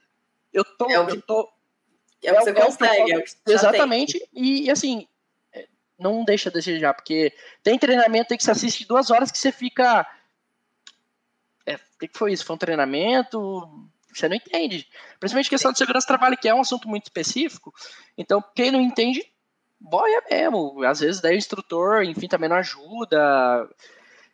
eu 0.53 0.65
tô. 0.65 0.91
É 0.91 0.99
o 1.01 1.07
que, 1.07 1.17
eu 1.17 1.23
tô 1.23 1.53
é 2.23 2.33
o 2.33 2.37
que 2.37 2.43
você 2.43 2.51
é, 2.51 2.55
consegue. 2.55 3.13
É 3.13 3.19
o 3.19 3.23
que 3.23 3.31
exatamente. 3.47 4.29
E, 4.33 4.65
e 4.65 4.71
assim, 4.71 5.07
é, 5.53 5.67
não 5.99 6.25
deixa 6.25 6.51
de 6.51 6.55
desejar, 6.55 6.95
porque 6.95 7.33
tem 7.63 7.79
treinamento 7.79 8.33
aí 8.33 8.39
que 8.39 8.45
você 8.45 8.51
assiste 8.51 8.87
duas 8.87 9.11
horas 9.11 9.31
que 9.31 9.39
você 9.39 9.53
fica. 9.53 10.07
É, 11.67 11.75
o 11.75 11.99
que 11.99 12.11
foi 12.13 12.33
isso? 12.33 12.45
Foi 12.45 12.57
um 12.57 12.59
treinamento? 12.59 13.89
Você 14.13 14.29
não 14.29 14.37
entende. 14.37 14.89
Principalmente 15.21 15.51
questão 15.51 15.71
de 15.71 15.79
segurança 15.79 16.07
do 16.07 16.09
trabalho, 16.09 16.37
que 16.37 16.49
é 16.49 16.55
um 16.55 16.61
assunto 16.61 16.89
muito 16.89 17.05
específico. 17.05 17.73
Então, 18.17 18.43
quem 18.55 18.71
não 18.71 18.81
entende, 18.81 19.25
boia 19.79 20.23
mesmo. 20.29 20.83
Às 20.83 21.01
vezes, 21.01 21.21
daí 21.21 21.37
o 21.37 21.39
instrutor, 21.39 22.03
enfim, 22.03 22.27
também 22.27 22.49
não 22.49 22.57
ajuda. 22.57 23.69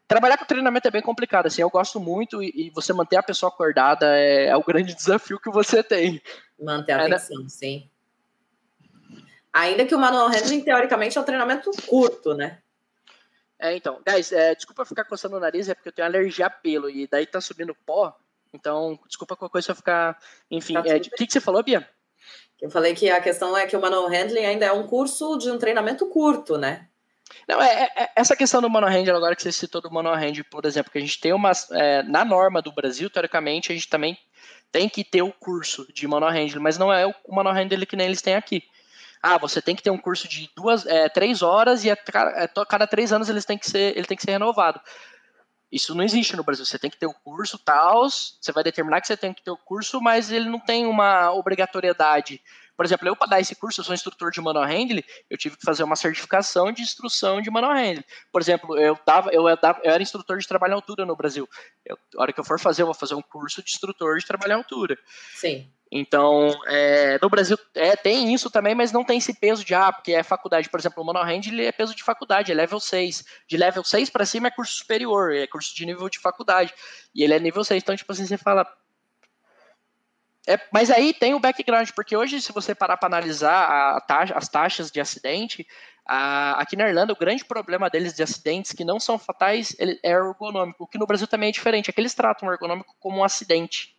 Trabalhar 0.06 0.36
com 0.36 0.44
treinamento 0.44 0.86
é 0.86 0.90
bem 0.90 1.02
complicado, 1.02 1.46
assim, 1.46 1.62
eu 1.62 1.70
gosto 1.70 1.98
muito 1.98 2.42
e, 2.42 2.66
e 2.66 2.70
você 2.70 2.92
manter 2.92 3.16
a 3.16 3.22
pessoa 3.22 3.50
acordada 3.50 4.16
é, 4.16 4.46
é, 4.46 4.56
o 4.56 4.62
grande 4.62 4.92
desafio 4.94 5.40
que 5.40 5.50
você 5.50 5.82
tem. 5.82 6.20
Manter 6.60 6.92
a 6.92 7.06
atenção, 7.06 7.42
né? 7.42 7.48
sim. 7.48 7.90
Ainda 9.52 9.86
que 9.86 9.94
o 9.94 9.98
manual 9.98 10.28
handling, 10.28 10.62
teoricamente, 10.62 11.16
é 11.16 11.20
um 11.20 11.24
treinamento 11.24 11.70
curto, 11.86 12.34
né? 12.34 12.58
É, 13.58 13.76
então, 13.76 14.02
guys, 14.06 14.32
é, 14.32 14.54
desculpa 14.54 14.84
ficar 14.84 15.04
coçando 15.04 15.36
o 15.36 15.40
nariz, 15.40 15.68
é 15.68 15.74
porque 15.74 15.88
eu 15.88 15.92
tenho 15.92 16.06
alergia 16.06 16.46
a 16.46 16.50
pelo 16.50 16.90
e 16.90 17.06
daí 17.06 17.24
tá 17.24 17.40
subindo 17.40 17.74
pó, 17.86 18.14
então, 18.54 18.98
desculpa 19.08 19.34
qualquer 19.34 19.52
coisa 19.52 19.74
ficar. 19.74 20.16
Enfim, 20.48 20.74
tá 20.74 20.82
é, 20.86 20.96
o 20.96 21.00
que, 21.00 21.26
que 21.26 21.32
você 21.32 21.40
falou, 21.40 21.62
Bia? 21.62 21.88
Eu 22.62 22.70
falei 22.70 22.94
que 22.94 23.10
a 23.10 23.20
questão 23.20 23.56
é 23.56 23.66
que 23.66 23.76
o 23.76 23.80
manual 23.80 24.08
handling 24.08 24.46
ainda 24.46 24.66
é 24.66 24.72
um 24.72 24.86
curso 24.86 25.36
de 25.36 25.50
um 25.50 25.58
treinamento 25.58 26.06
curto, 26.06 26.56
né? 26.56 26.88
Não, 27.48 27.60
é, 27.60 27.90
é, 27.96 28.10
essa 28.16 28.36
questão 28.36 28.60
do 28.60 28.70
manual 28.70 28.90
handling, 28.90 29.16
agora 29.16 29.36
que 29.36 29.42
você 29.42 29.52
citou 29.52 29.80
do 29.80 29.90
manual 29.90 30.14
handling, 30.14 30.44
por 30.44 30.64
exemplo, 30.64 30.90
que 30.90 30.98
a 30.98 31.00
gente 31.00 31.20
tem 31.20 31.32
uma. 31.32 31.52
É, 31.72 32.02
na 32.02 32.24
norma 32.24 32.62
do 32.62 32.72
Brasil, 32.72 33.10
teoricamente, 33.10 33.70
a 33.70 33.74
gente 33.74 33.88
também 33.88 34.18
tem 34.72 34.88
que 34.88 35.04
ter 35.04 35.22
o 35.22 35.32
curso 35.32 35.86
de 35.92 36.06
manual 36.08 36.32
handling, 36.32 36.60
mas 36.60 36.78
não 36.78 36.92
é 36.92 37.06
o, 37.06 37.14
handling 37.52 37.86
que 37.86 37.96
nem 37.96 38.06
eles 38.06 38.22
têm 38.22 38.34
aqui. 38.34 38.62
Ah, 39.22 39.38
você 39.38 39.62
tem 39.62 39.76
que 39.76 39.82
ter 39.82 39.90
um 39.90 39.98
curso 39.98 40.28
de 40.28 40.50
duas, 40.54 40.84
é, 40.84 41.08
três 41.08 41.42
horas 41.42 41.84
e 41.84 41.90
a, 41.90 41.96
a, 42.12 42.44
a, 42.44 42.66
cada 42.66 42.86
três 42.86 43.12
anos 43.12 43.28
eles 43.28 43.44
têm 43.44 43.56
que 43.56 43.68
ser, 43.70 43.96
ele 43.96 44.06
tem 44.06 44.16
que 44.16 44.22
ser 44.22 44.32
renovado. 44.32 44.80
Isso 45.70 45.94
não 45.94 46.04
existe 46.04 46.36
no 46.36 46.44
Brasil. 46.44 46.64
Você 46.64 46.78
tem 46.78 46.90
que 46.90 46.96
ter 46.96 47.06
o 47.06 47.14
curso, 47.14 47.58
tal, 47.58 48.08
você 48.08 48.52
vai 48.52 48.62
determinar 48.62 49.00
que 49.00 49.06
você 49.06 49.16
tem 49.16 49.32
que 49.32 49.42
ter 49.42 49.50
o 49.50 49.56
curso, 49.56 50.00
mas 50.00 50.30
ele 50.30 50.48
não 50.48 50.60
tem 50.60 50.86
uma 50.86 51.32
obrigatoriedade. 51.32 52.40
Por 52.76 52.84
exemplo, 52.84 53.06
eu 53.08 53.16
para 53.16 53.28
dar 53.28 53.40
esse 53.40 53.54
curso, 53.54 53.80
eu 53.80 53.84
sou 53.84 53.94
instrutor 53.94 54.30
de 54.30 54.40
manual 54.40 54.64
handling, 54.64 55.04
eu 55.30 55.38
tive 55.38 55.56
que 55.56 55.64
fazer 55.64 55.84
uma 55.84 55.96
certificação 55.96 56.72
de 56.72 56.82
instrução 56.82 57.40
de 57.40 57.50
manual 57.50 57.74
handling. 57.74 58.04
Por 58.32 58.40
exemplo, 58.40 58.78
eu 58.78 58.98
dava, 59.06 59.30
eu, 59.30 59.44
dava, 59.56 59.80
eu 59.82 59.92
era 59.92 60.02
instrutor 60.02 60.38
de 60.38 60.48
trabalho 60.48 60.72
em 60.72 60.74
altura 60.74 61.04
no 61.04 61.16
Brasil. 61.16 61.48
Eu, 61.84 61.96
a 62.16 62.22
hora 62.22 62.32
que 62.32 62.40
eu 62.40 62.44
for 62.44 62.58
fazer, 62.58 62.82
eu 62.82 62.86
vou 62.86 62.94
fazer 62.94 63.14
um 63.14 63.22
curso 63.22 63.62
de 63.62 63.70
instrutor 63.70 64.18
de 64.18 64.26
trabalho 64.26 64.52
em 64.52 64.56
altura. 64.56 64.98
Sim. 65.34 65.70
Então, 65.96 66.50
é, 66.66 67.20
no 67.22 67.30
Brasil 67.30 67.56
é, 67.72 67.94
tem 67.94 68.34
isso 68.34 68.50
também, 68.50 68.74
mas 68.74 68.90
não 68.90 69.04
tem 69.04 69.18
esse 69.18 69.32
peso 69.32 69.64
de, 69.64 69.74
ah, 69.74 69.92
porque 69.92 70.12
é 70.12 70.24
faculdade. 70.24 70.68
Por 70.68 70.80
exemplo, 70.80 71.00
o 71.00 71.06
Manual 71.06 71.24
Hand 71.24 71.42
é 71.56 71.70
peso 71.70 71.94
de 71.94 72.02
faculdade, 72.02 72.50
é 72.50 72.54
level 72.54 72.80
6. 72.80 73.24
De 73.48 73.56
level 73.56 73.84
6 73.84 74.10
para 74.10 74.26
cima 74.26 74.48
é 74.48 74.50
curso 74.50 74.74
superior, 74.74 75.32
é 75.32 75.46
curso 75.46 75.72
de 75.72 75.86
nível 75.86 76.08
de 76.08 76.18
faculdade. 76.18 76.74
E 77.14 77.22
ele 77.22 77.32
é 77.32 77.38
nível 77.38 77.62
6. 77.62 77.80
Então, 77.80 77.94
tipo 77.94 78.10
assim, 78.10 78.26
você 78.26 78.36
fala. 78.36 78.66
É, 80.46 80.60
mas 80.72 80.90
aí 80.90 81.14
tem 81.14 81.34
o 81.34 81.40
background, 81.40 81.90
porque 81.96 82.16
hoje, 82.16 82.40
se 82.40 82.52
você 82.52 82.74
parar 82.74 82.96
para 82.96 83.06
analisar 83.06 84.00
taxa, 84.02 84.34
as 84.36 84.48
taxas 84.48 84.90
de 84.90 85.00
acidente, 85.00 85.66
a, 86.06 86.60
aqui 86.60 86.76
na 86.76 86.86
Irlanda, 86.86 87.12
o 87.12 87.18
grande 87.18 87.44
problema 87.44 87.88
deles 87.88 88.14
de 88.14 88.22
acidentes 88.22 88.72
que 88.72 88.84
não 88.84 89.00
são 89.00 89.18
fatais 89.18 89.74
ele, 89.78 89.98
é 90.02 90.10
ergonômico, 90.10 90.84
o 90.84 90.86
que 90.86 90.98
no 90.98 91.06
Brasil 91.06 91.26
também 91.26 91.48
é 91.48 91.52
diferente, 91.52 91.88
é 91.88 91.92
que 91.92 92.00
eles 92.00 92.14
tratam 92.14 92.48
o 92.48 92.52
ergonômico 92.52 92.94
como 93.00 93.18
um 93.18 93.24
acidente 93.24 93.94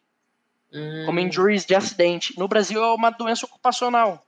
como 1.05 1.19
hum. 1.19 1.23
injuries 1.23 1.65
de 1.65 1.75
acidente. 1.75 2.37
No 2.37 2.47
Brasil 2.47 2.83
é 2.83 2.93
uma 2.93 3.09
doença 3.09 3.45
ocupacional. 3.45 4.21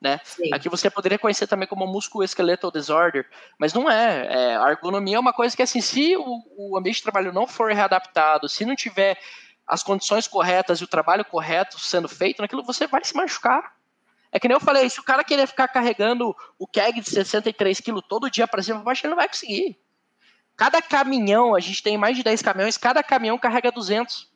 Né? 0.00 0.20
Aqui 0.52 0.68
você 0.68 0.90
poderia 0.90 1.18
conhecer 1.18 1.46
também 1.46 1.68
como 1.68 1.86
musculoskeletal 1.86 2.72
disorder, 2.72 3.24
mas 3.56 3.72
não 3.72 3.88
é. 3.88 4.26
é. 4.28 4.56
A 4.56 4.70
ergonomia 4.70 5.16
é 5.16 5.20
uma 5.20 5.32
coisa 5.32 5.56
que, 5.56 5.62
assim, 5.62 5.80
se 5.80 6.16
o, 6.16 6.42
o, 6.56 6.76
ambiente 6.76 6.96
de 6.96 7.04
trabalho 7.04 7.32
não 7.32 7.46
for 7.46 7.72
readaptado, 7.72 8.48
se 8.48 8.64
não 8.64 8.74
tiver 8.74 9.16
as 9.66 9.82
condições 9.82 10.26
corretas 10.26 10.80
e 10.80 10.84
o 10.84 10.88
trabalho 10.88 11.24
correto 11.24 11.78
sendo 11.78 12.08
feito, 12.08 12.42
naquilo 12.42 12.62
você 12.62 12.86
vai 12.86 13.04
se 13.04 13.14
machucar. 13.16 13.74
É 14.30 14.40
que 14.40 14.48
nem 14.48 14.54
eu 14.54 14.60
falei, 14.60 14.88
se 14.88 14.98
o 14.98 15.02
cara 15.02 15.22
querer 15.22 15.46
ficar 15.46 15.68
carregando 15.68 16.34
o 16.58 16.66
keg 16.66 17.00
de 17.00 17.10
63 17.10 17.80
quilos 17.80 18.02
todo 18.08 18.30
dia 18.30 18.48
para 18.48 18.62
cima 18.62 18.78
para 18.78 18.86
baixo, 18.86 19.04
ele 19.04 19.10
não 19.10 19.16
vai 19.16 19.28
conseguir. 19.28 19.78
Cada 20.56 20.80
caminhão, 20.80 21.54
a 21.54 21.60
gente 21.60 21.82
tem 21.82 21.98
mais 21.98 22.16
de 22.16 22.22
10 22.22 22.40
caminhões, 22.40 22.78
cada 22.78 23.02
caminhão 23.02 23.38
carrega 23.38 23.70
200. 23.70 24.30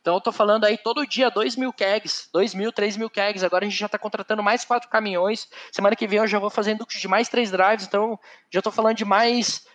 Então 0.00 0.14
eu 0.14 0.20
tô 0.20 0.30
falando 0.30 0.64
aí 0.64 0.76
todo 0.76 1.06
dia 1.06 1.30
2 1.30 1.56
mil 1.56 1.72
kegs, 1.72 2.28
2 2.32 2.54
mil, 2.54 2.72
3 2.72 2.96
mil 2.96 3.10
kegs. 3.10 3.42
Agora 3.42 3.64
a 3.64 3.68
gente 3.68 3.78
já 3.78 3.86
está 3.86 3.98
contratando 3.98 4.42
mais 4.42 4.64
quatro 4.64 4.88
caminhões. 4.88 5.48
Semana 5.72 5.96
que 5.96 6.06
vem 6.06 6.18
eu 6.18 6.26
já 6.26 6.38
vou 6.38 6.50
fazer 6.50 6.76
de 6.76 7.08
mais 7.08 7.28
três 7.28 7.50
drives, 7.50 7.86
então 7.86 8.18
já 8.50 8.60
estou 8.60 8.72
falando 8.72 8.96
de 8.96 9.04
mais 9.04 9.66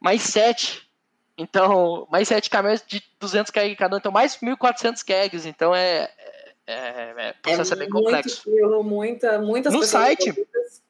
mais 0.00 0.22
sete. 0.22 0.88
Então, 1.36 2.06
mais 2.10 2.28
sete 2.28 2.50
caminhões 2.50 2.84
de 2.86 3.02
200 3.18 3.50
kegs 3.50 3.78
cada 3.78 3.96
um, 3.96 3.98
então 3.98 4.12
mais 4.12 4.36
1.400 4.36 5.02
kegs. 5.04 5.46
Então 5.46 5.74
é, 5.74 6.10
é, 6.66 6.74
é, 6.74 7.14
é, 7.16 7.32
processo 7.34 7.72
é, 7.72 7.76
é 7.76 7.78
bem 7.80 7.88
complexo. 7.88 8.42
Muito, 8.48 8.82
muita, 8.82 9.38
muitas 9.40 9.72
no 9.72 9.82
site, 9.82 10.28
envolvidas. 10.28 10.82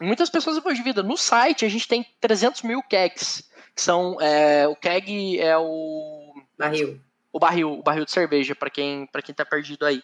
muitas 0.00 0.30
pessoas 0.30 0.56
envolvidas. 0.56 1.04
No 1.04 1.16
site 1.16 1.64
a 1.64 1.68
gente 1.68 1.88
tem 1.88 2.06
300 2.20 2.62
mil 2.62 2.82
kegs, 2.82 3.48
que 3.74 3.82
são 3.82 4.20
é, 4.20 4.68
o 4.68 4.76
keg 4.76 5.40
é 5.40 5.56
o 5.56 6.34
barril 6.56 7.00
o 7.32 7.38
barril, 7.38 7.72
o 7.78 7.82
barril 7.82 8.04
de 8.04 8.10
cerveja, 8.10 8.54
para 8.54 8.70
quem, 8.70 9.06
para 9.06 9.22
quem 9.22 9.34
tá 9.34 9.44
perdido 9.44 9.84
aí. 9.86 10.02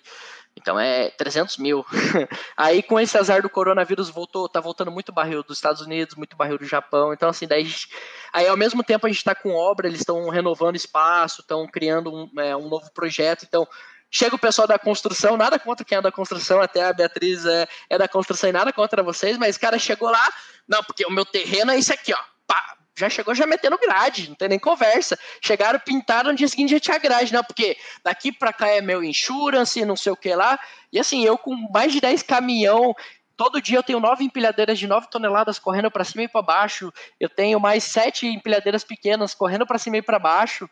Então 0.57 0.79
é 0.79 1.11
300 1.11 1.59
mil. 1.59 1.85
aí 2.57 2.83
com 2.83 2.99
esse 2.99 3.19
azar 3.19 3.43
do 3.43 3.51
coronavírus 3.51 4.09
voltou, 4.09 4.49
tá 4.49 4.61
voltando 4.61 4.91
muito 4.91 5.13
barril 5.13 5.43
dos 5.43 5.59
Estados 5.59 5.83
Unidos, 5.83 6.15
muito 6.15 6.37
barril 6.37 6.59
do 6.59 6.65
Japão. 6.65 7.13
Então 7.13 7.29
assim, 7.29 7.47
daí 7.47 7.65
gente, 7.65 7.89
aí 8.33 8.47
ao 8.47 8.57
mesmo 8.57 8.83
tempo 8.83 9.07
a 9.07 9.09
gente 9.09 9.19
está 9.19 9.35
com 9.35 9.51
obra, 9.51 9.87
eles 9.87 10.01
estão 10.01 10.29
renovando 10.29 10.77
espaço, 10.77 11.41
estão 11.41 11.67
criando 11.67 12.13
um, 12.13 12.41
é, 12.41 12.57
um 12.57 12.69
novo 12.69 12.91
projeto. 12.93 13.45
Então 13.45 13.67
chega 14.11 14.37
o 14.37 14.39
pessoal 14.39 14.69
da 14.69 14.79
construção, 14.79 15.37
nada 15.37 15.59
contra 15.59 15.85
quem 15.85 15.99
é 15.99 16.01
da 16.01 16.13
construção, 16.13 16.61
até 16.61 16.85
a 16.85 16.93
Beatriz 16.93 17.45
é, 17.45 17.67
é 17.91 17.99
da 17.99 18.07
construção 18.07 18.49
e 18.49 18.53
nada 18.53 18.73
contra 18.73 19.03
vocês, 19.03 19.37
mas 19.37 19.59
cara 19.59 19.77
chegou 19.77 20.09
lá, 20.09 20.29
não, 20.69 20.85
porque 20.85 21.05
o 21.05 21.11
meu 21.11 21.25
terreno 21.25 21.73
é 21.73 21.79
esse 21.79 21.93
aqui, 21.93 22.15
ó. 22.15 22.19
Pá, 22.47 22.74
já 22.97 23.11
chegou 23.11 23.35
já 23.35 23.47
metendo 23.47 23.79
grade, 23.79 24.29
não 24.29 24.37
tem 24.37 24.49
nem 24.49 24.59
conversa. 24.59 25.19
Chegaram, 25.43 25.79
pintaram, 25.81 26.31
no 26.31 26.37
dia 26.37 26.49
seguinte 26.49 26.71
já 26.71 26.81
tinha 26.81 26.99
grade, 26.99 27.33
não, 27.33 27.43
porque 27.43 27.77
daqui 28.05 28.31
para 28.31 28.53
cá 28.53 28.69
é 28.69 28.81
meu 28.81 29.03
insurance, 29.03 29.85
não 29.85 29.97
sei 29.97 30.13
o 30.13 30.17
que 30.17 30.35
lá. 30.35 30.59
E 30.93 30.99
assim, 30.99 31.25
eu 31.25 31.37
com 31.37 31.55
mais 31.73 31.93
de 31.93 32.01
10 32.01 32.23
caminhão, 32.23 32.95
todo 33.37 33.61
dia 33.61 33.79
eu 33.79 33.83
tenho 33.83 34.01
nove 34.01 34.25
empilhadeiras 34.25 34.79
de 34.79 34.87
9 34.87 35.09
toneladas 35.11 35.59
correndo 35.59 35.91
para 35.91 36.05
cima 36.05 36.23
e 36.23 36.29
para 36.29 36.43
baixo. 36.43 36.93
Eu 37.19 37.29
tenho 37.29 37.59
mais 37.59 37.85
sete 37.85 38.27
empilhadeiras 38.27 38.85
pequenas 38.85 39.35
correndo 39.35 39.67
para 39.67 39.79
cima 39.79 39.97
e 39.97 40.03
para 40.03 40.19
baixo. 40.19 40.69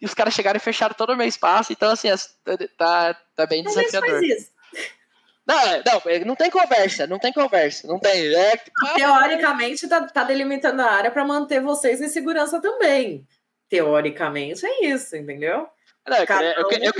E 0.00 0.06
os 0.06 0.14
caras 0.14 0.34
chegaram 0.34 0.56
e 0.56 0.60
fecharam 0.60 0.94
todo 0.94 1.12
o 1.12 1.16
meu 1.16 1.26
espaço. 1.26 1.72
Então, 1.72 1.90
assim, 1.90 2.08
tá, 2.76 3.14
tá 3.36 3.46
bem 3.46 3.62
desafiador. 3.62 4.10
Faz 4.10 4.22
isso. 4.22 4.51
Não, 5.46 5.58
é, 5.58 5.82
não, 5.84 6.02
é, 6.06 6.24
não 6.24 6.36
tem 6.36 6.50
conversa, 6.50 7.06
não 7.06 7.18
tem 7.18 7.32
conversa, 7.32 7.86
não 7.86 7.98
tem. 7.98 8.34
É... 8.34 8.56
Teoricamente, 8.94 9.88
tá, 9.88 10.06
tá 10.06 10.24
delimitando 10.24 10.82
a 10.82 10.90
área 10.90 11.10
para 11.10 11.24
manter 11.24 11.60
vocês 11.60 12.00
em 12.00 12.08
segurança 12.08 12.60
também. 12.60 13.26
Teoricamente 13.68 14.64
é 14.64 14.86
isso, 14.86 15.16
entendeu? 15.16 15.68
Não, 16.06 16.16
eu, 16.16 16.26
queria, 16.26 16.42
eu, 16.42 16.52
eu, 16.52 16.68
queria, 16.68 16.86
eu, 16.86 16.92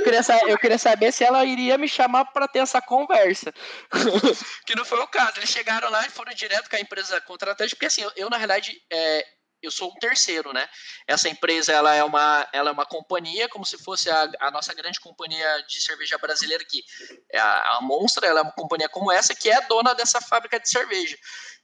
queria, 0.00 0.20
eu 0.48 0.58
queria 0.58 0.78
saber 0.78 1.12
se 1.12 1.24
ela 1.24 1.44
iria 1.44 1.78
me 1.78 1.88
chamar 1.88 2.26
para 2.26 2.46
ter 2.46 2.58
essa 2.58 2.80
conversa. 2.80 3.52
que 4.66 4.76
não 4.76 4.84
foi 4.84 5.00
o 5.00 5.06
caso. 5.06 5.38
Eles 5.38 5.48
chegaram 5.48 5.90
lá 5.90 6.06
e 6.06 6.10
foram 6.10 6.34
direto 6.34 6.68
com 6.68 6.76
a 6.76 6.80
empresa 6.80 7.20
contratante, 7.22 7.74
porque 7.74 7.86
assim, 7.86 8.02
eu, 8.02 8.12
eu 8.16 8.30
na 8.30 8.36
realidade, 8.36 8.78
é, 8.92 9.26
eu 9.62 9.70
sou 9.70 9.90
um 9.90 9.94
terceiro, 9.96 10.52
né? 10.52 10.68
Essa 11.06 11.28
empresa 11.28 11.72
ela 11.72 11.94
é 11.94 12.02
uma, 12.02 12.48
ela 12.52 12.70
é 12.70 12.72
uma 12.72 12.86
companhia, 12.86 13.48
como 13.48 13.64
se 13.64 13.76
fosse 13.78 14.08
a, 14.10 14.30
a 14.40 14.50
nossa 14.50 14.72
grande 14.74 15.00
companhia 15.00 15.62
de 15.68 15.80
cerveja 15.80 16.16
brasileira 16.18 16.62
aqui. 16.62 16.82
É 17.30 17.38
a, 17.38 17.76
a 17.76 17.80
Monstra, 17.80 18.26
ela 18.26 18.40
é 18.40 18.42
uma 18.42 18.52
companhia 18.52 18.88
como 18.88 19.12
essa 19.12 19.34
que 19.34 19.50
é 19.50 19.60
dona 19.66 19.94
dessa 19.94 20.20
fábrica 20.20 20.58
de 20.58 20.68
cerveja. 20.68 21.16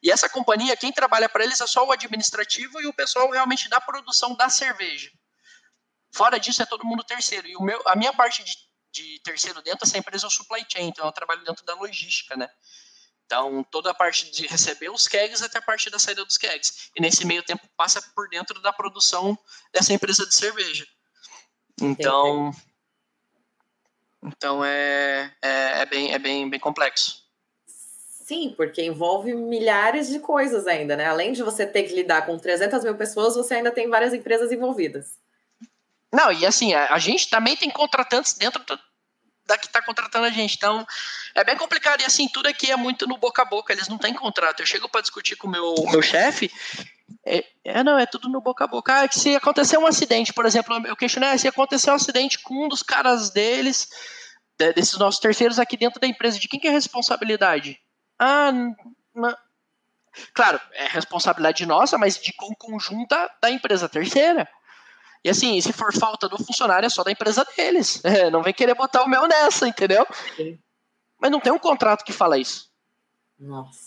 E 0.03 0.11
essa 0.11 0.29
companhia, 0.29 0.77
quem 0.77 0.93
trabalha 0.93 1.29
para 1.29 1.45
eles 1.45 1.61
é 1.61 1.67
só 1.67 1.87
o 1.87 1.93
administrativo 1.93 2.81
e 2.81 2.87
o 2.87 2.93
pessoal 2.93 3.31
realmente 3.31 3.69
da 3.69 3.81
produção 3.81 4.35
da 4.35 4.49
cerveja. 4.49 5.11
Fora 6.15 6.39
disso 6.39 6.63
é 6.63 6.67
todo 6.67 6.85
mundo 6.85 7.05
terceiro. 7.05 7.47
E 7.47 7.57
o 7.57 7.63
meu, 7.63 7.81
a 7.87 7.97
minha 7.97 8.13
parte 8.13 8.45
de, 8.45 8.57
de 8.93 9.21
terceiro 9.23 9.63
dentro 9.63 9.81
dessa 9.81 9.99
empresa 9.99 10.27
é 10.27 10.29
o 10.29 10.31
supply 10.31 10.65
chain, 10.71 10.89
então 10.89 11.05
eu 11.05 11.13
trabalho 11.13 11.45
dentro 11.45 11.65
da 11.65 11.75
logística, 11.75 12.37
né? 12.37 12.49
Então, 13.27 13.65
toda 13.65 13.91
a 13.91 13.95
parte 13.95 14.31
de 14.31 14.47
receber 14.47 14.89
os 14.89 15.09
kegs 15.09 15.43
até 15.43 15.59
a 15.59 15.63
parte 15.63 15.91
da 15.91 15.99
saída 15.99 16.25
dos 16.25 16.39
kegs. 16.39 16.91
E 16.95 17.03
nesse 17.03 17.27
meio 17.27 17.43
tempo 17.43 17.69
passa 17.77 18.01
por 18.15 18.29
dentro 18.29 18.63
da 18.63 18.73
produção 18.73 19.37
dessa 19.73 19.93
empresa 19.93 20.25
de 20.25 20.33
cerveja. 20.33 20.87
Então, 21.83 22.53
então 24.23 24.65
é, 24.65 25.35
é, 25.43 25.81
é, 25.81 25.87
bem, 25.87 26.13
é 26.13 26.19
bem, 26.19 26.49
bem 26.49 26.61
complexo. 26.61 27.27
Sim, 27.67 28.55
porque 28.57 28.83
envolve 28.83 29.35
milhares 29.35 30.09
de 30.09 30.21
coisas 30.21 30.67
ainda, 30.67 30.97
né? 30.97 31.07
Além 31.07 31.33
de 31.33 31.43
você 31.43 31.67
ter 31.67 31.83
que 31.83 31.95
lidar 31.95 32.27
com 32.27 32.39
300 32.39 32.85
mil 32.85 32.97
pessoas, 32.97 33.35
você 33.35 33.55
ainda 33.55 33.73
tem 33.73 33.89
várias 33.89 34.15
empresas 34.15 34.53
envolvidas. 34.53 35.19
Não, 36.13 36.33
e 36.33 36.47
assim, 36.47 36.75
a, 36.75 36.95
a 36.95 36.99
gente 36.99 37.29
também 37.29 37.57
tem 37.57 37.71
contratantes 37.71 38.35
dentro 38.35 38.65
do, 38.65 38.79
da 39.47 39.57
que 39.57 39.67
está 39.67 39.81
contratando 39.81 40.27
a 40.27 40.31
gente. 40.31 40.57
Então, 40.57 40.87
é 41.35 41.45
bem 41.45 41.57
complicado. 41.57 42.01
E 42.01 42.05
assim, 42.05 42.29
tudo 42.29 42.49
aqui 42.49 42.71
é 42.71 42.77
muito 42.77 43.07
no 43.07 43.17
boca 43.17 43.43
a 43.43 43.45
boca, 43.45 43.73
eles 43.73 43.89
não 43.89 43.99
têm 43.99 44.13
contrato. 44.13 44.61
Eu 44.61 44.67
chego 44.67 44.89
para 44.89 45.01
discutir 45.01 45.37
com 45.37 45.47
o 45.47 45.51
meu, 45.51 45.75
meu 45.91 46.03
chefe, 46.03 46.51
é, 47.25 47.45
é, 47.65 47.85
não, 47.85 47.99
é 47.99 48.07
tudo 48.07 48.29
no 48.29 48.41
boca 48.41 48.65
a 48.65 48.67
boca. 48.67 49.01
Ah, 49.03 49.09
que 49.09 49.19
se 49.19 49.35
acontecer 49.35 49.79
um 49.79 49.87
acidente, 49.87 50.33
por 50.33 50.47
exemplo, 50.47 50.77
eu 50.87 50.97
questionei, 50.97 51.31
ah, 51.31 51.39
se 51.39 51.49
acontecer 51.49 51.91
um 51.91 51.95
acidente 51.95 52.39
com 52.41 52.65
um 52.65 52.69
dos 52.69 52.83
caras 52.83 53.31
deles, 53.31 53.89
desses 54.59 54.97
nossos 54.99 55.21
terceiros 55.21 55.59
aqui 55.59 55.77
dentro 55.77 56.01
da 56.01 56.07
empresa, 56.07 56.39
de 56.39 56.49
quem 56.49 56.59
que 56.59 56.67
é 56.67 56.71
a 56.71 56.75
responsabilidade? 56.75 57.79
Ah. 58.19 58.53
Claro, 60.33 60.61
é 60.73 60.87
responsabilidade 60.87 61.67
nossa, 61.67 61.99
mas 61.99 62.19
de 62.19 62.33
conjunta 62.59 63.31
da 63.41 63.51
empresa 63.51 63.89
terceira. 63.89 64.49
E 65.27 65.29
assim, 65.29 65.61
se 65.61 65.73
for 65.73 65.93
falta 65.93 66.29
do 66.29 66.39
funcionário, 66.39 66.87
é 66.87 66.89
só 66.89 67.03
da 67.03 67.11
empresa 67.11 67.45
deles. 67.57 68.01
É, 68.07 68.31
não 68.31 68.45
vem 68.45 68.55
querer 68.55 68.75
botar 68.75 69.03
o 69.03 69.09
meu 69.09 69.27
nessa, 69.27 69.67
entendeu? 69.67 70.07
Sim. 70.37 70.57
Mas 71.21 71.33
não 71.33 71.41
tem 71.41 71.53
um 71.53 71.59
contrato 71.59 72.05
que 72.05 72.13
fala 72.13 72.39
isso. 72.39 72.71
Nossa. 73.37 73.81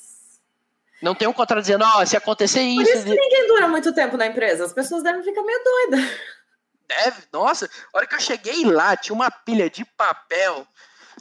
Não 1.02 1.16
tem 1.16 1.30
um 1.30 1.34
contrato 1.34 1.62
dizendo, 1.62 1.86
ó, 1.86 2.02
oh, 2.02 2.06
se 2.06 2.18
acontecer 2.18 2.62
isso. 2.62 2.84
Por 2.84 2.98
isso 2.98 3.06
que 3.06 3.16
ninguém 3.16 3.48
dura 3.48 3.70
muito 3.70 3.94
tempo 3.94 4.18
na 4.18 4.28
empresa. 4.28 4.66
As 4.66 4.74
pessoas 4.74 5.02
devem 5.02 5.24
ficar 5.24 5.42
meio 5.42 5.64
doidas. 5.64 6.12
Deve, 6.90 7.24
nossa. 7.32 7.70
A 7.94 7.98
hora 7.98 8.06
que 8.06 8.16
eu 8.16 8.20
cheguei 8.20 8.66
lá, 8.66 8.98
tinha 8.98 9.16
uma 9.16 9.32
pilha 9.32 9.70
de 9.70 9.86
papel. 9.86 10.68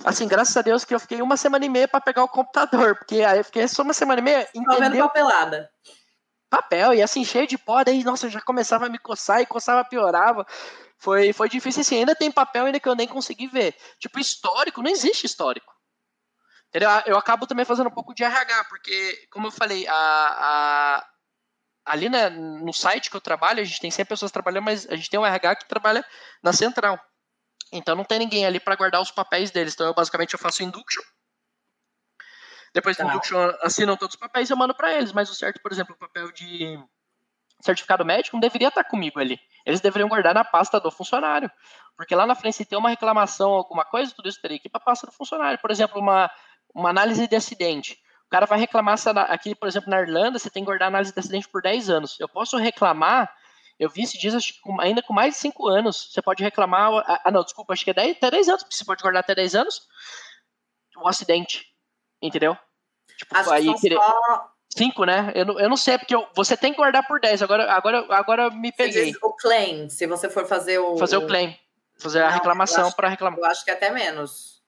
Assim, 0.04 0.26
graças 0.26 0.56
a 0.56 0.62
Deus 0.62 0.84
que 0.84 0.92
eu 0.92 0.98
fiquei 0.98 1.22
uma 1.22 1.36
semana 1.36 1.64
e 1.64 1.68
meia 1.68 1.86
para 1.86 2.00
pegar 2.00 2.24
o 2.24 2.28
computador, 2.28 2.96
porque 2.96 3.22
aí 3.22 3.38
eu 3.38 3.44
fiquei 3.44 3.68
só 3.68 3.82
uma 3.82 3.94
semana 3.94 4.20
e 4.20 4.24
meia. 4.24 4.48
Entendeu? 4.52 4.72
Só 4.72 4.80
vendo 4.80 4.98
papelada 4.98 5.70
papel, 6.48 6.94
e 6.94 7.02
assim, 7.02 7.24
cheio 7.24 7.46
de 7.46 7.58
pó, 7.58 7.82
daí, 7.84 8.02
nossa, 8.04 8.28
já 8.28 8.40
começava 8.40 8.86
a 8.86 8.88
me 8.88 8.98
coçar 8.98 9.40
e 9.40 9.46
coçava, 9.46 9.84
piorava. 9.84 10.46
Foi, 10.98 11.32
foi 11.32 11.48
difícil, 11.48 11.82
assim, 11.82 11.98
ainda 11.98 12.14
tem 12.14 12.30
papel 12.30 12.66
ainda 12.66 12.80
que 12.80 12.88
eu 12.88 12.94
nem 12.94 13.06
consegui 13.06 13.46
ver. 13.46 13.74
Tipo, 13.98 14.18
histórico, 14.18 14.82
não 14.82 14.90
existe 14.90 15.26
histórico. 15.26 15.72
Entendeu? 16.68 16.90
Eu 17.06 17.16
acabo 17.16 17.46
também 17.46 17.64
fazendo 17.64 17.88
um 17.88 17.94
pouco 17.94 18.14
de 18.14 18.24
RH, 18.24 18.64
porque, 18.64 19.26
como 19.30 19.46
eu 19.46 19.50
falei, 19.50 19.86
a, 19.86 19.94
a, 19.94 21.08
ali 21.86 22.08
né, 22.08 22.28
no 22.28 22.72
site 22.72 23.10
que 23.10 23.16
eu 23.16 23.20
trabalho, 23.20 23.60
a 23.60 23.64
gente 23.64 23.80
tem 23.80 23.90
100 23.90 24.04
pessoas 24.04 24.32
trabalhando, 24.32 24.64
mas 24.64 24.86
a 24.88 24.96
gente 24.96 25.08
tem 25.08 25.18
um 25.18 25.26
RH 25.26 25.56
que 25.56 25.68
trabalha 25.68 26.04
na 26.42 26.52
central. 26.52 26.98
Então 27.72 27.94
não 27.94 28.04
tem 28.04 28.18
ninguém 28.18 28.46
ali 28.46 28.58
para 28.60 28.76
guardar 28.76 29.00
os 29.00 29.10
papéis 29.10 29.50
deles. 29.50 29.74
Então 29.74 29.86
eu 29.86 29.94
basicamente 29.94 30.34
eu 30.34 30.38
faço 30.38 30.62
induction. 30.62 31.02
Depois 32.74 32.96
tá. 32.96 33.04
do 33.04 33.10
induction 33.10 33.52
assinam 33.62 33.96
todos 33.96 34.14
os 34.14 34.20
papéis 34.20 34.50
eu 34.50 34.56
mando 34.56 34.74
para 34.74 34.94
eles. 34.94 35.12
Mas 35.12 35.30
o 35.30 35.34
certo, 35.34 35.60
por 35.60 35.72
exemplo, 35.72 35.94
o 35.94 35.98
papel 35.98 36.30
de 36.32 36.78
certificado 37.60 38.04
médico 38.04 38.36
não 38.36 38.40
deveria 38.40 38.68
estar 38.68 38.84
comigo 38.84 39.18
ali. 39.18 39.38
Eles 39.66 39.80
deveriam 39.80 40.08
guardar 40.08 40.34
na 40.34 40.44
pasta 40.44 40.80
do 40.80 40.90
funcionário. 40.90 41.50
Porque 41.96 42.14
lá 42.14 42.26
na 42.26 42.34
frente, 42.34 42.56
se 42.56 42.64
tem 42.64 42.78
uma 42.78 42.90
reclamação, 42.90 43.50
alguma 43.50 43.84
coisa, 43.84 44.14
tudo 44.14 44.28
isso 44.28 44.40
teria 44.40 44.58
que 44.58 44.68
ir 44.68 44.70
para 44.70 44.80
a 44.80 44.84
pasta 44.84 45.06
do 45.06 45.12
funcionário. 45.12 45.58
Por 45.58 45.70
exemplo, 45.70 46.00
uma, 46.00 46.30
uma 46.74 46.90
análise 46.90 47.26
de 47.26 47.36
acidente. 47.36 47.98
O 48.26 48.30
cara 48.30 48.46
vai 48.46 48.58
reclamar 48.58 48.96
aqui, 49.30 49.54
por 49.54 49.66
exemplo, 49.66 49.90
na 49.90 50.00
Irlanda, 50.00 50.38
você 50.38 50.50
tem 50.50 50.62
que 50.62 50.66
guardar 50.66 50.88
análise 50.88 51.12
de 51.12 51.18
acidente 51.18 51.48
por 51.48 51.62
10 51.62 51.88
anos. 51.88 52.20
Eu 52.20 52.28
posso 52.28 52.58
reclamar, 52.58 53.34
eu 53.78 53.88
vi 53.88 54.02
esses 54.02 54.20
dias, 54.20 54.34
ainda 54.80 55.02
com 55.02 55.14
mais 55.14 55.34
de 55.34 55.40
5 55.40 55.66
anos, 55.66 56.10
você 56.12 56.20
pode 56.20 56.42
reclamar. 56.44 56.90
Ah, 57.24 57.30
não, 57.30 57.42
desculpa, 57.42 57.72
acho 57.72 57.84
que 57.84 57.90
é 57.90 57.94
10, 57.94 58.16
até 58.18 58.30
10 58.30 58.48
anos, 58.48 58.62
porque 58.62 58.76
você 58.76 58.84
pode 58.84 59.02
guardar 59.02 59.20
até 59.20 59.34
10 59.34 59.54
anos 59.54 59.80
o 60.98 61.08
acidente. 61.08 61.64
Entendeu? 62.20 62.56
Tipo, 63.16 63.36
acho 63.36 63.50
aí, 63.50 63.72
que 63.74 63.88
são 63.88 63.98
só... 63.98 64.50
5, 64.76 65.04
né? 65.04 65.32
Eu 65.34 65.44
não, 65.46 65.60
eu 65.60 65.68
não 65.68 65.76
sei, 65.76 65.98
porque 65.98 66.14
eu, 66.14 66.26
você 66.34 66.56
tem 66.56 66.72
que 66.72 66.78
guardar 66.78 67.06
por 67.06 67.20
10. 67.20 67.42
Agora, 67.42 67.72
agora, 67.72 68.06
agora 68.10 68.50
me 68.50 68.70
peguei. 68.70 69.12
O 69.22 69.32
claim, 69.32 69.88
se 69.88 70.06
você 70.06 70.28
for 70.28 70.46
fazer 70.46 70.78
o. 70.78 70.96
Fazer 70.98 71.16
o 71.16 71.26
claim. 71.26 71.56
Fazer 71.98 72.20
não, 72.20 72.26
a 72.28 72.30
reclamação 72.30 72.92
para 72.92 73.08
reclamar. 73.08 73.38
Eu 73.38 73.46
acho 73.46 73.64
que 73.64 73.70
é 73.70 73.74
até 73.74 73.90
menos. 73.90 74.58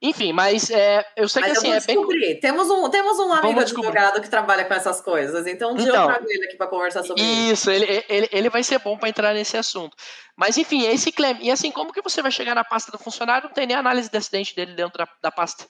Enfim, 0.00 0.32
mas 0.32 0.68
é, 0.68 1.06
eu 1.16 1.28
sei 1.28 1.42
mas 1.42 1.52
que 1.52 1.58
assim 1.58 1.72
é 1.72 1.80
bem. 1.80 2.40
Temos 2.40 2.68
um, 2.68 2.90
temos 2.90 3.20
um 3.20 3.32
amigo 3.32 3.60
advogado 3.60 4.20
que 4.20 4.28
trabalha 4.28 4.64
com 4.64 4.74
essas 4.74 5.00
coisas, 5.00 5.46
então 5.46 5.72
um 5.72 5.76
dia 5.76 5.88
então, 5.88 6.02
eu 6.02 6.08
trago 6.08 6.26
ele 6.28 6.44
aqui 6.46 6.56
para 6.56 6.66
conversar 6.66 7.04
sobre 7.04 7.22
isso. 7.22 7.52
Isso, 7.52 7.70
ele, 7.70 8.04
ele, 8.08 8.28
ele 8.32 8.50
vai 8.50 8.64
ser 8.64 8.80
bom 8.80 8.98
para 8.98 9.08
entrar 9.08 9.32
nesse 9.32 9.56
assunto. 9.56 9.96
Mas 10.36 10.58
enfim, 10.58 10.82
esse 10.86 11.12
claim. 11.12 11.38
E 11.40 11.52
assim, 11.52 11.70
como 11.70 11.92
que 11.92 12.02
você 12.02 12.20
vai 12.20 12.32
chegar 12.32 12.56
na 12.56 12.64
pasta 12.64 12.90
do 12.90 12.98
funcionário? 12.98 13.46
Não 13.46 13.54
tem 13.54 13.64
nem 13.64 13.76
análise 13.76 14.10
de 14.10 14.16
acidente 14.18 14.56
dele 14.56 14.74
dentro 14.74 14.98
da, 14.98 15.08
da 15.22 15.30
pasta. 15.30 15.66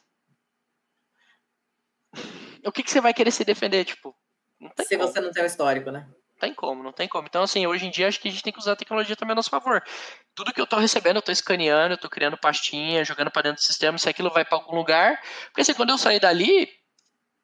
O 2.65 2.73
que, 2.73 2.83
que 2.83 2.91
você 2.91 3.01
vai 3.01 3.13
querer 3.13 3.31
se 3.31 3.45
defender? 3.45 3.85
Tipo, 3.85 4.15
se 4.81 4.97
como. 4.97 5.09
você 5.09 5.21
não 5.21 5.31
tem 5.31 5.43
o 5.43 5.47
histórico, 5.47 5.91
né? 5.91 6.09
tem 6.43 6.53
como, 6.53 6.83
não 6.83 6.93
tem 6.93 7.07
como. 7.07 7.29
Então, 7.29 7.45
assim, 7.45 7.65
hoje 7.69 7.87
em 7.87 7.91
dia 7.91 8.09
acho 8.09 8.19
que 8.19 8.27
a 8.27 8.31
gente 8.31 8.43
tem 8.43 8.53
que 8.53 8.59
usar 8.59 8.73
a 8.73 8.77
tecnologia 8.77 9.15
também 9.15 9.31
a 9.31 9.37
nosso 9.37 9.49
favor. 9.49 9.81
Tudo 10.35 10.53
que 10.53 10.61
eu 10.61 10.67
tô 10.67 10.77
recebendo, 10.77 11.17
eu 11.17 11.23
tô 11.23 11.31
escaneando, 11.31 11.95
eu 11.95 11.99
tô 11.99 12.11
criando 12.11 12.37
pastinha, 12.37 13.05
jogando 13.05 13.31
para 13.31 13.43
dentro 13.43 13.63
do 13.63 13.65
sistema, 13.65 13.97
se 13.97 14.09
aquilo 14.09 14.29
vai 14.29 14.45
para 14.45 14.59
algum 14.59 14.75
lugar. 14.75 15.21
Porque 15.47 15.61
assim, 15.61 15.73
quando 15.73 15.91
eu 15.91 15.99
sair 15.99 16.19
dali, 16.19 16.69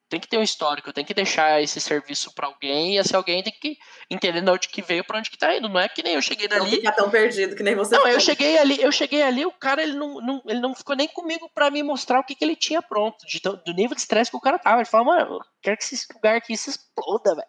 tem 0.09 0.19
que 0.19 0.27
ter 0.27 0.37
um 0.37 0.43
histórico, 0.43 0.91
tem 0.91 1.05
que 1.05 1.13
deixar 1.13 1.61
esse 1.61 1.79
serviço 1.79 2.33
para 2.33 2.47
alguém, 2.47 2.95
e 2.95 2.97
esse 2.97 3.15
alguém 3.15 3.43
tem 3.43 3.53
que 3.53 3.77
entender 4.09 4.41
de 4.41 4.49
onde 4.49 4.67
que 4.67 4.81
veio, 4.81 5.03
para 5.03 5.19
onde 5.19 5.29
que 5.29 5.37
tá 5.37 5.55
indo. 5.55 5.69
Não 5.69 5.79
é 5.79 5.87
que 5.87 6.01
nem 6.01 6.15
eu 6.15 6.21
cheguei 6.21 6.47
dali. 6.47 6.63
Não 6.63 6.69
fica 6.69 6.91
tão 6.91 7.09
perdido 7.11 7.55
que 7.55 7.61
nem 7.61 7.75
você. 7.75 7.95
Não, 7.95 8.07
eu 8.07 8.19
cheguei 8.19 8.57
ali, 8.57 8.81
eu 8.81 8.91
cheguei 8.91 9.21
ali, 9.21 9.45
o 9.45 9.51
cara 9.51 9.83
ele 9.83 9.93
não, 9.93 10.15
não 10.19 10.41
ele 10.47 10.59
não 10.59 10.73
ficou 10.73 10.95
nem 10.95 11.07
comigo 11.07 11.49
para 11.53 11.69
me 11.69 11.83
mostrar 11.83 12.19
o 12.19 12.23
que, 12.23 12.33
que 12.33 12.43
ele 12.43 12.55
tinha 12.55 12.81
pronto, 12.81 13.17
de, 13.27 13.39
do 13.39 13.73
nível 13.73 13.95
de 13.95 14.01
estresse 14.01 14.31
que 14.31 14.37
o 14.37 14.41
cara 14.41 14.57
tava. 14.57 14.77
Ele 14.77 14.85
falou, 14.85 15.05
mano, 15.05 15.35
eu 15.35 15.39
quero 15.61 15.77
que 15.77 15.83
esse 15.83 16.07
lugar 16.13 16.35
aqui 16.35 16.57
se 16.57 16.71
exploda, 16.71 17.35
velho. 17.35 17.47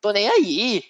Tô 0.00 0.12
nem 0.12 0.28
aí. 0.28 0.84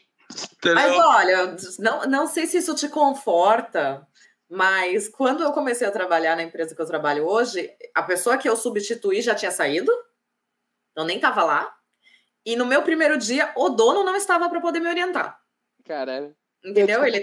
Mas 0.74 0.92
olha, 0.98 1.56
não, 1.78 2.02
não 2.02 2.26
sei 2.26 2.46
se 2.46 2.58
isso 2.58 2.74
te 2.74 2.88
conforta, 2.88 4.06
mas 4.50 5.08
quando 5.08 5.42
eu 5.42 5.52
comecei 5.52 5.86
a 5.86 5.92
trabalhar 5.92 6.36
na 6.36 6.42
empresa 6.42 6.74
que 6.74 6.82
eu 6.82 6.86
trabalho 6.86 7.26
hoje, 7.26 7.70
a 7.94 8.02
pessoa 8.02 8.36
que 8.36 8.48
eu 8.48 8.56
substituí 8.56 9.22
já 9.22 9.34
tinha 9.34 9.50
saído, 9.50 9.90
eu 10.96 11.04
nem 11.04 11.16
estava 11.16 11.42
lá. 11.44 11.74
E 12.44 12.56
no 12.56 12.66
meu 12.66 12.82
primeiro 12.82 13.16
dia, 13.16 13.52
o 13.56 13.70
dono 13.70 14.04
não 14.04 14.16
estava 14.16 14.48
para 14.48 14.60
poder 14.60 14.80
me 14.80 14.88
orientar. 14.88 15.40
Caralho. 15.84 16.34
Entendeu? 16.64 17.04
Ele, 17.04 17.22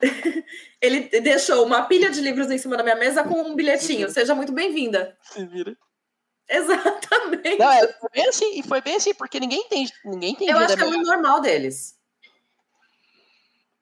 ele 0.80 1.20
deixou 1.20 1.64
uma 1.64 1.82
pilha 1.82 2.10
de 2.10 2.20
livros 2.20 2.50
em 2.50 2.58
cima 2.58 2.76
da 2.76 2.82
minha 2.82 2.96
mesa 2.96 3.22
com 3.22 3.42
um 3.42 3.54
bilhetinho. 3.54 4.10
Seja 4.10 4.34
muito 4.34 4.52
bem-vinda. 4.52 5.16
Se 5.22 5.44
vira. 5.44 5.76
Exatamente. 6.48 7.58
Não, 7.58 7.70
é, 7.70 7.86
foi 7.92 8.10
bem 8.12 8.28
assim, 8.28 8.58
e 8.58 8.62
foi 8.62 8.80
bem 8.80 8.96
assim, 8.96 9.14
porque 9.14 9.38
ninguém 9.38 9.68
tem. 9.68 9.86
Ninguém 10.04 10.34
tem 10.34 10.48
eu 10.48 10.58
acho 10.58 10.76
que 10.76 10.82
é 10.82 10.86
o 10.86 11.02
normal 11.02 11.40
deles. 11.40 11.96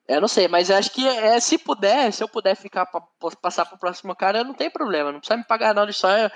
Eu 0.07 0.21
não 0.21 0.29
sei, 0.29 0.49
mas 0.49 0.71
acho 0.71 0.91
que 0.91 1.07
é, 1.07 1.39
se 1.39 1.59
puder, 1.59 2.13
se 2.13 2.23
eu 2.23 2.29
puder 2.29 2.57
ficar 2.57 2.87
pra, 2.87 3.03
passar 3.43 3.67
pro 3.67 3.79
próximo 3.79 4.17
cara, 4.17 4.45
não 4.45 4.55
tem 4.55 4.71
problema. 4.71 5.13
Não 5.13 5.19
precisa 5.19 5.37
me 5.37 5.45
pagar 5.45 5.75
nada, 5.75 5.93
só 5.93 6.11
é, 6.11 6.31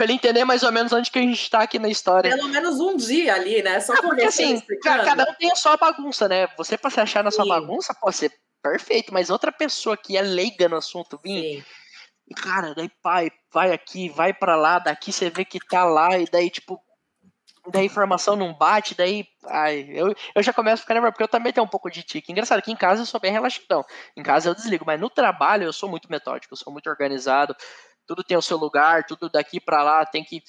pra 0.00 0.06
ele 0.06 0.14
entender 0.14 0.46
mais 0.46 0.62
ou 0.62 0.72
menos 0.72 0.90
onde 0.94 1.10
que 1.10 1.18
a 1.18 1.22
gente 1.22 1.50
tá 1.50 1.60
aqui 1.60 1.78
na 1.78 1.88
história. 1.88 2.34
Pelo 2.34 2.48
menos 2.48 2.80
um 2.80 2.96
dia 2.96 3.34
ali, 3.34 3.62
né? 3.62 3.80
Só 3.80 3.92
é, 3.92 4.00
porque 4.00 4.24
assim, 4.24 4.58
cada 4.82 5.30
um 5.30 5.34
tem 5.34 5.52
a 5.52 5.54
sua 5.54 5.76
bagunça, 5.76 6.26
né? 6.26 6.48
Você 6.56 6.78
pra 6.78 6.88
se 6.88 7.00
achar 7.00 7.22
na 7.22 7.30
sua 7.30 7.44
Sim. 7.44 7.50
bagunça 7.50 7.92
pode 7.92 8.16
ser 8.16 8.32
perfeito, 8.62 9.12
mas 9.12 9.28
outra 9.28 9.52
pessoa 9.52 9.98
que 9.98 10.16
é 10.16 10.22
leiga 10.22 10.70
no 10.70 10.76
assunto 10.76 11.20
vir. 11.22 11.66
Cara, 12.34 12.74
daí 12.74 12.90
pai, 13.02 13.30
vai 13.52 13.72
aqui, 13.72 14.08
vai 14.08 14.32
para 14.32 14.56
lá, 14.56 14.78
daqui 14.78 15.12
você 15.12 15.28
vê 15.28 15.44
que 15.44 15.58
tá 15.58 15.84
lá, 15.84 16.16
e 16.16 16.24
daí, 16.30 16.48
tipo, 16.48 16.80
daí 17.70 17.82
a 17.82 17.84
informação 17.84 18.36
não 18.36 18.54
bate, 18.54 18.94
daí. 18.94 19.26
Ai, 19.44 19.86
eu, 19.90 20.14
eu 20.34 20.42
já 20.42 20.52
começo 20.52 20.76
a 20.76 20.82
ficar 20.82 20.94
nervoso, 20.94 21.12
porque 21.12 21.24
eu 21.24 21.28
também 21.28 21.52
tenho 21.52 21.66
um 21.66 21.70
pouco 21.70 21.90
de 21.90 22.02
tique. 22.02 22.32
Engraçado 22.32 22.62
que 22.62 22.72
em 22.72 22.76
casa 22.76 23.02
eu 23.02 23.06
sou 23.06 23.20
bem 23.20 23.32
relaxadão. 23.32 23.84
Em 24.16 24.22
casa 24.22 24.48
eu 24.48 24.54
desligo, 24.54 24.86
mas 24.86 24.98
no 24.98 25.10
trabalho 25.10 25.64
eu 25.64 25.72
sou 25.74 25.90
muito 25.90 26.10
metódico, 26.10 26.54
eu 26.54 26.56
sou 26.56 26.72
muito 26.72 26.88
organizado. 26.88 27.54
Tudo 28.10 28.24
tem 28.24 28.36
o 28.36 28.42
seu 28.42 28.56
lugar, 28.56 29.04
tudo 29.06 29.30
daqui 29.30 29.60
para 29.60 29.84
lá 29.84 30.04
tem 30.04 30.24
que. 30.24 30.42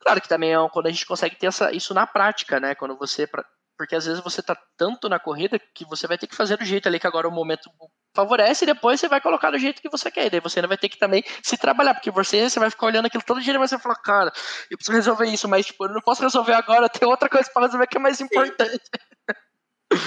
Claro 0.00 0.18
que 0.18 0.26
também 0.26 0.54
é 0.54 0.68
quando 0.70 0.86
a 0.86 0.90
gente 0.90 1.04
consegue 1.04 1.36
ter 1.36 1.48
essa, 1.48 1.70
isso 1.70 1.92
na 1.92 2.06
prática, 2.06 2.58
né? 2.58 2.74
Quando 2.74 2.96
você. 2.96 3.28
Porque 3.76 3.94
às 3.94 4.06
vezes 4.06 4.24
você 4.24 4.42
tá 4.42 4.56
tanto 4.78 5.06
na 5.06 5.18
corrida 5.18 5.58
que 5.58 5.84
você 5.84 6.06
vai 6.06 6.16
ter 6.16 6.26
que 6.26 6.34
fazer 6.34 6.56
do 6.56 6.64
jeito 6.64 6.88
ali 6.88 6.98
que 6.98 7.06
agora 7.06 7.28
o 7.28 7.30
momento 7.30 7.68
favorece 8.14 8.64
e 8.64 8.66
depois 8.66 8.98
você 8.98 9.08
vai 9.08 9.20
colocar 9.20 9.50
do 9.50 9.58
jeito 9.58 9.82
que 9.82 9.90
você 9.90 10.10
quer. 10.10 10.24
E 10.24 10.30
daí 10.30 10.40
você 10.40 10.58
ainda 10.58 10.68
vai 10.68 10.78
ter 10.78 10.88
que 10.88 10.98
também 10.98 11.22
se 11.42 11.58
trabalhar, 11.58 11.92
porque 11.92 12.10
você, 12.10 12.48
você 12.48 12.58
vai 12.58 12.70
ficar 12.70 12.86
olhando 12.86 13.04
aquilo 13.04 13.22
todo 13.22 13.42
dia 13.42 13.52
e 13.52 13.58
você 13.58 13.76
vai 13.76 13.82
falar, 13.82 13.96
cara, 13.96 14.32
eu 14.70 14.78
preciso 14.78 14.96
resolver 14.96 15.26
isso, 15.26 15.46
mas 15.46 15.66
tipo, 15.66 15.84
eu 15.84 15.92
não 15.92 16.00
posso 16.00 16.22
resolver 16.22 16.54
agora, 16.54 16.88
tem 16.88 17.06
outra 17.06 17.28
coisa 17.28 17.50
para 17.52 17.66
resolver 17.66 17.86
que 17.86 17.98
é 17.98 18.00
mais 18.00 18.18
importante. 18.22 18.88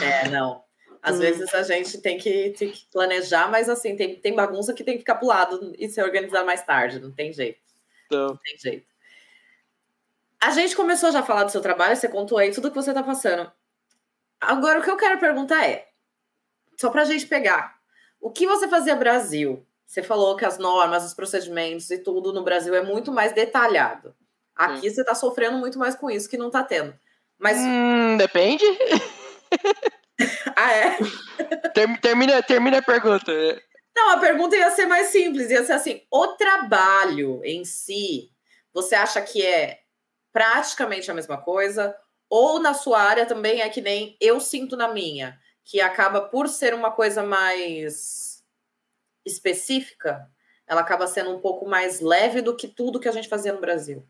É, 0.02 0.30
não. 0.30 0.64
Às 1.02 1.16
hum. 1.16 1.20
vezes 1.20 1.54
a 1.54 1.64
gente 1.64 2.00
tem 2.02 2.18
que, 2.18 2.50
tem 2.58 2.72
que, 2.72 2.86
planejar, 2.92 3.50
mas 3.50 3.70
assim, 3.70 3.96
tem, 3.96 4.16
tem 4.16 4.36
bagunça 4.36 4.74
que 4.74 4.84
tem 4.84 4.96
que 4.96 5.00
ficar 5.00 5.16
pro 5.16 5.28
lado 5.28 5.74
e 5.78 5.88
se 5.88 6.02
organizar 6.02 6.44
mais 6.44 6.64
tarde, 6.64 7.00
não 7.00 7.12
tem 7.12 7.32
jeito. 7.32 7.60
Não, 8.12 8.28
não 8.28 8.38
tem 8.38 8.58
jeito. 8.58 8.86
A 10.42 10.52
gente 10.52 10.76
começou 10.76 11.12
já 11.12 11.20
a 11.20 11.24
falar 11.24 11.44
do 11.44 11.52
seu 11.52 11.62
trabalho, 11.62 11.96
você 11.96 12.08
contou 12.08 12.38
aí 12.38 12.52
tudo 12.52 12.70
que 12.70 12.76
você 12.76 12.94
tá 12.94 13.04
passando. 13.04 13.52
Agora, 14.40 14.80
o 14.80 14.84
que 14.84 14.90
eu 14.90 14.98
quero 14.98 15.20
perguntar 15.20 15.68
é, 15.68 15.90
só 16.78 16.90
pra 16.90 17.06
gente 17.06 17.28
pegar, 17.28 17.78
o 18.22 18.30
que 18.30 18.48
você 18.48 18.68
fazia 18.68 18.96
Brasil? 18.96 19.66
Você 19.86 20.04
falou 20.04 20.36
que 20.36 20.46
as 20.46 20.58
normas, 20.58 21.04
os 21.04 21.14
procedimentos 21.14 21.90
e 21.90 21.98
tudo 21.98 22.32
no 22.32 22.44
Brasil 22.44 22.76
é 22.76 22.82
muito 22.82 23.12
mais 23.12 23.34
detalhado. 23.34 24.16
Aqui 24.56 24.90
você 24.90 25.02
está 25.02 25.16
sofrendo 25.16 25.58
muito 25.58 25.80
mais 25.80 25.96
com 25.96 26.12
isso 26.12 26.30
que 26.30 26.38
não 26.38 26.48
está 26.48 26.62
tendo. 26.64 26.94
Mas. 27.38 27.58
Hum, 27.58 28.18
depende. 28.18 28.66
ah, 30.56 30.72
é? 30.74 30.98
termina, 32.02 32.42
termina 32.44 32.78
a 32.80 32.82
pergunta. 32.82 33.32
Não, 33.96 34.12
a 34.12 34.18
pergunta 34.18 34.56
ia 34.56 34.72
ser 34.72 34.86
mais 34.86 35.08
simples, 35.08 35.50
ia 35.50 35.64
ser 35.64 35.74
assim: 35.74 36.02
o 36.12 36.28
trabalho 36.30 37.42
em 37.44 37.66
si, 37.66 38.32
você 38.74 38.96
acha 38.96 39.22
que 39.22 39.46
é 39.46 39.80
praticamente 40.32 41.10
a 41.10 41.14
mesma 41.14 41.38
coisa? 41.38 41.96
Ou 42.30 42.60
na 42.60 42.74
sua 42.74 43.02
área 43.02 43.26
também 43.26 43.62
é 43.62 43.70
que 43.70 43.82
nem 43.82 44.16
eu 44.22 44.40
sinto 44.40 44.78
na 44.78 44.88
minha? 44.88 45.40
que 45.70 45.80
acaba 45.80 46.22
por 46.22 46.50
ser 46.50 46.74
uma 46.74 46.90
coisa 46.90 47.22
mais 47.22 48.44
específica, 49.24 50.28
ela 50.66 50.82
acaba 50.82 51.06
sendo 51.06 51.30
um 51.30 51.40
pouco 51.40 51.70
mais 51.70 52.00
leve 52.00 52.42
do 52.42 52.56
que 52.56 52.68
tudo 52.68 53.00
que 53.00 53.08
a 53.08 53.12
gente 53.12 53.30
fazia 53.30 53.54
no 53.54 53.62
Brasil. 53.62 54.04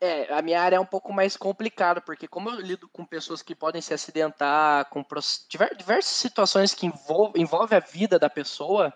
É, 0.00 0.32
a 0.32 0.40
minha 0.40 0.62
área 0.62 0.76
é 0.76 0.80
um 0.80 0.86
pouco 0.86 1.12
mais 1.12 1.36
complicada, 1.36 2.00
porque 2.00 2.26
como 2.26 2.48
eu 2.48 2.58
lido 2.60 2.88
com 2.88 3.04
pessoas 3.04 3.42
que 3.42 3.54
podem 3.54 3.82
se 3.82 3.92
acidentar, 3.92 4.88
com 4.88 5.04
diversas 5.48 6.14
situações 6.14 6.72
que 6.72 6.86
envolvem 6.86 7.42
envolve 7.42 7.74
a 7.74 7.80
vida 7.80 8.18
da 8.18 8.30
pessoa, 8.30 8.94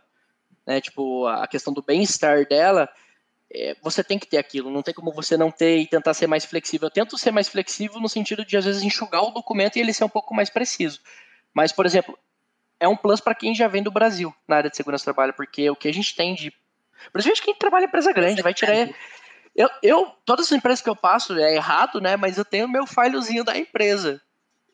né, 0.67 0.81
tipo 0.81 1.27
a 1.27 1.47
questão 1.47 1.75
do 1.75 1.83
bem-estar 1.83 2.49
dela, 2.49 2.89
é, 3.53 3.77
você 3.83 4.03
tem 4.03 4.19
que 4.19 4.27
ter 4.27 4.39
aquilo, 4.39 4.71
não 4.71 4.83
tem 4.83 4.95
como 4.95 5.13
você 5.13 5.37
não 5.37 5.51
ter 5.51 5.79
e 5.79 5.87
tentar 5.87 6.15
ser 6.15 6.27
mais 6.27 6.45
flexível. 6.45 6.87
Eu 6.87 6.91
tento 6.91 7.19
ser 7.19 7.31
mais 7.31 7.49
flexível 7.49 8.01
no 8.01 8.09
sentido 8.09 8.45
de, 8.45 8.57
às 8.57 8.65
vezes, 8.65 8.83
enxugar 8.83 9.23
o 9.23 9.31
documento 9.31 9.77
e 9.77 9.81
ele 9.81 9.93
ser 9.93 10.05
um 10.05 10.09
pouco 10.09 10.35
mais 10.35 10.51
preciso. 10.51 11.01
Mas, 11.53 11.71
por 11.71 11.87
exemplo, 11.87 12.19
é 12.81 12.89
um 12.89 12.97
plus 12.97 13.21
para 13.21 13.35
quem 13.35 13.55
já 13.55 13.69
vem 13.69 13.83
do 13.83 13.93
Brasil 13.93 14.35
na 14.49 14.57
área 14.57 14.71
de 14.71 14.77
segurança 14.77 15.03
do 15.03 15.15
trabalho, 15.15 15.35
porque 15.35 15.71
o 15.71 15.77
que 15.77 15.87
a 15.87 15.93
gente 15.93 16.17
tem 16.17 16.35
de. 16.35 16.53
Principalmente 17.13 17.43
quem 17.43 17.55
trabalha 17.55 17.85
em 17.85 17.89
empresa 17.89 18.13
grande, 18.13 18.43
vai 18.43 18.55
tirar. 18.55 18.89
Eu, 19.55 19.69
eu, 19.83 20.13
todas 20.25 20.47
as 20.47 20.53
empresas 20.53 20.83
que 20.83 20.89
eu 20.89 20.97
passo, 20.97 21.39
é 21.39 21.55
errado, 21.55 22.01
né? 22.01 22.17
Mas 22.17 22.37
eu 22.37 22.45
tenho 22.45 22.67
o 22.67 22.69
meu 22.69 22.87
filezinho 22.87 23.45
da 23.45 23.57
empresa. 23.57 24.21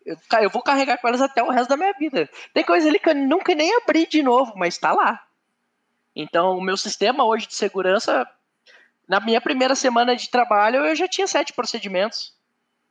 Eu, 0.05 0.17
eu 0.41 0.51
vou 0.51 0.63
carregar 0.63 0.99
com 0.99 1.09
elas 1.09 1.21
até 1.21 1.43
o 1.43 1.51
resto 1.51 1.69
da 1.69 1.77
minha 1.77 1.93
vida. 1.93 2.29
Tem 2.55 2.65
coisa 2.65 2.89
ali 2.89 2.99
que 2.99 3.11
eu 3.11 3.15
nunca 3.15 3.55
nem 3.55 3.75
abri 3.77 4.07
de 4.07 4.23
novo, 4.23 4.55
mas 4.57 4.75
está 4.75 4.93
lá. 4.93 5.23
Então, 6.17 6.57
o 6.57 6.63
meu 6.63 6.77
sistema 6.77 7.25
hoje 7.25 7.47
de 7.47 7.55
segurança 7.55 8.27
na 9.07 9.21
minha 9.21 9.41
primeira 9.41 9.75
semana 9.75 10.17
de 10.17 10.31
trabalho, 10.31 10.87
eu 10.87 10.95
já 10.95 11.09
tinha 11.09 11.27
sete 11.27 11.53
procedimentos, 11.53 12.33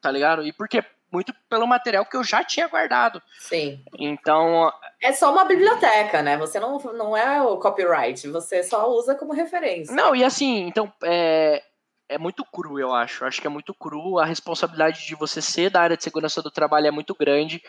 tá 0.02 0.12
ligado? 0.12 0.46
E 0.46 0.54
por 0.54 0.68
quê? 0.68 0.84
muito 1.12 1.34
pelo 1.50 1.68
material 1.68 2.06
que 2.06 2.16
eu 2.16 2.24
já 2.24 2.44
tinha 2.44 2.68
guardado. 2.68 3.22
Sim. 3.40 3.84
Então. 3.98 4.72
É 5.02 5.12
só 5.12 5.32
uma 5.32 5.46
biblioteca, 5.46 6.22
né? 6.22 6.38
Você 6.38 6.60
não, 6.60 6.78
não 6.78 7.18
é 7.18 7.42
o 7.42 7.58
copyright, 7.58 8.28
você 8.28 8.64
só 8.64 8.90
usa 8.90 9.16
como 9.16 9.34
referência. 9.34 9.96
Não, 9.96 10.16
e 10.16 10.24
assim, 10.24 10.68
então, 10.68 10.92
é, 11.04 11.64
é 12.10 12.18
muito 12.18 12.44
cru, 12.44 12.80
eu 12.80 12.94
acho. 12.94 13.24
Acho 13.24 13.40
que 13.40 13.48
é 13.48 13.50
muito 13.50 13.74
cru. 13.74 14.20
A 14.20 14.26
responsabilidade 14.26 15.06
de 15.06 15.16
você 15.16 15.42
ser 15.42 15.70
da 15.70 15.82
área 15.82 15.96
de 15.96 16.04
segurança 16.04 16.42
do 16.42 16.52
trabalho 16.52 16.88
é 16.88 16.92
muito 16.92 17.16
grande, 17.16 17.62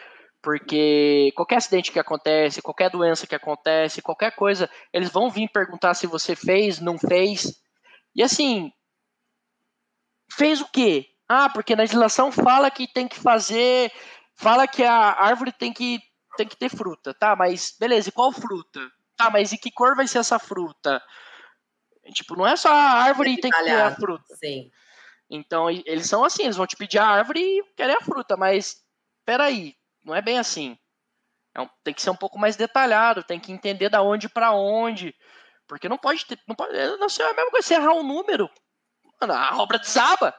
porque 0.43 1.30
qualquer 1.36 1.57
acidente 1.57 1.93
que 1.93 1.99
acontece, 1.99 2.62
qualquer 2.62 2.91
doença 2.91 3.26
que 3.26 3.34
acontece, 3.34 4.03
qualquer 4.03 4.34
coisa, 4.34 4.68
eles 4.93 5.11
vão 5.11 5.30
vir 5.30 5.49
perguntar 5.51 5.95
se 5.95 6.07
você 6.07 6.34
fez, 6.34 6.80
não 6.80 6.99
fez. 6.99 7.61
E 8.16 8.22
assim, 8.22 8.72
fez 10.32 10.61
o 10.61 10.68
quê? 10.72 11.07
Ah, 11.28 11.51
porque 11.51 11.76
na 11.76 11.82
legislação 11.82 12.32
fala 12.32 12.70
que 12.70 12.88
tem 12.88 13.07
que 13.07 13.18
fazer, 13.18 13.93
fala 14.34 14.66
que 14.66 14.82
a 14.82 15.22
árvore 15.22 15.53
tem 15.53 15.72
que, 15.72 16.01
tem 16.36 16.49
que 16.49 16.57
ter 16.57 16.70
fruta, 16.70 17.14
tá? 17.14 17.36
Mas 17.36 17.76
beleza, 17.78 18.09
e 18.09 18.12
qual 18.12 18.32
fruta? 18.32 18.80
Tá, 19.16 19.28
mas 19.30 19.53
e 19.53 19.59
que 19.59 19.70
cor 19.70 19.95
vai 19.95 20.09
ser 20.09 20.18
essa 20.18 20.38
fruta? 20.38 21.01
Tipo, 22.13 22.37
não 22.37 22.47
é 22.47 22.57
só 22.57 22.71
a 22.73 22.93
árvore 23.03 23.37
que, 23.37 23.43
tem 23.43 23.51
que 23.51 23.63
ter 23.63 23.81
a 23.81 23.95
fruta. 23.95 24.35
Sim. 24.37 24.71
Então, 25.29 25.71
eles 25.71 26.09
são 26.09 26.25
assim, 26.25 26.45
eles 26.45 26.57
vão 26.57 26.67
te 26.67 26.77
pedir 26.77 26.99
a 26.99 27.07
árvore 27.07 27.41
e 27.41 27.65
querem 27.77 27.95
a 27.95 28.01
fruta, 28.01 28.37
mas 28.37 28.77
peraí, 29.25 29.75
não 30.05 30.15
é 30.15 30.21
bem 30.21 30.39
assim. 30.39 30.77
É 31.55 31.61
um, 31.61 31.69
tem 31.85 31.95
que 31.95 32.03
ser 32.03 32.11
um 32.11 32.17
pouco 32.17 32.39
mais 32.39 32.57
detalhado, 32.57 33.23
tem 33.23 33.39
que 33.39 33.53
entender 33.53 33.89
da 33.89 34.03
onde 34.03 34.29
para 34.29 34.53
onde. 34.53 35.15
Porque 35.69 35.89
não 35.89 35.99
pode 35.99 36.27
ter. 36.27 36.39
Não 36.49 36.57
pode, 36.57 36.73
não 36.99 37.09
sei, 37.09 37.25
é 37.25 37.31
a 37.31 37.35
mesma 37.35 37.51
coisa, 37.51 37.67
você 37.67 37.75
errar 37.75 37.93
um 37.93 38.03
número, 38.03 38.51
mano, 39.21 39.35
a 39.35 39.57
obra 39.59 39.79
desaba. 39.79 40.35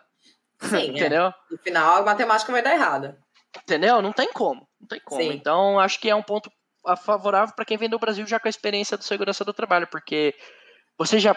Sim, 0.61 0.75
é. 0.75 0.85
entendeu? 0.87 1.27
É. 1.27 1.33
No 1.49 1.57
final, 1.57 1.97
a 1.97 2.03
matemática 2.03 2.51
vai 2.51 2.61
dar 2.61 2.73
errada. 2.73 3.17
Entendeu? 3.63 4.01
Não 4.01 4.13
tem 4.13 4.31
como. 4.31 4.67
Não 4.79 4.87
tem 4.87 4.99
como. 5.01 5.21
Sim. 5.21 5.31
Então, 5.31 5.79
acho 5.79 5.99
que 5.99 6.09
é 6.09 6.15
um 6.15 6.23
ponto 6.23 6.51
favorável 7.03 7.53
para 7.55 7.65
quem 7.65 7.77
vem 7.77 7.89
do 7.89 7.99
Brasil 7.99 8.25
já 8.25 8.39
com 8.39 8.47
a 8.47 8.49
experiência 8.49 8.97
do 8.97 9.03
segurança 9.03 9.45
do 9.45 9.53
trabalho, 9.53 9.87
porque 9.87 10.35
você 10.97 11.19
já, 11.19 11.35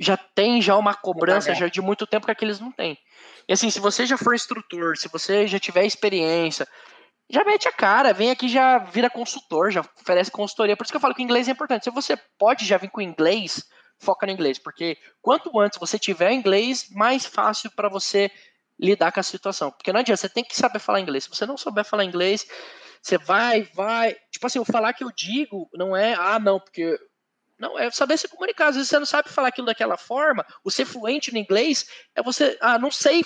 já 0.00 0.16
tem 0.16 0.62
já 0.62 0.76
uma 0.76 0.94
cobrança 0.94 1.54
já 1.54 1.68
de 1.68 1.82
muito 1.82 2.06
tempo 2.06 2.24
que 2.24 2.32
aqueles 2.32 2.58
não 2.58 2.72
têm. 2.72 2.98
E 3.46 3.52
assim, 3.52 3.68
se 3.68 3.78
você 3.78 4.06
já 4.06 4.16
for 4.16 4.34
instrutor, 4.34 4.96
se 4.96 5.08
você 5.08 5.46
já 5.46 5.58
tiver 5.58 5.84
experiência, 5.84 6.66
já 7.28 7.44
mete 7.44 7.68
a 7.68 7.72
cara, 7.72 8.14
vem 8.14 8.30
aqui 8.30 8.48
já 8.48 8.78
vira 8.78 9.10
consultor, 9.10 9.70
já 9.70 9.82
oferece 10.00 10.30
consultoria. 10.30 10.74
Por 10.74 10.84
isso 10.84 10.92
que 10.92 10.96
eu 10.96 11.00
falo 11.00 11.14
que 11.14 11.22
inglês 11.22 11.48
é 11.48 11.52
importante. 11.52 11.84
Se 11.84 11.90
você 11.90 12.16
pode 12.38 12.64
já 12.64 12.78
vir 12.78 12.90
com 12.90 13.02
inglês, 13.02 13.62
foca 13.98 14.26
no 14.26 14.32
inglês, 14.32 14.58
porque 14.58 14.96
quanto 15.20 15.60
antes 15.60 15.78
você 15.78 15.98
tiver 15.98 16.32
inglês, 16.32 16.88
mais 16.90 17.26
fácil 17.26 17.70
para 17.70 17.90
você 17.90 18.30
lidar 18.80 19.12
com 19.12 19.20
a 19.20 19.22
situação. 19.22 19.70
Porque 19.70 19.92
não 19.92 20.00
adianta, 20.00 20.22
você 20.22 20.28
tem 20.30 20.42
que 20.42 20.56
saber 20.56 20.78
falar 20.78 21.00
inglês. 21.00 21.24
Se 21.24 21.30
você 21.30 21.44
não 21.44 21.58
souber 21.58 21.84
falar 21.84 22.04
inglês, 22.04 22.46
você 23.02 23.18
vai, 23.18 23.62
vai. 23.74 24.16
Tipo 24.32 24.46
assim, 24.46 24.58
o 24.58 24.64
falar 24.64 24.94
que 24.94 25.04
eu 25.04 25.10
digo 25.14 25.68
não 25.74 25.94
é, 25.94 26.14
ah, 26.14 26.38
não, 26.38 26.58
porque. 26.58 26.98
Não, 27.60 27.78
é 27.78 27.90
saber 27.90 28.16
se 28.16 28.26
comunicar. 28.26 28.68
Às 28.68 28.76
vezes 28.76 28.88
você 28.88 28.98
não 28.98 29.06
sabe 29.06 29.28
falar 29.28 29.48
aquilo 29.48 29.66
daquela 29.66 29.98
forma. 29.98 30.44
O 30.64 30.70
ser 30.70 30.86
fluente 30.86 31.30
no 31.30 31.38
inglês 31.38 31.86
é 32.16 32.22
você, 32.22 32.56
ah, 32.60 32.78
não 32.78 32.90
sei, 32.90 33.22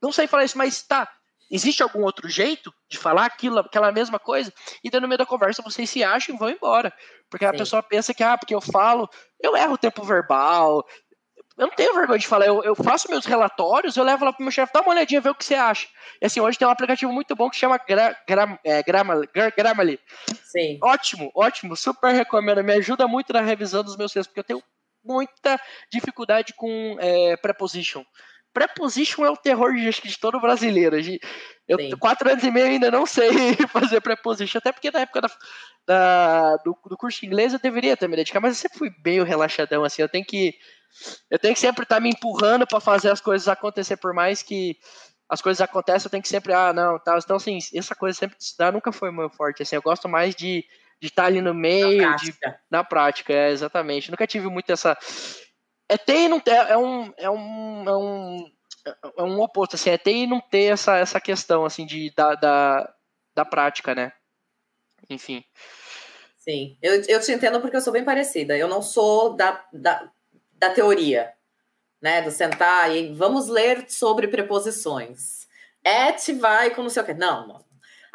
não 0.00 0.12
sei 0.12 0.26
falar 0.26 0.44
isso, 0.44 0.58
mas 0.58 0.82
tá. 0.82 1.10
Existe 1.50 1.82
algum 1.82 2.02
outro 2.02 2.28
jeito 2.28 2.70
de 2.90 2.98
falar 2.98 3.24
aquilo, 3.24 3.58
aquela 3.60 3.90
mesma 3.90 4.18
coisa? 4.18 4.52
E 4.84 4.90
daí 4.90 5.00
no 5.00 5.08
meio 5.08 5.16
da 5.16 5.24
conversa 5.24 5.62
vocês 5.62 5.88
se 5.88 6.04
acham 6.04 6.34
e 6.34 6.38
vão 6.38 6.50
embora. 6.50 6.92
Porque 7.30 7.46
Sim. 7.46 7.50
a 7.50 7.54
pessoa 7.54 7.82
pensa 7.82 8.12
que, 8.12 8.22
ah, 8.22 8.36
porque 8.36 8.54
eu 8.54 8.60
falo, 8.60 9.08
eu 9.40 9.56
erro 9.56 9.72
o 9.72 9.78
tempo 9.78 10.04
verbal, 10.04 10.86
eu 11.58 11.66
não 11.66 11.74
tenho 11.74 11.92
vergonha 11.92 12.18
de 12.20 12.26
falar, 12.26 12.46
eu, 12.46 12.62
eu 12.62 12.74
faço 12.76 13.10
meus 13.10 13.26
relatórios, 13.26 13.96
eu 13.96 14.04
levo 14.04 14.24
lá 14.24 14.32
pro 14.32 14.44
meu 14.44 14.52
chefe, 14.52 14.72
dá 14.72 14.80
uma 14.80 14.90
olhadinha, 14.90 15.20
ver 15.20 15.30
o 15.30 15.34
que 15.34 15.44
você 15.44 15.56
acha. 15.56 15.88
E 16.22 16.26
assim, 16.26 16.38
hoje 16.38 16.56
tem 16.56 16.66
um 16.66 16.70
aplicativo 16.70 17.12
muito 17.12 17.34
bom 17.34 17.50
que 17.50 17.56
chama 17.56 17.76
Gra, 17.78 18.16
Gra, 18.26 18.58
é, 18.64 18.80
Grammarly, 18.82 19.28
Grammarly. 19.56 19.98
Sim. 20.44 20.78
Ótimo, 20.80 21.32
ótimo, 21.34 21.74
super 21.74 22.14
recomendo, 22.14 22.62
me 22.62 22.74
ajuda 22.74 23.08
muito 23.08 23.32
na 23.32 23.40
revisão 23.40 23.82
dos 23.82 23.96
meus 23.96 24.12
textos, 24.12 24.28
porque 24.28 24.40
eu 24.40 24.44
tenho 24.44 24.62
muita 25.04 25.60
dificuldade 25.92 26.54
com 26.54 26.96
é, 27.00 27.36
preposition. 27.36 28.04
Preposition 28.52 29.24
é 29.24 29.30
o 29.30 29.36
terror 29.36 29.74
de, 29.74 29.90
de 29.90 30.18
todo 30.18 30.40
brasileiro. 30.40 30.96
Eu, 31.66 31.78
Sim. 31.78 31.90
quatro 31.98 32.30
anos 32.30 32.42
e 32.44 32.50
meio 32.50 32.66
ainda 32.66 32.90
não 32.90 33.04
sei 33.04 33.30
fazer 33.68 34.00
preposition, 34.00 34.58
até 34.58 34.70
porque 34.72 34.90
na 34.90 35.00
época 35.00 35.22
da, 35.22 35.30
da 35.88 36.56
do, 36.58 36.76
do, 36.86 36.96
curso 36.96 37.20
de 37.20 37.26
inglês 37.26 37.52
eu 37.52 37.58
deveria 37.58 37.96
ter 37.96 38.08
me 38.08 38.14
dedicado, 38.14 38.42
mas 38.42 38.56
eu 38.56 38.60
sempre 38.60 38.78
fui 38.78 38.90
meio 39.04 39.24
relaxadão, 39.24 39.82
assim, 39.82 40.02
eu 40.02 40.08
tenho 40.08 40.24
que 40.24 40.54
eu 41.30 41.38
tenho 41.38 41.54
que 41.54 41.60
sempre 41.60 41.82
estar 41.82 41.96
tá 41.96 42.00
me 42.00 42.10
empurrando 42.10 42.66
para 42.66 42.78
fazer 42.78 43.10
as 43.10 43.20
coisas 43.20 43.48
acontecer, 43.48 43.96
por 43.96 44.12
mais 44.12 44.42
que 44.42 44.76
as 45.28 45.42
coisas 45.42 45.60
acontecem, 45.60 46.06
eu 46.06 46.10
tenho 46.10 46.22
que 46.22 46.28
sempre, 46.28 46.54
ah, 46.54 46.72
não, 46.72 46.98
tá. 46.98 47.18
Então, 47.22 47.36
assim, 47.36 47.58
essa 47.74 47.94
coisa 47.94 48.18
sempre 48.18 48.38
de 48.38 48.44
estudar 48.44 48.72
nunca 48.72 48.90
foi 48.90 49.10
meu 49.10 49.28
forte. 49.28 49.62
Assim, 49.62 49.76
eu 49.76 49.82
gosto 49.82 50.08
mais 50.08 50.34
de 50.34 50.64
de 51.00 51.08
estar 51.08 51.22
tá 51.22 51.28
ali 51.28 51.40
no 51.40 51.54
meio, 51.54 52.02
na 52.02 52.08
prática, 52.08 52.50
de, 52.50 52.56
na 52.70 52.84
prática 52.84 53.32
é, 53.32 53.50
exatamente. 53.50 54.10
Nunca 54.10 54.26
tive 54.26 54.48
muito 54.48 54.70
essa. 54.70 54.96
É 55.88 55.96
ter 55.96 56.24
e 56.24 56.28
não 56.28 56.40
ter, 56.40 56.52
é 56.52 56.76
um, 56.76 57.12
é 57.16 57.30
um, 57.30 57.88
é 57.88 57.96
um, 57.96 58.52
é 59.16 59.22
um 59.22 59.40
oposto, 59.40 59.76
assim, 59.76 59.90
é 59.90 59.98
ter 59.98 60.12
e 60.12 60.26
não 60.26 60.40
ter 60.40 60.72
essa, 60.72 60.96
essa 60.96 61.20
questão, 61.20 61.64
assim, 61.64 61.86
de, 61.86 62.12
da, 62.14 62.34
da, 62.34 62.94
da 63.34 63.44
prática, 63.44 63.94
né? 63.94 64.12
Enfim. 65.10 65.44
Sim, 66.38 66.76
eu, 66.80 67.02
eu 67.08 67.20
te 67.20 67.32
entendo 67.32 67.60
porque 67.60 67.76
eu 67.76 67.80
sou 67.80 67.92
bem 67.92 68.04
parecida. 68.04 68.56
Eu 68.56 68.68
não 68.68 68.80
sou 68.80 69.34
da, 69.34 69.64
da 69.72 70.10
da 70.58 70.70
teoria, 70.70 71.32
né? 72.00 72.20
Do 72.22 72.30
sentar 72.30 72.94
e 72.94 73.12
vamos 73.14 73.48
ler 73.48 73.86
sobre 73.88 74.28
preposições. 74.28 75.46
Et 75.84 76.32
vai 76.34 76.70
com 76.70 76.82
não 76.82 76.90
sei 76.90 77.02
o 77.02 77.06
quê. 77.06 77.14
Não, 77.14 77.64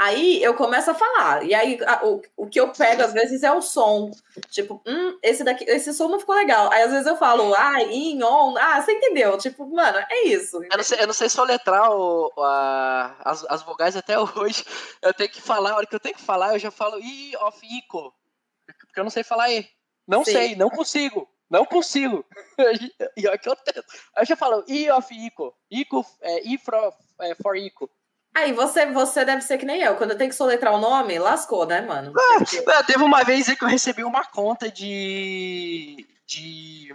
Aí 0.04 0.44
eu 0.44 0.54
começo 0.54 0.92
a 0.92 0.94
falar, 0.94 1.46
e 1.46 1.54
aí 1.54 1.80
a, 1.88 2.06
o, 2.06 2.22
o 2.36 2.48
que 2.48 2.60
eu 2.60 2.74
pego 2.74 3.04
às 3.04 3.14
vezes 3.14 3.42
é 3.42 3.52
o 3.54 3.62
som. 3.62 4.12
Tipo, 4.50 4.82
hum, 4.86 5.18
esse 5.24 5.46
daqui, 5.46 5.64
esse 5.64 5.94
som 5.94 6.10
não 6.10 6.20
ficou 6.20 6.36
legal. 6.36 6.70
Aí 6.74 6.82
às 6.84 6.92
vezes 6.92 7.08
eu 7.08 7.16
falo, 7.16 7.54
ah, 7.56 7.82
in, 7.84 8.22
on, 8.22 8.58
ah, 8.58 8.82
você 8.82 8.92
entendeu? 8.92 9.38
Tipo, 9.38 9.66
mano, 9.66 9.98
é 10.10 10.24
isso. 10.26 10.62
Eu 10.62 10.76
não 10.78 10.84
sei, 10.84 11.00
eu 11.00 11.08
não 11.08 11.14
sei 11.14 11.30
soletrar 11.30 11.90
o, 11.90 12.30
a, 12.38 13.16
as, 13.24 13.46
as 13.46 13.64
vogais 13.64 13.96
até 13.96 14.20
hoje. 14.20 14.66
Eu 15.02 15.14
tenho 15.14 15.30
que 15.30 15.42
falar, 15.42 15.72
a 15.72 15.78
hora 15.78 15.88
que 15.88 15.96
eu 15.96 16.02
tenho 16.02 16.16
que 16.16 16.22
falar, 16.22 16.54
eu 16.54 16.60
já 16.60 16.70
falo 16.70 17.00
i 17.00 17.34
of 17.38 17.58
ico. 17.66 18.14
Porque 18.66 19.00
eu 19.00 19.06
não 19.06 19.12
sei 19.12 19.24
falar 19.24 19.50
e. 19.52 19.66
Não 20.06 20.26
Sim. 20.26 20.34
sei, 20.34 20.56
não 20.58 20.70
consigo. 20.70 21.30
Não 21.50 21.66
consigo. 21.66 22.26
e 23.16 23.28
aqui 23.28 23.48
eu 23.48 23.56
tento. 23.56 23.86
Aí 24.16 24.24
eu 24.24 24.26
já 24.26 24.36
falo, 24.36 24.66
I 24.68 24.90
of 24.92 25.14
Ico. 25.14 25.56
Ico, 25.72 26.06
é, 26.20 26.48
I 26.48 26.58
for, 26.58 26.94
é, 27.22 27.36
for 27.36 27.56
Ico. 27.56 27.90
Aí 28.36 28.52
você, 28.54 28.86
você 28.88 29.24
deve 29.24 29.42
ser 29.42 29.58
que 29.58 29.66
nem 29.66 29.82
eu. 29.82 29.96
Quando 29.96 30.12
eu 30.12 30.18
tenho 30.18 30.30
que 30.30 30.36
soletrar 30.36 30.74
o 30.74 30.80
nome, 30.80 31.20
lascou, 31.20 31.66
né, 31.66 31.82
mano? 31.82 32.14
Ah, 32.18 32.84
teve 32.84 33.04
uma 33.04 33.24
vez 33.24 33.48
que 33.48 33.64
eu 33.64 33.68
recebi 33.68 34.04
uma 34.04 34.26
conta 34.26 34.70
de. 34.72 36.06
de. 36.26 36.94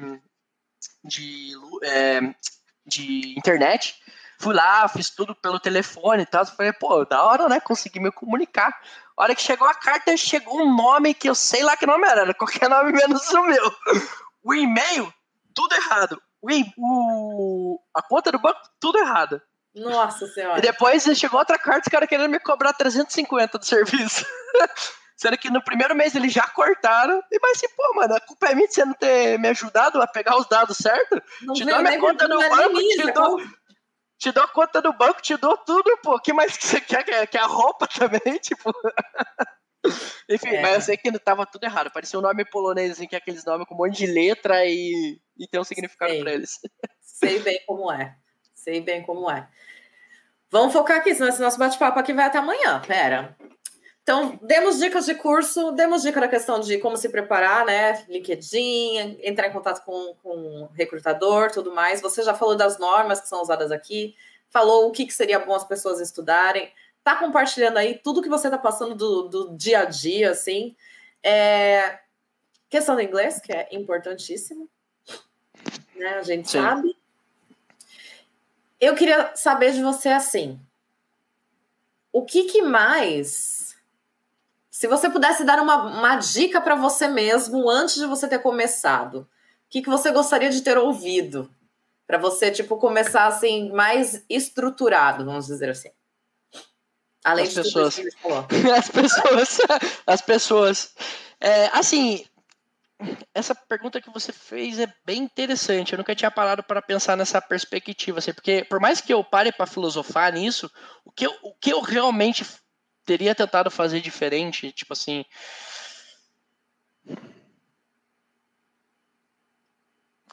de, 1.05 1.53
é, 1.85 2.21
de 2.87 3.39
internet. 3.39 3.95
Fui 4.41 4.55
lá, 4.55 4.87
fiz 4.89 5.11
tudo 5.11 5.35
pelo 5.35 5.59
telefone 5.59 6.23
e 6.23 6.27
tal. 6.27 6.47
Falei, 6.47 6.73
pô, 6.73 7.05
da 7.05 7.25
hora, 7.25 7.49
né? 7.49 7.61
Consegui 7.61 8.01
me 8.01 8.13
comunicar. 8.13 8.77
A 9.17 9.25
hora 9.25 9.35
que 9.35 9.43
chegou 9.43 9.67
a 9.67 9.75
carta, 9.75 10.17
chegou 10.17 10.61
um 10.61 10.77
nome 10.77 11.13
que 11.13 11.29
eu 11.29 11.35
sei 11.35 11.63
lá 11.65 11.77
que 11.77 11.87
nome 11.87 12.07
era, 12.07 12.33
qualquer 12.35 12.69
nome 12.69 12.93
menos 12.93 13.29
o 13.33 13.43
meu 13.43 13.75
o 14.49 14.55
e-mail, 14.55 15.13
tudo 15.55 15.75
errado. 15.75 16.23
O, 16.41 16.49
o, 16.79 17.81
a 17.95 18.03
conta 18.03 18.33
do 18.33 18.39
banco, 18.39 18.61
tudo 18.81 18.99
errado. 18.99 19.43
Nossa 19.79 20.27
senhora. 20.27 20.59
E 20.59 20.63
depois 20.63 21.05
chegou 21.17 21.39
outra 21.39 21.59
carta, 21.59 21.83
os 21.87 21.89
caras 21.91 22.09
querendo 22.09 22.31
me 22.31 22.41
cobrar 22.41 22.73
350 22.73 23.59
do 23.59 23.65
serviço. 23.65 24.25
Sendo 25.17 25.37
que 25.37 25.51
no 25.51 25.63
primeiro 25.63 25.97
mês 25.97 26.15
eles 26.15 26.33
já 26.33 26.47
cortaram. 26.47 27.21
E 27.31 27.39
mas 27.43 27.57
assim, 27.57 27.67
pô, 27.77 27.95
mano, 27.95 28.15
a 28.15 28.21
culpa 28.21 28.47
é 28.47 28.55
minha 28.55 28.69
de 28.69 28.75
você 28.75 28.85
não 28.85 28.95
ter 28.95 29.39
me 29.39 29.49
ajudado 29.49 30.01
a 30.01 30.07
pegar 30.07 30.37
os 30.37 30.47
dados 30.47 30.77
certo? 30.77 31.21
Não 31.43 31.55
te 31.55 31.65
dou 31.65 31.83
minha 31.83 31.99
conta 31.99 32.29
no 32.29 32.39
banco, 32.39 32.79
te 32.79 33.13
dou, 33.13 33.41
te 34.17 34.33
dou 34.33 34.45
a 34.45 34.49
conta 34.49 34.81
do 34.81 34.93
banco, 34.93 35.21
te 35.21 35.37
dou 35.37 35.57
tudo, 35.59 35.99
pô. 36.03 36.15
O 36.15 36.21
que 36.21 36.33
mais 36.33 36.57
que 36.57 36.65
você 36.65 36.81
quer? 36.81 37.05
Quer, 37.05 37.27
quer 37.27 37.41
a 37.41 37.47
roupa 37.47 37.87
também? 37.99 38.39
Tipo. 38.39 38.73
Enfim, 40.29 40.49
é. 40.51 40.61
mas 40.61 40.75
eu 40.75 40.81
sei 40.83 40.97
que 40.97 41.11
tava 41.19 41.47
tudo 41.47 41.65
errado. 41.65 41.91
Parecia 41.91 42.19
um 42.19 42.23
nome 42.23 42.45
polonês, 42.45 42.93
assim, 42.93 43.07
que 43.07 43.15
é 43.15 43.19
aqueles 43.19 43.45
nomes 43.45 43.67
com 43.67 43.75
um 43.75 43.79
monte 43.79 43.97
de 43.97 44.07
letra 44.07 44.65
e, 44.67 45.21
e 45.37 45.49
tem 45.49 45.61
um 45.61 45.65
significado 45.65 46.17
para 46.19 46.33
eles. 46.33 46.61
Sei 47.01 47.41
bem 47.41 47.61
como 47.67 47.91
é. 47.91 48.17
Sei 48.55 48.81
bem 48.81 49.03
como 49.03 49.31
é. 49.31 49.49
Vamos 50.51 50.73
focar 50.73 50.99
aqui, 50.99 51.15
senão 51.15 51.29
esse 51.29 51.41
nosso 51.41 51.59
bate-papo 51.59 51.99
aqui 51.99 52.13
vai 52.13 52.27
até 52.27 52.39
amanhã. 52.39 52.81
Pera. 52.87 53.37
Então, 54.03 54.39
demos 54.43 54.79
dicas 54.79 55.05
de 55.05 55.15
curso, 55.15 55.73
demos 55.73 56.03
dica 56.03 56.19
da 56.19 56.29
questão 56.29 56.61
de 56.61 56.79
como 56.79 56.97
se 56.97 57.11
preparar, 57.11 57.67
né? 57.67 58.05
LinkedIn, 58.09 59.19
entrar 59.23 59.49
em 59.49 59.53
contato 59.53 59.85
com, 59.85 60.15
com 60.23 60.63
o 60.63 60.67
recrutador, 60.73 61.51
tudo 61.51 61.75
mais. 61.75 62.01
Você 62.01 62.23
já 62.23 62.33
falou 62.33 62.57
das 62.57 62.79
normas 62.79 63.21
que 63.21 63.29
são 63.29 63.43
usadas 63.43 63.71
aqui, 63.71 64.15
falou 64.49 64.89
o 64.89 64.93
que, 64.93 65.05
que 65.05 65.13
seria 65.13 65.39
bom 65.39 65.55
as 65.55 65.65
pessoas 65.65 66.01
estudarem 66.01 66.73
tá 67.09 67.17
compartilhando 67.17 67.79
aí 67.79 67.99
tudo 67.99 68.21
que 68.21 68.29
você 68.29 68.51
tá 68.51 68.59
passando 68.59 68.95
do, 68.95 69.29
do 69.29 69.57
dia 69.57 69.81
a 69.81 69.85
dia, 69.87 70.31
assim. 70.31 70.77
É... 71.23 72.01
Questão 72.69 72.95
do 72.95 73.01
inglês, 73.01 73.41
que 73.41 73.51
é 73.51 73.67
importantíssimo. 73.73 74.69
Né? 75.97 76.19
A 76.19 76.23
gente 76.23 76.51
Sim. 76.51 76.61
sabe. 76.61 76.95
Eu 78.81 78.95
queria 78.95 79.35
saber 79.35 79.73
de 79.73 79.83
você 79.83 80.09
assim. 80.09 80.61
o 82.13 82.25
que, 82.25 82.45
que 82.45 82.63
mais? 82.63 83.77
Se 84.71 84.87
você 84.87 85.11
pudesse 85.11 85.45
dar 85.45 85.61
uma, 85.61 85.77
uma 85.99 86.17
dica 86.17 86.61
para 86.61 86.77
você 86.77 87.09
mesmo 87.09 87.69
antes 87.69 87.97
de 87.97 88.07
você 88.07 88.29
ter 88.29 88.39
começado, 88.39 89.21
o 89.23 89.27
que, 89.69 89.83
que 89.83 89.91
você 89.91 90.11
gostaria 90.13 90.51
de 90.51 90.63
ter 90.63 90.79
ouvido? 90.79 91.51
Para 92.07 92.17
você, 92.17 92.51
tipo, 92.51 92.79
começar 92.79 93.27
assim, 93.27 93.71
mais 93.73 94.25
estruturado, 94.31 95.25
vamos 95.25 95.47
dizer 95.47 95.71
assim. 95.71 95.91
Além 97.25 97.45
as 97.45 97.51
de 97.51 97.63
pessoas. 97.63 97.97
tudo 97.97 98.09
que 98.09 98.23
falou. 98.23 98.47
as 98.79 98.89
pessoas. 98.89 99.59
As 100.07 100.23
pessoas. 100.23 100.95
É, 101.41 101.67
assim, 101.67 102.25
essa 103.33 103.55
pergunta 103.55 104.01
que 104.01 104.11
você 104.11 104.33
fez 104.33 104.79
é 104.79 104.93
bem 105.05 105.23
interessante. 105.23 105.93
Eu 105.93 105.99
nunca 105.99 106.15
tinha 106.15 106.31
parado 106.31 106.63
para 106.63 106.83
pensar 106.83 107.17
nessa 107.17 107.41
perspectiva, 107.41 108.19
assim, 108.19 108.33
porque 108.33 108.65
por 108.65 108.81
mais 108.81 109.01
que 109.01 109.13
eu 109.13 109.23
pare 109.23 109.53
para 109.53 109.67
filosofar 109.67 110.33
nisso, 110.33 110.71
o 111.05 111.13
que, 111.13 111.27
eu, 111.27 111.33
o 111.43 111.55
que 111.55 111.73
eu 111.73 111.81
realmente 111.81 112.45
teria 113.05 113.35
tentado 113.35 113.71
fazer 113.71 114.01
diferente, 114.01 114.73
tipo 114.73 114.93
assim. 114.93 115.25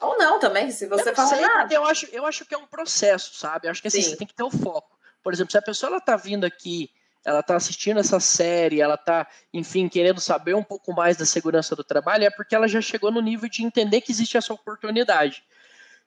Ou 0.00 0.18
não 0.18 0.38
também, 0.38 0.70
se 0.70 0.86
você 0.86 1.14
falar. 1.14 1.28
Sei, 1.68 1.76
eu 1.76 1.84
acho, 1.84 2.06
eu 2.06 2.26
acho 2.26 2.44
que 2.44 2.54
é 2.54 2.58
um 2.58 2.66
processo, 2.66 3.34
sabe? 3.34 3.66
Eu 3.66 3.70
acho 3.70 3.80
que 3.80 3.88
assim, 3.88 4.02
você 4.02 4.16
tem 4.16 4.26
que 4.26 4.34
ter 4.34 4.42
o 4.42 4.50
foco. 4.50 4.98
Por 5.22 5.32
exemplo, 5.32 5.52
se 5.52 5.58
a 5.58 5.62
pessoa 5.62 5.90
ela 5.90 6.00
tá 6.00 6.16
vindo 6.16 6.44
aqui 6.44 6.90
ela 7.26 7.40
está 7.40 7.56
assistindo 7.56 7.98
essa 7.98 8.20
série, 8.20 8.80
ela 8.80 8.94
está, 8.94 9.26
enfim, 9.52 9.88
querendo 9.88 10.20
saber 10.20 10.54
um 10.54 10.62
pouco 10.62 10.92
mais 10.94 11.16
da 11.16 11.26
segurança 11.26 11.74
do 11.74 11.82
trabalho, 11.82 12.22
é 12.22 12.30
porque 12.30 12.54
ela 12.54 12.68
já 12.68 12.80
chegou 12.80 13.10
no 13.10 13.20
nível 13.20 13.48
de 13.48 13.64
entender 13.64 14.00
que 14.00 14.12
existe 14.12 14.36
essa 14.36 14.54
oportunidade. 14.54 15.42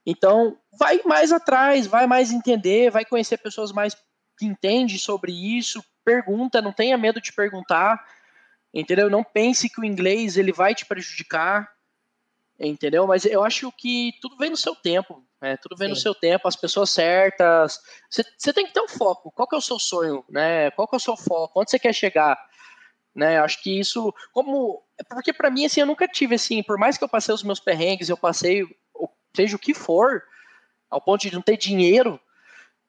Então, 0.06 0.58
vai 0.72 1.02
mais 1.04 1.34
atrás, 1.34 1.86
vai 1.86 2.08
mais 2.08 2.32
entender, 2.32 2.90
vai 2.90 3.04
conhecer 3.04 3.38
pessoas 3.38 3.74
mais 3.74 3.98
que 4.38 4.46
entendem 4.46 4.98
sobre 4.98 5.34
isso, 5.34 5.84
pergunta, 6.06 6.62
não 6.62 6.72
tenha 6.72 6.98
medo 6.98 7.20
de 7.20 7.34
perguntar, 7.34 8.02
entendeu? 8.74 9.10
Não 9.10 9.22
pense 9.22 9.68
que 9.70 9.82
o 9.82 9.86
inglês 9.86 10.38
ele 10.38 10.54
vai 10.54 10.74
te 10.74 10.86
prejudicar, 10.86 11.70
entendeu? 12.58 13.06
Mas 13.06 13.26
eu 13.26 13.44
acho 13.44 13.70
que 13.74 14.14
tudo 14.22 14.38
vem 14.38 14.52
no 14.52 14.58
seu 14.58 14.74
tempo, 14.74 15.22
né? 15.42 15.58
Tudo 15.58 15.76
vem 15.76 15.88
Sim. 15.88 15.94
no 15.94 16.00
seu 16.00 16.14
tempo, 16.14 16.48
as 16.48 16.56
pessoas 16.56 16.90
certas. 16.90 17.80
Você, 18.10 18.54
tem 18.54 18.66
que 18.66 18.74
ter 18.74 18.82
um 18.82 18.88
foco. 18.88 19.32
Qual 19.32 19.48
que 19.48 19.56
é 19.56 19.58
o 19.58 19.62
seu 19.62 19.80
sonho, 19.80 20.24
né? 20.30 20.72
Qual 20.72 20.88
que 20.88 20.96
é 20.96 20.98
o 20.98 21.02
seu 21.02 21.16
foco? 21.16 21.60
Onde 21.60 21.72
você 21.72 21.80
quer 21.80 21.94
chegar? 21.94 22.38
Né? 23.16 23.40
Acho 23.40 23.62
que 23.62 23.80
isso, 23.80 24.14
como, 24.32 24.84
porque 25.10 25.34
para 25.34 25.50
mim 25.50 25.66
assim, 25.66 25.82
eu 25.82 25.86
nunca 25.86 26.08
tive 26.08 26.36
assim, 26.36 26.62
por 26.62 26.78
mais 26.78 26.98
que 26.98 27.04
eu 27.04 27.10
passei 27.10 27.34
os 27.34 27.44
meus 27.44 27.60
perrengues, 27.60 28.10
eu 28.10 28.18
passei, 28.18 28.64
seja 29.36 29.56
o 29.56 29.60
que 29.60 29.74
for, 29.74 30.24
ao 30.90 31.02
ponto 31.02 31.22
de 31.22 31.34
não 31.34 31.42
ter 31.42 31.58
dinheiro, 31.58 32.20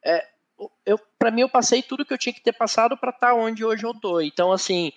é, 0.04 0.26
eu, 0.84 1.00
para 1.18 1.30
mim 1.30 1.40
eu 1.40 1.48
passei 1.48 1.82
tudo 1.82 2.04
que 2.04 2.12
eu 2.12 2.18
tinha 2.18 2.32
que 2.32 2.42
ter 2.42 2.52
passado 2.52 2.96
para 2.96 3.10
estar 3.10 3.28
tá 3.28 3.34
onde 3.34 3.64
hoje 3.64 3.84
eu 3.84 3.94
tô. 3.94 4.20
Então 4.20 4.52
assim, 4.52 4.92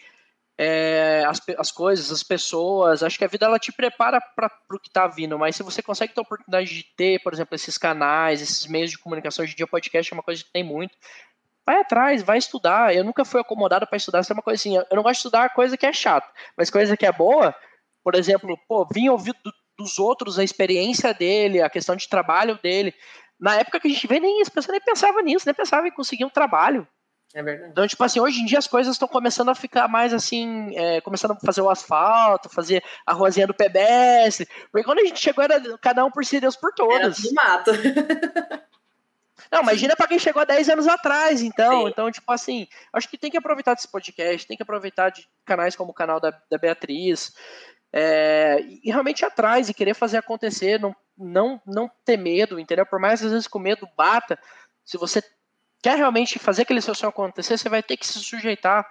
é, 0.58 1.24
as, 1.28 1.42
as 1.58 1.72
coisas, 1.72 2.12
as 2.12 2.24
pessoas. 2.24 3.04
Acho 3.04 3.18
que 3.18 3.26
a 3.26 3.28
vida 3.28 3.46
ela 3.46 3.60
te 3.60 3.72
prepara 3.72 4.22
para 4.22 4.50
o 4.72 4.80
que 4.80 4.90
está 4.90 5.08
vindo, 5.08 5.38
mas 5.38 5.56
se 5.56 5.64
você 5.64 5.82
consegue 5.82 6.14
ter 6.14 6.20
a 6.20 6.24
oportunidade 6.24 6.70
de 6.70 6.84
ter, 6.96 7.22
por 7.22 7.34
exemplo, 7.34 7.56
esses 7.56 7.78
canais, 7.78 8.42
esses 8.42 8.68
meios 8.68 8.92
de 8.92 9.00
comunicação, 9.00 9.44
hoje 9.44 9.54
em 9.54 9.58
dia 9.58 9.68
podcast 9.68 10.12
é 10.12 10.16
uma 10.16 10.24
coisa 10.24 10.44
que 10.44 10.52
tem 10.52 10.64
muito. 10.64 10.96
Vai 11.66 11.80
atrás, 11.80 12.22
vai 12.22 12.38
estudar. 12.38 12.96
Eu 12.96 13.04
nunca 13.04 13.24
fui 13.24 13.40
acomodado 13.40 13.88
para 13.88 13.98
estudar. 13.98 14.20
Isso 14.20 14.34
é 14.34 14.36
uma 14.36 14.44
coisa 14.44 14.60
assim. 14.60 14.76
Eu 14.76 14.96
não 14.96 15.04
gosto 15.04 15.14
de 15.14 15.20
estudar 15.20 15.50
coisa 15.54 15.78
que 15.78 15.86
é 15.86 15.94
chata, 15.94 16.28
mas 16.58 16.70
coisa 16.70 16.96
que 16.98 17.06
é 17.06 17.12
boa, 17.12 17.56
por 18.04 18.16
exemplo, 18.16 18.58
pô, 18.68 18.86
vim 18.92 19.10
ouvir 19.10 19.34
do, 19.44 19.54
dos 19.78 19.98
outros 19.98 20.38
a 20.38 20.44
experiência 20.44 21.14
dele, 21.14 21.62
a 21.62 21.70
questão 21.70 21.96
de 21.96 22.08
trabalho 22.08 22.60
dele. 22.62 22.94
Na 23.40 23.56
época 23.56 23.80
que 23.80 23.88
a 23.88 23.92
gente 23.92 24.08
vê, 24.08 24.20
nem 24.20 24.42
as 24.42 24.50
pessoas 24.50 24.74
nem 24.74 24.82
pensavam 24.82 25.24
nisso, 25.24 25.46
nem 25.46 25.56
pensavam 25.56 25.88
em 25.88 25.92
conseguir 25.92 26.26
um 26.26 26.30
trabalho. 26.30 26.88
É 27.34 27.42
verdade. 27.42 27.72
Então, 27.72 27.88
tipo 27.88 28.04
assim, 28.04 28.20
hoje 28.20 28.42
em 28.42 28.46
dia 28.46 28.60
as 28.60 28.68
coisas 28.68 28.94
estão 28.94 29.08
começando 29.08 29.50
a 29.50 29.56
ficar 29.56 29.88
mais 29.88 30.14
assim, 30.14 30.78
é, 30.78 31.02
começando 31.02 31.32
a 31.32 31.40
fazer 31.46 31.62
o 31.62 31.70
asfalto, 31.70 32.48
fazer 32.48 32.84
a 33.06 33.14
ruazinha 33.14 33.48
do 33.48 33.56
PBS. 33.56 34.46
Porque 34.72 34.86
quando 34.86 35.00
a 35.00 35.06
gente 35.06 35.20
chegou 35.20 35.44
era 35.44 35.60
cada 35.80 36.06
um 36.06 36.12
por 36.12 36.24
si, 36.24 36.40
Deus 36.40 36.56
por 36.56 36.72
todos. 36.74 36.96
Era 36.96 37.12
tudo 37.12 37.34
mato. 37.34 37.72
Não, 39.52 39.62
imagina 39.62 39.96
para 39.96 40.08
quem 40.08 40.18
chegou 40.18 40.42
há 40.42 40.46
10 40.46 40.70
anos 40.70 40.88
atrás, 40.88 41.42
então. 41.42 41.84
Sim. 41.84 41.90
Então, 41.90 42.12
tipo 42.12 42.32
assim, 42.32 42.68
acho 42.92 43.10
que 43.10 43.18
tem 43.18 43.30
que 43.30 43.38
aproveitar 43.38 43.74
desse 43.74 43.88
podcast, 43.88 44.48
tem 44.48 44.58
que 44.58 44.64
aproveitar 44.64 45.10
de 45.10 45.28
canais 45.46 45.76
como 45.76 45.92
o 45.92 45.94
canal 45.94 46.20
da, 46.20 46.32
da 46.50 46.58
Beatriz. 46.58 47.34
É, 47.92 48.60
e 48.62 48.90
realmente 48.90 49.24
atrás 49.24 49.70
e 49.70 49.74
querer 49.74 49.94
fazer 49.94 50.18
acontecer, 50.18 50.80
não, 50.80 50.96
não, 51.16 51.62
não 51.68 51.92
ter 52.04 52.18
medo, 52.18 52.60
entendeu? 52.60 52.86
Por 52.86 53.00
mais 53.00 53.24
às 53.24 53.32
vezes 53.32 53.48
que 53.48 53.58
o 53.58 53.60
medo 53.60 53.88
bata, 53.96 54.40
se 54.84 54.98
você 54.98 55.22
quer 55.84 55.98
realmente 55.98 56.40
fazer 56.40 56.62
aquele 56.62 56.82
seu 56.82 56.96
sonho 56.96 57.10
acontecer, 57.10 57.58
você 57.58 57.68
vai 57.68 57.84
ter 57.84 57.98
que 57.98 58.08
se 58.08 58.18
sujeitar. 58.20 58.90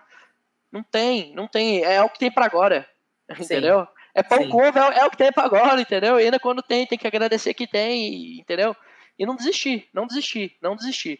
Não 0.70 0.82
tem, 0.82 1.34
não 1.34 1.48
tem. 1.48 1.82
É 1.82 2.02
o 2.02 2.08
que 2.10 2.18
tem 2.18 2.30
para 2.30 2.44
agora. 2.44 2.86
Entendeu? 3.30 3.80
Sim. 3.80 3.88
É 4.14 4.22
pão 4.22 4.46
com 4.46 4.62
é, 4.62 4.98
é, 4.98 5.04
o 5.06 5.10
que 5.10 5.16
tem 5.16 5.32
para 5.32 5.44
agora, 5.44 5.80
entendeu? 5.80 6.20
E 6.20 6.24
ainda 6.24 6.38
quando 6.38 6.62
tem, 6.62 6.86
tem 6.86 6.98
que 6.98 7.06
agradecer 7.06 7.54
que 7.54 7.66
tem, 7.66 8.38
entendeu? 8.38 8.76
E 9.18 9.24
não 9.24 9.34
desistir, 9.34 9.88
não 9.92 10.06
desistir, 10.06 10.54
não 10.60 10.76
desistir. 10.76 11.18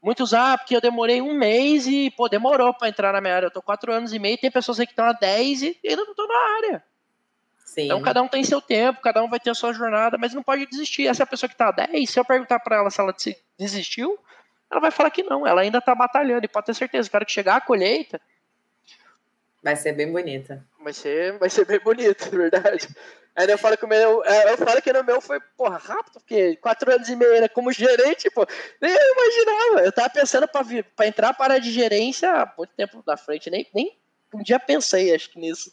Muitos, 0.00 0.32
ah, 0.32 0.56
porque 0.56 0.76
eu 0.76 0.80
demorei 0.80 1.20
um 1.20 1.34
mês 1.34 1.88
e, 1.88 2.12
pô, 2.12 2.28
demorou 2.28 2.72
para 2.72 2.88
entrar 2.88 3.12
na 3.12 3.20
minha 3.20 3.34
área. 3.34 3.46
Eu 3.46 3.50
tô 3.50 3.60
quatro 3.60 3.92
anos 3.92 4.12
e 4.12 4.20
meio, 4.20 4.38
tem 4.38 4.52
pessoas 4.52 4.78
aí 4.78 4.86
que 4.86 4.92
estão 4.92 5.04
há 5.04 5.12
dez 5.12 5.62
e 5.62 5.76
ainda 5.84 6.04
não 6.04 6.12
estão 6.12 6.28
na 6.28 6.56
área. 6.56 6.84
Sim. 7.64 7.86
Então 7.86 8.00
cada 8.00 8.22
um 8.22 8.28
tem 8.28 8.44
seu 8.44 8.60
tempo, 8.60 9.00
cada 9.02 9.22
um 9.22 9.28
vai 9.28 9.40
ter 9.40 9.50
a 9.50 9.54
sua 9.54 9.72
jornada, 9.72 10.16
mas 10.16 10.32
não 10.32 10.42
pode 10.42 10.64
desistir. 10.66 11.08
Essa 11.08 11.26
pessoa 11.26 11.50
que 11.50 11.56
tá 11.56 11.68
há 11.68 11.72
10, 11.72 12.08
se 12.08 12.20
eu 12.20 12.24
perguntar 12.24 12.60
para 12.60 12.76
ela 12.76 12.90
se 12.90 13.00
ela 13.00 13.14
desistiu, 13.58 14.16
ela 14.70 14.80
vai 14.80 14.90
falar 14.90 15.10
que 15.10 15.22
não, 15.22 15.46
ela 15.46 15.62
ainda 15.62 15.78
está 15.78 15.94
batalhando, 15.94 16.44
e 16.44 16.48
pode 16.48 16.66
ter 16.66 16.74
certeza, 16.74 17.08
cara, 17.08 17.24
que 17.24 17.32
chegar 17.32 17.56
a 17.56 17.60
colheita. 17.60 18.20
Vai 19.62 19.76
ser 19.76 19.92
bem 19.92 20.10
bonita. 20.10 20.64
Vai 20.82 20.92
ser, 20.92 21.38
vai 21.38 21.50
ser 21.50 21.64
bem 21.64 21.80
bonita, 21.80 22.26
é 22.26 22.30
verdade. 22.30 22.88
Aí 23.34 23.48
eu 23.48 23.58
falo 23.58 23.76
que 23.76 23.84
o 23.84 23.88
meu. 23.88 24.24
É, 24.24 24.52
eu 24.52 24.58
falo 24.58 24.82
que 24.82 24.92
no 24.92 25.04
meu 25.04 25.20
foi, 25.20 25.38
porra, 25.56 25.78
rápido, 25.78 26.14
porque 26.14 26.56
quatro 26.56 26.92
anos 26.92 27.08
e 27.08 27.14
meio 27.14 27.32
era 27.32 27.48
como 27.48 27.70
gerente, 27.70 28.28
pô. 28.30 28.44
Nem 28.80 28.92
eu 28.92 29.12
imaginava. 29.12 29.86
Eu 29.86 29.92
tava 29.92 30.10
pensando 30.10 30.48
pra, 30.48 30.62
vir, 30.62 30.84
pra 30.96 31.06
entrar 31.06 31.32
para 31.34 31.54
a 31.54 31.58
de 31.58 31.70
gerência 31.70 32.30
há 32.30 32.52
muito 32.58 32.72
tempo 32.74 33.02
na 33.06 33.16
frente, 33.16 33.48
nem, 33.48 33.64
nem 33.72 33.96
um 34.34 34.42
dia 34.42 34.58
pensei, 34.58 35.14
acho 35.14 35.30
que 35.30 35.38
nisso. 35.38 35.72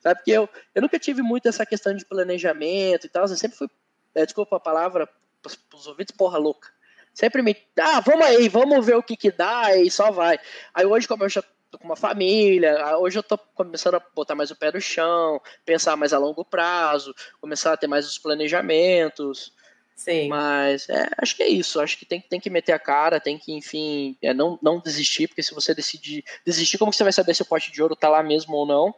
Sabe? 0.00 0.16
Porque 0.16 0.32
eu, 0.32 0.48
eu 0.74 0.82
nunca 0.82 0.98
tive 0.98 1.22
muito 1.22 1.48
essa 1.48 1.64
questão 1.64 1.94
de 1.94 2.04
planejamento 2.04 3.06
e 3.06 3.08
tal. 3.08 3.22
Eu 3.22 3.28
sempre 3.28 3.56
fui, 3.56 3.68
é, 4.14 4.24
desculpa 4.24 4.56
a 4.56 4.60
palavra, 4.60 5.08
pros, 5.40 5.54
pros 5.54 5.86
ouvidos, 5.86 6.14
porra 6.14 6.38
louca. 6.38 6.70
Sempre 7.16 7.40
me. 7.40 7.56
Ah, 7.80 8.00
vamos 8.00 8.26
aí, 8.26 8.46
vamos 8.46 8.84
ver 8.84 8.94
o 8.94 9.02
que 9.02 9.16
que 9.16 9.30
dá 9.30 9.74
e 9.74 9.90
só 9.90 10.10
vai. 10.10 10.38
Aí 10.74 10.84
hoje, 10.84 11.08
como 11.08 11.24
eu 11.24 11.30
já 11.30 11.42
tô 11.70 11.78
com 11.78 11.86
uma 11.86 11.96
família, 11.96 12.78
ah, 12.78 12.98
hoje 12.98 13.18
eu 13.18 13.22
tô 13.22 13.38
começando 13.54 13.94
a 13.94 14.02
botar 14.14 14.34
mais 14.34 14.50
o 14.50 14.54
pé 14.54 14.70
no 14.70 14.78
chão, 14.82 15.40
pensar 15.64 15.96
mais 15.96 16.12
a 16.12 16.18
longo 16.18 16.44
prazo, 16.44 17.14
começar 17.40 17.72
a 17.72 17.76
ter 17.78 17.86
mais 17.86 18.06
os 18.06 18.18
planejamentos. 18.18 19.50
Sim. 19.94 20.28
Mas 20.28 20.90
é, 20.90 21.08
acho 21.16 21.34
que 21.34 21.42
é 21.42 21.48
isso. 21.48 21.80
Acho 21.80 21.96
que 21.96 22.04
tem, 22.04 22.20
tem 22.20 22.38
que 22.38 22.50
meter 22.50 22.72
a 22.72 22.78
cara, 22.78 23.18
tem 23.18 23.38
que, 23.38 23.50
enfim, 23.50 24.14
é, 24.20 24.34
não, 24.34 24.58
não 24.62 24.78
desistir, 24.78 25.26
porque 25.26 25.42
se 25.42 25.54
você 25.54 25.74
decidir 25.74 26.22
desistir, 26.44 26.76
como 26.76 26.90
que 26.90 26.98
você 26.98 27.02
vai 27.02 27.14
saber 27.14 27.32
se 27.32 27.40
o 27.40 27.46
pote 27.46 27.72
de 27.72 27.82
ouro 27.82 27.96
tá 27.96 28.10
lá 28.10 28.22
mesmo 28.22 28.54
ou 28.54 28.66
não? 28.66 28.94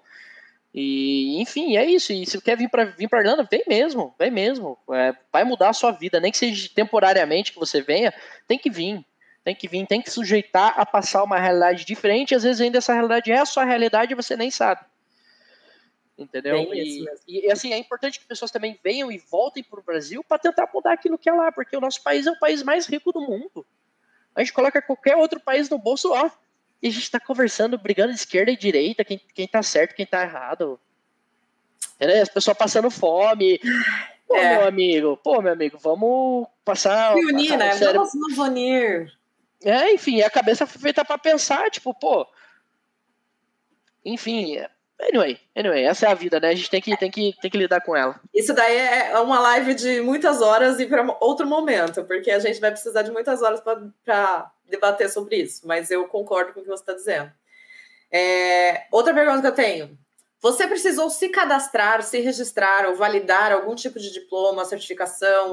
E, 0.72 1.40
enfim, 1.40 1.76
é 1.76 1.84
isso. 1.84 2.12
E 2.12 2.26
se 2.26 2.40
quer 2.40 2.56
vir 2.56 2.68
para 2.68 2.84
vir 2.84 3.08
para 3.08 3.20
Irlanda, 3.20 3.46
vem 3.50 3.64
mesmo, 3.66 4.14
vem 4.18 4.30
mesmo. 4.30 4.78
É, 4.92 5.14
vai 5.32 5.44
mudar 5.44 5.70
a 5.70 5.72
sua 5.72 5.90
vida, 5.90 6.20
nem 6.20 6.30
que 6.30 6.38
seja 6.38 6.68
temporariamente 6.74 7.52
que 7.52 7.58
você 7.58 7.80
venha, 7.80 8.12
tem 8.46 8.58
que 8.58 8.70
vir. 8.70 9.04
Tem 9.44 9.54
que 9.54 9.66
vir, 9.66 9.86
tem 9.86 10.02
que 10.02 10.10
sujeitar 10.10 10.78
a 10.78 10.84
passar 10.84 11.22
uma 11.22 11.38
realidade 11.38 11.84
diferente. 11.84 12.34
Às 12.34 12.42
vezes 12.42 12.60
ainda 12.60 12.78
essa 12.78 12.92
realidade 12.92 13.32
é 13.32 13.38
a 13.38 13.46
sua 13.46 13.64
realidade 13.64 14.12
e 14.12 14.16
você 14.16 14.36
nem 14.36 14.50
sabe. 14.50 14.84
Entendeu? 16.18 16.74
E, 16.74 17.06
e, 17.28 17.50
assim, 17.50 17.72
é 17.72 17.78
importante 17.78 18.18
que 18.18 18.26
pessoas 18.26 18.50
também 18.50 18.78
venham 18.82 19.10
e 19.10 19.18
voltem 19.18 19.62
para 19.62 19.78
o 19.78 19.82
Brasil 19.82 20.22
para 20.22 20.38
tentar 20.38 20.68
mudar 20.74 20.92
aquilo 20.92 21.16
que 21.16 21.30
é 21.30 21.32
lá, 21.32 21.52
porque 21.52 21.76
o 21.76 21.80
nosso 21.80 22.02
país 22.02 22.26
é 22.26 22.30
o 22.30 22.38
país 22.38 22.62
mais 22.62 22.86
rico 22.86 23.12
do 23.12 23.20
mundo. 23.20 23.64
A 24.34 24.40
gente 24.40 24.52
coloca 24.52 24.82
qualquer 24.82 25.16
outro 25.16 25.40
país 25.40 25.70
no 25.70 25.78
bolso, 25.78 26.12
ó, 26.12 26.28
e 26.82 26.88
a 26.88 26.90
gente 26.90 27.10
tá 27.10 27.18
conversando, 27.18 27.78
brigando 27.78 28.12
de 28.12 28.18
esquerda 28.18 28.50
e 28.50 28.56
direita, 28.56 29.04
quem, 29.04 29.20
quem 29.34 29.48
tá 29.48 29.62
certo, 29.62 29.94
quem 29.94 30.06
tá 30.06 30.22
errado. 30.22 30.78
Entendeu? 31.96 32.22
As 32.22 32.28
pessoas 32.28 32.56
passando 32.56 32.90
fome. 32.90 33.60
Pô, 34.26 34.36
é. 34.36 34.58
meu 34.58 34.68
amigo, 34.68 35.16
pô, 35.16 35.40
meu 35.42 35.52
amigo, 35.52 35.78
vamos 35.78 36.46
passar. 36.64 37.14
Se 37.14 37.24
unir, 37.24 37.56
né? 37.56 37.74
Vamos 37.74 38.14
nos 38.14 38.38
unir. 38.38 39.12
É, 39.64 39.92
enfim, 39.92 40.20
a 40.22 40.30
cabeça 40.30 40.66
foi 40.66 40.80
feita 40.80 41.04
para 41.04 41.18
pensar, 41.18 41.70
tipo, 41.70 41.92
pô. 41.92 42.26
Enfim, 44.04 44.58
Anyway, 45.00 45.38
anyway, 45.54 45.84
essa 45.84 46.06
é 46.06 46.10
a 46.10 46.14
vida, 46.14 46.40
né? 46.40 46.48
A 46.48 46.54
gente 46.54 46.68
tem 46.68 46.80
que, 46.80 46.96
tem 46.96 47.10
que, 47.10 47.32
tem 47.40 47.50
que 47.50 47.56
lidar 47.56 47.80
com 47.80 47.96
ela. 47.96 48.20
Isso 48.34 48.52
daí 48.52 48.76
é 48.76 49.18
uma 49.20 49.38
live 49.38 49.74
de 49.74 50.00
muitas 50.00 50.42
horas 50.42 50.80
e 50.80 50.86
para 50.86 51.16
outro 51.20 51.46
momento, 51.46 52.02
porque 52.04 52.30
a 52.32 52.40
gente 52.40 52.60
vai 52.60 52.72
precisar 52.72 53.02
de 53.02 53.12
muitas 53.12 53.40
horas 53.40 53.60
para 54.04 54.50
debater 54.68 55.10
sobre 55.10 55.36
isso, 55.36 55.66
mas 55.66 55.90
eu 55.90 56.06
concordo 56.06 56.52
com 56.52 56.60
o 56.60 56.62
que 56.62 56.68
você 56.68 56.82
está 56.82 56.92
dizendo. 56.92 57.32
É, 58.10 58.86
outra 58.90 59.12
pergunta 59.12 59.40
que 59.40 59.46
eu 59.46 59.54
tenho. 59.54 59.98
Você 60.40 60.68
precisou 60.68 61.10
se 61.10 61.28
cadastrar, 61.30 62.02
se 62.02 62.20
registrar 62.20 62.86
ou 62.86 62.94
validar 62.94 63.50
algum 63.50 63.74
tipo 63.74 63.98
de 63.98 64.12
diploma, 64.12 64.64
certificação, 64.64 65.52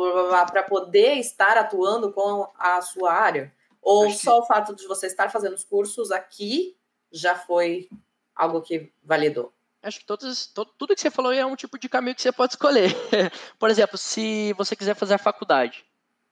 para 0.51 0.61
poder 0.61 1.15
estar 1.15 1.57
atuando 1.57 2.13
com 2.13 2.47
a 2.57 2.81
sua 2.81 3.11
área? 3.11 3.51
Ou 3.81 4.05
Acho 4.05 4.19
só 4.19 4.37
que... 4.37 4.43
o 4.43 4.45
fato 4.45 4.75
de 4.75 4.87
você 4.87 5.07
estar 5.07 5.31
fazendo 5.31 5.53
os 5.53 5.63
cursos 5.63 6.11
aqui 6.11 6.77
já 7.11 7.35
foi 7.35 7.89
algo 8.35 8.61
que 8.61 8.91
validou? 9.03 9.51
Acho 9.81 9.99
que 9.99 10.05
todos, 10.05 10.47
todo, 10.47 10.71
tudo 10.77 10.95
que 10.95 11.01
você 11.01 11.11
falou 11.11 11.31
é 11.31 11.45
um 11.45 11.55
tipo 11.55 11.79
de 11.79 11.87
caminho 11.87 12.15
que 12.15 12.21
você 12.21 12.31
pode 12.31 12.53
escolher. 12.53 12.91
Por 13.57 13.69
exemplo, 13.69 13.97
se 13.97 14.53
você 14.53 14.75
quiser 14.75 14.95
fazer 14.95 15.15
a 15.15 15.19
faculdade, 15.19 15.85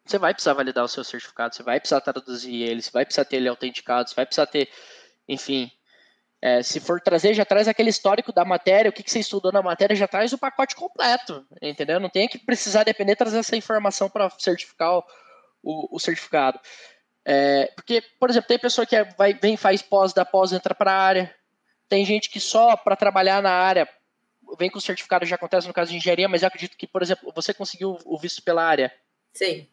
você 0.06 0.18
vai 0.18 0.34
precisar 0.34 0.54
validar 0.54 0.84
o 0.84 0.88
seu 0.88 1.04
certificado, 1.04 1.56
você 1.56 1.64
vai 1.64 1.80
precisar 1.80 2.02
traduzir 2.02 2.62
ele, 2.62 2.82
você 2.82 2.92
vai 2.92 3.06
precisar 3.06 3.26
ter 3.26 3.38
ele 3.38 3.48
autenticado, 3.48 4.10
você 4.10 4.16
vai 4.16 4.26
precisar 4.26 4.48
ter, 4.48 4.70
enfim. 5.28 5.72
É, 6.42 6.62
se 6.62 6.82
for 6.82 7.00
trazer, 7.00 7.34
já 7.34 7.46
traz 7.46 7.70
aquele 7.70 7.90
histórico 7.90 8.34
da 8.34 8.44
matéria, 8.44 8.90
o 8.90 8.94
que, 8.94 9.02
que 9.02 9.10
você 9.10 9.20
estudou 9.20 9.50
na 9.50 9.62
matéria, 9.62 9.96
já 9.96 10.08
traz 10.08 10.34
o 10.34 10.38
pacote 10.38 10.76
completo, 10.76 11.48
entendeu? 11.62 12.02
Não 12.02 12.10
tem 12.10 12.28
que 12.28 12.38
precisar 12.38 12.84
depender 12.84 13.14
de 13.14 13.20
trazer 13.20 13.38
essa 13.38 13.56
informação 13.56 14.10
para 14.10 14.30
certificar 14.38 14.98
o, 14.98 15.96
o, 15.96 16.00
certificado. 16.00 16.60
É, 17.26 17.72
porque, 17.76 18.04
por 18.20 18.30
exemplo, 18.30 18.50
tem 18.50 18.60
pessoa 18.60 18.86
que 18.86 19.02
vai, 19.18 19.34
vem, 19.34 19.56
faz 19.56 19.82
pós, 19.82 20.12
da 20.12 20.26
pós, 20.26 20.52
entra 20.52 20.76
para 20.76 20.92
a 20.92 21.02
área, 21.02 21.34
tem 21.88 22.04
gente 22.04 22.30
que 22.30 22.42
só 22.42 22.76
para 22.76 22.98
trabalhar 22.98 23.42
na 23.42 23.52
área 23.52 23.88
vem 24.58 24.70
com 24.70 24.82
certificado, 24.82 25.26
já 25.26 25.36
acontece 25.36 25.66
no 25.66 25.74
caso 25.74 25.92
de 25.92 25.98
engenharia, 25.98 26.28
mas 26.28 26.42
eu 26.42 26.48
acredito 26.48 26.76
que, 26.76 26.86
por 26.86 27.02
exemplo, 27.02 27.32
você 27.34 27.54
conseguiu 27.54 27.98
o 28.04 28.18
visto 28.20 28.44
pela 28.44 28.66
área. 28.66 28.94
Sim. 29.34 29.66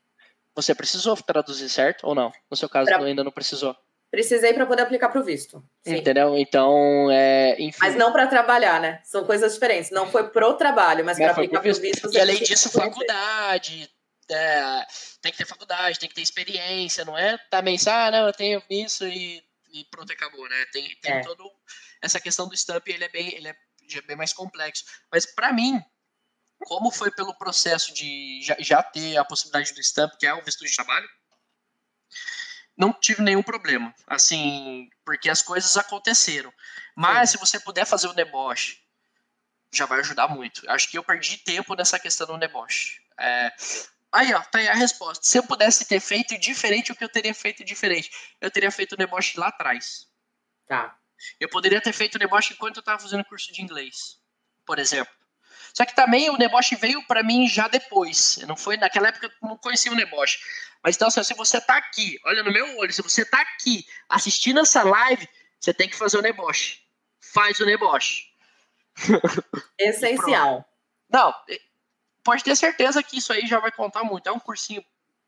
Você 0.55 0.75
precisou 0.75 1.17
traduzir, 1.17 1.69
certo? 1.69 2.07
Ou 2.07 2.15
não? 2.15 2.33
No 2.51 2.57
seu 2.57 2.69
caso, 2.69 2.87
pra... 2.87 2.99
ainda 2.99 3.25
não 3.25 3.33
precisou? 3.33 3.77
Precisei 4.11 4.53
para 4.53 4.67
poder 4.67 4.83
aplicar 4.83 5.09
para 5.09 5.21
o 5.21 5.25
visto. 5.25 5.65
Sim. 5.83 5.97
Entendeu? 5.97 6.37
Então, 6.37 7.09
é, 7.13 7.55
enfim. 7.61 7.79
Mas 7.81 7.95
não 7.95 8.13
para 8.13 8.27
trabalhar, 8.27 8.81
né? 8.81 9.01
São 9.05 9.25
coisas 9.25 9.55
diferentes. 9.55 9.91
Não 9.93 10.11
foi 10.11 10.29
pro 10.31 10.55
trabalho, 10.55 11.05
mas 11.05 11.17
para 11.17 11.31
aplicar 11.31 11.61
para 11.61 11.71
o 11.71 11.75
visto. 11.75 12.13
E 12.13 12.19
além 12.19 12.43
disso, 12.43 12.71
faculdade. 12.71 13.89
É, 14.29 14.87
tem 15.21 15.33
que 15.33 15.39
ter 15.39 15.47
faculdade, 15.47 15.99
tem 15.99 16.09
que 16.09 16.15
ter 16.15 16.23
experiência, 16.23 17.05
não 17.05 17.19
é 17.19 17.37
também, 17.51 17.77
ah, 17.89 18.11
não, 18.13 18.27
eu 18.29 18.33
tenho 18.33 18.63
isso 18.71 19.05
e, 19.05 19.43
e 19.73 19.85
pronto, 19.91 20.13
acabou, 20.13 20.49
né? 20.49 20.67
Tem, 20.73 20.97
tem 21.03 21.15
é. 21.15 21.21
todo 21.21 21.51
essa 22.01 22.21
questão 22.21 22.49
do 22.49 22.55
stamp 22.55 22.87
ele 22.87 23.05
é 23.05 23.09
bem, 23.09 23.35
ele 23.35 23.49
é, 23.49 23.57
é 23.97 24.01
bem 24.03 24.17
mais 24.17 24.33
complexo. 24.33 24.85
Mas 25.13 25.27
para 25.27 25.53
mim, 25.53 25.83
como 26.61 26.91
foi 26.91 27.11
pelo 27.11 27.35
processo 27.35 27.93
de 27.93 28.41
já, 28.43 28.57
já, 28.59 28.83
ter 28.83 29.17
a 29.17 29.25
possibilidade 29.25 29.73
do 29.73 29.81
stamp, 29.81 30.13
que 30.19 30.27
é 30.27 30.35
o 30.35 30.43
visto 30.43 30.65
de 30.65 30.75
trabalho, 30.75 31.09
não 32.77 32.93
tive 32.93 33.23
nenhum 33.23 33.43
problema. 33.43 33.95
Assim, 34.07 34.89
porque 35.05 35.29
as 35.29 35.43
coisas 35.43 35.77
aconteceram. 35.77 36.53
Mas 36.95 37.31
Sim. 37.31 37.37
se 37.37 37.41
você 37.41 37.61
puder 37.61 37.85
fazer 37.85 38.09
o 38.09 38.15
deboche, 38.15 38.79
já 39.73 39.87
vai 39.87 40.01
ajudar 40.01 40.29
muito. 40.29 40.69
Acho 40.71 40.91
que 40.91 40.99
eu 40.99 41.05
perdi 41.05 41.39
tempo 41.39 41.75
nessa 41.75 41.99
questão 41.99 42.27
do 42.27 42.39
deboche. 42.39 43.01
É, 43.19 43.53
Aí, 44.13 44.35
ó, 44.35 44.41
tá 44.41 44.59
aí 44.59 44.69
a 44.69 44.75
resposta. 44.75 45.25
Se 45.25 45.39
eu 45.39 45.43
pudesse 45.45 45.85
ter 45.85 46.01
feito 46.01 46.37
diferente, 46.39 46.91
o 46.91 46.97
que 46.97 47.05
eu 47.05 47.09
teria 47.09 47.33
feito 47.33 47.65
diferente? 47.65 48.11
Eu 48.41 48.51
teria 48.51 48.71
feito 48.71 48.93
o 48.93 48.97
deboche 48.97 49.39
lá 49.39 49.49
atrás. 49.49 50.09
Tá. 50.67 50.99
Eu 51.39 51.49
poderia 51.49 51.81
ter 51.81 51.93
feito 51.93 52.17
o 52.17 52.19
deboche 52.19 52.55
enquanto 52.55 52.79
eu 52.79 52.81
estava 52.81 53.01
fazendo 53.01 53.25
curso 53.25 53.53
de 53.53 53.63
inglês, 53.63 54.21
por 54.67 54.79
exemplo. 54.79 55.13
Só 55.75 55.85
que 55.85 55.95
também 55.95 56.31
o 56.31 56.37
deboche 56.37 56.77
veio 56.77 57.03
para 57.07 57.23
mim 57.23 57.49
já 57.49 57.69
depois. 57.69 58.39
Não 58.47 58.57
foi 58.57 58.77
naquela 58.77 59.09
época 59.09 59.27
eu 59.27 59.49
não 59.49 59.57
conhecia 59.57 59.93
o 59.93 59.97
deboche. 59.97 60.39
Mas 60.83 60.97
então, 60.97 61.09
assim, 61.09 61.23
se 61.23 61.35
você 61.35 61.61
tá 61.61 61.77
aqui, 61.77 62.19
olha 62.25 62.43
no 62.43 62.53
meu 62.53 62.79
olho, 62.79 62.93
se 62.93 63.03
você 63.03 63.25
tá 63.25 63.41
aqui 63.41 63.87
assistindo 64.09 64.61
essa 64.61 64.83
live, 64.83 65.29
você 65.59 65.75
tem 65.75 65.89
que 65.89 65.97
fazer 65.97 66.19
o 66.19 66.23
deboche. 66.23 66.81
Faz 67.21 67.61
o 67.61 67.67
deboche. 67.67 68.31
Essencial. 69.79 70.67
não, 71.09 71.35
pode 72.25 72.43
ter 72.45 72.57
certeza 72.57 73.03
que 73.03 73.19
isso 73.19 73.33
aí 73.33 73.47
já 73.47 73.61
vai 73.61 73.71
contar 73.71 74.05
muito. 74.05 74.29
É 74.29 74.33
um 74.33 74.41
cursinho 74.41 74.85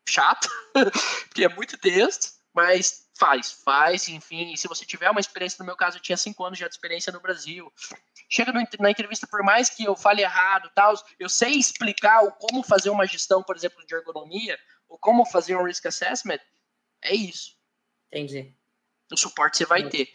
chato, 0.07 0.49
porque 1.29 1.45
é 1.45 1.49
muito 1.49 1.77
texto, 1.77 2.33
mas 2.53 3.02
faz, 3.17 3.51
faz, 3.51 4.07
enfim. 4.07 4.55
Se 4.55 4.67
você 4.67 4.85
tiver 4.85 5.09
uma 5.09 5.19
experiência, 5.19 5.57
no 5.59 5.65
meu 5.65 5.75
caso, 5.75 5.97
eu 5.97 6.01
tinha 6.01 6.17
cinco 6.17 6.43
anos 6.43 6.57
já 6.57 6.67
de 6.67 6.73
experiência 6.73 7.11
no 7.11 7.19
Brasil. 7.19 7.71
Chega 8.29 8.51
na 8.79 8.89
entrevista, 8.89 9.27
por 9.27 9.43
mais 9.43 9.69
que 9.69 9.83
eu 9.83 9.95
fale 9.95 10.21
errado, 10.21 10.71
tal, 10.73 10.93
eu 11.19 11.29
sei 11.29 11.51
explicar 11.51 12.23
o 12.23 12.31
como 12.31 12.63
fazer 12.63 12.89
uma 12.89 13.05
gestão, 13.05 13.43
por 13.43 13.55
exemplo, 13.55 13.85
de 13.85 13.93
ergonomia, 13.95 14.57
ou 14.87 14.97
como 14.97 15.25
fazer 15.25 15.55
um 15.55 15.63
risk 15.63 15.85
assessment. 15.85 16.39
É 17.01 17.13
isso. 17.13 17.55
Entendi. 18.11 18.55
O 19.11 19.17
suporte 19.17 19.57
você 19.57 19.65
vai 19.65 19.81
Entendi. 19.81 20.05
ter. 20.05 20.13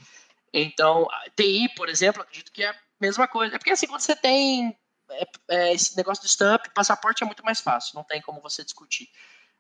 Então, 0.53 1.07
TI, 1.37 1.69
por 1.77 1.89
exemplo, 1.89 2.23
acredito 2.23 2.51
que 2.51 2.63
é 2.63 2.71
a 2.71 2.77
mesma 3.01 3.29
coisa. 3.29 3.55
É 3.55 3.59
porque 3.59 3.71
assim, 3.71 3.87
quando 3.87 4.01
você 4.01 4.17
tem 4.17 4.77
é, 5.11 5.25
é, 5.51 5.73
esse 5.73 5.97
negócio 5.97 6.23
do 6.23 6.29
stamp, 6.29 6.67
passaporte 6.75 7.23
é 7.23 7.27
muito 7.27 7.45
mais 7.45 7.61
fácil, 7.61 7.95
não 7.95 8.05
tem 8.05 8.21
como 8.21 8.41
você 8.41 8.65
discutir. 8.65 9.09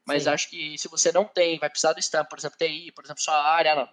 Mas 0.08 0.22
Sim. 0.22 0.30
acho 0.30 0.48
que 0.48 0.78
se 0.78 0.88
você 0.88 1.12
não 1.12 1.26
tem, 1.26 1.58
vai 1.58 1.68
precisar 1.68 1.92
do 1.92 2.00
stamp, 2.00 2.30
por 2.30 2.38
exemplo, 2.38 2.56
TI, 2.56 2.90
por 2.92 3.04
exemplo, 3.04 3.22
sua 3.22 3.38
área, 3.42 3.74
não, 3.74 3.86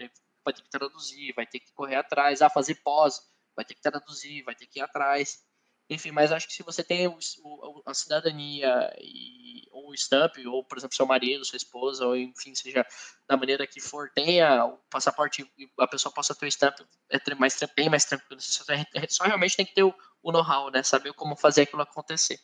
vai 0.46 0.54
ter 0.54 0.62
que 0.62 0.70
traduzir, 0.70 1.34
vai 1.36 1.46
ter 1.46 1.60
que 1.60 1.74
correr 1.74 1.98
atrás, 1.98 2.42
ah, 2.42 2.50
fazer 2.50 2.76
pós, 2.76 3.20
vai 3.54 3.66
ter 3.66 3.74
que 3.74 3.82
traduzir, 3.82 4.42
vai 4.44 4.56
ter 4.56 4.66
que 4.66 4.80
ir 4.80 4.82
atrás. 4.82 5.44
Enfim, 5.90 6.12
mas 6.12 6.32
acho 6.32 6.48
que 6.48 6.54
se 6.54 6.64
você 6.64 6.82
tem 6.84 7.06
o, 7.06 7.20
o, 7.44 7.84
a 7.86 7.94
cidadania 7.94 8.96
e, 8.98 9.68
ou 9.72 9.90
o 9.90 9.94
stamp, 9.94 10.38
ou, 10.48 10.64
por 10.64 10.78
exemplo, 10.78 10.96
seu 10.96 11.06
marido, 11.06 11.44
sua 11.44 11.58
esposa, 11.58 12.08
ou 12.08 12.16
enfim, 12.16 12.56
seja 12.56 12.88
da 13.28 13.36
maneira 13.36 13.68
que 13.68 13.82
for, 13.82 14.10
tenha 14.16 14.66
o 14.66 14.78
passaporte 14.90 15.46
e 15.58 15.70
a 15.78 15.88
pessoa 15.88 16.14
possa 16.14 16.34
ter 16.34 16.46
o 16.46 16.48
stamp, 16.48 16.80
é 17.10 17.36
mais, 17.36 17.60
bem 17.76 17.90
mais 17.90 18.06
tranquilo. 18.06 18.40
Você 18.40 18.54
só, 18.54 18.64
só 19.10 19.24
realmente 19.26 19.58
tem 19.58 19.66
que 19.66 19.76
ter 19.76 19.84
o, 19.84 19.94
o 20.24 20.32
know-how, 20.32 20.72
né? 20.72 20.82
Saber 20.82 21.14
como 21.14 21.36
fazer 21.36 21.64
aquilo 21.64 21.82
acontecer. 21.82 22.40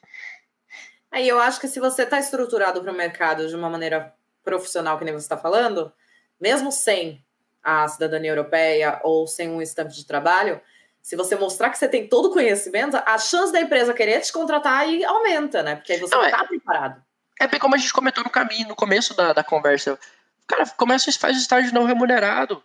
Aí 1.12 1.28
eu 1.28 1.40
acho 1.40 1.60
que 1.60 1.68
se 1.68 1.80
você 1.80 2.04
está 2.04 2.20
estruturado 2.20 2.82
para 2.82 2.92
o 2.92 2.96
mercado 2.96 3.48
de 3.48 3.56
uma 3.56 3.70
maneira 3.70 4.14
profissional, 4.44 4.98
que 4.98 5.04
nem 5.04 5.14
você 5.14 5.26
está 5.26 5.38
falando, 5.38 5.92
mesmo 6.40 6.72
sem 6.72 7.24
a 7.64 7.88
cidadania 7.88 8.32
europeia 8.32 9.00
ou 9.04 9.28
sem 9.28 9.50
um 9.50 9.62
estampo 9.62 9.92
de 9.92 10.06
trabalho, 10.06 10.60
se 11.02 11.16
você 11.16 11.36
mostrar 11.36 11.70
que 11.70 11.78
você 11.78 11.88
tem 11.88 12.08
todo 12.08 12.28
o 12.28 12.32
conhecimento, 12.32 12.96
a 12.96 13.18
chance 13.18 13.52
da 13.52 13.60
empresa 13.60 13.94
querer 13.94 14.22
te 14.22 14.32
contratar 14.32 14.80
aí 14.80 15.04
aumenta, 15.04 15.62
né? 15.64 15.76
Porque 15.76 15.94
aí 15.94 16.00
você 16.00 16.16
não 16.16 16.24
está 16.24 16.44
é, 16.44 16.48
preparado. 16.48 17.04
É 17.40 17.48
bem 17.48 17.60
como 17.60 17.76
a 17.76 17.78
gente 17.78 17.92
comentou 17.92 18.24
no 18.24 18.30
caminho, 18.30 18.68
no 18.68 18.76
começo 18.76 19.16
da, 19.16 19.34
da 19.34 19.44
conversa. 19.44 20.00
Cara 20.48 20.66
começa 20.78 21.10
e 21.10 21.14
faz 21.14 21.36
o 21.36 21.40
estágio 21.40 21.74
não 21.74 21.86
remunerado. 21.86 22.64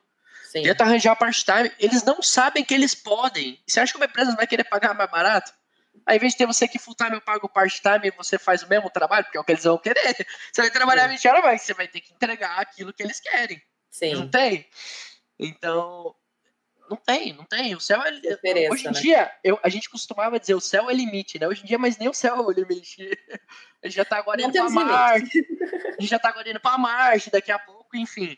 Sim. 0.50 0.62
Tenta 0.62 0.84
arranjar 0.84 1.16
part-time. 1.16 1.72
Eles 1.78 2.02
não 2.04 2.22
sabem 2.22 2.64
que 2.64 2.74
eles 2.74 2.94
podem. 2.94 3.60
Você 3.66 3.80
acha 3.80 3.92
que 3.92 3.98
uma 3.98 4.06
empresa 4.06 4.36
vai 4.36 4.46
querer 4.46 4.64
pagar 4.64 4.94
mais 4.94 5.10
barato? 5.10 5.52
Ao 6.06 6.14
invés 6.14 6.32
de 6.32 6.38
ter 6.38 6.46
você 6.46 6.68
que 6.68 6.78
full 6.78 6.94
time, 6.94 7.16
eu 7.16 7.20
pago 7.20 7.48
part-time 7.48 8.08
e 8.08 8.10
você 8.12 8.38
faz 8.38 8.62
o 8.62 8.68
mesmo 8.68 8.88
trabalho, 8.88 9.24
porque 9.24 9.36
é 9.36 9.40
o 9.40 9.44
que 9.44 9.52
eles 9.52 9.64
vão 9.64 9.76
querer. 9.76 9.96
Você 10.52 10.62
vai 10.62 10.70
trabalhar 10.70 11.08
20 11.08 11.28
horas, 11.28 11.42
mas 11.42 11.62
você 11.62 11.74
vai 11.74 11.88
ter 11.88 12.00
que 12.00 12.12
entregar 12.14 12.60
aquilo 12.60 12.92
que 12.92 13.02
eles 13.02 13.18
querem. 13.18 13.60
Sim. 13.90 14.14
Não 14.14 14.28
tem? 14.28 14.66
Então, 15.38 16.14
não 16.88 16.96
tem, 16.96 17.32
não 17.32 17.44
tem. 17.44 17.74
O 17.74 17.80
céu 17.80 18.00
é. 18.02 18.70
Hoje 18.70 18.86
em 18.86 18.92
né? 18.92 19.00
dia, 19.00 19.32
eu, 19.42 19.58
a 19.62 19.68
gente 19.68 19.90
costumava 19.90 20.38
dizer 20.38 20.54
o 20.54 20.60
céu 20.60 20.88
é 20.88 20.94
limite, 20.94 21.38
né? 21.38 21.48
Hoje 21.48 21.62
em 21.62 21.66
dia, 21.66 21.78
mas 21.78 21.98
nem 21.98 22.08
o 22.08 22.14
céu 22.14 22.36
é 22.36 22.40
o 22.40 22.50
limite. 22.50 22.96
A 23.82 23.88
gente 23.88 23.96
já 23.96 24.04
tá 24.04 24.16
agora 24.16 24.40
não 24.40 24.48
indo 24.48 24.58
pra 24.58 24.70
Marte. 24.70 25.46
A 25.86 26.00
gente 26.00 26.10
já 26.10 26.18
tá 26.18 26.30
agora 26.30 26.50
indo 26.50 26.58
pra 26.58 26.78
Marte 26.78 27.30
daqui 27.30 27.52
a 27.52 27.58
pouco, 27.58 27.96
enfim. 27.96 28.36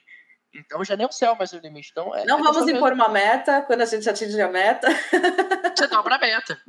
Então 0.52 0.84
já 0.84 0.94
nem 0.94 1.06
o 1.06 1.12
céu 1.12 1.34
mais 1.36 1.52
é 1.54 1.56
o 1.56 1.60
limite. 1.60 1.90
Então, 1.90 2.14
é, 2.14 2.24
não 2.26 2.40
é 2.40 2.42
vamos 2.42 2.68
impor 2.68 2.90
mesmo. 2.90 3.04
uma 3.04 3.08
meta 3.08 3.62
quando 3.62 3.80
a 3.80 3.86
gente 3.86 4.08
atinge 4.10 4.38
a 4.40 4.48
meta. 4.48 4.88
Você 5.74 5.86
dobra 5.86 6.16
a 6.16 6.18
meta. 6.18 6.60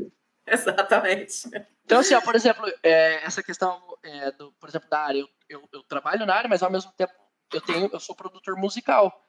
Exatamente. 0.53 1.47
Então, 1.85 1.99
assim, 1.99 2.13
ó, 2.13 2.21
por 2.21 2.35
exemplo, 2.35 2.65
é, 2.83 3.23
essa 3.23 3.43
questão, 3.43 3.81
é, 4.03 4.31
do, 4.31 4.51
por 4.53 4.69
exemplo, 4.69 4.89
da 4.89 4.99
área, 4.99 5.19
eu, 5.19 5.29
eu, 5.47 5.69
eu, 5.71 5.83
trabalho 5.83 6.25
na 6.25 6.35
área, 6.35 6.49
mas 6.49 6.63
ao 6.63 6.71
mesmo 6.71 6.91
tempo 6.93 7.13
eu 7.53 7.61
tenho, 7.61 7.89
eu 7.91 7.99
sou 7.99 8.15
produtor 8.15 8.55
musical. 8.55 9.25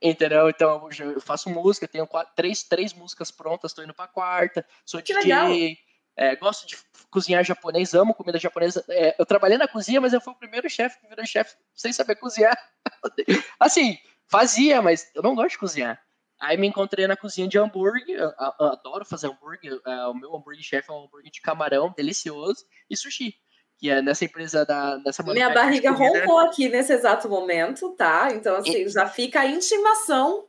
Entendeu? 0.00 0.48
Então 0.48 0.88
eu 0.96 1.20
faço 1.20 1.50
música, 1.50 1.88
tenho 1.88 2.06
quatro, 2.06 2.32
três, 2.36 2.62
três 2.62 2.92
músicas 2.92 3.32
prontas, 3.32 3.72
estou 3.72 3.82
indo 3.82 3.92
para 3.92 4.06
quarta, 4.06 4.64
sou 4.86 5.02
que 5.02 5.12
DJ, 5.12 5.76
é, 6.16 6.36
gosto 6.36 6.66
de 6.68 6.76
cozinhar 7.10 7.44
japonês, 7.44 7.94
amo 7.94 8.14
comida 8.14 8.38
japonesa. 8.38 8.84
É, 8.88 9.16
eu 9.18 9.26
trabalhei 9.26 9.58
na 9.58 9.66
cozinha, 9.66 10.00
mas 10.00 10.12
eu 10.12 10.20
fui 10.20 10.32
o 10.32 10.36
primeiro 10.36 10.68
chefe 10.70 11.00
que 11.00 11.08
virou 11.08 11.26
chefe 11.26 11.56
sem 11.74 11.92
saber 11.92 12.14
cozinhar. 12.16 12.56
assim, 13.58 13.98
fazia, 14.26 14.80
mas 14.80 15.10
eu 15.14 15.22
não 15.22 15.34
gosto 15.34 15.50
de 15.50 15.58
cozinhar. 15.58 16.00
Aí 16.40 16.56
me 16.56 16.66
encontrei 16.68 17.06
na 17.06 17.16
cozinha 17.16 17.48
de 17.48 17.58
hambúrguer, 17.58 18.16
eu, 18.16 18.32
eu 18.60 18.66
adoro 18.66 19.04
fazer 19.04 19.26
hambúrguer, 19.26 19.80
é, 19.84 20.06
o 20.06 20.14
meu 20.14 20.34
hambúrguer 20.36 20.62
chefe 20.62 20.90
é 20.90 20.94
um 20.94 21.04
hambúrguer 21.04 21.32
de 21.32 21.40
camarão, 21.40 21.92
delicioso, 21.96 22.64
e 22.88 22.96
sushi, 22.96 23.34
que 23.76 23.90
é 23.90 24.00
nessa 24.00 24.24
empresa 24.24 24.64
da 24.64 24.98
nessa 24.98 25.22
Minha 25.22 25.50
barriga 25.50 25.90
roncou 25.90 26.38
aqui 26.38 26.68
nesse 26.68 26.92
exato 26.92 27.28
momento, 27.28 27.90
tá? 27.96 28.28
Então 28.32 28.56
assim, 28.56 28.84
e... 28.84 28.88
já 28.88 29.06
fica 29.06 29.40
a 29.40 29.46
intimação 29.46 30.46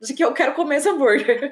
de 0.00 0.14
que 0.14 0.24
eu 0.24 0.32
quero 0.32 0.54
comer 0.54 0.76
esse 0.76 0.88
hambúrguer. 0.88 1.50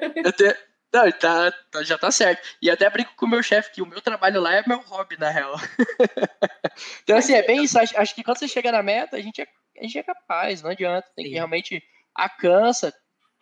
Não, 0.93 1.11
tá, 1.11 1.51
tá, 1.71 1.83
já 1.83 1.97
tá 1.97 2.11
certo. 2.11 2.47
E 2.61 2.69
até 2.69 2.87
brinco 2.87 3.15
com 3.15 3.25
o 3.25 3.29
meu 3.29 3.41
chefe 3.41 3.71
que 3.71 3.81
o 3.81 3.85
meu 3.85 3.99
trabalho 3.99 4.39
lá 4.39 4.53
é 4.53 4.63
meu 4.67 4.79
hobby, 4.81 5.17
na 5.17 5.29
real. 5.31 5.55
então, 7.01 7.17
assim, 7.17 7.33
é 7.33 7.41
bem 7.41 7.63
isso. 7.63 7.79
Acho, 7.79 8.13
que 8.13 8.23
quando 8.23 8.37
você 8.37 8.47
chega 8.47 8.71
na 8.71 8.83
meta, 8.83 9.17
a 9.17 9.19
gente 9.19 9.41
é, 9.41 9.47
a 9.79 9.81
gente 9.81 9.97
é 9.97 10.03
capaz, 10.03 10.61
não 10.61 10.69
adianta. 10.69 11.07
Tem 11.15 11.25
que 11.25 11.31
realmente. 11.31 11.83
A 12.15 12.29
cansa, 12.29 12.93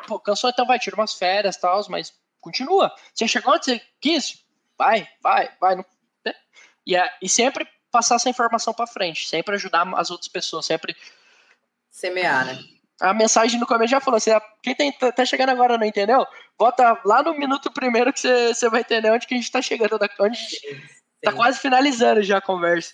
pô, 0.07 0.19
cansou, 0.19 0.49
então 0.49 0.65
vai, 0.65 0.80
tira 0.80 0.95
umas 0.95 1.14
férias 1.14 1.56
e 1.56 1.61
tal, 1.61 1.84
mas 1.90 2.14
continua. 2.40 2.94
Você 3.14 3.28
chegou 3.28 3.53
onde 3.53 3.65
você 3.65 3.82
quis, 3.99 4.44
vai, 4.78 5.07
vai, 5.22 5.52
vai. 5.60 5.76
Não, 5.76 5.86
e, 6.86 6.95
e 7.22 7.30
sempre 7.30 7.68
passar 7.91 8.15
essa 8.15 8.30
informação 8.30 8.73
para 8.73 8.88
frente, 8.88 9.28
sempre 9.28 9.56
ajudar 9.56 9.88
as 9.95 10.10
outras 10.10 10.30
pessoas, 10.30 10.65
sempre 10.65 10.95
Semear, 11.91 12.45
né? 12.45 12.57
A 13.02 13.14
mensagem 13.14 13.60
no 13.60 13.68
começo 13.68 13.91
já 13.91 13.99
falou: 13.99 14.18
assim, 14.18 14.32
quem 14.64 14.91
tá, 14.94 15.11
tá 15.11 15.26
chegando 15.26 15.49
agora 15.49 15.78
não 15.78 15.86
entendeu? 15.86 16.26
Volta 16.57 16.99
lá 17.03 17.22
no 17.22 17.38
minuto 17.38 17.72
primeiro 17.72 18.14
que 18.14 18.19
você, 18.19 18.53
você 18.53 18.69
vai 18.69 18.82
entender 18.82 19.11
onde 19.11 19.28
que 19.28 19.34
a 19.34 19.38
gente 19.38 19.52
tá 19.52 19.61
chegando, 19.61 19.99
onde 20.19 20.38
sim, 20.38 20.82
tá 21.22 21.34
quase 21.34 21.60
finalizando 21.60 22.23
já 22.23 22.38
a 22.38 22.41
conversa. 22.41 22.94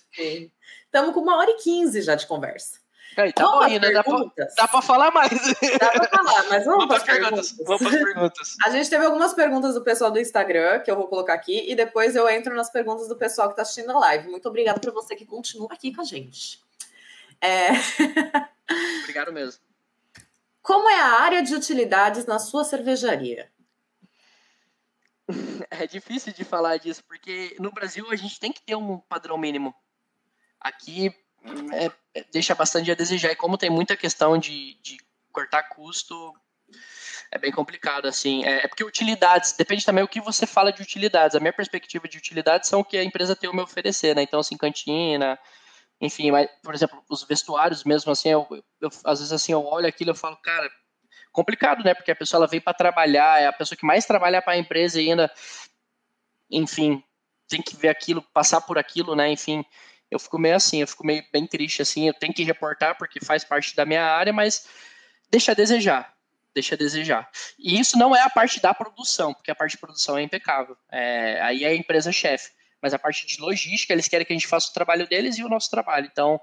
Estamos 0.86 1.14
com 1.14 1.20
uma 1.20 1.38
hora 1.38 1.52
e 1.52 1.58
quinze 1.58 2.02
já 2.02 2.16
de 2.16 2.26
conversa. 2.26 2.80
Aí, 3.18 3.34
tá 3.34 3.44
bom 3.44 3.62
ainda, 3.62 3.92
dá 3.92 4.04
pra, 4.04 4.18
dá 4.56 4.68
pra 4.68 4.82
falar 4.82 5.10
mais. 5.10 5.32
Dá 5.80 5.90
pra 5.92 6.08
falar, 6.08 6.50
mas 6.50 6.66
vamos, 6.66 6.86
vamos 6.86 6.88
para 6.88 6.98
as 6.98 7.04
perguntas. 7.04 7.52
perguntas. 7.52 7.68
Vamos 7.68 7.82
para 7.82 7.98
as 7.98 8.04
perguntas. 8.04 8.56
A 8.64 8.70
gente 8.70 8.90
teve 8.92 9.06
algumas 9.06 9.34
perguntas 9.34 9.74
do 9.74 9.84
pessoal 9.84 10.12
do 10.12 10.20
Instagram, 10.20 10.82
que 10.82 10.92
eu 10.92 10.96
vou 10.96 11.08
colocar 11.08 11.34
aqui, 11.34 11.66
e 11.68 11.76
depois 11.76 12.16
eu 12.16 12.30
entro 12.30 12.56
nas 12.56 12.70
perguntas 12.70 13.08
do 13.08 13.16
pessoal 13.16 13.48
que 13.48 13.54
está 13.54 13.64
assistindo 13.64 13.90
a 13.90 13.98
live. 14.00 14.30
Muito 14.30 14.48
obrigada 14.48 14.80
para 14.80 14.92
você 14.92 15.16
que 15.16 15.26
continua 15.26 15.70
aqui 15.72 15.92
com 15.94 16.02
a 16.02 16.06
gente. 16.06 16.64
É... 17.42 17.70
Obrigado 19.02 19.34
mesmo. 19.34 19.62
Como 20.62 20.88
é 20.88 21.00
a 21.00 21.22
área 21.22 21.42
de 21.42 21.56
utilidades 21.56 22.26
na 22.26 22.38
sua 22.38 22.64
cervejaria? 22.64 23.50
É 25.70 25.86
difícil 25.86 26.32
de 26.32 26.46
falar 26.46 26.78
disso, 26.78 27.04
porque 27.06 27.56
no 27.60 27.72
Brasil 27.72 28.10
a 28.10 28.16
gente 28.16 28.40
tem 28.40 28.52
que 28.52 28.62
ter 28.62 28.76
um 28.76 28.98
padrão 28.98 29.38
mínimo. 29.38 29.76
Aqui 30.60 31.14
é, 31.74 31.92
é, 32.20 32.26
deixa 32.32 32.56
bastante 32.56 32.92
a 32.92 32.96
desejar. 32.96 33.32
E 33.32 33.36
como 33.36 33.58
tem 33.58 33.70
muita 33.70 33.96
questão 33.96 34.38
de, 34.38 34.76
de 34.82 34.98
cortar 35.32 35.64
custo, 35.64 36.34
é 37.32 37.38
bem 37.38 37.52
complicado, 37.52 38.08
assim. 38.08 38.44
É, 38.46 38.66
é, 38.66 38.68
porque 38.68 38.84
utilidades, 38.84 39.54
depende 39.54 39.86
também 39.86 40.04
o 40.04 40.08
que 40.08 40.22
você 40.22 40.46
fala 40.46 40.72
de 40.72 40.82
utilidades. 40.82 41.36
A 41.36 41.40
minha 41.40 41.54
perspectiva 41.54 42.08
de 42.08 42.18
utilidades 42.18 42.70
são 42.70 42.80
o 42.82 42.86
que 42.86 42.98
a 42.98 43.04
empresa 43.04 43.36
tem 43.36 43.50
a 43.50 43.54
me 43.54 43.62
oferecer, 43.62 44.16
né? 44.16 44.22
Então, 44.22 44.40
assim, 44.40 44.58
cantina, 44.58 45.38
enfim, 46.00 46.32
mas, 46.32 46.50
por 46.64 46.74
exemplo, 46.74 47.04
os 47.10 47.24
vestuários 47.24 47.84
mesmo, 47.84 48.12
assim, 48.12 48.30
eu, 48.30 48.48
eu, 48.80 48.90
às 49.04 49.20
vezes, 49.20 49.34
assim, 49.34 49.52
eu 49.52 49.66
olho 49.66 49.88
aquilo 49.88 50.12
e 50.12 50.16
falo, 50.16 50.38
cara, 50.38 50.70
complicado, 51.32 51.84
né? 51.84 51.94
Porque 51.94 52.12
a 52.12 52.16
pessoa, 52.16 52.40
ela 52.40 52.48
vem 52.48 52.62
para 52.62 52.74
trabalhar, 52.74 53.42
é 53.42 53.48
a 53.48 53.54
pessoa 53.54 53.78
que 53.78 53.86
mais 53.86 54.06
trabalha 54.06 54.42
para 54.42 54.54
a 54.54 54.58
empresa 54.58 55.02
e 55.02 55.10
ainda, 55.10 55.32
enfim, 56.50 57.04
tem 57.48 57.62
que 57.62 57.76
ver 57.76 57.90
aquilo, 57.90 58.22
passar 58.34 58.62
por 58.62 58.78
aquilo, 58.78 59.16
né? 59.16 59.30
Enfim, 59.32 59.66
eu 60.10 60.20
fico 60.20 60.38
meio 60.38 60.56
assim, 60.56 60.82
eu 60.82 60.88
fico 60.88 61.06
meio 61.06 61.24
bem 61.32 61.46
triste 61.46 61.82
assim, 61.82 62.08
eu 62.08 62.14
tenho 62.14 62.34
que 62.34 62.44
reportar 62.44 62.98
porque 62.98 63.24
faz 63.24 63.44
parte 63.44 63.76
da 63.76 63.86
minha 63.86 64.04
área, 64.04 64.32
mas 64.32 64.68
deixa 65.30 65.52
a 65.52 65.56
desejar, 65.56 66.14
deixa 66.54 66.76
a 66.76 66.78
desejar. 66.78 67.30
E 67.60 67.80
isso 67.80 67.98
não 67.98 68.16
é 68.16 68.22
a 68.22 68.30
parte 68.30 68.62
da 68.62 68.74
produção, 68.74 69.34
porque 69.34 69.52
a 69.52 69.56
parte 69.56 69.72
de 69.72 69.78
produção 69.78 70.18
é 70.18 70.22
impecável, 70.22 70.78
é, 70.92 71.42
aí 71.42 71.64
é 71.64 71.70
a 71.70 71.76
empresa 71.76 72.12
chefe, 72.12 72.52
mas 72.82 72.94
a 72.94 73.00
parte 73.00 73.26
de 73.26 73.40
logística, 73.42 73.94
eles 73.94 74.08
querem 74.08 74.26
que 74.26 74.34
a 74.34 74.36
gente 74.36 74.48
faça 74.48 74.70
o 74.70 74.74
trabalho 74.74 75.08
deles 75.08 75.38
e 75.38 75.44
o 75.44 75.50
nosso 75.50 75.70
trabalho, 75.70 76.08
então 76.12 76.40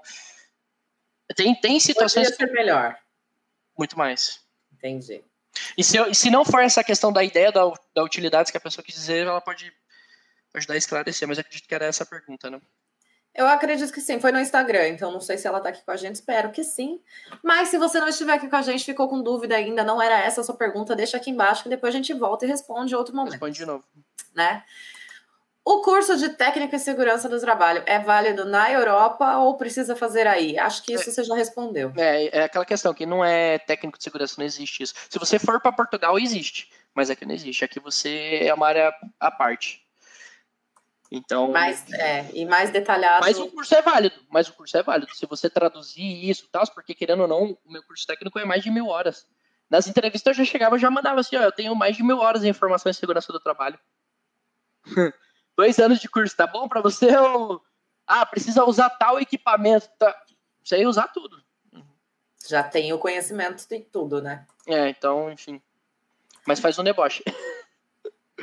tem, 1.35 1.55
tem 1.55 1.79
situações... 1.79 2.29
Poderia 2.31 2.47
ser 2.47 2.53
melhor. 2.53 2.97
Muito 3.77 3.97
mais. 3.97 4.41
Entendi. 4.71 5.23
E 5.77 5.83
se, 5.83 5.97
eu, 5.97 6.13
se 6.13 6.29
não 6.29 6.45
for 6.45 6.61
essa 6.61 6.83
questão 6.83 7.11
da 7.11 7.23
ideia 7.23 7.51
da, 7.51 7.61
da 7.93 8.03
utilidade 8.03 8.51
que 8.51 8.57
a 8.57 8.61
pessoa 8.61 8.83
quis 8.83 8.95
dizer, 8.95 9.25
ela 9.25 9.41
pode 9.41 9.71
ajudar 10.53 10.73
a 10.73 10.77
esclarecer, 10.77 11.27
mas 11.27 11.39
acredito 11.39 11.67
que 11.67 11.75
era 11.75 11.85
essa 11.85 12.03
a 12.03 12.07
pergunta, 12.07 12.49
né? 12.49 12.61
Eu 13.35 13.47
acredito 13.47 13.91
que 13.91 13.99
sim, 13.99 14.17
foi 14.17 14.31
no 14.31 14.39
Instagram, 14.39 14.87
então 14.87 15.11
não 15.11 15.19
sei 15.19 15.37
se 15.37 15.45
ela 15.45 15.57
está 15.57 15.69
aqui 15.69 15.83
com 15.83 15.91
a 15.91 15.97
gente, 15.97 16.15
espero 16.15 16.51
que 16.51 16.63
sim. 16.63 17.01
Mas 17.43 17.67
se 17.67 17.77
você 17.77 17.99
não 17.99 18.07
estiver 18.07 18.33
aqui 18.33 18.47
com 18.47 18.55
a 18.55 18.61
gente, 18.61 18.85
ficou 18.85 19.09
com 19.09 19.21
dúvida 19.21 19.55
ainda, 19.55 19.83
não 19.83 20.01
era 20.01 20.17
essa 20.19 20.39
a 20.39 20.43
sua 20.43 20.55
pergunta, 20.55 20.95
deixa 20.95 21.17
aqui 21.17 21.31
embaixo 21.31 21.63
que 21.63 21.69
depois 21.69 21.93
a 21.93 21.97
gente 21.97 22.13
volta 22.13 22.45
e 22.45 22.47
responde 22.47 22.93
em 22.93 22.97
outro 22.97 23.13
momento. 23.13 23.33
Responde 23.33 23.57
de 23.57 23.65
novo. 23.65 23.83
Né? 24.33 24.63
O 25.65 25.81
curso 25.81 26.15
de 26.15 26.29
técnica 26.29 26.75
e 26.77 26.79
segurança 26.79 27.27
do 27.27 27.39
trabalho 27.39 27.83
é 27.85 27.99
válido 27.99 28.45
na 28.45 28.71
Europa 28.71 29.39
ou 29.39 29.57
precisa 29.57 29.95
fazer 29.95 30.27
aí? 30.27 30.57
Acho 30.57 30.83
que 30.83 30.93
isso 30.93 31.09
é, 31.09 31.11
você 31.11 31.23
já 31.23 31.35
respondeu. 31.35 31.91
É, 31.97 32.39
é 32.39 32.43
aquela 32.43 32.63
questão 32.63 32.93
que 32.93 33.05
não 33.05 33.25
é 33.25 33.57
técnico 33.57 33.97
de 33.97 34.03
segurança, 34.03 34.35
não 34.37 34.45
existe 34.45 34.83
isso. 34.83 34.93
Se 35.09 35.19
você 35.19 35.39
for 35.39 35.59
para 35.59 35.71
Portugal, 35.71 36.17
existe, 36.19 36.69
mas 36.93 37.09
aqui 37.09 37.25
não 37.25 37.33
existe. 37.33 37.65
Aqui 37.65 37.79
você 37.79 38.41
é 38.43 38.53
uma 38.53 38.67
área 38.67 38.93
à 39.19 39.31
parte. 39.31 39.84
Então. 41.11 41.51
Mais, 41.51 41.91
é, 41.93 42.29
e 42.33 42.45
mais 42.45 42.71
detalhado. 42.71 43.23
Mas 43.23 43.37
o 43.37 43.47
curso 43.49 43.75
é 43.75 43.81
válido. 43.81 44.15
Mas 44.29 44.47
o 44.49 44.53
curso 44.53 44.77
é 44.77 44.83
válido. 44.83 45.13
Se 45.15 45.25
você 45.25 45.49
traduzir 45.49 46.29
isso, 46.29 46.47
tal, 46.51 46.65
porque 46.73 46.95
querendo 46.95 47.21
ou 47.21 47.27
não, 47.27 47.57
o 47.63 47.71
meu 47.71 47.83
curso 47.83 48.05
técnico 48.05 48.39
é 48.39 48.45
mais 48.45 48.63
de 48.63 48.71
mil 48.71 48.87
horas. 48.87 49.27
Nas 49.69 49.87
entrevistas 49.87 50.37
eu 50.37 50.45
já 50.45 50.51
chegava, 50.51 50.77
já 50.77 50.89
mandava 50.91 51.19
assim, 51.19 51.35
ó, 51.35 51.41
eu 51.41 51.51
tenho 51.51 51.75
mais 51.75 51.95
de 51.95 52.03
mil 52.03 52.19
horas 52.19 52.41
de 52.41 52.47
informação 52.47 52.89
em 52.89 52.93
segurança 52.93 53.31
do 53.31 53.39
trabalho. 53.39 53.79
Dois 55.55 55.79
anos 55.79 55.99
de 55.99 56.09
curso, 56.09 56.35
tá 56.35 56.45
bom 56.45 56.67
para 56.67 56.81
você? 56.81 57.15
Ou... 57.17 57.61
Ah, 58.05 58.25
precisa 58.25 58.63
usar 58.65 58.89
tal 58.89 59.19
equipamento. 59.19 59.89
Tá? 59.97 60.15
Sei 60.63 60.85
usar 60.85 61.07
tudo. 61.07 61.41
Já 62.47 62.61
tem 62.61 62.93
o 62.93 62.99
conhecimento 62.99 63.67
de 63.67 63.79
tudo, 63.79 64.21
né? 64.21 64.45
É, 64.67 64.89
então, 64.89 65.31
enfim. 65.31 65.61
Mas 66.45 66.59
faz 66.59 66.77
um 66.77 66.83
deboche. 66.83 67.23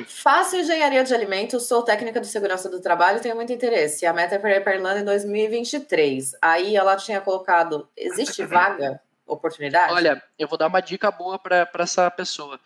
Faço 0.07 0.55
engenharia 0.55 1.03
de 1.03 1.13
alimentos, 1.13 1.67
sou 1.67 1.83
técnica 1.83 2.19
de 2.19 2.25
segurança 2.25 2.67
do 2.67 2.81
trabalho, 2.81 3.21
tenho 3.21 3.35
muito 3.35 3.53
interesse. 3.53 4.05
A 4.07 4.13
meta 4.13 4.35
é 4.35 4.39
para 4.39 4.55
ir 4.55 4.63
para 4.63 4.75
Irlanda 4.75 4.99
em 4.99 5.05
2023. 5.05 6.31
Aí 6.41 6.75
ela 6.75 6.95
tinha 6.95 7.21
colocado: 7.21 7.87
existe 7.95 8.43
vaga, 8.47 8.99
oportunidade? 9.27 9.93
Olha, 9.93 10.21
eu 10.37 10.47
vou 10.47 10.57
dar 10.57 10.67
uma 10.67 10.81
dica 10.81 11.11
boa 11.11 11.37
para 11.37 11.69
essa 11.75 12.09
pessoa. 12.09 12.59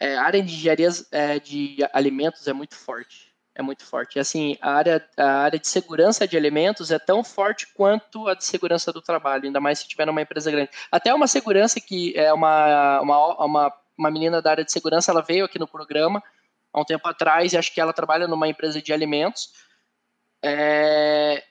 É, 0.00 0.16
a 0.16 0.24
área 0.24 0.42
de 0.42 0.52
engenharia 0.52 0.88
é, 1.12 1.38
de 1.38 1.76
alimentos 1.92 2.48
é 2.48 2.52
muito 2.52 2.74
forte. 2.74 3.32
É 3.54 3.62
muito 3.62 3.84
forte. 3.84 4.18
Assim, 4.18 4.58
a 4.60 4.72
área, 4.72 5.08
a 5.16 5.42
área 5.42 5.60
de 5.60 5.68
segurança 5.68 6.26
de 6.26 6.36
alimentos 6.36 6.90
é 6.90 6.98
tão 6.98 7.22
forte 7.22 7.68
quanto 7.72 8.26
a 8.26 8.34
de 8.34 8.44
segurança 8.44 8.92
do 8.92 9.00
trabalho, 9.00 9.44
ainda 9.44 9.60
mais 9.60 9.78
se 9.78 9.86
tiver 9.86 10.06
numa 10.06 10.20
empresa 10.20 10.50
grande. 10.50 10.70
Até 10.90 11.14
uma 11.14 11.28
segurança 11.28 11.80
que 11.80 12.12
é 12.18 12.32
uma, 12.32 13.00
uma, 13.00 13.44
uma, 13.44 13.74
uma 13.96 14.10
menina 14.10 14.42
da 14.42 14.50
área 14.50 14.64
de 14.64 14.72
segurança, 14.72 15.12
ela 15.12 15.22
veio 15.22 15.44
aqui 15.44 15.56
no 15.56 15.68
programa 15.68 16.20
há 16.74 16.80
um 16.80 16.84
tempo 16.84 17.08
atrás, 17.08 17.52
e 17.52 17.56
acho 17.56 17.72
que 17.72 17.80
ela 17.80 17.92
trabalha 17.92 18.26
numa 18.26 18.48
empresa 18.48 18.82
de 18.82 18.92
alimentos. 18.92 19.50
É... 20.44 21.42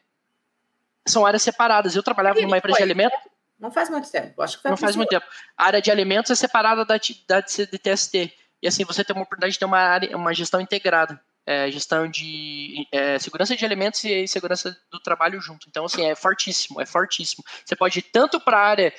São 1.07 1.25
áreas 1.25 1.41
separadas. 1.41 1.95
Eu 1.95 2.03
trabalhava 2.03 2.41
numa 2.41 2.57
empresa 2.57 2.77
de 2.77 2.83
alimentos. 2.83 3.17
Não 3.57 3.71
faz 3.71 3.89
muito 3.89 4.11
tempo. 4.11 4.41
Acho 4.41 4.61
que 4.61 4.69
Não 4.69 4.75
faz 4.75 4.95
muito 4.95 5.09
tempo. 5.09 5.25
A 5.57 5.65
área 5.65 5.81
de 5.81 5.89
alimentos 5.89 6.29
é 6.29 6.35
separada 6.35 6.83
da, 6.83 6.95
da 7.27 7.39
de 7.39 7.79
TST. 7.79 8.33
E 8.61 8.67
assim, 8.67 8.83
você 8.83 9.03
tem 9.03 9.15
uma 9.15 9.23
oportunidade 9.23 9.53
de 9.53 9.59
ter 9.59 9.65
uma, 9.65 9.79
área, 9.79 10.15
uma 10.17 10.33
gestão 10.33 10.59
integrada. 10.59 11.19
É, 11.45 11.69
gestão 11.69 12.07
de 12.07 12.87
é, 12.89 13.19
segurança 13.19 13.53
de 13.53 13.65
alimentos 13.65 14.01
e 14.05 14.25
segurança 14.27 14.77
do 14.89 14.99
trabalho 14.99 15.41
junto. 15.41 15.67
Então, 15.67 15.83
assim, 15.85 16.05
é 16.05 16.15
fortíssimo, 16.15 16.81
é 16.81 16.85
fortíssimo. 16.85 17.43
Você 17.65 17.75
pode 17.75 17.99
ir 17.99 18.03
tanto 18.03 18.39
para 18.39 18.57
a 18.57 18.65
área 18.65 18.93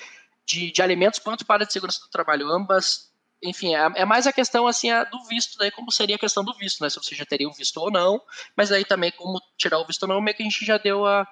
de, 0.45 0.71
de 0.71 0.83
alimentos 0.83 1.19
quanto 1.19 1.47
para 1.47 1.55
a 1.55 1.57
área 1.57 1.67
de 1.67 1.73
segurança 1.73 2.01
do 2.01 2.11
trabalho. 2.11 2.51
Ambas 2.51 3.14
enfim, 3.45 3.75
é, 3.75 3.91
é, 3.97 4.05
mais 4.05 4.27
a 4.27 4.33
questão 4.33 4.67
assim 4.67 4.91
a 4.91 5.05
do 5.05 5.23
visto, 5.25 5.59
daí 5.59 5.71
como 5.71 5.93
seria 5.93 6.17
a 6.17 6.19
questão 6.19 6.45
do 6.45 6.55
visto, 6.55 6.83
né? 6.83 6.89
Se 6.89 6.97
você 6.97 7.15
já 7.15 7.25
teria 7.25 7.49
o 7.49 7.53
visto 7.53 7.77
ou 7.79 7.91
não, 7.91 8.21
mas 8.57 8.73
aí 8.73 8.85
também 8.85 9.13
como 9.13 9.41
tirar 9.57 9.79
o 9.79 9.87
visto 9.87 10.05
ou 10.05 10.09
não, 10.09 10.21
meio 10.21 10.37
que 10.37 10.43
a 10.43 10.47
gente 10.47 10.65
já 10.65 10.79
deu 10.79 11.07
a, 11.07 11.27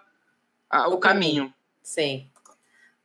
a 0.71 0.89
o, 0.89 0.95
o 0.95 0.99
caminho. 0.99 1.45
caminho. 1.45 1.55
Sim. 1.83 2.31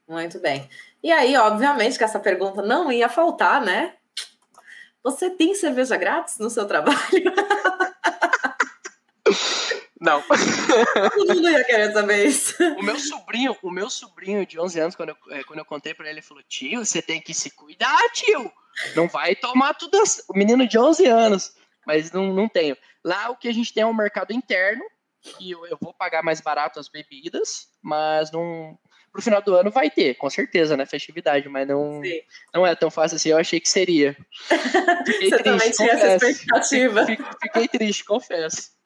Muito 0.08 0.40
bem. 0.40 0.70
E 1.04 1.12
aí, 1.12 1.36
obviamente, 1.38 1.98
que 1.98 2.04
essa 2.04 2.20
pergunta 2.20 2.62
não 2.62 2.92
ia 2.92 3.10
faltar, 3.10 3.62
né? 3.62 3.96
Você 5.04 5.30
tem 5.30 5.56
cerveja 5.56 5.98
grátis 5.98 6.38
no 6.38 6.50
seu 6.50 6.66
trabalho? 6.66 6.98
Não. 10.00 10.22
Todo 11.16 11.36
mundo 11.36 11.50
ia 11.50 11.64
querer 11.64 11.92
saber 11.92 12.26
isso. 12.26 12.56
O 12.78 12.84
meu 12.84 13.00
sobrinho, 13.00 13.58
o 13.64 13.72
meu 13.72 13.90
sobrinho 13.90 14.46
de 14.46 14.60
11 14.60 14.80
anos, 14.80 14.96
quando 14.96 15.10
eu, 15.10 15.18
é, 15.32 15.44
quando 15.44 15.60
eu 15.60 15.66
contei 15.66 15.94
pra 15.94 16.06
ele, 16.06 16.16
ele 16.16 16.22
falou: 16.22 16.44
Tio, 16.44 16.86
você 16.86 17.02
tem 17.02 17.20
que 17.20 17.34
se 17.34 17.52
cuidar, 17.52 17.98
tio. 18.14 18.52
Não 18.96 19.08
vai 19.08 19.36
tomar 19.36 19.74
tudo. 19.74 19.98
Assim. 20.00 20.22
O 20.30 20.38
menino 20.38 20.68
de 20.68 20.78
11 20.78 21.06
anos, 21.08 21.56
mas 21.86 22.12
não, 22.12 22.34
não 22.34 22.48
tenho. 22.48 22.78
Lá 23.04 23.30
o 23.30 23.36
que 23.36 23.48
a 23.48 23.54
gente 23.54 23.74
tem 23.74 23.84
é 23.84 23.88
um 23.88 23.94
mercado 23.94 24.32
interno, 24.32 24.84
que 25.22 25.52
eu, 25.52 25.66
eu 25.66 25.78
vou 25.82 25.94
pagar 25.94 26.22
mais 26.24 26.42
barato 26.42 26.80
as 26.80 26.88
bebidas, 26.88 27.68
mas 27.82 28.32
não. 28.32 28.78
Pro 29.12 29.22
final 29.22 29.42
do 29.42 29.56
ano 29.56 29.72
vai 29.72 29.90
ter, 29.90 30.14
com 30.16 30.30
certeza, 30.30 30.78
né? 30.78 30.86
Festividade, 30.86 31.50
mas 31.50 31.68
não, 31.68 32.02
não 32.54 32.68
é 32.68 32.76
tão 32.76 32.92
fácil 32.92 33.16
assim. 33.16 33.30
Eu 33.30 33.38
achei 33.38 33.60
que 33.60 33.68
seria. 33.70 34.16
Fiquei 35.08 35.30
Você 35.30 35.38
triste, 35.38 35.44
também 35.44 35.72
tinha 35.72 35.94
confesso. 35.94 36.06
essa 36.06 36.30
expectativa. 36.30 37.06
Fiquei, 37.06 37.26
fiquei 37.42 37.68
triste, 37.68 38.04
confesso. 38.04 38.77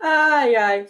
Ai, 0.00 0.56
ai. 0.56 0.86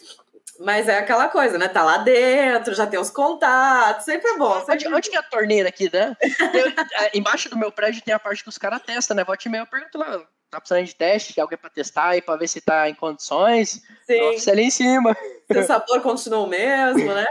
Mas 0.61 0.89
é 0.89 0.99
aquela 0.99 1.29
coisa, 1.29 1.57
né? 1.57 1.69
Tá 1.69 1.85
lá 1.85 1.99
dentro, 1.99 2.75
já 2.75 2.87
tem 2.87 2.99
os 2.99 3.11
contatos, 3.11 4.05
sempre 4.05 4.29
é 4.31 4.37
bom. 4.37 4.59
Sempre... 4.59 4.87
Onde, 4.87 4.95
onde 4.95 5.11
que 5.11 5.17
é 5.17 5.21
a 5.21 5.23
torneira 5.23 5.69
aqui, 5.69 5.89
né? 5.93 6.17
Eu, 6.53 6.73
embaixo 7.15 7.49
do 7.49 7.57
meu 7.57 7.71
prédio 7.71 8.03
tem 8.03 8.13
a 8.13 8.19
parte 8.19 8.43
que 8.43 8.49
os 8.49 8.59
caras 8.59 8.83
testam, 8.83 9.17
né? 9.17 9.23
Volte 9.23 9.47
e 9.47 9.51
meio, 9.51 9.63
eu 9.63 9.67
pergunto 9.67 9.99
lá, 9.99 10.27
tá 10.51 10.61
precisando 10.61 10.85
de 10.85 10.95
teste, 10.95 11.35
de 11.35 11.41
alguém 11.41 11.59
pra 11.59 11.71
testar 11.71 12.09
aí, 12.09 12.23
pra 12.23 12.37
ver 12.37 12.49
se 12.49 12.61
tá 12.61 12.89
em 12.89 12.95
condições. 12.95 13.83
Sim. 14.05 14.21
Nossa, 14.21 14.51
ali 14.51 14.63
em 14.63 14.71
cima. 14.71 15.17
Se 15.51 15.59
o 15.59 15.65
sabor 15.65 16.03
continua 16.03 16.41
o 16.41 16.47
mesmo, 16.47 17.15
né? 17.15 17.27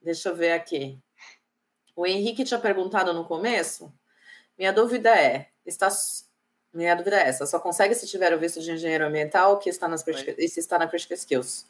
Deixa 0.00 0.28
eu 0.28 0.36
ver 0.36 0.52
aqui. 0.52 0.98
O 1.96 2.06
Henrique 2.06 2.44
tinha 2.44 2.60
perguntado 2.60 3.12
no 3.12 3.24
começo. 3.24 3.92
Minha 4.56 4.72
dúvida 4.72 5.10
é: 5.10 5.48
está 5.66 5.88
minha 6.72 6.94
dúvida 6.94 7.16
é 7.16 7.28
essa: 7.28 7.46
só 7.46 7.58
consegue 7.58 7.94
se 7.94 8.06
tiver 8.06 8.34
o 8.34 8.38
visto 8.38 8.60
de 8.60 8.70
engenheiro 8.70 9.06
ambiental 9.06 9.58
que 9.58 9.68
está 9.68 9.88
nas 9.88 10.04
e 10.38 10.48
se 10.48 10.60
está 10.60 10.78
na 10.78 10.86
Critical 10.86 11.16
Skills. 11.16 11.66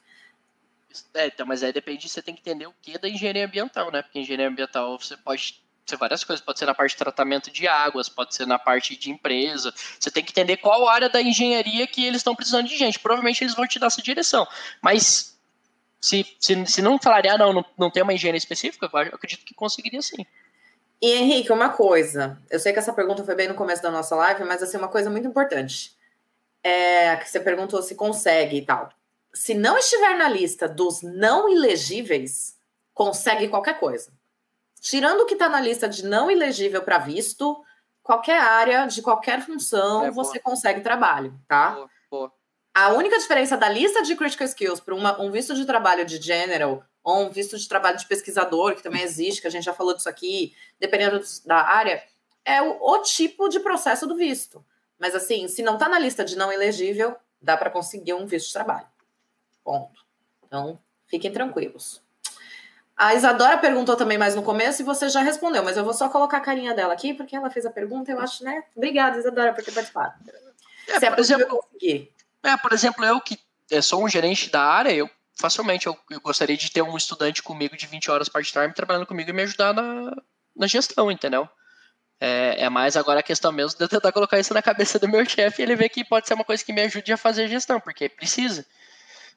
É, 1.15 1.27
então, 1.27 1.47
mas 1.47 1.63
aí 1.63 1.73
depende, 1.73 2.09
você 2.09 2.21
tem 2.21 2.35
que 2.35 2.41
entender 2.41 2.67
o 2.67 2.75
que 2.83 2.99
da 2.99 3.09
engenharia 3.09 3.47
ambiental, 3.47 3.93
né? 3.93 4.03
Porque 4.03 4.19
engenharia 4.19 4.49
ambiental 4.49 4.99
você 4.99 5.17
pode 5.17 5.63
ser 5.87 5.97
várias 5.97 6.25
coisas, 6.25 6.45
pode 6.45 6.59
ser 6.59 6.67
na 6.67 6.75
parte 6.75 6.93
de 6.93 6.97
tratamento 6.97 7.51
de 7.51 7.67
águas, 7.67 8.09
pode 8.09 8.35
ser 8.35 8.47
na 8.47 8.59
parte 8.59 8.97
de 8.97 9.11
empresa. 9.11 9.73
Você 9.99 10.11
tem 10.11 10.25
que 10.25 10.33
entender 10.33 10.57
qual 10.57 10.89
área 10.89 11.09
da 11.09 11.23
engenharia 11.23 11.87
que 11.87 12.05
eles 12.05 12.19
estão 12.19 12.35
precisando 12.35 12.69
de 12.69 12.77
gente. 12.77 12.99
Provavelmente 12.99 13.43
eles 13.43 13.55
vão 13.55 13.67
te 13.67 13.79
dar 13.79 13.87
essa 13.87 14.03
direção. 14.03 14.47
Mas 14.83 15.39
se, 16.01 16.27
se, 16.39 16.67
se 16.67 16.83
não 16.83 16.99
falarem, 16.99 17.31
ah, 17.31 17.39
não, 17.39 17.53
não, 17.53 17.65
não 17.79 17.91
tem 17.91 18.03
uma 18.03 18.15
engenharia 18.15 18.39
específica, 18.39 18.89
eu 18.93 18.99
acredito 18.99 19.45
que 19.45 19.55
conseguiria 19.55 20.03
sim. 20.03 20.25
E 21.03 21.13
Henrique, 21.13 21.51
uma 21.51 21.71
coisa, 21.71 22.39
eu 22.51 22.61
sei 22.61 22.73
que 22.73 22.79
essa 22.79 22.93
pergunta 22.93 23.25
foi 23.25 23.35
bem 23.35 23.49
no 23.49 23.55
começo 23.55 23.83
da 23.83 23.91
nossa 23.91 24.15
live, 24.15 24.45
mas 24.45 24.63
assim, 24.63 24.77
uma 24.77 24.89
coisa 24.89 25.09
muito 25.09 25.27
importante. 25.27 25.97
É 26.63 27.17
que 27.17 27.29
você 27.29 27.41
perguntou 27.41 27.83
se 27.83 27.95
consegue 27.95 28.59
e 28.59 28.67
tal. 28.67 28.91
Se 29.33 29.55
não 29.55 29.79
estiver 29.79 30.17
na 30.19 30.29
lista 30.29 30.69
dos 30.69 31.01
não 31.01 31.49
elegíveis, 31.49 32.59
consegue 32.93 33.49
qualquer 33.49 33.81
coisa. 33.81 34.13
Tirando 34.79 35.21
o 35.21 35.27
que 35.27 35.35
está 35.35 35.49
na 35.49 35.61
lista 35.61 35.89
de 35.89 36.05
não 36.05 36.31
elegível 36.31 36.83
para 36.83 36.99
visto, 36.99 37.65
qualquer 38.03 38.41
área, 38.41 38.87
de 38.87 39.01
qualquer 39.01 39.41
função, 39.41 40.05
é, 40.05 40.11
você 40.11 40.39
consegue 40.39 40.83
trabalho, 40.83 41.35
tá? 41.49 41.71
Boa, 41.71 41.91
boa. 42.11 42.33
A 42.75 42.93
única 42.93 43.19
diferença 43.19 43.57
da 43.57 43.69
lista 43.69 44.03
de 44.03 44.15
critical 44.15 44.47
skills 44.47 44.81
para 44.81 44.95
um 44.95 45.31
visto 45.31 45.55
de 45.55 45.65
trabalho 45.65 46.05
de 46.05 46.21
general 46.21 46.85
ou 47.03 47.27
um 47.27 47.31
visto 47.31 47.59
de 47.59 47.69
trabalho 47.69 47.99
de 47.99 48.07
pesquisador, 48.07 48.77
que 48.77 48.83
também 48.83 49.03
existe, 49.03 49.41
que 49.41 49.47
a 49.47 49.51
gente 49.51 49.65
já 49.65 49.73
falou 49.73 49.95
disso 49.95 50.09
aqui, 50.09 50.55
dependendo 50.79 51.21
da 51.45 51.57
área, 51.57 52.03
é 52.45 52.63
o, 52.63 52.79
o 52.81 52.99
tipo 53.03 53.49
de 53.49 53.59
processo 53.61 54.07
do 54.07 54.17
visto. 54.17 54.65
Mas 54.99 55.15
assim, 55.15 55.49
se 55.49 55.63
não 55.63 55.75
está 55.75 55.89
na 55.89 55.99
lista 55.99 56.25
de 56.25 56.37
não 56.37 56.53
elegível, 56.53 57.17
dá 57.41 57.57
para 57.57 57.71
conseguir 57.71 58.15
um 58.15 58.27
visto 58.27 58.49
de 58.49 58.53
trabalho. 58.53 58.87
Ponto. 59.65 60.05
Então, 60.47 60.79
fiquem 61.07 61.33
tranquilos. 61.33 62.03
A 62.97 63.15
Isadora 63.15 63.57
perguntou 63.57 63.97
também 63.97 64.19
mais 64.19 64.35
no 64.35 64.43
começo 64.43 64.83
e 64.83 64.85
você 64.85 65.09
já 65.09 65.23
respondeu, 65.23 65.65
mas 65.65 65.77
eu 65.77 65.85
vou 65.85 65.95
só 65.95 66.11
colocar 66.11 66.37
a 66.37 66.41
carinha 66.41 66.75
dela 66.75 66.93
aqui, 66.93 67.15
porque 67.15 67.35
ela 67.35 67.49
fez 67.49 67.65
a 67.65 67.71
pergunta, 67.71 68.11
eu 68.13 68.21
acho, 68.21 68.45
né? 68.45 68.63
Obrigada, 68.77 69.19
Isadora, 69.19 69.55
por 69.55 69.65
ter 69.65 69.73
participado. 69.73 70.13
É, 70.87 70.99
Se 70.99 71.07
é 71.07 71.11
por 71.11 71.21
exemplo, 71.21 71.47
conseguir. 71.47 72.13
É, 72.43 72.57
por 72.57 72.73
exemplo, 72.73 73.05
eu 73.05 73.21
que 73.21 73.39
sou 73.83 74.05
um 74.05 74.09
gerente 74.09 74.51
da 74.51 74.63
área, 74.63 74.93
eu 74.93 75.09
facilmente 75.41 75.87
eu, 75.87 75.97
eu, 76.11 76.21
gostaria 76.21 76.57
de 76.57 76.71
ter 76.71 76.83
um 76.83 76.97
estudante 76.97 77.43
comigo 77.43 77.77
de 77.77 77.87
20 77.87 78.11
horas 78.11 78.29
part-time 78.29 78.75
trabalhando 78.75 79.07
comigo 79.07 79.31
e 79.31 79.33
me 79.33 79.43
ajudar 79.43 79.73
na, 79.73 80.15
na 80.55 80.67
gestão, 80.67 81.11
entendeu? 81.11 81.49
É, 82.21 82.65
é, 82.65 82.69
mais 82.69 82.97
agora 82.97 83.21
a 83.21 83.23
questão 83.23 83.51
mesmo 83.51 83.79
de 83.79 83.85
eu 83.85 83.89
tentar 83.89 84.13
colocar 84.13 84.39
isso 84.39 84.53
na 84.53 84.61
cabeça 84.61 84.99
do 84.99 85.09
meu 85.09 85.25
chefe 85.25 85.63
e 85.63 85.65
ele 85.65 85.75
ver 85.75 85.89
que 85.89 86.05
pode 86.05 86.29
ser 86.29 86.35
uma 86.35 86.45
coisa 86.45 86.63
que 86.63 86.73
me 86.73 86.83
ajude 86.83 87.13
a 87.13 87.17
fazer 87.17 87.49
gestão, 87.49 87.81
porque 87.81 88.11
precisa. 88.11 88.67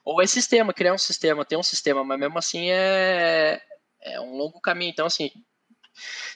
Ou 0.04 0.20
é 0.20 0.26
sistema, 0.26 0.74
criar 0.74 0.92
um 0.92 0.98
sistema, 0.98 1.46
ter 1.46 1.56
um 1.56 1.62
sistema, 1.62 2.04
mas 2.04 2.18
mesmo 2.18 2.38
assim 2.38 2.70
é, 2.70 3.62
é 4.02 4.20
um 4.20 4.36
longo 4.36 4.60
caminho. 4.60 4.90
Então, 4.90 5.06
assim, 5.06 5.30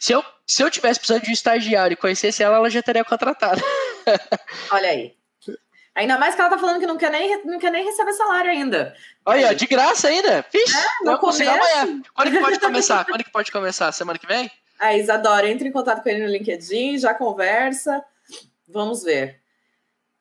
se 0.00 0.12
eu, 0.12 0.24
se 0.46 0.62
eu 0.62 0.70
tivesse 0.70 0.98
precisando 0.98 1.24
de 1.24 1.30
um 1.30 1.34
estagiário 1.34 1.92
e 1.92 1.96
conhecesse 1.96 2.42
ela, 2.42 2.56
ela 2.56 2.70
já 2.70 2.82
teria 2.82 3.04
contratado. 3.04 3.60
Olha 4.72 4.88
aí. 4.88 5.17
Ainda 5.98 6.16
mais 6.16 6.36
que 6.36 6.40
ela 6.40 6.48
tá 6.48 6.56
falando 6.56 6.78
que 6.78 6.86
não 6.86 6.96
quer 6.96 7.10
nem, 7.10 7.44
não 7.44 7.58
quer 7.58 7.72
nem 7.72 7.84
receber 7.84 8.12
salário 8.12 8.52
ainda. 8.52 8.94
Olha, 9.26 9.52
de 9.52 9.66
graça 9.66 10.06
ainda. 10.06 10.46
Vixe, 10.52 10.78
é, 10.78 11.04
não 11.04 11.18
consigo 11.18 11.50
amanhã. 11.50 12.00
Quando 12.14 12.30
que 12.30 12.38
pode 12.38 12.60
começar? 12.60 13.04
Quando 13.04 13.24
que 13.24 13.32
pode 13.32 13.50
começar? 13.50 13.90
Semana 13.90 14.16
que 14.16 14.26
vem? 14.26 14.48
A 14.78 14.96
Isadora, 14.96 15.50
entre 15.50 15.68
em 15.68 15.72
contato 15.72 16.00
com 16.00 16.08
ele 16.08 16.22
no 16.22 16.28
LinkedIn, 16.28 16.98
já 16.98 17.12
conversa. 17.14 18.00
Vamos 18.68 19.02
ver. 19.02 19.40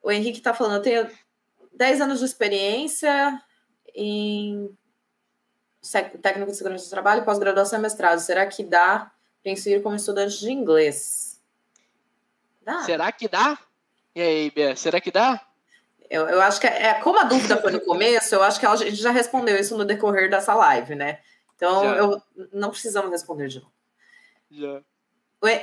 O 0.02 0.12
Henrique 0.12 0.42
tá 0.42 0.52
falando, 0.52 0.78
eu 0.78 0.82
tenho 0.82 1.12
10 1.74 2.02
anos 2.02 2.20
de 2.20 2.26
experiência 2.26 3.40
em 3.94 4.76
técnico 6.24 6.50
de 6.50 6.58
segurança 6.58 6.86
do 6.86 6.90
trabalho, 6.90 7.24
pós-graduação 7.24 7.78
e 7.78 7.84
mestrado. 7.84 8.18
Será 8.18 8.48
que 8.48 8.64
dá 8.64 9.12
para 9.44 9.52
inserir 9.52 9.84
como 9.84 9.96
estudante 9.96 10.40
de 10.40 10.52
inglês? 10.52 11.40
Dá. 12.64 12.82
Será 12.82 13.12
que 13.12 13.28
dá? 13.28 13.60
E 14.16 14.22
aí, 14.22 14.50
Bia, 14.50 14.76
será 14.76 15.00
que 15.00 15.12
dá? 15.12 15.47
Eu, 16.10 16.28
eu 16.28 16.42
acho 16.42 16.60
que 16.60 16.68
é, 16.68 16.88
é, 16.88 16.94
como 16.96 17.20
a 17.20 17.24
dúvida 17.24 17.58
foi 17.62 17.72
no 17.72 17.82
começo, 17.82 18.34
eu 18.34 18.44
acho 18.44 18.60
que 18.60 18.66
a 18.66 18.76
gente 18.76 18.96
já 18.96 19.12
respondeu 19.12 19.58
isso 19.58 19.78
no 19.78 19.86
decorrer 19.86 20.30
dessa 20.30 20.54
live, 20.54 20.96
né? 20.96 21.20
Então 21.56 21.84
já. 21.84 21.96
eu 21.96 22.22
não 22.54 22.70
precisamos 22.70 23.12
responder 23.12 23.48
de 23.48 23.60
novo. 23.60 23.72
Já. 24.50 24.82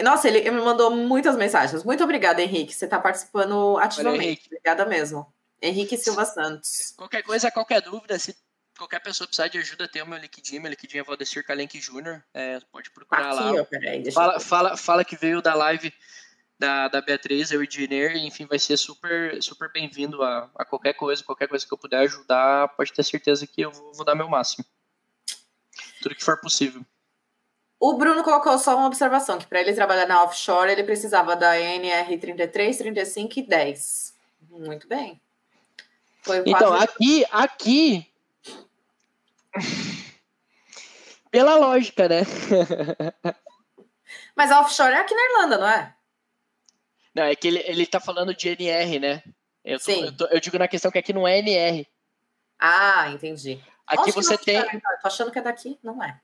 Nossa, 0.02 0.28
ele, 0.28 0.48
me 0.50 0.60
mandou 0.60 0.90
muitas 0.90 1.36
mensagens. 1.36 1.82
Muito 1.82 2.04
obrigada, 2.04 2.42
Henrique. 2.42 2.74
Você 2.74 2.84
está 2.84 2.98
participando 2.98 3.76
ativamente. 3.78 4.46
Obrigada 4.46 4.86
mesmo. 4.86 5.32
Henrique 5.60 5.96
Silva 5.96 6.24
Santos. 6.24 6.92
Qualquer 6.96 7.22
coisa, 7.22 7.50
qualquer 7.50 7.80
dúvida, 7.80 8.18
se 8.18 8.36
qualquer 8.76 9.00
pessoa 9.00 9.26
precisar 9.26 9.48
de 9.48 9.58
ajuda, 9.58 9.88
tem 9.88 10.02
o 10.02 10.06
meu 10.06 10.18
LinkedIn, 10.18 10.58
meu 10.58 10.70
LinkedIn 10.70 10.98
é 10.98 11.02
Valdecir 11.02 11.44
Kalenk 11.44 11.78
Jr. 11.78 12.22
É, 12.32 12.60
pode 12.70 12.90
procurar 12.90 13.30
Aqui, 13.30 13.36
lá. 13.36 13.62
Ó, 13.62 13.64
peraí, 13.64 14.12
fala, 14.12 14.40
fala, 14.40 14.76
fala 14.76 15.04
que 15.04 15.16
veio 15.16 15.40
da 15.40 15.54
live 15.54 15.92
da, 16.65 16.89
da 16.89 17.01
Beatriz, 17.03 17.51
eu 17.51 17.62
engineer, 17.62 18.16
enfim, 18.16 18.47
vai 18.47 18.59
ser 18.59 18.78
super, 18.78 19.43
super 19.43 19.70
bem-vindo 19.70 20.23
a, 20.23 20.51
a 20.55 20.65
qualquer 20.65 20.95
coisa, 20.95 21.23
qualquer 21.23 21.47
coisa 21.47 21.66
que 21.66 21.73
eu 21.73 21.78
puder 21.78 21.99
ajudar, 21.99 22.69
pode 22.69 22.91
ter 22.93 23.05
certeza 23.05 23.47
que 23.47 23.61
eu 23.61 23.70
vou, 23.70 23.93
vou 23.93 24.05
dar 24.05 24.15
meu 24.15 24.28
máximo. 24.28 24.65
Tudo 26.03 26.15
que 26.15 26.24
for 26.24 26.41
possível. 26.41 26.82
O 27.78 27.99
Bruno 27.99 28.24
colocou 28.24 28.59
só 28.59 28.77
uma 28.78 28.86
observação, 28.86 29.39
que 29.39 29.47
para 29.47 29.61
ele 29.61 29.74
trabalhar 29.74 30.07
na 30.07 30.24
offshore, 30.24 30.73
ele 30.73 30.85
precisava 30.85 31.36
da 31.36 31.59
NR 31.59 32.16
33, 32.16 32.78
35 32.78 33.39
e 33.39 33.43
10. 33.43 34.15
Muito 34.49 34.89
bem. 34.89 35.20
então, 36.47 36.73
aqui, 36.73 37.27
aqui... 37.31 38.11
Pela 41.31 41.57
lógica, 41.57 42.09
né? 42.09 42.23
Mas 44.35 44.51
a 44.51 44.61
offshore 44.61 44.95
é 44.95 45.01
aqui 45.01 45.15
na 45.15 45.24
Irlanda, 45.24 45.59
não 45.59 45.69
é? 45.69 45.95
Não, 47.15 47.23
é 47.24 47.36
que 47.36 47.47
ele, 47.47 47.62
ele 47.65 47.86
tá 47.86 48.01
falando 48.01 48.35
de 48.35 48.49
NR, 48.49 48.99
né? 48.99 49.23
Eu, 49.65 49.78
tô, 49.78 49.85
Sim. 49.85 50.05
Eu, 50.05 50.16
tô, 50.16 50.27
eu 50.27 50.41
digo 50.41 50.59
na 50.59 50.69
questão 50.69 50.91
que 50.91 50.99
aqui 50.99 51.12
não 51.12 51.27
é 51.27 51.39
NR. 51.39 51.86
Ah, 52.59 53.11
entendi. 53.11 53.61
Aqui 53.86 54.11
você 54.12 54.36
tem. 54.36 54.61
Tô 54.62 55.07
achando 55.07 55.31
que 55.31 55.39
é 55.39 55.43
daqui, 55.43 55.78
não 55.82 56.03
é. 56.03 56.20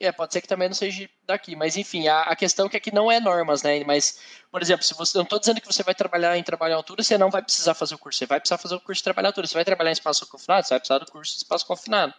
É, 0.00 0.12
pode 0.12 0.32
ser 0.32 0.40
que 0.40 0.46
também 0.46 0.68
não 0.68 0.74
seja 0.74 1.10
daqui, 1.24 1.56
mas 1.56 1.76
enfim, 1.76 2.06
a, 2.06 2.22
a 2.22 2.36
questão 2.36 2.66
é 2.66 2.68
que 2.68 2.76
aqui 2.76 2.94
não 2.94 3.10
é 3.10 3.18
normas, 3.18 3.64
né? 3.64 3.82
Mas, 3.82 4.20
por 4.50 4.62
exemplo, 4.62 4.84
se 4.84 4.94
você. 4.94 5.18
Não 5.18 5.24
estou 5.24 5.40
dizendo 5.40 5.60
que 5.60 5.66
você 5.66 5.82
vai 5.82 5.94
trabalhar 5.94 6.38
em 6.38 6.42
trabalho 6.42 6.72
em 6.72 6.76
altura, 6.76 7.02
você 7.02 7.18
não 7.18 7.30
vai 7.30 7.42
precisar 7.42 7.74
fazer 7.74 7.96
o 7.96 7.98
curso. 7.98 8.18
Você 8.18 8.26
vai 8.26 8.38
precisar 8.38 8.58
fazer 8.58 8.76
o 8.76 8.80
curso 8.80 9.00
de 9.00 9.04
trabalho 9.04 9.26
em 9.26 9.28
altura. 9.28 9.46
Você 9.48 9.54
vai 9.54 9.64
trabalhar 9.64 9.90
em 9.90 9.94
espaço 9.94 10.24
confinado, 10.28 10.64
você 10.64 10.74
vai 10.74 10.78
precisar 10.78 10.98
do 10.98 11.10
curso 11.10 11.32
de 11.32 11.38
espaço 11.38 11.66
confinado. 11.66 12.14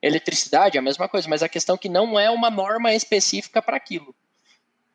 Eletricidade 0.00 0.76
é 0.76 0.80
a 0.80 0.82
mesma 0.82 1.08
coisa, 1.08 1.28
mas 1.28 1.42
a 1.42 1.48
questão 1.48 1.74
é 1.74 1.78
que 1.78 1.88
não 1.88 2.18
é 2.20 2.30
uma 2.30 2.50
norma 2.50 2.94
específica 2.94 3.60
para 3.60 3.76
aquilo. 3.76 4.14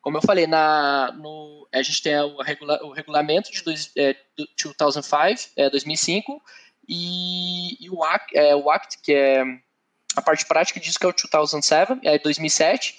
Como 0.04 0.18
eu 0.18 0.22
falei, 0.22 0.46
na, 0.46 1.12
no, 1.12 1.66
a 1.72 1.82
gente 1.82 2.02
tem 2.02 2.14
o, 2.20 2.42
regula, 2.42 2.78
o 2.84 2.92
regulamento 2.92 3.50
de 3.50 3.62
dois, 3.64 3.90
é, 3.96 4.14
2005, 4.36 5.50
é, 5.56 5.70
2005 5.70 6.42
e, 6.86 7.86
e 7.86 7.88
o, 7.88 8.04
ACT, 8.04 8.36
é, 8.36 8.54
o 8.54 8.70
ACT, 8.70 8.98
que 9.02 9.14
é 9.14 9.42
a 10.14 10.20
parte 10.20 10.44
prática 10.44 10.78
diz 10.78 10.98
que 10.98 11.06
é 11.06 11.08
o 11.08 11.12
2007, 11.12 12.00
é 12.04 12.18
2007, 12.18 12.98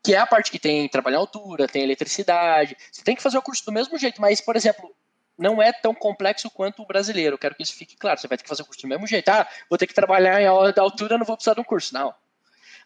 que 0.00 0.14
é 0.14 0.18
a 0.18 0.26
parte 0.26 0.52
que 0.52 0.60
tem 0.60 0.88
trabalho 0.88 1.14
em 1.14 1.18
altura, 1.18 1.66
tem 1.66 1.82
eletricidade. 1.82 2.76
Você 2.92 3.02
tem 3.02 3.16
que 3.16 3.22
fazer 3.22 3.36
o 3.36 3.42
curso 3.42 3.64
do 3.64 3.72
mesmo 3.72 3.98
jeito, 3.98 4.20
mas, 4.20 4.40
por 4.40 4.54
exemplo, 4.54 4.94
não 5.36 5.60
é 5.60 5.72
tão 5.72 5.92
complexo 5.92 6.48
quanto 6.48 6.82
o 6.82 6.86
brasileiro. 6.86 7.34
Eu 7.34 7.38
quero 7.38 7.56
que 7.56 7.64
isso 7.64 7.74
fique 7.74 7.96
claro. 7.96 8.20
Você 8.20 8.28
vai 8.28 8.38
ter 8.38 8.44
que 8.44 8.48
fazer 8.48 8.62
o 8.62 8.64
curso 8.64 8.82
do 8.82 8.88
mesmo 8.88 9.08
jeito. 9.08 9.28
Ah, 9.28 9.44
vou 9.68 9.76
ter 9.76 9.88
que 9.88 9.94
trabalhar 9.94 10.40
em 10.40 10.46
altura, 10.46 11.18
não 11.18 11.26
vou 11.26 11.34
precisar 11.34 11.54
de 11.54 11.60
um 11.60 11.64
curso. 11.64 11.92
Não. 11.92 12.14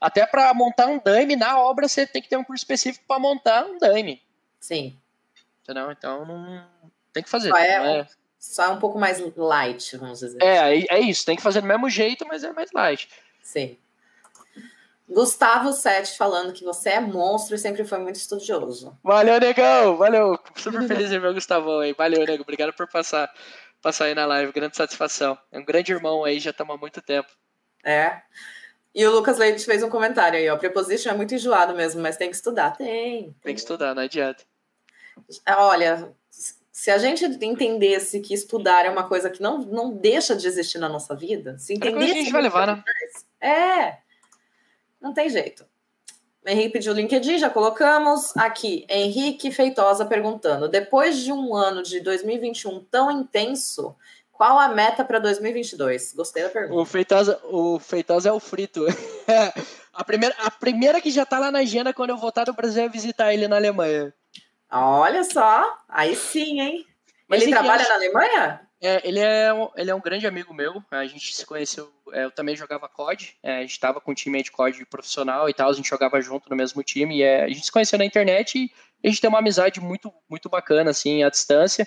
Até 0.03 0.27
para 0.27 0.53
montar 0.53 0.89
um 0.89 0.99
daime 0.99 1.37
na 1.37 1.61
obra, 1.61 1.87
você 1.87 2.05
tem 2.05 2.21
que 2.21 2.29
ter 2.29 2.37
um 2.37 2.43
curso 2.43 2.65
específico 2.65 3.05
para 3.07 3.21
montar 3.21 3.65
um 3.65 3.79
daime. 3.79 4.21
Sim. 4.59 4.99
Entendeu? 5.63 5.93
Então, 5.93 6.27
não 6.27 6.67
tem 7.13 7.23
que 7.23 7.31
fazer. 7.31 7.51
Só 7.51 7.57
é, 7.57 8.01
é... 8.01 8.07
Só 8.37 8.65
é 8.65 8.69
um 8.71 8.81
pouco 8.81 8.99
mais 8.99 9.21
light, 9.37 9.97
vamos 9.97 10.19
dizer. 10.19 10.43
É, 10.43 10.85
é 10.91 10.99
isso. 10.99 11.25
Tem 11.25 11.37
que 11.37 11.43
fazer 11.43 11.61
do 11.61 11.69
mesmo 11.69 11.89
jeito, 11.89 12.27
mas 12.27 12.43
é 12.43 12.53
mais 12.53 12.73
light. 12.73 13.09
Sim. 13.41 13.79
Gustavo 15.09 15.73
Sete 15.73 16.17
falando 16.17 16.53
que 16.53 16.65
você 16.65 16.91
é 16.91 17.01
monstro 17.01 17.55
e 17.55 17.59
sempre 17.59 17.85
foi 17.85 17.99
muito 17.99 18.17
estudioso. 18.17 18.99
Valeu, 19.05 19.39
negão! 19.39 19.97
Valeu! 19.97 20.37
Super 20.57 20.83
feliz 20.89 21.11
de 21.11 21.19
ver 21.21 21.29
o 21.29 21.35
Gustavão 21.35 21.79
aí. 21.79 21.93
Valeu, 21.93 22.27
nego. 22.27 22.43
Obrigado 22.43 22.73
por 22.73 22.89
passar, 22.89 23.33
passar 23.81 24.07
aí 24.07 24.17
na 24.17 24.27
live. 24.27 24.53
Grande 24.53 24.77
satisfação. 24.77 25.39
É 25.53 25.61
um 25.61 25.65
grande 25.65 25.93
irmão 25.93 26.25
aí, 26.25 26.41
já 26.41 26.51
estamos 26.51 26.75
há 26.75 26.79
muito 26.79 27.01
tempo. 27.01 27.29
É. 27.85 28.21
E 28.95 29.07
o 29.07 29.11
Lucas 29.11 29.39
Leite 29.39 29.65
fez 29.65 29.83
um 29.83 29.89
comentário 29.89 30.39
aí, 30.39 30.49
ó. 30.49 30.57
Preposition 30.57 31.11
é 31.11 31.15
muito 31.15 31.35
enjoado 31.35 31.75
mesmo, 31.75 32.03
mas 32.03 32.17
tem 32.17 32.29
que 32.29 32.37
estudar. 32.37 32.77
Tem. 32.77 33.35
Tem, 33.43 33.55
que 33.55 33.61
estudar, 33.61 33.95
não 33.95 34.03
adianta. 34.03 34.45
Olha, 35.49 36.13
se 36.71 36.91
a 36.91 36.99
gente 36.99 37.25
entendesse 37.25 38.21
que 38.21 38.35
estudar 38.35 38.85
é 38.85 38.91
uma 38.91 39.09
coisa 39.09 39.31
que 39.31 39.41
não, 39.41 39.59
não 39.59 39.93
deixa 39.93 40.37
de 40.37 40.47
existir 40.47 40.79
na 40.79 40.89
nossa 40.89 41.15
vida, 41.15 41.59
se 41.59 41.75
entendesse. 41.75 42.11
É 42.11 42.13
a 42.13 42.17
gente 42.17 42.33
vai 42.33 42.43
levar, 42.43 42.67
né? 42.67 42.85
É. 43.41 43.99
Não 45.01 45.15
tem 45.15 45.29
jeito. 45.31 45.65
Henrique 46.45 46.71
pediu 46.71 46.93
o 46.93 46.97
LinkedIn, 46.97 47.39
já 47.39 47.49
colocamos. 47.49 48.37
Aqui, 48.37 48.85
Henrique 48.89 49.53
Feitosa 49.53 50.05
perguntando: 50.05 50.69
depois 50.69 51.19
de 51.19 51.33
um 51.33 51.55
ano 51.55 51.83
de 51.83 52.01
2021 52.01 52.81
tão 52.91 53.11
intenso, 53.11 53.95
qual 54.43 54.59
a 54.59 54.69
meta 54.71 55.05
para 55.05 55.21
2022? 55.21 56.15
Gostei 56.15 56.43
da 56.43 56.49
pergunta. 56.49 56.75
O 56.75 56.85
Feitosa, 56.85 57.41
o 57.45 57.79
Feitosa 57.79 58.29
é 58.29 58.33
o 58.33 58.41
frito. 58.41 58.85
a, 59.95 60.03
primeira, 60.03 60.35
a 60.37 60.51
primeira 60.51 61.01
que 61.01 61.13
já 61.13 61.25
tá 61.25 61.39
lá 61.39 61.53
na 61.53 61.61
agenda 61.61 61.95
quando 61.95 62.11
eu 62.11 62.17
voltar 62.17 62.43
do 62.43 62.53
Brasil 62.53 62.83
é 62.83 62.89
visitar 62.89 63.33
ele 63.33 63.47
na 63.47 63.55
Alemanha. 63.55 64.13
Olha 64.69 65.23
só, 65.23 65.79
aí 65.89 66.17
sim, 66.17 66.61
hein? 66.61 66.85
Mas 67.29 67.43
ele 67.43 67.53
trabalha 67.53 67.89
na 67.89 67.95
Alemanha? 67.95 68.61
É, 68.81 69.09
ele, 69.09 69.21
é 69.21 69.55
um, 69.55 69.69
ele 69.77 69.93
é 69.93 69.95
um 69.95 70.01
grande 70.01 70.27
amigo 70.27 70.53
meu. 70.53 70.83
A 70.91 71.07
gente 71.07 71.37
se 71.37 71.47
conheceu. 71.47 71.89
É, 72.13 72.25
eu 72.25 72.33
também 72.33 72.57
jogava 72.57 72.89
COD. 72.89 73.37
É, 73.45 73.59
a 73.59 73.61
gente 73.61 73.71
estava 73.71 74.01
com 74.01 74.11
um 74.11 74.15
time 74.15 74.43
de 74.43 74.51
COD 74.51 74.85
profissional 74.87 75.49
e 75.49 75.55
tal. 75.55 75.71
A 75.71 75.73
gente 75.73 75.89
jogava 75.89 76.21
junto 76.21 76.51
no 76.51 76.57
mesmo 76.57 76.83
time. 76.83 77.19
E 77.19 77.23
é, 77.23 77.45
a 77.45 77.49
gente 77.49 77.65
se 77.65 77.71
conheceu 77.71 77.97
na 77.97 78.05
internet 78.05 78.59
e 78.59 79.07
a 79.07 79.09
gente 79.09 79.21
tem 79.21 79.31
uma 79.31 79.39
amizade 79.39 79.81
muito, 79.81 80.13
muito 80.29 80.49
bacana, 80.49 80.91
assim, 80.91 81.23
à 81.23 81.31
distância. 81.31 81.87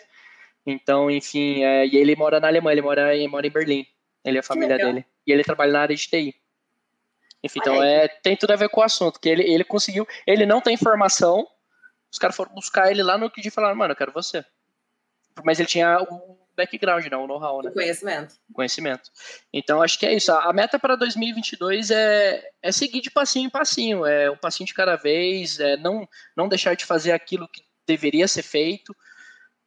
Então, 0.66 1.12
enfim, 1.12 1.64
é, 1.64 1.86
e 1.86 1.96
ele 1.96 2.16
mora 2.16 2.40
na 2.40 2.48
Alemanha, 2.48 2.74
ele 2.74 2.82
mora, 2.82 3.16
ele 3.16 3.28
mora 3.28 3.46
em 3.46 3.52
Berlim. 3.52 3.86
Ele 4.24 4.38
é 4.38 4.40
a 4.40 4.44
família 4.44 4.78
dele. 4.78 5.06
E 5.26 5.32
ele 5.32 5.44
trabalha 5.44 5.72
na 5.72 5.82
área 5.82 5.96
de 5.96 6.08
TI. 6.08 6.36
Enfim, 7.44 7.60
então 7.60 7.84
é, 7.84 8.08
tem 8.08 8.36
tudo 8.36 8.52
a 8.52 8.56
ver 8.56 8.70
com 8.70 8.82
o 8.82 8.84
assunto, 8.84 9.20
que 9.20 9.30
ele, 9.30 9.44
ele 9.44 9.64
conseguiu, 9.64 10.08
ele 10.26 10.48
não 10.48 10.60
tem 10.60 10.76
formação, 10.76 11.48
os 12.12 12.18
caras 12.18 12.36
foram 12.36 12.52
buscar 12.56 12.90
ele 12.90 13.04
lá 13.04 13.20
no 13.20 13.30
que 13.30 13.40
de 13.40 13.52
falaram, 13.52 13.76
mano, 13.76 13.92
eu 13.92 13.96
quero 13.96 14.12
você. 14.12 14.44
Mas 15.44 15.60
ele 15.60 15.68
tinha 15.68 16.00
o 16.02 16.40
background, 16.56 17.06
não, 17.06 17.26
o 17.26 17.28
know-how, 17.28 17.62
né? 17.62 17.70
O 17.70 17.74
conhecimento. 17.74 18.36
Conhecimento. 18.52 19.12
Então, 19.54 19.82
acho 19.82 20.00
que 20.00 20.08
é 20.08 20.14
isso. 20.14 20.32
A 20.32 20.52
meta 20.54 20.80
para 20.80 20.96
2022 20.96 21.92
é, 21.92 22.42
é 22.64 22.72
seguir 22.72 23.02
de 23.02 23.12
passinho 23.12 23.46
em 23.46 23.50
passinho, 23.50 24.06
é 24.06 24.32
um 24.32 24.38
passinho 24.38 24.66
de 24.66 24.74
cada 24.74 24.96
vez, 24.96 25.60
é 25.60 25.78
não, 25.78 26.08
não 26.36 26.48
deixar 26.48 26.76
de 26.76 26.86
fazer 26.86 27.12
aquilo 27.12 27.48
que 27.48 27.62
deveria 27.86 28.28
ser 28.28 28.44
feito, 28.44 28.96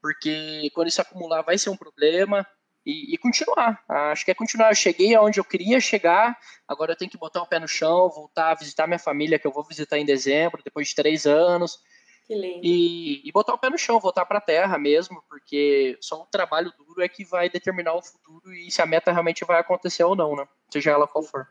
porque 0.00 0.70
quando 0.74 0.88
isso 0.88 1.00
acumular 1.00 1.42
vai 1.42 1.58
ser 1.58 1.70
um 1.70 1.76
problema. 1.76 2.46
E, 2.86 3.14
e, 3.14 3.18
continuar. 3.18 3.84
Acho 3.86 4.24
que 4.24 4.30
é 4.30 4.34
continuar. 4.34 4.70
Eu 4.70 4.74
cheguei 4.74 5.14
aonde 5.14 5.38
eu 5.38 5.44
queria 5.44 5.78
chegar, 5.78 6.38
agora 6.66 6.92
eu 6.92 6.96
tenho 6.96 7.10
que 7.10 7.18
botar 7.18 7.42
o 7.42 7.46
pé 7.46 7.58
no 7.58 7.68
chão, 7.68 8.08
voltar 8.08 8.50
a 8.50 8.54
visitar 8.54 8.86
minha 8.86 8.98
família, 8.98 9.38
que 9.38 9.46
eu 9.46 9.52
vou 9.52 9.62
visitar 9.62 9.98
em 9.98 10.06
dezembro, 10.06 10.62
depois 10.64 10.88
de 10.88 10.94
três 10.94 11.26
anos. 11.26 11.78
Que 12.26 12.34
lindo. 12.34 12.60
E, 12.62 13.28
e 13.28 13.32
botar 13.32 13.52
o 13.54 13.58
pé 13.58 13.68
no 13.68 13.76
chão, 13.76 14.00
voltar 14.00 14.24
para 14.24 14.38
a 14.38 14.40
terra 14.40 14.78
mesmo, 14.78 15.22
porque 15.28 15.98
só 16.00 16.22
o 16.22 16.26
trabalho 16.26 16.72
duro 16.78 17.02
é 17.02 17.08
que 17.08 17.24
vai 17.24 17.50
determinar 17.50 17.94
o 17.94 18.02
futuro 18.02 18.54
e 18.54 18.70
se 18.70 18.80
a 18.80 18.86
meta 18.86 19.12
realmente 19.12 19.44
vai 19.44 19.58
acontecer 19.58 20.04
ou 20.04 20.16
não, 20.16 20.36
né? 20.36 20.46
Seja 20.70 20.90
ela 20.90 21.06
qual 21.06 21.24
for. 21.24 21.46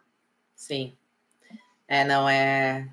Sim. 0.56 0.98
É, 1.88 2.04
não 2.04 2.28
é. 2.28 2.92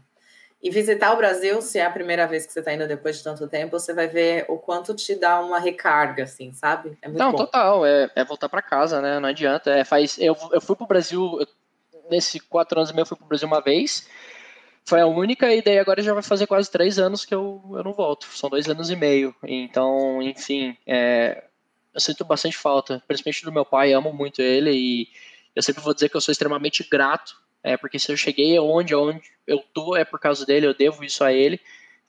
E 0.65 0.71
visitar 0.71 1.13
o 1.13 1.17
Brasil, 1.19 1.61
se 1.61 1.79
é 1.79 1.85
a 1.85 1.91
primeira 1.91 2.27
vez 2.27 2.47
que 2.47 2.53
você 2.55 2.61
está 2.61 2.73
indo 2.73 2.89
depois 2.89 3.19
de 3.19 3.23
tanto 3.23 3.47
tempo, 3.47 3.79
você 3.79 3.93
vai 3.93 4.09
ver 4.09 4.47
o 4.49 4.57
quanto 4.57 4.95
te 4.95 5.15
dá 5.15 5.39
uma 5.39 5.59
recarga, 5.59 6.25
assim, 6.25 6.55
sabe? 6.55 6.97
É 7.03 7.09
Não, 7.11 7.33
bom. 7.33 7.37
total, 7.37 7.85
é, 7.85 8.11
é 8.17 8.25
voltar 8.25 8.49
para 8.49 8.63
casa, 8.63 8.99
né? 9.03 9.21
Não 9.21 9.29
adianta. 9.29 9.71
É, 9.71 9.85
faz, 9.85 10.17
eu, 10.19 10.35
eu 10.51 10.63
fui 10.63 10.75
pro 10.75 10.87
Brasil, 10.87 11.39
eu, 11.39 11.47
nesse 12.11 12.41
quatro 12.41 12.79
anos 12.79 12.89
e 12.91 12.95
meio, 12.95 13.03
eu 13.03 13.07
fui 13.07 13.19
pro 13.19 13.27
Brasil 13.27 13.47
uma 13.47 13.61
vez. 13.61 14.09
Foi 14.87 15.03
a 15.03 15.07
única, 15.07 15.55
e 15.55 15.61
daí 15.61 15.79
agora 15.79 16.01
já 16.01 16.15
vai 16.15 16.23
fazer 16.23 16.47
quase 16.47 16.71
três 16.71 16.99
anos 16.99 17.27
que 17.27 17.35
eu, 17.35 17.63
eu 17.75 17.85
não 17.85 17.93
volto. 17.93 18.25
São 18.33 18.49
dois 18.49 18.67
anos 18.67 18.89
e 18.89 18.97
meio. 18.97 19.35
Então, 19.43 20.23
enfim, 20.23 20.75
é, 20.87 21.45
eu 21.93 22.01
sinto 22.01 22.25
bastante 22.25 22.57
falta, 22.57 23.03
principalmente 23.07 23.45
do 23.45 23.53
meu 23.53 23.67
pai, 23.67 23.93
amo 23.93 24.15
muito 24.15 24.41
ele 24.41 24.71
e 24.71 25.09
eu 25.55 25.63
sempre 25.63 25.83
vou 25.83 25.93
dizer 25.93 26.09
que 26.09 26.17
eu 26.17 26.23
sou 26.23 26.33
extremamente 26.33 26.89
grato 26.91 27.44
é, 27.65 27.79
porque 27.79 27.99
se 27.99 28.13
eu 28.13 28.17
cheguei 28.17 28.59
onde, 28.59 28.95
onde 28.95 29.23
eu 29.47 29.65
tô 29.73 29.97
é 29.97 30.05
por 30.05 30.21
causa 30.21 30.45
dele, 30.45 30.67
eu 30.67 30.75
devo 30.75 31.03
isso 31.03 31.25
a 31.25 31.33
ele. 31.33 31.59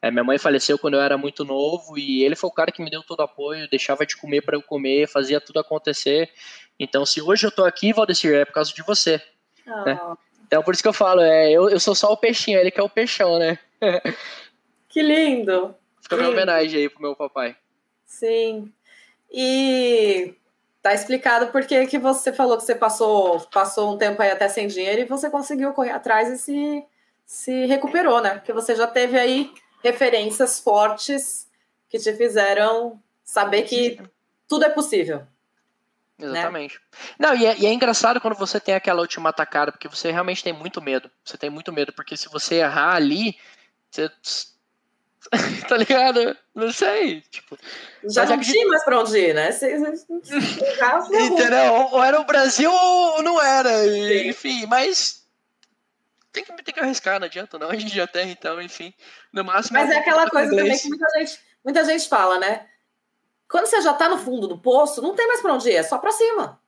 É, 0.02 0.12
minha 0.12 0.24
mãe 0.24 0.38
faleceu 0.38 0.78
quando 0.78 0.96
eu 0.96 1.02
era 1.02 1.18
muito 1.18 1.46
novo 1.46 1.98
e 1.98 2.24
ele 2.26 2.36
foi 2.36 2.50
o 2.50 2.54
cara 2.54 2.74
que 2.74 2.84
me 2.84 2.90
deu 2.90 3.02
todo 3.02 3.22
o 3.22 3.24
apoio, 3.24 3.70
deixava 3.70 4.06
de 4.06 4.18
comer 4.18 4.42
para 4.42 4.58
eu 4.58 4.62
comer, 4.62 5.08
fazia 5.08 5.40
tudo 5.40 5.60
acontecer. 5.60 6.30
Então, 6.78 7.06
se 7.06 7.22
hoje 7.22 7.48
eu 7.48 7.52
tô 7.52 7.64
aqui, 7.64 7.94
Valdecir, 7.94 8.36
é 8.36 8.44
por 8.44 8.52
causa 8.52 8.74
de 8.74 8.84
você. 8.84 9.22
Oh. 9.66 9.86
Né? 9.86 10.00
Então, 10.46 10.62
por 10.62 10.74
isso 10.74 10.84
que 10.84 10.90
eu 10.90 10.94
falo, 10.94 11.22
é, 11.22 11.50
eu, 11.50 11.70
eu 11.70 11.80
sou 11.80 11.96
só 11.96 12.12
o 12.12 12.18
peixinho, 12.18 12.60
ele 12.60 12.70
que 12.70 12.80
é 12.80 12.84
o 12.84 12.90
peixão, 12.90 13.40
né? 13.40 13.58
que 14.90 15.02
lindo! 15.02 15.74
Fica 16.02 16.18
uma 16.18 16.30
homenagem 16.30 16.82
aí 16.82 16.90
pro 16.90 17.02
meu 17.02 17.16
papai. 17.16 17.56
Sim. 18.06 18.72
E 19.32 20.36
Tá 20.86 20.94
explicado 20.94 21.48
porque 21.48 21.88
que 21.88 21.98
você 21.98 22.32
falou 22.32 22.58
que 22.58 22.64
você 22.64 22.76
passou, 22.76 23.40
passou 23.52 23.92
um 23.92 23.98
tempo 23.98 24.22
aí 24.22 24.30
até 24.30 24.48
sem 24.48 24.68
dinheiro 24.68 25.02
e 25.02 25.06
você 25.06 25.32
conseguiu 25.32 25.74
correr 25.74 25.90
atrás 25.90 26.30
e 26.30 26.38
se, 26.38 26.86
se 27.26 27.66
recuperou, 27.66 28.22
né? 28.22 28.36
Porque 28.36 28.54
você 28.54 28.76
já 28.76 28.86
teve 28.86 29.18
aí 29.18 29.52
referências 29.84 30.60
fortes 30.60 31.50
que 31.90 31.98
te 31.98 32.14
fizeram 32.14 33.02
saber 33.24 33.64
que 33.64 34.00
tudo 34.48 34.66
é 34.66 34.70
possível. 34.70 35.26
Né? 36.20 36.28
Exatamente. 36.28 36.76
Né? 36.76 37.16
Não, 37.18 37.36
e 37.36 37.48
é, 37.48 37.58
e 37.58 37.66
é, 37.66 37.74
engraçado 37.74 38.22
quando 38.22 38.36
você 38.36 38.60
tem 38.60 38.76
aquela 38.76 39.02
última 39.02 39.30
atacada, 39.30 39.72
porque 39.72 39.88
você 39.88 40.12
realmente 40.12 40.44
tem 40.44 40.54
muito 40.54 40.80
medo. 40.84 41.10
Você 41.24 41.36
tem 41.36 41.50
muito 41.50 41.74
medo, 41.74 41.94
porque 41.94 42.16
se 42.16 42.30
você 42.30 42.58
errar 42.58 42.94
ali, 42.94 43.36
você 43.90 44.08
tá 45.68 45.78
ligado? 45.78 46.38
Não 46.54 46.72
sei. 46.72 47.22
Tipo, 47.22 47.58
já 48.04 48.26
não 48.26 48.40
tinha 48.40 48.68
mais 48.68 48.84
pra 48.84 49.00
onde 49.00 49.18
ir, 49.18 49.34
né? 49.34 49.52
Se, 49.52 49.72
Entendeu? 49.74 51.74
Ou 51.92 52.04
era 52.04 52.20
o 52.20 52.26
Brasil 52.26 52.72
ou 52.72 53.24
não 53.24 53.42
era. 53.42 53.72
Enfim, 54.28 54.66
mas 54.68 55.26
tem 56.32 56.44
que, 56.44 56.64
tem 56.64 56.74
que 56.74 56.80
arriscar, 56.80 57.20
não 57.20 57.28
adianta 57.28 57.58
não. 57.58 57.70
A 57.70 57.76
gente 57.76 57.96
já 57.96 58.06
tem, 58.06 58.32
então, 58.32 58.62
enfim. 58.62 58.94
No 59.32 59.44
máximo. 59.44 59.80
Mas 59.80 59.90
é 59.90 59.98
aquela 59.98 60.30
coisa 60.30 60.52
inglês. 60.52 60.82
também 60.82 60.82
que 60.82 60.90
muita 60.90 61.20
gente, 61.20 61.40
muita 61.64 61.86
gente 61.86 62.10
fala, 62.10 62.40
né? 62.40 62.68
Quando 63.50 63.68
você 63.68 63.82
já 63.82 63.94
tá 63.94 64.10
no 64.10 64.18
fundo 64.18 64.48
do 64.48 64.58
poço, 64.58 65.02
não 65.02 65.16
tem 65.16 65.28
mais 65.28 65.42
pra 65.42 65.54
onde 65.54 65.70
ir, 65.70 65.76
é 65.76 65.84
só 65.84 65.98
pra 65.98 66.12
cima. 66.12 66.60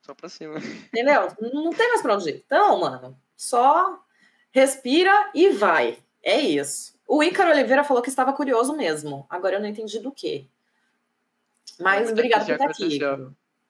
Só 0.00 0.14
pra 0.14 0.28
cima. 0.28 0.58
Entendeu? 0.58 1.28
Não 1.52 1.70
tem 1.70 1.88
mais 1.88 2.00
pra 2.00 2.14
onde 2.14 2.30
ir. 2.30 2.42
Então, 2.46 2.80
mano, 2.80 3.16
só 3.36 4.00
respira 4.50 5.30
e 5.34 5.50
vai. 5.50 5.98
É 6.22 6.40
isso. 6.40 6.94
O 7.14 7.22
Ícaro 7.22 7.50
Oliveira 7.50 7.84
falou 7.84 8.02
que 8.02 8.08
estava 8.08 8.32
curioso 8.32 8.74
mesmo. 8.74 9.26
Agora 9.28 9.56
eu 9.56 9.60
não 9.60 9.68
entendi 9.68 9.98
do 9.98 10.10
quê. 10.10 10.46
Mas 11.78 12.10
obrigado 12.10 12.46
por 12.46 12.52
estar 12.52 12.70
aqui. 12.70 12.98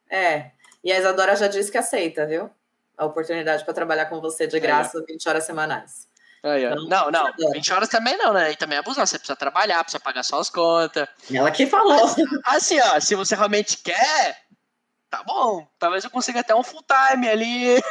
É. 0.09 0.53
E 0.85 0.93
a 0.93 0.99
Isadora 1.01 1.35
já 1.35 1.49
disse 1.49 1.69
que 1.69 1.77
aceita, 1.77 2.25
viu? 2.25 2.49
A 2.97 3.05
oportunidade 3.05 3.65
para 3.65 3.75
trabalhar 3.75 4.07
com 4.07 4.21
você 4.21 4.47
de 4.47 4.61
graça 4.61 4.97
é. 4.97 5.13
20 5.13 5.29
horas 5.29 5.43
semanais. 5.43 6.07
É, 6.41 6.63
é. 6.63 6.71
Então, 6.71 7.11
não, 7.11 7.11
não, 7.11 7.33
20 7.51 7.73
horas 7.73 7.89
também 7.89 8.17
não, 8.17 8.33
né? 8.33 8.53
E 8.53 8.57
também 8.57 8.77
é 8.77 8.79
abusar. 8.79 9.05
Você 9.05 9.19
precisa 9.19 9.35
trabalhar, 9.35 9.83
precisa 9.83 9.99
pagar 9.99 10.23
suas 10.23 10.49
contas. 10.49 11.09
Ela 11.35 11.51
que 11.51 11.67
falou. 11.67 11.99
Assim, 12.47 12.79
ó, 12.79 13.01
se 13.01 13.17
você 13.17 13.35
realmente 13.35 13.79
quer, 13.79 14.41
tá 15.11 15.21
bom. 15.25 15.67
Talvez 15.81 16.05
eu 16.05 16.11
consiga 16.11 16.39
até 16.39 16.55
um 16.55 16.63
full 16.63 16.85
time 16.85 17.29
ali. 17.29 17.83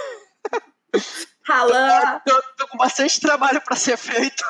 Ralando. 1.44 2.22
Tô, 2.26 2.36
tô, 2.36 2.48
tô, 2.56 2.68
com 2.70 2.78
bastante 2.78 3.20
trabalho 3.20 3.60
para 3.60 3.76
ser 3.76 3.98
feito 3.98 4.46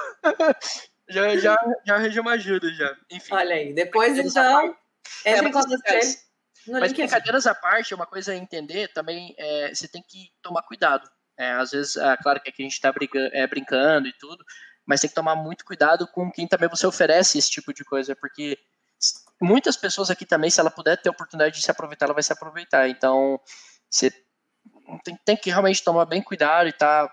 já, 1.11 1.37
já, 1.37 1.57
já 1.85 1.95
arranjei 1.95 2.21
uma 2.21 2.31
ajuda, 2.31 2.71
já. 2.73 2.95
Enfim. 3.09 3.33
Olha 3.33 3.55
aí, 3.55 3.73
depois 3.73 4.17
então, 4.17 4.75
é, 5.25 5.37
entre 5.37 5.51
com 5.51 5.59
ele. 5.59 6.17
Mas 6.67 6.93
brincadeiras 6.93 7.47
à 7.47 7.55
parte, 7.55 7.93
uma 7.93 8.05
coisa 8.05 8.31
a 8.31 8.35
entender 8.35 8.87
também, 8.93 9.33
é, 9.37 9.73
você 9.73 9.87
tem 9.87 10.03
que 10.07 10.31
tomar 10.41 10.61
cuidado. 10.63 11.09
É, 11.37 11.51
às 11.53 11.71
vezes, 11.71 11.95
é 11.95 12.17
claro 12.17 12.39
que 12.39 12.49
aqui 12.49 12.61
a 12.61 12.65
gente 12.65 12.73
está 12.73 12.93
é, 13.33 13.47
brincando 13.47 14.07
e 14.07 14.13
tudo, 14.13 14.43
mas 14.85 15.01
tem 15.01 15.09
que 15.09 15.15
tomar 15.15 15.35
muito 15.35 15.65
cuidado 15.65 16.07
com 16.07 16.31
quem 16.31 16.47
também 16.47 16.69
você 16.69 16.85
oferece 16.85 17.37
esse 17.37 17.49
tipo 17.49 17.73
de 17.73 17.83
coisa, 17.83 18.15
porque 18.15 18.57
muitas 19.41 19.75
pessoas 19.75 20.11
aqui 20.11 20.25
também, 20.25 20.49
se 20.49 20.59
ela 20.59 20.69
puder 20.69 21.01
ter 21.01 21.09
a 21.09 21.11
oportunidade 21.11 21.55
de 21.55 21.63
se 21.63 21.71
aproveitar, 21.71 22.05
ela 22.05 22.13
vai 22.13 22.23
se 22.23 22.31
aproveitar. 22.31 22.87
Então, 22.89 23.39
você 23.89 24.11
tem, 25.03 25.17
tem 25.25 25.37
que 25.37 25.49
realmente 25.49 25.83
tomar 25.83 26.05
bem 26.05 26.21
cuidado 26.21 26.69
e 26.69 26.73
tá 26.73 27.11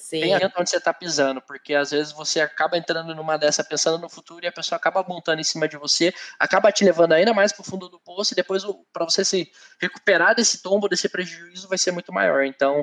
Sim. 0.00 0.32
Atento 0.32 0.58
onde 0.58 0.70
você 0.70 0.78
está 0.78 0.94
pisando, 0.94 1.42
porque 1.42 1.74
às 1.74 1.90
vezes 1.90 2.10
você 2.10 2.40
acaba 2.40 2.78
entrando 2.78 3.14
numa 3.14 3.36
dessa 3.36 3.62
pensando 3.62 3.98
no 3.98 4.08
futuro 4.08 4.42
e 4.42 4.48
a 4.48 4.52
pessoa 4.52 4.78
acaba 4.78 5.04
montando 5.06 5.42
em 5.42 5.44
cima 5.44 5.68
de 5.68 5.76
você, 5.76 6.12
acaba 6.38 6.72
te 6.72 6.82
levando 6.84 7.12
ainda 7.12 7.34
mais 7.34 7.52
para 7.52 7.60
o 7.60 7.64
fundo 7.64 7.86
do 7.86 8.00
poço 8.00 8.32
e 8.32 8.34
depois 8.34 8.64
para 8.94 9.04
você 9.04 9.22
se 9.26 9.52
recuperar 9.78 10.34
desse 10.34 10.62
tombo, 10.62 10.88
desse 10.88 11.06
prejuízo, 11.06 11.68
vai 11.68 11.76
ser 11.76 11.92
muito 11.92 12.10
maior. 12.14 12.44
Então, 12.44 12.82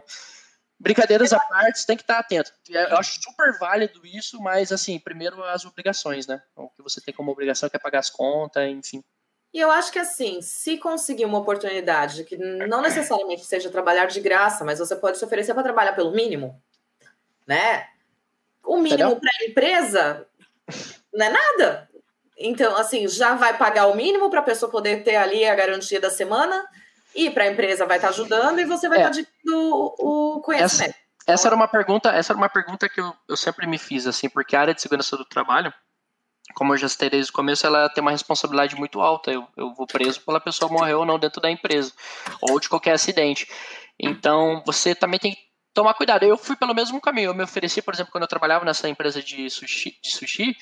brincadeiras 0.79 1.33
à 1.33 1.39
parte, 1.39 1.79
você 1.79 1.87
tem 1.87 1.97
que 1.97 2.03
estar 2.03 2.19
atento. 2.19 2.51
Eu 2.69 2.97
acho 2.97 3.19
super 3.19 3.57
válido 3.57 4.05
isso, 4.05 4.39
mas 4.39 4.71
assim, 4.71 4.99
primeiro 4.99 5.43
as 5.43 5.65
obrigações, 5.65 6.27
né? 6.27 6.39
O 6.55 6.69
que 6.69 6.83
você 6.83 7.01
tem 7.01 7.15
como 7.15 7.31
obrigação 7.31 7.67
que 7.67 7.75
é 7.75 7.79
pagar 7.79 7.99
as 7.99 8.11
contas, 8.11 8.69
enfim. 8.69 9.03
E 9.51 9.59
eu 9.59 9.71
acho 9.71 9.91
que 9.91 9.97
assim, 9.97 10.39
se 10.41 10.77
conseguir 10.77 11.25
uma 11.25 11.39
oportunidade 11.39 12.25
que 12.25 12.37
não 12.37 12.79
necessariamente 12.79 13.43
seja 13.43 13.71
trabalhar 13.71 14.05
de 14.05 14.19
graça, 14.19 14.63
mas 14.63 14.77
você 14.77 14.95
pode 14.95 15.17
se 15.17 15.25
oferecer 15.25 15.53
para 15.55 15.63
trabalhar 15.63 15.93
pelo 15.93 16.11
mínimo, 16.11 16.61
né? 17.47 17.87
O 18.63 18.77
mínimo 18.77 19.15
para 19.15 19.29
a 19.41 19.45
empresa 19.49 20.27
não 21.13 21.25
é 21.25 21.29
nada. 21.29 21.89
Então, 22.37 22.75
assim, 22.75 23.07
já 23.07 23.33
vai 23.33 23.57
pagar 23.57 23.87
o 23.87 23.95
mínimo 23.95 24.29
para 24.29 24.41
a 24.41 24.43
pessoa 24.43 24.71
poder 24.71 25.03
ter 25.03 25.15
ali 25.15 25.45
a 25.45 25.55
garantia 25.55 25.99
da 25.99 26.09
semana 26.09 26.67
e 27.15 27.31
para 27.31 27.45
a 27.45 27.47
empresa 27.47 27.85
vai 27.85 27.97
estar 27.97 28.09
tá 28.09 28.13
ajudando 28.13 28.59
e 28.59 28.65
você 28.65 28.87
vai 28.87 28.99
estar 28.99 29.09
é. 29.09 29.13
tá 29.13 29.19
adquirindo 29.19 29.95
o 29.99 30.41
conhecimento. 30.41 30.91
Essa, 30.91 31.31
essa, 31.33 31.47
era 31.47 31.55
uma 31.55 31.67
pergunta, 31.67 32.09
essa 32.11 32.33
era 32.33 32.37
uma 32.37 32.49
pergunta 32.49 32.87
que 32.87 33.01
eu, 33.01 33.11
eu 33.27 33.37
sempre 33.37 33.65
me 33.65 33.77
fiz, 33.77 34.05
assim, 34.05 34.29
porque 34.29 34.55
a 34.55 34.61
área 34.61 34.73
de 34.73 34.81
segurança 34.81 35.17
do 35.17 35.25
trabalho 35.25 35.73
como 36.57 36.73
eu 36.73 36.77
já 36.77 36.89
citei 36.89 37.09
desde 37.09 37.29
o 37.29 37.33
começo, 37.33 37.67
ela 37.67 37.87
tem 37.89 38.01
uma 38.01 38.11
responsabilidade 38.11 38.75
muito 38.75 38.99
alta. 38.99 39.31
Eu, 39.31 39.47
eu 39.55 39.73
vou 39.75 39.85
preso 39.85 40.21
pela 40.21 40.39
pessoa 40.39 40.71
morrer 40.71 40.95
ou 40.95 41.05
não 41.05 41.19
dentro 41.19 41.39
da 41.39 41.51
empresa, 41.51 41.93
ou 42.41 42.59
de 42.59 42.67
qualquer 42.67 42.93
acidente. 42.93 43.47
Então, 43.99 44.63
você 44.65 44.95
também 44.95 45.19
tem 45.19 45.33
que 45.33 45.46
tomar 45.77 45.93
cuidado. 45.93 46.23
Eu 46.23 46.37
fui 46.37 46.55
pelo 46.55 46.73
mesmo 46.73 46.99
caminho. 46.99 47.29
Eu 47.29 47.35
me 47.35 47.43
ofereci, 47.43 47.83
por 47.83 47.93
exemplo, 47.93 48.11
quando 48.11 48.23
eu 48.23 48.27
trabalhava 48.27 48.65
nessa 48.65 48.89
empresa 48.89 49.21
de 49.21 49.47
sushi, 49.47 49.95
de 50.01 50.09
sushi 50.11 50.57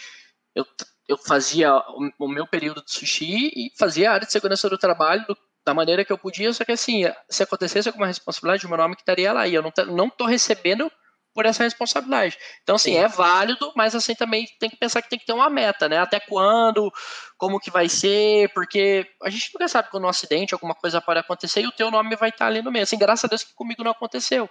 eu, 0.53 0.65
eu 1.07 1.17
fazia 1.17 1.73
o, 1.73 2.11
o 2.19 2.27
meu 2.27 2.45
período 2.45 2.83
de 2.83 2.91
sushi 2.91 3.47
e 3.55 3.71
fazia 3.79 4.11
a 4.11 4.13
área 4.15 4.27
de 4.27 4.33
segurança 4.33 4.69
do 4.69 4.77
trabalho 4.77 5.25
do, 5.25 5.37
da 5.65 5.73
maneira 5.73 6.03
que 6.03 6.11
eu 6.11 6.17
podia, 6.17 6.51
só 6.51 6.65
que 6.65 6.73
assim, 6.73 7.03
se 7.29 7.43
acontecesse 7.43 7.87
alguma 7.87 8.07
responsabilidade, 8.07 8.65
o 8.65 8.69
meu 8.69 8.77
nome 8.77 8.95
que 8.95 9.03
estaria 9.03 9.31
lá. 9.31 9.47
E 9.47 9.55
eu 9.55 9.63
não, 9.63 9.71
não 9.87 10.09
tô 10.09 10.25
recebendo 10.25 10.91
por 11.33 11.45
essa 11.45 11.63
responsabilidade. 11.63 12.37
Então, 12.63 12.75
assim, 12.75 12.93
Sim. 12.93 12.97
é 12.97 13.07
válido, 13.07 13.71
mas 13.75 13.93
assim 13.93 14.15
também 14.15 14.45
tem 14.59 14.69
que 14.69 14.77
pensar 14.77 15.01
que 15.01 15.09
tem 15.09 15.19
que 15.19 15.25
ter 15.25 15.33
uma 15.33 15.49
meta, 15.49 15.87
né? 15.89 15.97
Até 15.97 16.19
quando, 16.19 16.91
como 17.37 17.59
que 17.59 17.69
vai 17.69 17.89
ser, 17.89 18.49
porque 18.53 19.05
a 19.21 19.29
gente 19.29 19.51
nunca 19.53 19.67
sabe 19.67 19.89
quando 19.89 20.05
um 20.05 20.09
acidente, 20.09 20.53
alguma 20.53 20.73
coisa 20.73 21.01
pode 21.01 21.19
acontecer 21.19 21.61
e 21.61 21.67
o 21.67 21.73
teu 21.73 21.91
nome 21.91 22.15
vai 22.15 22.29
estar 22.29 22.47
ali 22.47 22.61
no 22.61 22.71
meio. 22.71 22.83
Assim, 22.83 22.97
graças 22.97 23.25
a 23.25 23.27
Deus 23.27 23.43
que 23.43 23.53
comigo 23.53 23.83
não 23.83 23.91
aconteceu. 23.91 24.49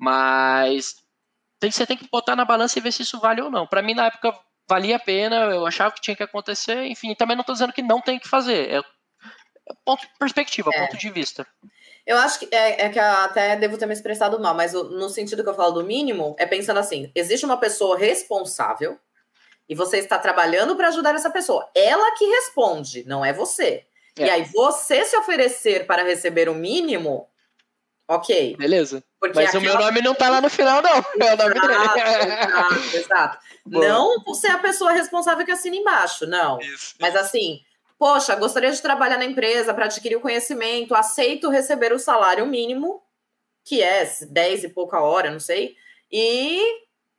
Mas 0.00 0.96
tem, 1.60 1.70
você 1.70 1.86
tem 1.86 1.96
que 1.96 2.08
botar 2.10 2.34
na 2.34 2.44
balança 2.44 2.78
e 2.78 2.82
ver 2.82 2.90
se 2.90 3.02
isso 3.02 3.20
vale 3.20 3.42
ou 3.42 3.50
não. 3.50 3.66
Para 3.66 3.82
mim, 3.82 3.94
na 3.94 4.06
época, 4.06 4.34
valia 4.66 4.96
a 4.96 5.00
pena, 5.00 5.36
eu 5.50 5.66
achava 5.66 5.92
que 5.92 6.00
tinha 6.00 6.16
que 6.16 6.22
acontecer, 6.22 6.86
enfim, 6.86 7.14
também 7.14 7.36
não 7.36 7.42
estou 7.42 7.52
dizendo 7.52 7.72
que 7.72 7.82
não 7.82 8.00
tem 8.00 8.18
que 8.18 8.26
fazer. 8.26 8.72
É, 8.72 8.82
ponto 9.84 10.06
perspectiva, 10.18 10.70
é. 10.72 10.80
ponto 10.80 10.96
de 10.96 11.10
vista. 11.10 11.46
Eu 12.06 12.16
acho 12.16 12.38
que 12.38 12.48
é, 12.50 12.86
é, 12.86 12.88
que 12.88 12.98
até 12.98 13.56
devo 13.56 13.76
ter 13.76 13.84
me 13.84 13.92
expressado 13.92 14.40
mal, 14.40 14.54
mas 14.54 14.72
no 14.72 15.10
sentido 15.10 15.42
que 15.44 15.50
eu 15.50 15.54
falo 15.54 15.72
do 15.72 15.84
mínimo, 15.84 16.34
é 16.38 16.46
pensando 16.46 16.80
assim: 16.80 17.12
existe 17.14 17.44
uma 17.44 17.58
pessoa 17.58 17.98
responsável 17.98 18.98
e 19.68 19.74
você 19.74 19.98
está 19.98 20.18
trabalhando 20.18 20.74
para 20.76 20.88
ajudar 20.88 21.14
essa 21.14 21.30
pessoa. 21.30 21.70
Ela 21.74 22.16
que 22.16 22.24
responde, 22.24 23.04
não 23.06 23.22
é 23.22 23.34
você. 23.34 23.84
É. 24.18 24.24
E 24.26 24.30
aí, 24.30 24.44
você 24.44 25.04
se 25.04 25.16
oferecer 25.16 25.86
para 25.86 26.02
receber 26.02 26.48
o 26.48 26.54
mínimo, 26.54 27.28
ok. 28.08 28.56
Beleza. 28.56 29.04
Porque 29.20 29.38
Mas 29.38 29.54
o 29.54 29.60
meu 29.60 29.78
nome 29.78 30.00
não 30.00 30.14
tá 30.14 30.30
lá 30.30 30.40
no 30.40 30.48
final, 30.48 30.80
não. 30.80 30.96
É 31.26 31.34
o 31.34 31.36
nome 31.36 31.54
exato, 31.54 31.94
dele. 31.94 32.32
Exato, 32.32 32.96
exato. 32.96 33.38
Não 33.66 34.24
você 34.24 34.48
é 34.48 34.52
a 34.52 34.58
pessoa 34.58 34.90
responsável 34.90 35.44
que 35.44 35.52
assina 35.52 35.76
embaixo, 35.76 36.26
não. 36.26 36.58
Isso. 36.60 36.94
Mas 36.98 37.14
assim, 37.14 37.60
Poxa, 38.00 38.34
gostaria 38.34 38.72
de 38.72 38.80
trabalhar 38.80 39.18
na 39.18 39.26
empresa 39.26 39.74
para 39.74 39.84
adquirir 39.84 40.16
o 40.16 40.22
conhecimento, 40.22 40.94
aceito 40.94 41.50
receber 41.50 41.92
o 41.92 41.98
salário 41.98 42.46
mínimo, 42.46 43.02
que 43.62 43.82
é 43.82 44.10
10 44.26 44.64
e 44.64 44.68
pouca 44.70 45.02
hora, 45.02 45.30
não 45.30 45.38
sei, 45.38 45.76
e 46.10 46.58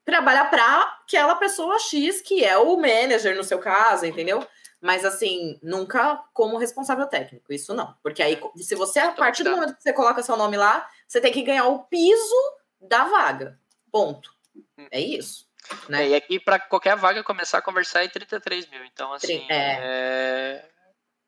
trabalhar 0.03 0.45
para 0.49 0.81
aquela 1.03 1.35
pessoa 1.35 1.77
X, 1.77 2.19
que 2.21 2.43
é 2.43 2.57
o 2.57 2.75
manager 2.77 3.37
no 3.37 3.43
seu 3.43 3.59
caso, 3.59 4.07
entendeu? 4.07 4.43
Mas 4.81 5.05
assim, 5.05 5.59
nunca 5.61 6.23
como 6.33 6.57
responsável 6.57 7.05
técnico, 7.05 7.53
isso 7.53 7.73
não. 7.73 7.95
Porque 8.01 8.23
aí, 8.23 8.41
se 8.55 8.73
você, 8.73 8.99
a 8.99 9.11
partir 9.11 9.43
do 9.43 9.51
momento 9.51 9.75
que 9.75 9.83
você 9.83 9.93
coloca 9.93 10.23
seu 10.23 10.35
nome 10.35 10.57
lá, 10.57 10.89
você 11.07 11.21
tem 11.21 11.31
que 11.31 11.43
ganhar 11.43 11.67
o 11.67 11.83
piso 11.83 12.35
da 12.81 13.05
vaga. 13.05 13.59
Ponto. 13.91 14.33
Hum. 14.55 14.87
É 14.89 14.99
isso. 14.99 15.47
Né? 15.87 16.05
É, 16.05 16.09
e 16.09 16.15
aqui, 16.15 16.39
para 16.39 16.59
qualquer 16.59 16.95
vaga 16.95 17.23
começar 17.23 17.59
a 17.59 17.61
conversar, 17.61 18.03
é 18.03 18.07
33 18.07 18.67
mil. 18.69 18.83
Então, 18.85 19.13
assim, 19.13 19.45
é. 19.49 19.77
É... 19.79 20.69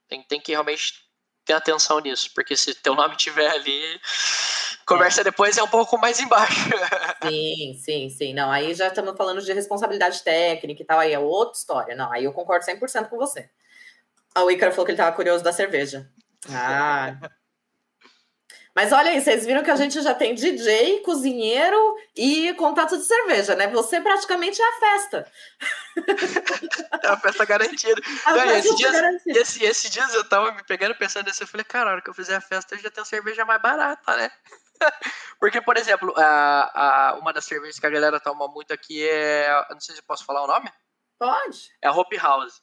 Tem, 0.07 0.23
tem 0.23 0.41
que 0.41 0.51
realmente 0.51 1.07
ter 1.45 1.53
atenção 1.53 1.99
nisso, 1.99 2.31
porque 2.33 2.55
se 2.55 2.73
teu 2.73 2.95
nome 2.95 3.15
tiver 3.15 3.49
ali, 3.49 4.01
conversa 4.85 5.21
é. 5.21 5.23
depois 5.23 5.57
é 5.57 5.63
um 5.63 5.67
pouco 5.67 5.97
mais 5.97 6.19
embaixo. 6.19 6.69
Sim, 7.23 7.79
sim, 7.79 8.09
sim. 8.09 8.33
Não, 8.33 8.51
aí 8.51 8.73
já 8.73 8.87
estamos 8.87 9.15
falando 9.15 9.41
de 9.41 9.53
responsabilidade 9.53 10.21
técnica 10.23 10.81
e 10.81 10.85
tal, 10.85 10.99
aí 10.99 11.13
é 11.13 11.19
outra 11.19 11.57
história. 11.57 11.95
Não, 11.95 12.11
aí 12.11 12.25
eu 12.25 12.33
concordo 12.33 12.65
100% 12.65 13.09
com 13.09 13.17
você. 13.17 13.49
A 14.35 14.41
Ícaro 14.51 14.71
falou 14.71 14.85
que 14.85 14.91
ele 14.91 14.97
estava 14.97 15.15
curioso 15.15 15.43
da 15.43 15.53
cerveja. 15.53 16.09
Ah, 16.49 17.15
mas 18.75 18.91
olha 18.91 19.11
aí, 19.11 19.21
vocês 19.21 19.45
viram 19.45 19.63
que 19.63 19.69
a 19.69 19.75
gente 19.75 20.01
já 20.01 20.15
tem 20.15 20.33
DJ, 20.33 21.01
cozinheiro 21.01 21.95
e 22.15 22.53
contato 22.55 22.97
de 22.97 23.03
cerveja, 23.03 23.55
né? 23.55 23.67
Você 23.67 24.01
praticamente 24.01 24.59
é 24.59 24.65
a 24.65 24.79
festa. 24.79 25.31
É 27.03 27.07
a 27.07 27.17
festa 27.17 27.45
garantida. 27.45 28.01
A 28.25 28.33
festa 28.33 28.57
esse, 28.57 28.75
dias, 28.75 28.91
garantida. 28.91 29.39
Esse, 29.39 29.63
esse 29.63 29.89
dias 29.91 30.13
eu 30.15 30.27
tava 30.27 30.51
me 30.53 30.63
pegando 30.63 30.95
pensando 30.95 31.27
nisso, 31.27 31.43
eu 31.43 31.47
falei, 31.47 31.63
cara, 31.63 31.85
na 31.85 31.91
hora 31.91 32.01
que 32.01 32.09
eu 32.09 32.15
fizer 32.15 32.35
a 32.35 32.41
festa, 32.41 32.73
eu 32.73 32.79
já 32.79 32.89
tenho 32.89 33.05
cerveja 33.05 33.45
mais 33.45 33.61
barata, 33.61 34.17
né? 34.17 34.31
Porque, 35.39 35.61
por 35.61 35.77
exemplo, 35.77 36.13
a, 36.17 37.09
a, 37.09 37.15
uma 37.15 37.33
das 37.33 37.45
cervejas 37.45 37.79
que 37.79 37.85
a 37.85 37.89
galera 37.89 38.19
toma 38.19 38.47
muito 38.47 38.73
aqui 38.73 39.07
é. 39.07 39.49
Não 39.69 39.79
sei 39.79 39.95
se 39.95 40.01
eu 40.01 40.05
posso 40.05 40.25
falar 40.25 40.43
o 40.43 40.47
nome. 40.47 40.71
Pode. 41.19 41.69
É 41.81 41.87
a 41.87 41.91
Hope 41.91 42.17
House. 42.17 42.55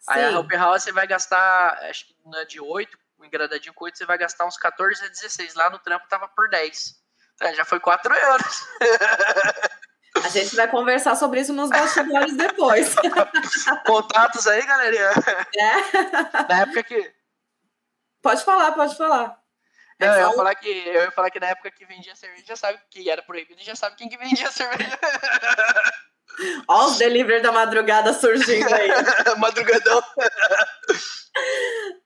Sim. 0.00 0.10
Aí 0.10 0.24
a 0.24 0.38
Hope 0.38 0.56
House 0.56 0.82
você 0.82 0.92
vai 0.92 1.06
gastar, 1.06 1.78
acho 1.88 2.06
que 2.06 2.14
é 2.36 2.44
de 2.44 2.60
8 2.60 2.96
o 3.18 3.24
engradadinho 3.24 3.74
com 3.74 3.84
8 3.84 3.98
você 3.98 4.06
vai 4.06 4.16
gastar 4.16 4.46
uns 4.46 4.56
14 4.56 5.04
a 5.04 5.08
16. 5.08 5.54
Lá 5.54 5.68
no 5.70 5.78
trampo 5.78 6.08
tava 6.08 6.28
por 6.28 6.48
10. 6.48 6.94
Então, 7.34 7.54
já 7.54 7.64
foi 7.64 7.80
4 7.80 8.14
euros. 8.14 8.66
A 10.24 10.28
gente 10.30 10.56
vai 10.56 10.66
conversar 10.68 11.14
sobre 11.14 11.40
isso 11.40 11.52
nos 11.52 11.70
bastidores 11.70 12.36
depois. 12.36 12.94
Contatos 13.86 14.48
aí, 14.48 14.66
galerinha. 14.66 15.10
É. 15.56 16.42
Na 16.48 16.60
época 16.62 16.82
que. 16.82 17.14
Pode 18.20 18.44
falar, 18.44 18.72
pode 18.72 18.96
falar. 18.96 19.40
Não, 19.98 20.14
eu, 20.14 20.28
ia 20.28 20.32
falar 20.32 20.54
que, 20.54 20.68
eu 20.68 21.02
ia 21.02 21.10
falar 21.10 21.30
que 21.30 21.40
na 21.40 21.48
época 21.48 21.70
que 21.70 21.84
vendia 21.84 22.14
cerveja, 22.14 22.44
já 22.46 22.56
sabe 22.56 22.78
que 22.88 23.10
era 23.10 23.20
proibido 23.20 23.60
e 23.60 23.64
já 23.64 23.74
sabe 23.74 23.96
quem 23.96 24.08
que 24.08 24.16
vendia 24.16 24.50
cerveja. 24.52 24.98
Olha 26.68 26.86
os 26.86 26.98
delivery 26.98 27.42
da 27.42 27.50
madrugada 27.50 28.12
surgindo 28.12 28.72
aí. 28.72 28.88
Madrugadão. 29.38 30.00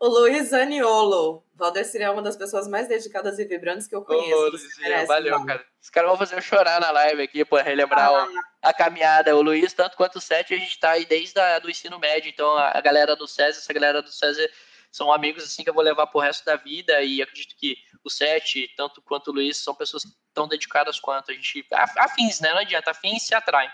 o 0.01 0.09
Luiz 0.09 0.53
Aniolo. 0.55 1.45
Valdecir 1.55 2.01
é 2.01 2.11
uma 2.11 2.23
das 2.23 2.35
pessoas 2.35 2.67
mais 2.67 2.89
dedicadas 2.89 3.39
e 3.39 3.45
vibrantes 3.45 3.87
que 3.87 3.95
eu 3.95 4.03
conheço. 4.03 4.35
Ô, 4.35 4.49
Luizinho, 4.49 5.07
valeu, 5.07 5.33
mano. 5.35 5.47
cara. 5.47 5.65
Os 5.81 5.91
caras 5.91 6.09
vão 6.09 6.19
fazer 6.19 6.37
eu 6.37 6.41
chorar 6.41 6.81
na 6.81 6.91
live 6.91 7.23
aqui, 7.23 7.45
para 7.45 7.63
relembrar 7.63 8.09
ah. 8.09 8.25
o, 8.25 8.29
a 8.63 8.73
caminhada. 8.73 9.37
O 9.37 9.43
Luiz, 9.43 9.73
tanto 9.75 9.97
quanto 9.97 10.17
o 10.17 10.21
Sete, 10.21 10.55
a 10.55 10.59
gente 10.59 10.81
tá 10.81 10.93
aí 10.93 11.05
desde 11.05 11.39
a, 11.39 11.59
do 11.59 11.71
ensino 11.71 11.99
médio. 11.99 12.31
Então, 12.31 12.57
a, 12.57 12.77
a 12.77 12.81
galera 12.81 13.15
do 13.15 13.29
César, 13.29 13.59
essa 13.59 13.73
galera 13.73 14.01
do 14.01 14.11
César 14.11 14.49
são 14.93 15.11
amigos 15.11 15.43
assim 15.43 15.65
que 15.65 15.71
eu 15.71 15.75
vou 15.75 15.83
levar 15.83 16.07
pro 16.07 16.21
resto 16.21 16.45
da 16.45 16.55
vida 16.55 17.03
e 17.03 17.23
acredito 17.23 17.57
que 17.57 17.79
o 18.05 18.11
Sete, 18.11 18.71
tanto 18.77 19.01
quanto 19.01 19.29
o 19.29 19.33
Luiz, 19.33 19.57
são 19.57 19.75
pessoas 19.75 20.03
tão 20.35 20.47
dedicadas 20.47 21.01
quanto 21.01 21.31
a 21.31 21.35
gente 21.35 21.67
afins, 21.73 22.41
né? 22.41 22.51
Não 22.51 22.59
adianta, 22.59 22.91
afins 22.91 23.23
se 23.23 23.35
atraem. 23.35 23.71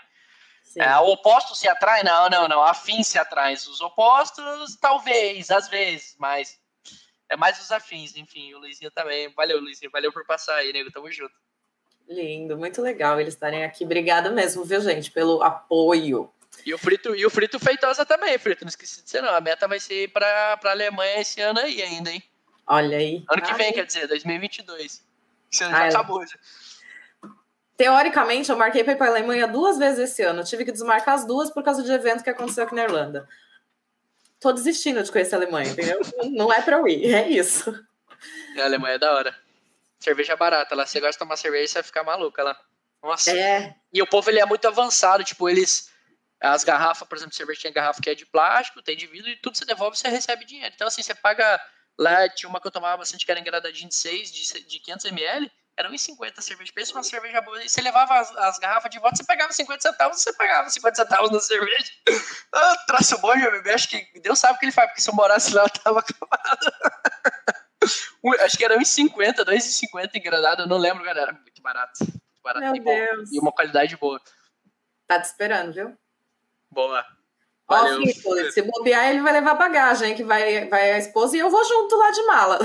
É, 0.77 0.95
o 0.97 1.09
oposto 1.09 1.55
se 1.55 1.67
atrai? 1.67 2.03
Não, 2.03 2.29
não, 2.29 2.47
não. 2.47 2.63
Afins 2.63 3.07
se 3.07 3.17
atrai. 3.17 3.53
Os 3.53 3.81
opostos, 3.81 4.77
talvez, 4.77 5.51
às 5.51 5.67
vezes, 5.67 6.15
mas 6.19 6.59
é 7.27 7.35
mais 7.35 7.59
os 7.59 7.71
afins, 7.71 8.15
enfim. 8.15 8.53
O 8.53 8.59
Luizinho 8.59 8.91
também. 8.91 9.33
Valeu, 9.33 9.59
Luizinho. 9.59 9.91
Valeu 9.91 10.13
por 10.13 10.25
passar 10.25 10.55
aí, 10.55 10.71
nego. 10.71 10.91
Tamo 10.91 11.11
junto. 11.11 11.33
Lindo, 12.07 12.57
muito 12.57 12.81
legal 12.81 13.19
eles 13.19 13.33
estarem 13.33 13.63
aqui. 13.63 13.83
Obrigada 13.83 14.31
mesmo, 14.31 14.63
viu, 14.63 14.81
gente, 14.81 15.11
pelo 15.11 15.43
apoio. 15.43 16.31
E 16.65 16.73
o 16.73 16.77
Frito, 16.77 17.15
e 17.15 17.25
o 17.25 17.29
Frito 17.29 17.59
Feitosa 17.59 18.05
também, 18.05 18.37
Frito. 18.37 18.63
Não 18.63 18.69
esqueci 18.69 19.03
de 19.03 19.09
ser, 19.09 19.21
não. 19.21 19.33
A 19.33 19.41
meta 19.41 19.67
vai 19.67 19.79
ser 19.79 20.09
para 20.09 20.59
a 20.63 20.69
Alemanha 20.69 21.21
esse 21.21 21.41
ano 21.41 21.59
aí 21.59 21.81
ainda, 21.81 22.11
hein? 22.11 22.23
Olha 22.67 22.97
aí. 22.97 23.23
Ano 23.29 23.41
que 23.41 23.53
vem, 23.53 23.73
quer 23.73 23.85
dizer, 23.85 24.07
2022. 24.07 25.03
Esse 25.51 25.63
ano 25.63 25.75
já 25.75 25.87
acabou. 25.87 26.25
Já. 26.25 26.37
Teoricamente, 27.75 28.49
eu 28.49 28.57
marquei 28.57 28.83
para 28.83 28.93
ir 28.93 28.97
para 28.97 29.07
a 29.07 29.09
Alemanha 29.09 29.47
duas 29.47 29.77
vezes 29.77 30.11
esse 30.11 30.21
ano. 30.21 30.41
Eu 30.41 30.45
tive 30.45 30.65
que 30.65 30.71
desmarcar 30.71 31.15
as 31.15 31.25
duas 31.25 31.49
por 31.49 31.63
causa 31.63 31.81
de 31.81 31.91
evento 31.91 32.23
que 32.23 32.29
aconteceu 32.29 32.65
aqui 32.65 32.75
na 32.75 32.83
Irlanda. 32.83 33.27
Tô 34.39 34.51
desistindo 34.51 35.01
de 35.01 35.11
conhecer 35.11 35.35
a 35.35 35.37
Alemanha, 35.37 35.71
entendeu? 35.71 35.99
Não 36.31 36.51
é 36.51 36.61
para 36.61 36.77
eu 36.77 36.87
ir, 36.87 37.13
é 37.13 37.29
isso. 37.29 37.73
A 38.57 38.63
Alemanha 38.63 38.95
é 38.95 38.99
da 38.99 39.13
hora. 39.13 39.35
Cerveja 39.99 40.35
barata 40.35 40.75
lá. 40.75 40.85
Você 40.85 40.99
gosta 40.99 41.13
de 41.13 41.19
tomar 41.19 41.35
cerveja, 41.37 41.67
você 41.67 41.73
vai 41.75 41.83
ficar 41.83 42.03
maluca 42.03 42.43
lá. 42.43 42.59
Nossa. 43.03 43.31
É. 43.31 43.75
E 43.93 44.01
o 44.01 44.07
povo 44.07 44.29
ele 44.29 44.39
é 44.39 44.45
muito 44.45 44.67
avançado. 44.67 45.23
Tipo, 45.23 45.49
eles. 45.49 45.88
As 46.41 46.63
garrafas, 46.63 47.07
por 47.07 47.17
exemplo, 47.17 47.35
cerveja 47.35 47.61
tem 47.63 47.73
garrafa 47.73 48.01
que 48.01 48.09
é 48.09 48.15
de 48.15 48.25
plástico, 48.25 48.81
tem 48.81 48.95
de 48.95 49.07
vidro, 49.07 49.29
e 49.29 49.35
tudo 49.35 49.57
você 49.57 49.65
devolve 49.65 49.97
você 49.97 50.07
recebe 50.07 50.45
dinheiro. 50.45 50.73
Então, 50.73 50.87
assim, 50.87 51.03
você 51.03 51.13
paga. 51.13 51.59
Lá 51.97 52.29
tinha 52.29 52.49
uma 52.49 52.61
que 52.61 52.67
eu 52.67 52.71
tomava 52.71 52.95
bastante, 52.95 53.25
que 53.25 53.31
era 53.31 53.41
engradadinha 53.41 53.89
de 53.89 53.95
6, 53.95 54.31
de, 54.31 54.63
de 54.65 54.79
500 54.79 55.05
ml. 55.05 55.51
Era 55.77 55.89
1,50 55.89 56.33
a 56.37 56.41
cerveja. 56.41 56.71
Pensa 56.73 56.93
uma 56.93 57.03
cerveja 57.03 57.41
boa. 57.41 57.61
E 57.61 57.69
você 57.69 57.81
levava 57.81 58.19
as, 58.19 58.31
as, 58.37 58.57
garrafas 58.59 58.89
de 58.89 58.99
volta, 58.99 59.17
você 59.17 59.25
pagava 59.25 59.51
50 59.51 59.81
centavos, 59.81 60.21
você 60.21 60.33
pagava 60.33 60.69
50 60.69 60.95
centavos 60.95 61.31
na 61.31 61.39
cerveja. 61.39 61.91
Ah, 62.51 62.75
traço 62.87 63.17
bom, 63.19 63.35
meu 63.35 63.51
bebê. 63.51 63.73
Acho 63.73 63.89
que 63.89 64.19
Deus 64.21 64.39
sabe 64.39 64.55
o 64.55 64.59
que 64.59 64.65
ele 64.65 64.71
faz, 64.71 64.89
porque 64.89 65.01
se 65.01 65.09
eu 65.09 65.13
morasse 65.13 65.53
lá, 65.53 65.63
eu 65.63 65.69
tava 65.69 65.99
acabado. 65.99 66.71
acho 68.43 68.57
que 68.57 68.65
era 68.65 68.77
1,50, 68.77 69.45
2,50 69.45 70.15
engranado. 70.15 70.63
Eu 70.63 70.67
não 70.67 70.77
lembro, 70.77 71.03
galera. 71.03 71.31
Era 71.31 71.39
muito 71.39 71.61
barato. 71.61 71.99
Muito 71.99 72.41
barato. 72.43 72.65
Meu 72.65 72.75
e, 72.75 72.79
Deus. 72.79 73.29
Bom, 73.29 73.35
e 73.35 73.39
uma 73.39 73.51
qualidade 73.51 73.95
boa. 73.97 74.19
Tá 75.07 75.21
te 75.21 75.25
esperando, 75.25 75.73
viu? 75.73 75.97
Boa. 76.71 77.05
Valeu. 77.67 77.99
Ó, 77.99 78.01
Filipe, 78.01 78.51
se 78.51 78.61
bobear, 78.63 79.09
ele 79.09 79.21
vai 79.21 79.33
levar 79.33 79.53
bagagem, 79.53 80.15
que 80.15 80.23
vai, 80.23 80.67
vai 80.67 80.93
a 80.93 80.97
esposa 80.97 81.37
e 81.37 81.39
eu 81.39 81.49
vou 81.49 81.63
junto 81.63 81.95
lá 81.95 82.11
de 82.11 82.23
mala. 82.23 82.59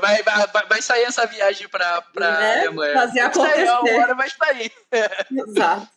Vai, 0.00 0.22
vai, 0.22 0.66
vai 0.68 0.82
sair 0.82 1.04
essa 1.04 1.24
viagem 1.24 1.68
para 1.68 2.02
pra 2.02 2.40
né? 2.40 2.92
Fazer 2.92 3.20
acontecer. 3.20 3.66
Sair, 3.66 3.92
uma 3.92 4.02
hora 4.02 4.14
vai 4.14 4.28
sair. 4.28 4.72
Exato. 5.30 5.88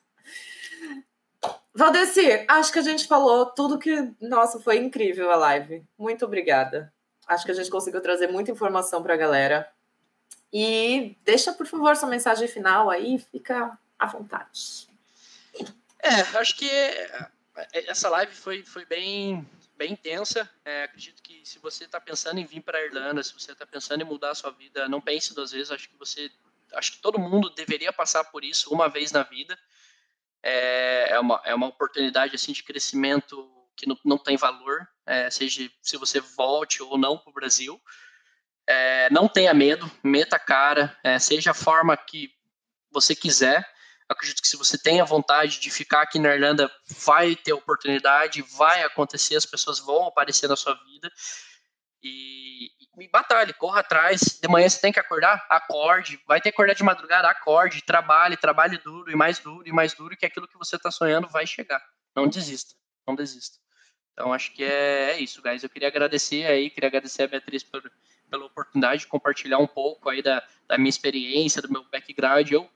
Valdecir, 1.73 2.45
acho 2.47 2.71
que 2.71 2.79
a 2.79 2.83
gente 2.83 3.07
falou 3.07 3.47
tudo 3.47 3.79
que. 3.79 4.13
Nossa, 4.21 4.59
foi 4.59 4.77
incrível 4.77 5.31
a 5.31 5.35
live. 5.35 5.83
Muito 5.97 6.23
obrigada. 6.25 6.93
Acho 7.25 7.45
que 7.45 7.51
a 7.51 7.55
gente 7.55 7.71
conseguiu 7.71 8.01
trazer 8.01 8.27
muita 8.27 8.51
informação 8.51 9.01
para 9.01 9.13
a 9.13 9.17
galera. 9.17 9.67
E 10.53 11.17
deixa, 11.23 11.53
por 11.53 11.65
favor, 11.65 11.95
sua 11.95 12.09
mensagem 12.09 12.47
final 12.47 12.89
aí, 12.89 13.17
fica 13.31 13.77
à 13.97 14.05
vontade. 14.05 14.90
É, 16.03 16.37
acho 16.37 16.57
que 16.57 16.69
é, 16.69 17.29
essa 17.87 18.09
live 18.09 18.33
foi, 18.33 18.63
foi 18.63 18.85
bem, 18.85 19.47
bem 19.77 19.93
intensa. 19.93 20.49
É, 20.65 20.83
acredito 20.83 21.21
que 21.21 21.41
se 21.45 21.59
você 21.59 21.85
está 21.85 21.99
pensando 21.99 22.39
em 22.39 22.45
vir 22.45 22.61
para 22.61 22.77
a 22.77 22.85
Irlanda, 22.85 23.23
se 23.23 23.33
você 23.33 23.51
está 23.51 23.65
pensando 23.65 24.01
em 24.01 24.05
mudar 24.05 24.31
a 24.31 24.35
sua 24.35 24.51
vida, 24.51 24.89
não 24.89 25.01
pense 25.01 25.33
duas 25.33 25.51
vezes. 25.51 25.71
Acho 25.71 25.89
que 25.89 25.97
você, 25.97 26.31
acho 26.73 26.93
que 26.93 26.97
todo 26.99 27.19
mundo 27.19 27.49
deveria 27.49 27.93
passar 27.93 28.23
por 28.25 28.43
isso 28.43 28.73
uma 28.73 28.89
vez 28.89 29.11
na 29.11 29.23
vida. 29.23 29.57
É, 30.43 31.11
é, 31.11 31.19
uma, 31.19 31.41
é 31.45 31.53
uma 31.53 31.67
oportunidade 31.67 32.35
assim 32.35 32.51
de 32.51 32.63
crescimento 32.63 33.47
que 33.75 33.87
não, 33.87 33.97
não 34.03 34.17
tem 34.17 34.37
valor, 34.37 34.87
é, 35.05 35.29
seja 35.29 35.69
se 35.81 35.97
você 35.97 36.19
volte 36.19 36.81
ou 36.81 36.97
não 36.97 37.17
para 37.17 37.29
o 37.29 37.33
Brasil. 37.33 37.81
É, 38.67 39.09
não 39.09 39.27
tenha 39.27 39.53
medo, 39.53 39.89
meta 40.03 40.35
a 40.35 40.39
cara, 40.39 40.97
é, 41.03 41.19
seja 41.19 41.51
a 41.51 41.55
forma 41.55 41.95
que 41.97 42.31
você 42.91 43.15
quiser. 43.15 43.67
Acredito 44.11 44.41
que 44.41 44.47
se 44.47 44.57
você 44.57 44.77
tem 44.77 44.99
a 44.99 45.05
vontade 45.05 45.59
de 45.59 45.71
ficar 45.71 46.01
aqui 46.01 46.19
na 46.19 46.33
Irlanda, 46.33 46.69
vai 47.05 47.33
ter 47.33 47.53
oportunidade, 47.53 48.41
vai 48.41 48.83
acontecer, 48.83 49.37
as 49.37 49.45
pessoas 49.45 49.79
vão 49.79 50.07
aparecer 50.07 50.49
na 50.49 50.57
sua 50.57 50.73
vida. 50.73 51.09
E, 52.03 52.69
e 52.99 53.07
batalhe, 53.09 53.53
corra 53.53 53.79
atrás. 53.79 54.37
De 54.41 54.47
manhã 54.49 54.67
você 54.67 54.81
tem 54.81 54.91
que 54.91 54.99
acordar? 54.99 55.45
Acorde. 55.49 56.19
Vai 56.27 56.41
ter 56.41 56.51
que 56.51 56.55
acordar 56.55 56.73
de 56.73 56.83
madrugada? 56.83 57.29
Acorde. 57.29 57.81
Trabalhe, 57.83 58.35
trabalhe 58.35 58.77
duro 58.79 59.09
e 59.09 59.15
mais 59.15 59.39
duro 59.39 59.63
e 59.65 59.71
mais 59.71 59.93
duro, 59.93 60.17
que 60.17 60.25
aquilo 60.25 60.47
que 60.47 60.57
você 60.57 60.75
está 60.75 60.91
sonhando 60.91 61.29
vai 61.29 61.47
chegar. 61.47 61.81
Não 62.13 62.27
desista, 62.27 62.75
não 63.07 63.15
desista. 63.15 63.59
Então 64.11 64.33
acho 64.33 64.53
que 64.53 64.61
é, 64.61 65.11
é, 65.11 65.19
isso, 65.19 65.41
guys. 65.41 65.63
Eu 65.63 65.69
queria 65.69 65.87
agradecer 65.87 66.45
aí, 66.45 66.69
queria 66.69 66.89
agradecer 66.89 67.23
a 67.23 67.27
Beatriz 67.27 67.63
por, 67.63 67.81
pela 68.29 68.45
oportunidade 68.45 69.01
de 69.01 69.07
compartilhar 69.07 69.59
um 69.59 69.67
pouco 69.67 70.09
aí 70.09 70.21
da, 70.21 70.45
da 70.67 70.77
minha 70.77 70.89
experiência, 70.89 71.61
do 71.61 71.71
meu 71.71 71.85
background. 71.89 72.51
Eu 72.51 72.69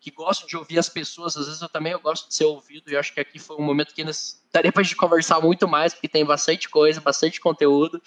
que 0.00 0.10
gosto 0.10 0.46
de 0.46 0.56
ouvir 0.56 0.78
as 0.78 0.88
pessoas, 0.88 1.36
às 1.36 1.46
vezes 1.46 1.60
eu 1.60 1.68
também 1.68 1.92
eu 1.92 2.00
gosto 2.00 2.26
de 2.28 2.34
ser 2.34 2.46
ouvido, 2.46 2.90
e 2.90 2.96
acho 2.96 3.12
que 3.12 3.20
aqui 3.20 3.38
foi 3.38 3.56
um 3.56 3.62
momento 3.62 3.94
que 3.94 4.02
daria 4.50 4.72
para 4.72 4.80
a 4.80 4.82
gente 4.82 4.96
conversar 4.96 5.40
muito 5.40 5.68
mais, 5.68 5.92
porque 5.92 6.08
tem 6.08 6.24
bastante 6.24 6.68
coisa, 6.70 7.00
bastante 7.00 7.38
conteúdo. 7.38 8.02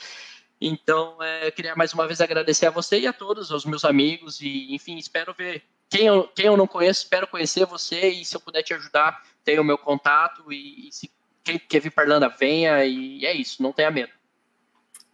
Então, 0.60 1.22
é, 1.22 1.52
queria 1.52 1.76
mais 1.76 1.94
uma 1.94 2.08
vez 2.08 2.20
agradecer 2.20 2.66
a 2.66 2.72
você 2.72 3.00
e 3.00 3.08
a 3.08 3.14
todos, 3.14 3.52
aos 3.52 3.64
meus 3.64 3.86
amigos, 3.86 4.42
e 4.42 4.74
enfim, 4.74 4.98
espero 4.98 5.34
ver. 5.34 5.64
Quem 5.88 6.08
eu, 6.08 6.28
quem 6.30 6.48
eu 6.48 6.58
não 6.58 6.66
conheço, 6.66 7.04
espero 7.04 7.28
conhecer 7.28 7.66
você, 7.68 8.10
e 8.10 8.26
se 8.26 8.36
eu 8.36 8.42
puder 8.42 8.64
te 8.64 8.74
ajudar, 8.74 9.22
tenha 9.44 9.62
o 9.62 9.66
meu 9.66 9.78
contato, 9.78 10.52
e, 10.52 10.88
e 10.88 10.92
se 10.92 11.12
quem 11.44 11.60
quer 11.60 11.80
vir 11.80 11.92
para 11.92 12.06
Irlanda, 12.06 12.28
venha, 12.28 12.84
e 12.84 13.24
é 13.24 13.34
isso, 13.34 13.62
não 13.62 13.72
tenha 13.72 13.92
medo. 13.92 14.12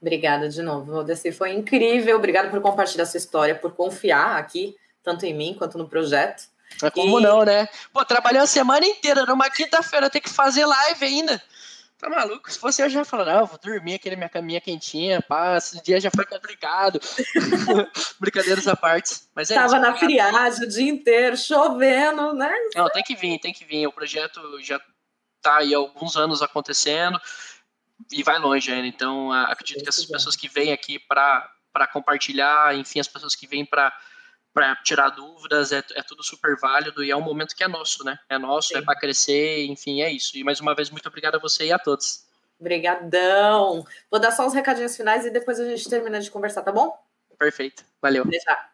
Obrigada 0.02 0.48
de 0.48 0.62
novo, 0.62 0.94
Valdeci, 0.94 1.34
foi 1.34 1.52
incrível, 1.52 2.16
obrigada 2.16 2.50
por 2.50 2.62
compartilhar 2.62 3.06
sua 3.06 3.18
história, 3.18 3.54
por 3.54 3.74
confiar 3.74 4.38
aqui, 4.38 4.78
tanto 5.04 5.26
em 5.26 5.34
mim 5.34 5.56
quanto 5.58 5.78
no 5.78 5.90
projeto. 5.90 6.44
Mas 6.82 6.92
como 6.94 7.20
e... 7.20 7.24
não, 7.24 7.44
né? 7.44 7.68
Pô, 7.92 8.04
trabalhei 8.06 8.42
a 8.42 8.48
semana 8.48 8.86
inteira, 8.86 9.26
numa 9.26 9.50
quinta-feira, 9.50 10.10
tem 10.10 10.22
que 10.22 10.30
fazer 10.30 10.66
live 10.66 11.06
ainda. 11.06 11.42
Tá 12.00 12.10
maluco? 12.10 12.50
Se 12.50 12.58
fosse 12.58 12.82
eu 12.82 12.90
já 12.90 13.04
falar, 13.04 13.26
não, 13.26 13.46
vou 13.46 13.60
dormir 13.62 13.96
aqui 13.96 14.10
na 14.10 14.16
minha 14.16 14.30
caminha 14.30 14.62
quentinha, 14.62 15.22
pá, 15.22 15.58
esse 15.58 15.84
dia 15.84 16.00
já 16.00 16.10
foi 16.10 16.26
complicado. 16.26 16.98
Brincadeiras 18.18 18.70
à 18.70 18.76
parte. 18.76 19.24
Mas 19.36 19.52
é 19.52 19.56
Tava 19.56 19.68
isso, 19.68 19.80
na 19.80 19.94
friagem 19.94 20.64
o 20.64 20.70
dia 20.70 20.90
inteiro, 20.90 21.36
chovendo, 21.36 22.34
né? 22.34 22.54
Não, 22.74 22.90
tem 22.90 23.04
que 23.04 23.16
vir, 23.16 23.38
tem 23.40 23.52
que 23.52 23.66
vir. 23.66 23.86
O 23.86 23.92
projeto 23.92 24.40
já 24.62 24.80
tá 25.42 25.58
aí 25.58 25.76
há 25.76 25.78
alguns 25.78 26.16
anos 26.16 26.42
acontecendo 26.42 27.20
e 28.10 28.24
vai 28.24 28.40
longe 28.40 28.72
ainda. 28.72 28.88
Então, 28.88 29.34
acredito 29.34 29.84
que 29.84 29.90
essas 29.90 30.06
pessoas 30.06 30.38
que 30.38 30.48
vêm 30.48 30.72
aqui 30.72 30.98
para 31.00 31.52
compartilhar, 31.92 32.78
enfim, 32.78 33.02
as 33.02 33.10
pessoas 33.10 33.36
que 33.36 33.46
vêm 33.46 33.66
para 33.66 33.94
para 34.54 34.76
tirar 34.78 35.10
dúvidas, 35.10 35.72
é, 35.72 35.78
é, 35.78 36.04
tudo 36.04 36.24
super 36.24 36.58
válido 36.58 37.04
e 37.04 37.12
é 37.12 37.16
um 37.16 37.22
momento 37.22 37.56
que 37.56 37.64
é 37.64 37.68
nosso, 37.68 38.04
né? 38.04 38.18
É 38.28 38.38
nosso, 38.38 38.74
é 38.74 38.78
Sim. 38.78 38.82
é 38.82 38.86
para 38.86 39.00
crescer, 39.00 39.66
enfim, 39.66 40.02
é 40.02 40.12
isso. 40.12 40.38
E 40.38 40.44
mais 40.44 40.60
uma 40.60 40.76
vez, 40.76 40.90
muito 40.90 41.08
obrigado 41.08 41.36
a 41.36 41.40
você 41.40 41.68
e 41.68 41.72
a 41.72 41.80
todos. 41.80 42.28
Obrigadão. 42.60 43.86
Vou 44.12 44.20
dar 44.20 44.32
só 44.32 44.46
uns 44.46 44.54
recadinhos 44.54 44.96
finais 44.96 45.26
e 45.26 45.32
depois 45.32 45.60
a 45.60 45.66
gente 45.66 45.90
termina 45.90 46.20
de 46.20 46.30
conversar, 46.30 46.62
tá 46.62 46.72
bom? 46.72 46.98
Perfeito. 47.38 47.86
Valeu. 48.02 48.26
Deixar. 48.26 48.74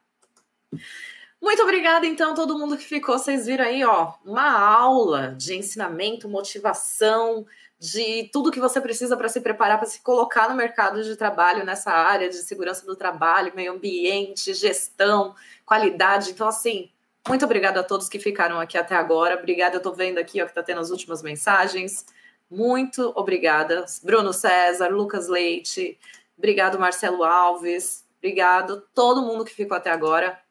Muito 1.46 1.62
obrigada, 1.62 2.08
então, 2.08 2.34
todo 2.34 2.58
mundo 2.58 2.76
que 2.76 2.84
ficou. 2.84 3.20
Vocês 3.20 3.46
viram 3.46 3.66
aí, 3.66 3.84
ó, 3.86 4.14
uma 4.26 4.50
aula 4.52 5.36
de 5.38 5.56
ensinamento, 5.56 6.28
motivação, 6.28 7.46
de 7.80 8.32
tudo 8.34 8.50
que 8.50 8.60
você 8.60 8.82
precisa 8.82 9.16
para 9.16 9.30
se 9.30 9.40
preparar 9.40 9.78
para 9.78 9.88
se 9.88 10.02
colocar 10.02 10.50
no 10.50 10.56
mercado 10.56 11.04
de 11.04 11.16
trabalho 11.16 11.64
nessa 11.64 11.92
área 11.92 12.30
de 12.30 12.38
segurança 12.38 12.84
do 12.84 12.96
trabalho, 12.96 13.54
meio 13.56 13.74
ambiente, 13.74 14.56
gestão, 14.56 15.36
qualidade. 15.64 16.32
Então, 16.32 16.48
assim, 16.48 16.90
muito 17.28 17.46
obrigada 17.46 17.82
a 17.82 17.84
todos 17.84 18.10
que 18.10 18.18
ficaram 18.18 18.60
aqui 18.60 18.76
até 18.76 18.96
agora. 18.96 19.38
Obrigada, 19.38 19.76
eu 19.76 19.78
estou 19.78 19.94
vendo 19.94 20.18
aqui 20.18 20.42
ó, 20.42 20.46
que 20.46 20.52
está 20.52 20.64
tendo 20.64 20.82
as 20.82 20.90
últimas 20.90 21.22
mensagens. 21.22 22.08
Muito 22.50 23.14
obrigada, 23.16 23.86
Bruno 24.02 24.34
César, 24.34 24.88
Lucas 24.88 25.28
Leite, 25.28 26.00
obrigado, 26.36 26.80
Marcelo 26.80 27.24
Alves, 27.24 28.04
obrigado 28.18 28.82
todo 28.96 29.22
mundo 29.22 29.46
que 29.46 29.54
ficou 29.54 29.78
até 29.78 29.92
agora 29.92 30.44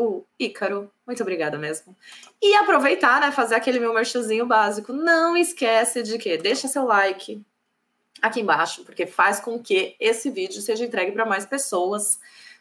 o 0.00 0.26
Ícaro. 0.38 0.90
Muito 1.06 1.22
obrigada 1.22 1.58
mesmo. 1.58 1.96
E 2.40 2.54
aproveitar, 2.56 3.20
né, 3.20 3.30
fazer 3.30 3.54
aquele 3.54 3.78
meu 3.78 3.92
merchanzinho 3.92 4.46
básico. 4.46 4.92
Não 4.92 5.36
esquece 5.36 6.02
de 6.02 6.18
que 6.18 6.36
deixa 6.36 6.68
seu 6.68 6.84
like 6.84 7.44
aqui 8.20 8.40
embaixo, 8.40 8.84
porque 8.84 9.06
faz 9.06 9.40
com 9.40 9.58
que 9.58 9.96
esse 10.00 10.30
vídeo 10.30 10.60
seja 10.60 10.84
entregue 10.84 11.12
para 11.12 11.24
mais 11.24 11.46
pessoas. 11.46 12.18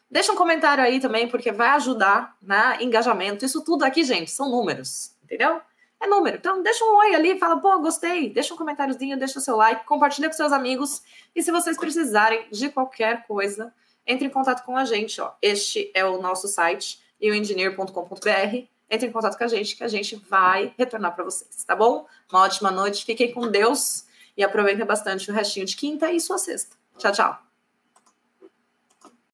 Deixa 0.10 0.32
um 0.32 0.36
comentário 0.36 0.84
aí 0.84 1.00
também, 1.00 1.28
porque 1.28 1.52
vai 1.52 1.70
ajudar 1.70 2.36
na 2.42 2.72
né, 2.72 2.78
engajamento. 2.82 3.46
Isso 3.46 3.64
tudo 3.64 3.84
aqui, 3.84 4.04
gente, 4.04 4.32
são 4.32 4.50
números, 4.50 5.16
entendeu? 5.24 5.62
É 6.02 6.08
número. 6.08 6.38
Então, 6.38 6.64
deixa 6.64 6.84
um 6.86 6.96
oi 6.96 7.14
ali, 7.14 7.38
fala, 7.38 7.60
pô, 7.60 7.78
gostei, 7.80 8.30
deixa 8.30 8.54
um 8.54 8.58
comentáriozinho, 8.58 9.20
deixa 9.20 9.38
o 9.38 9.42
seu 9.42 9.58
like, 9.58 9.86
compartilha 9.86 10.30
com 10.30 10.34
seus 10.34 10.54
amigos. 10.54 11.04
E 11.36 11.44
se 11.44 11.52
vocês 11.52 11.78
precisarem 11.78 12.48
de 12.50 12.70
qualquer 12.70 13.28
coisa, 13.28 13.74
entre 14.08 14.26
em 14.26 14.30
contato 14.30 14.66
com 14.66 14.76
a 14.76 14.86
gente, 14.86 15.20
ó. 15.20 15.34
Este 15.42 15.92
é 15.94 16.04
o 16.06 16.22
nosso 16.22 16.48
site 16.48 17.00
e 17.20 17.30
o 17.30 17.36
engineer.com.br. 17.36 18.66
Entre 18.92 19.08
em 19.08 19.12
contato 19.12 19.38
com 19.38 19.44
a 19.44 19.48
gente 19.48 19.76
que 19.76 19.84
a 19.84 19.88
gente 19.88 20.16
vai 20.16 20.74
retornar 20.78 21.14
para 21.14 21.24
vocês, 21.24 21.64
tá 21.64 21.76
bom? 21.76 22.08
Uma 22.32 22.42
ótima 22.42 22.72
noite, 22.72 23.06
fiquem 23.06 23.32
com 23.32 23.48
Deus 23.48 24.06
e 24.36 24.44
aproveitem 24.44 24.86
bastante 24.86 25.30
o 25.30 25.34
restinho 25.34 25.66
de 25.66 25.76
quinta 25.76 26.12
e 26.12 26.20
sua 26.20 26.38
sexta. 26.38 26.76
Tchau, 26.98 27.12
tchau. 27.12 27.49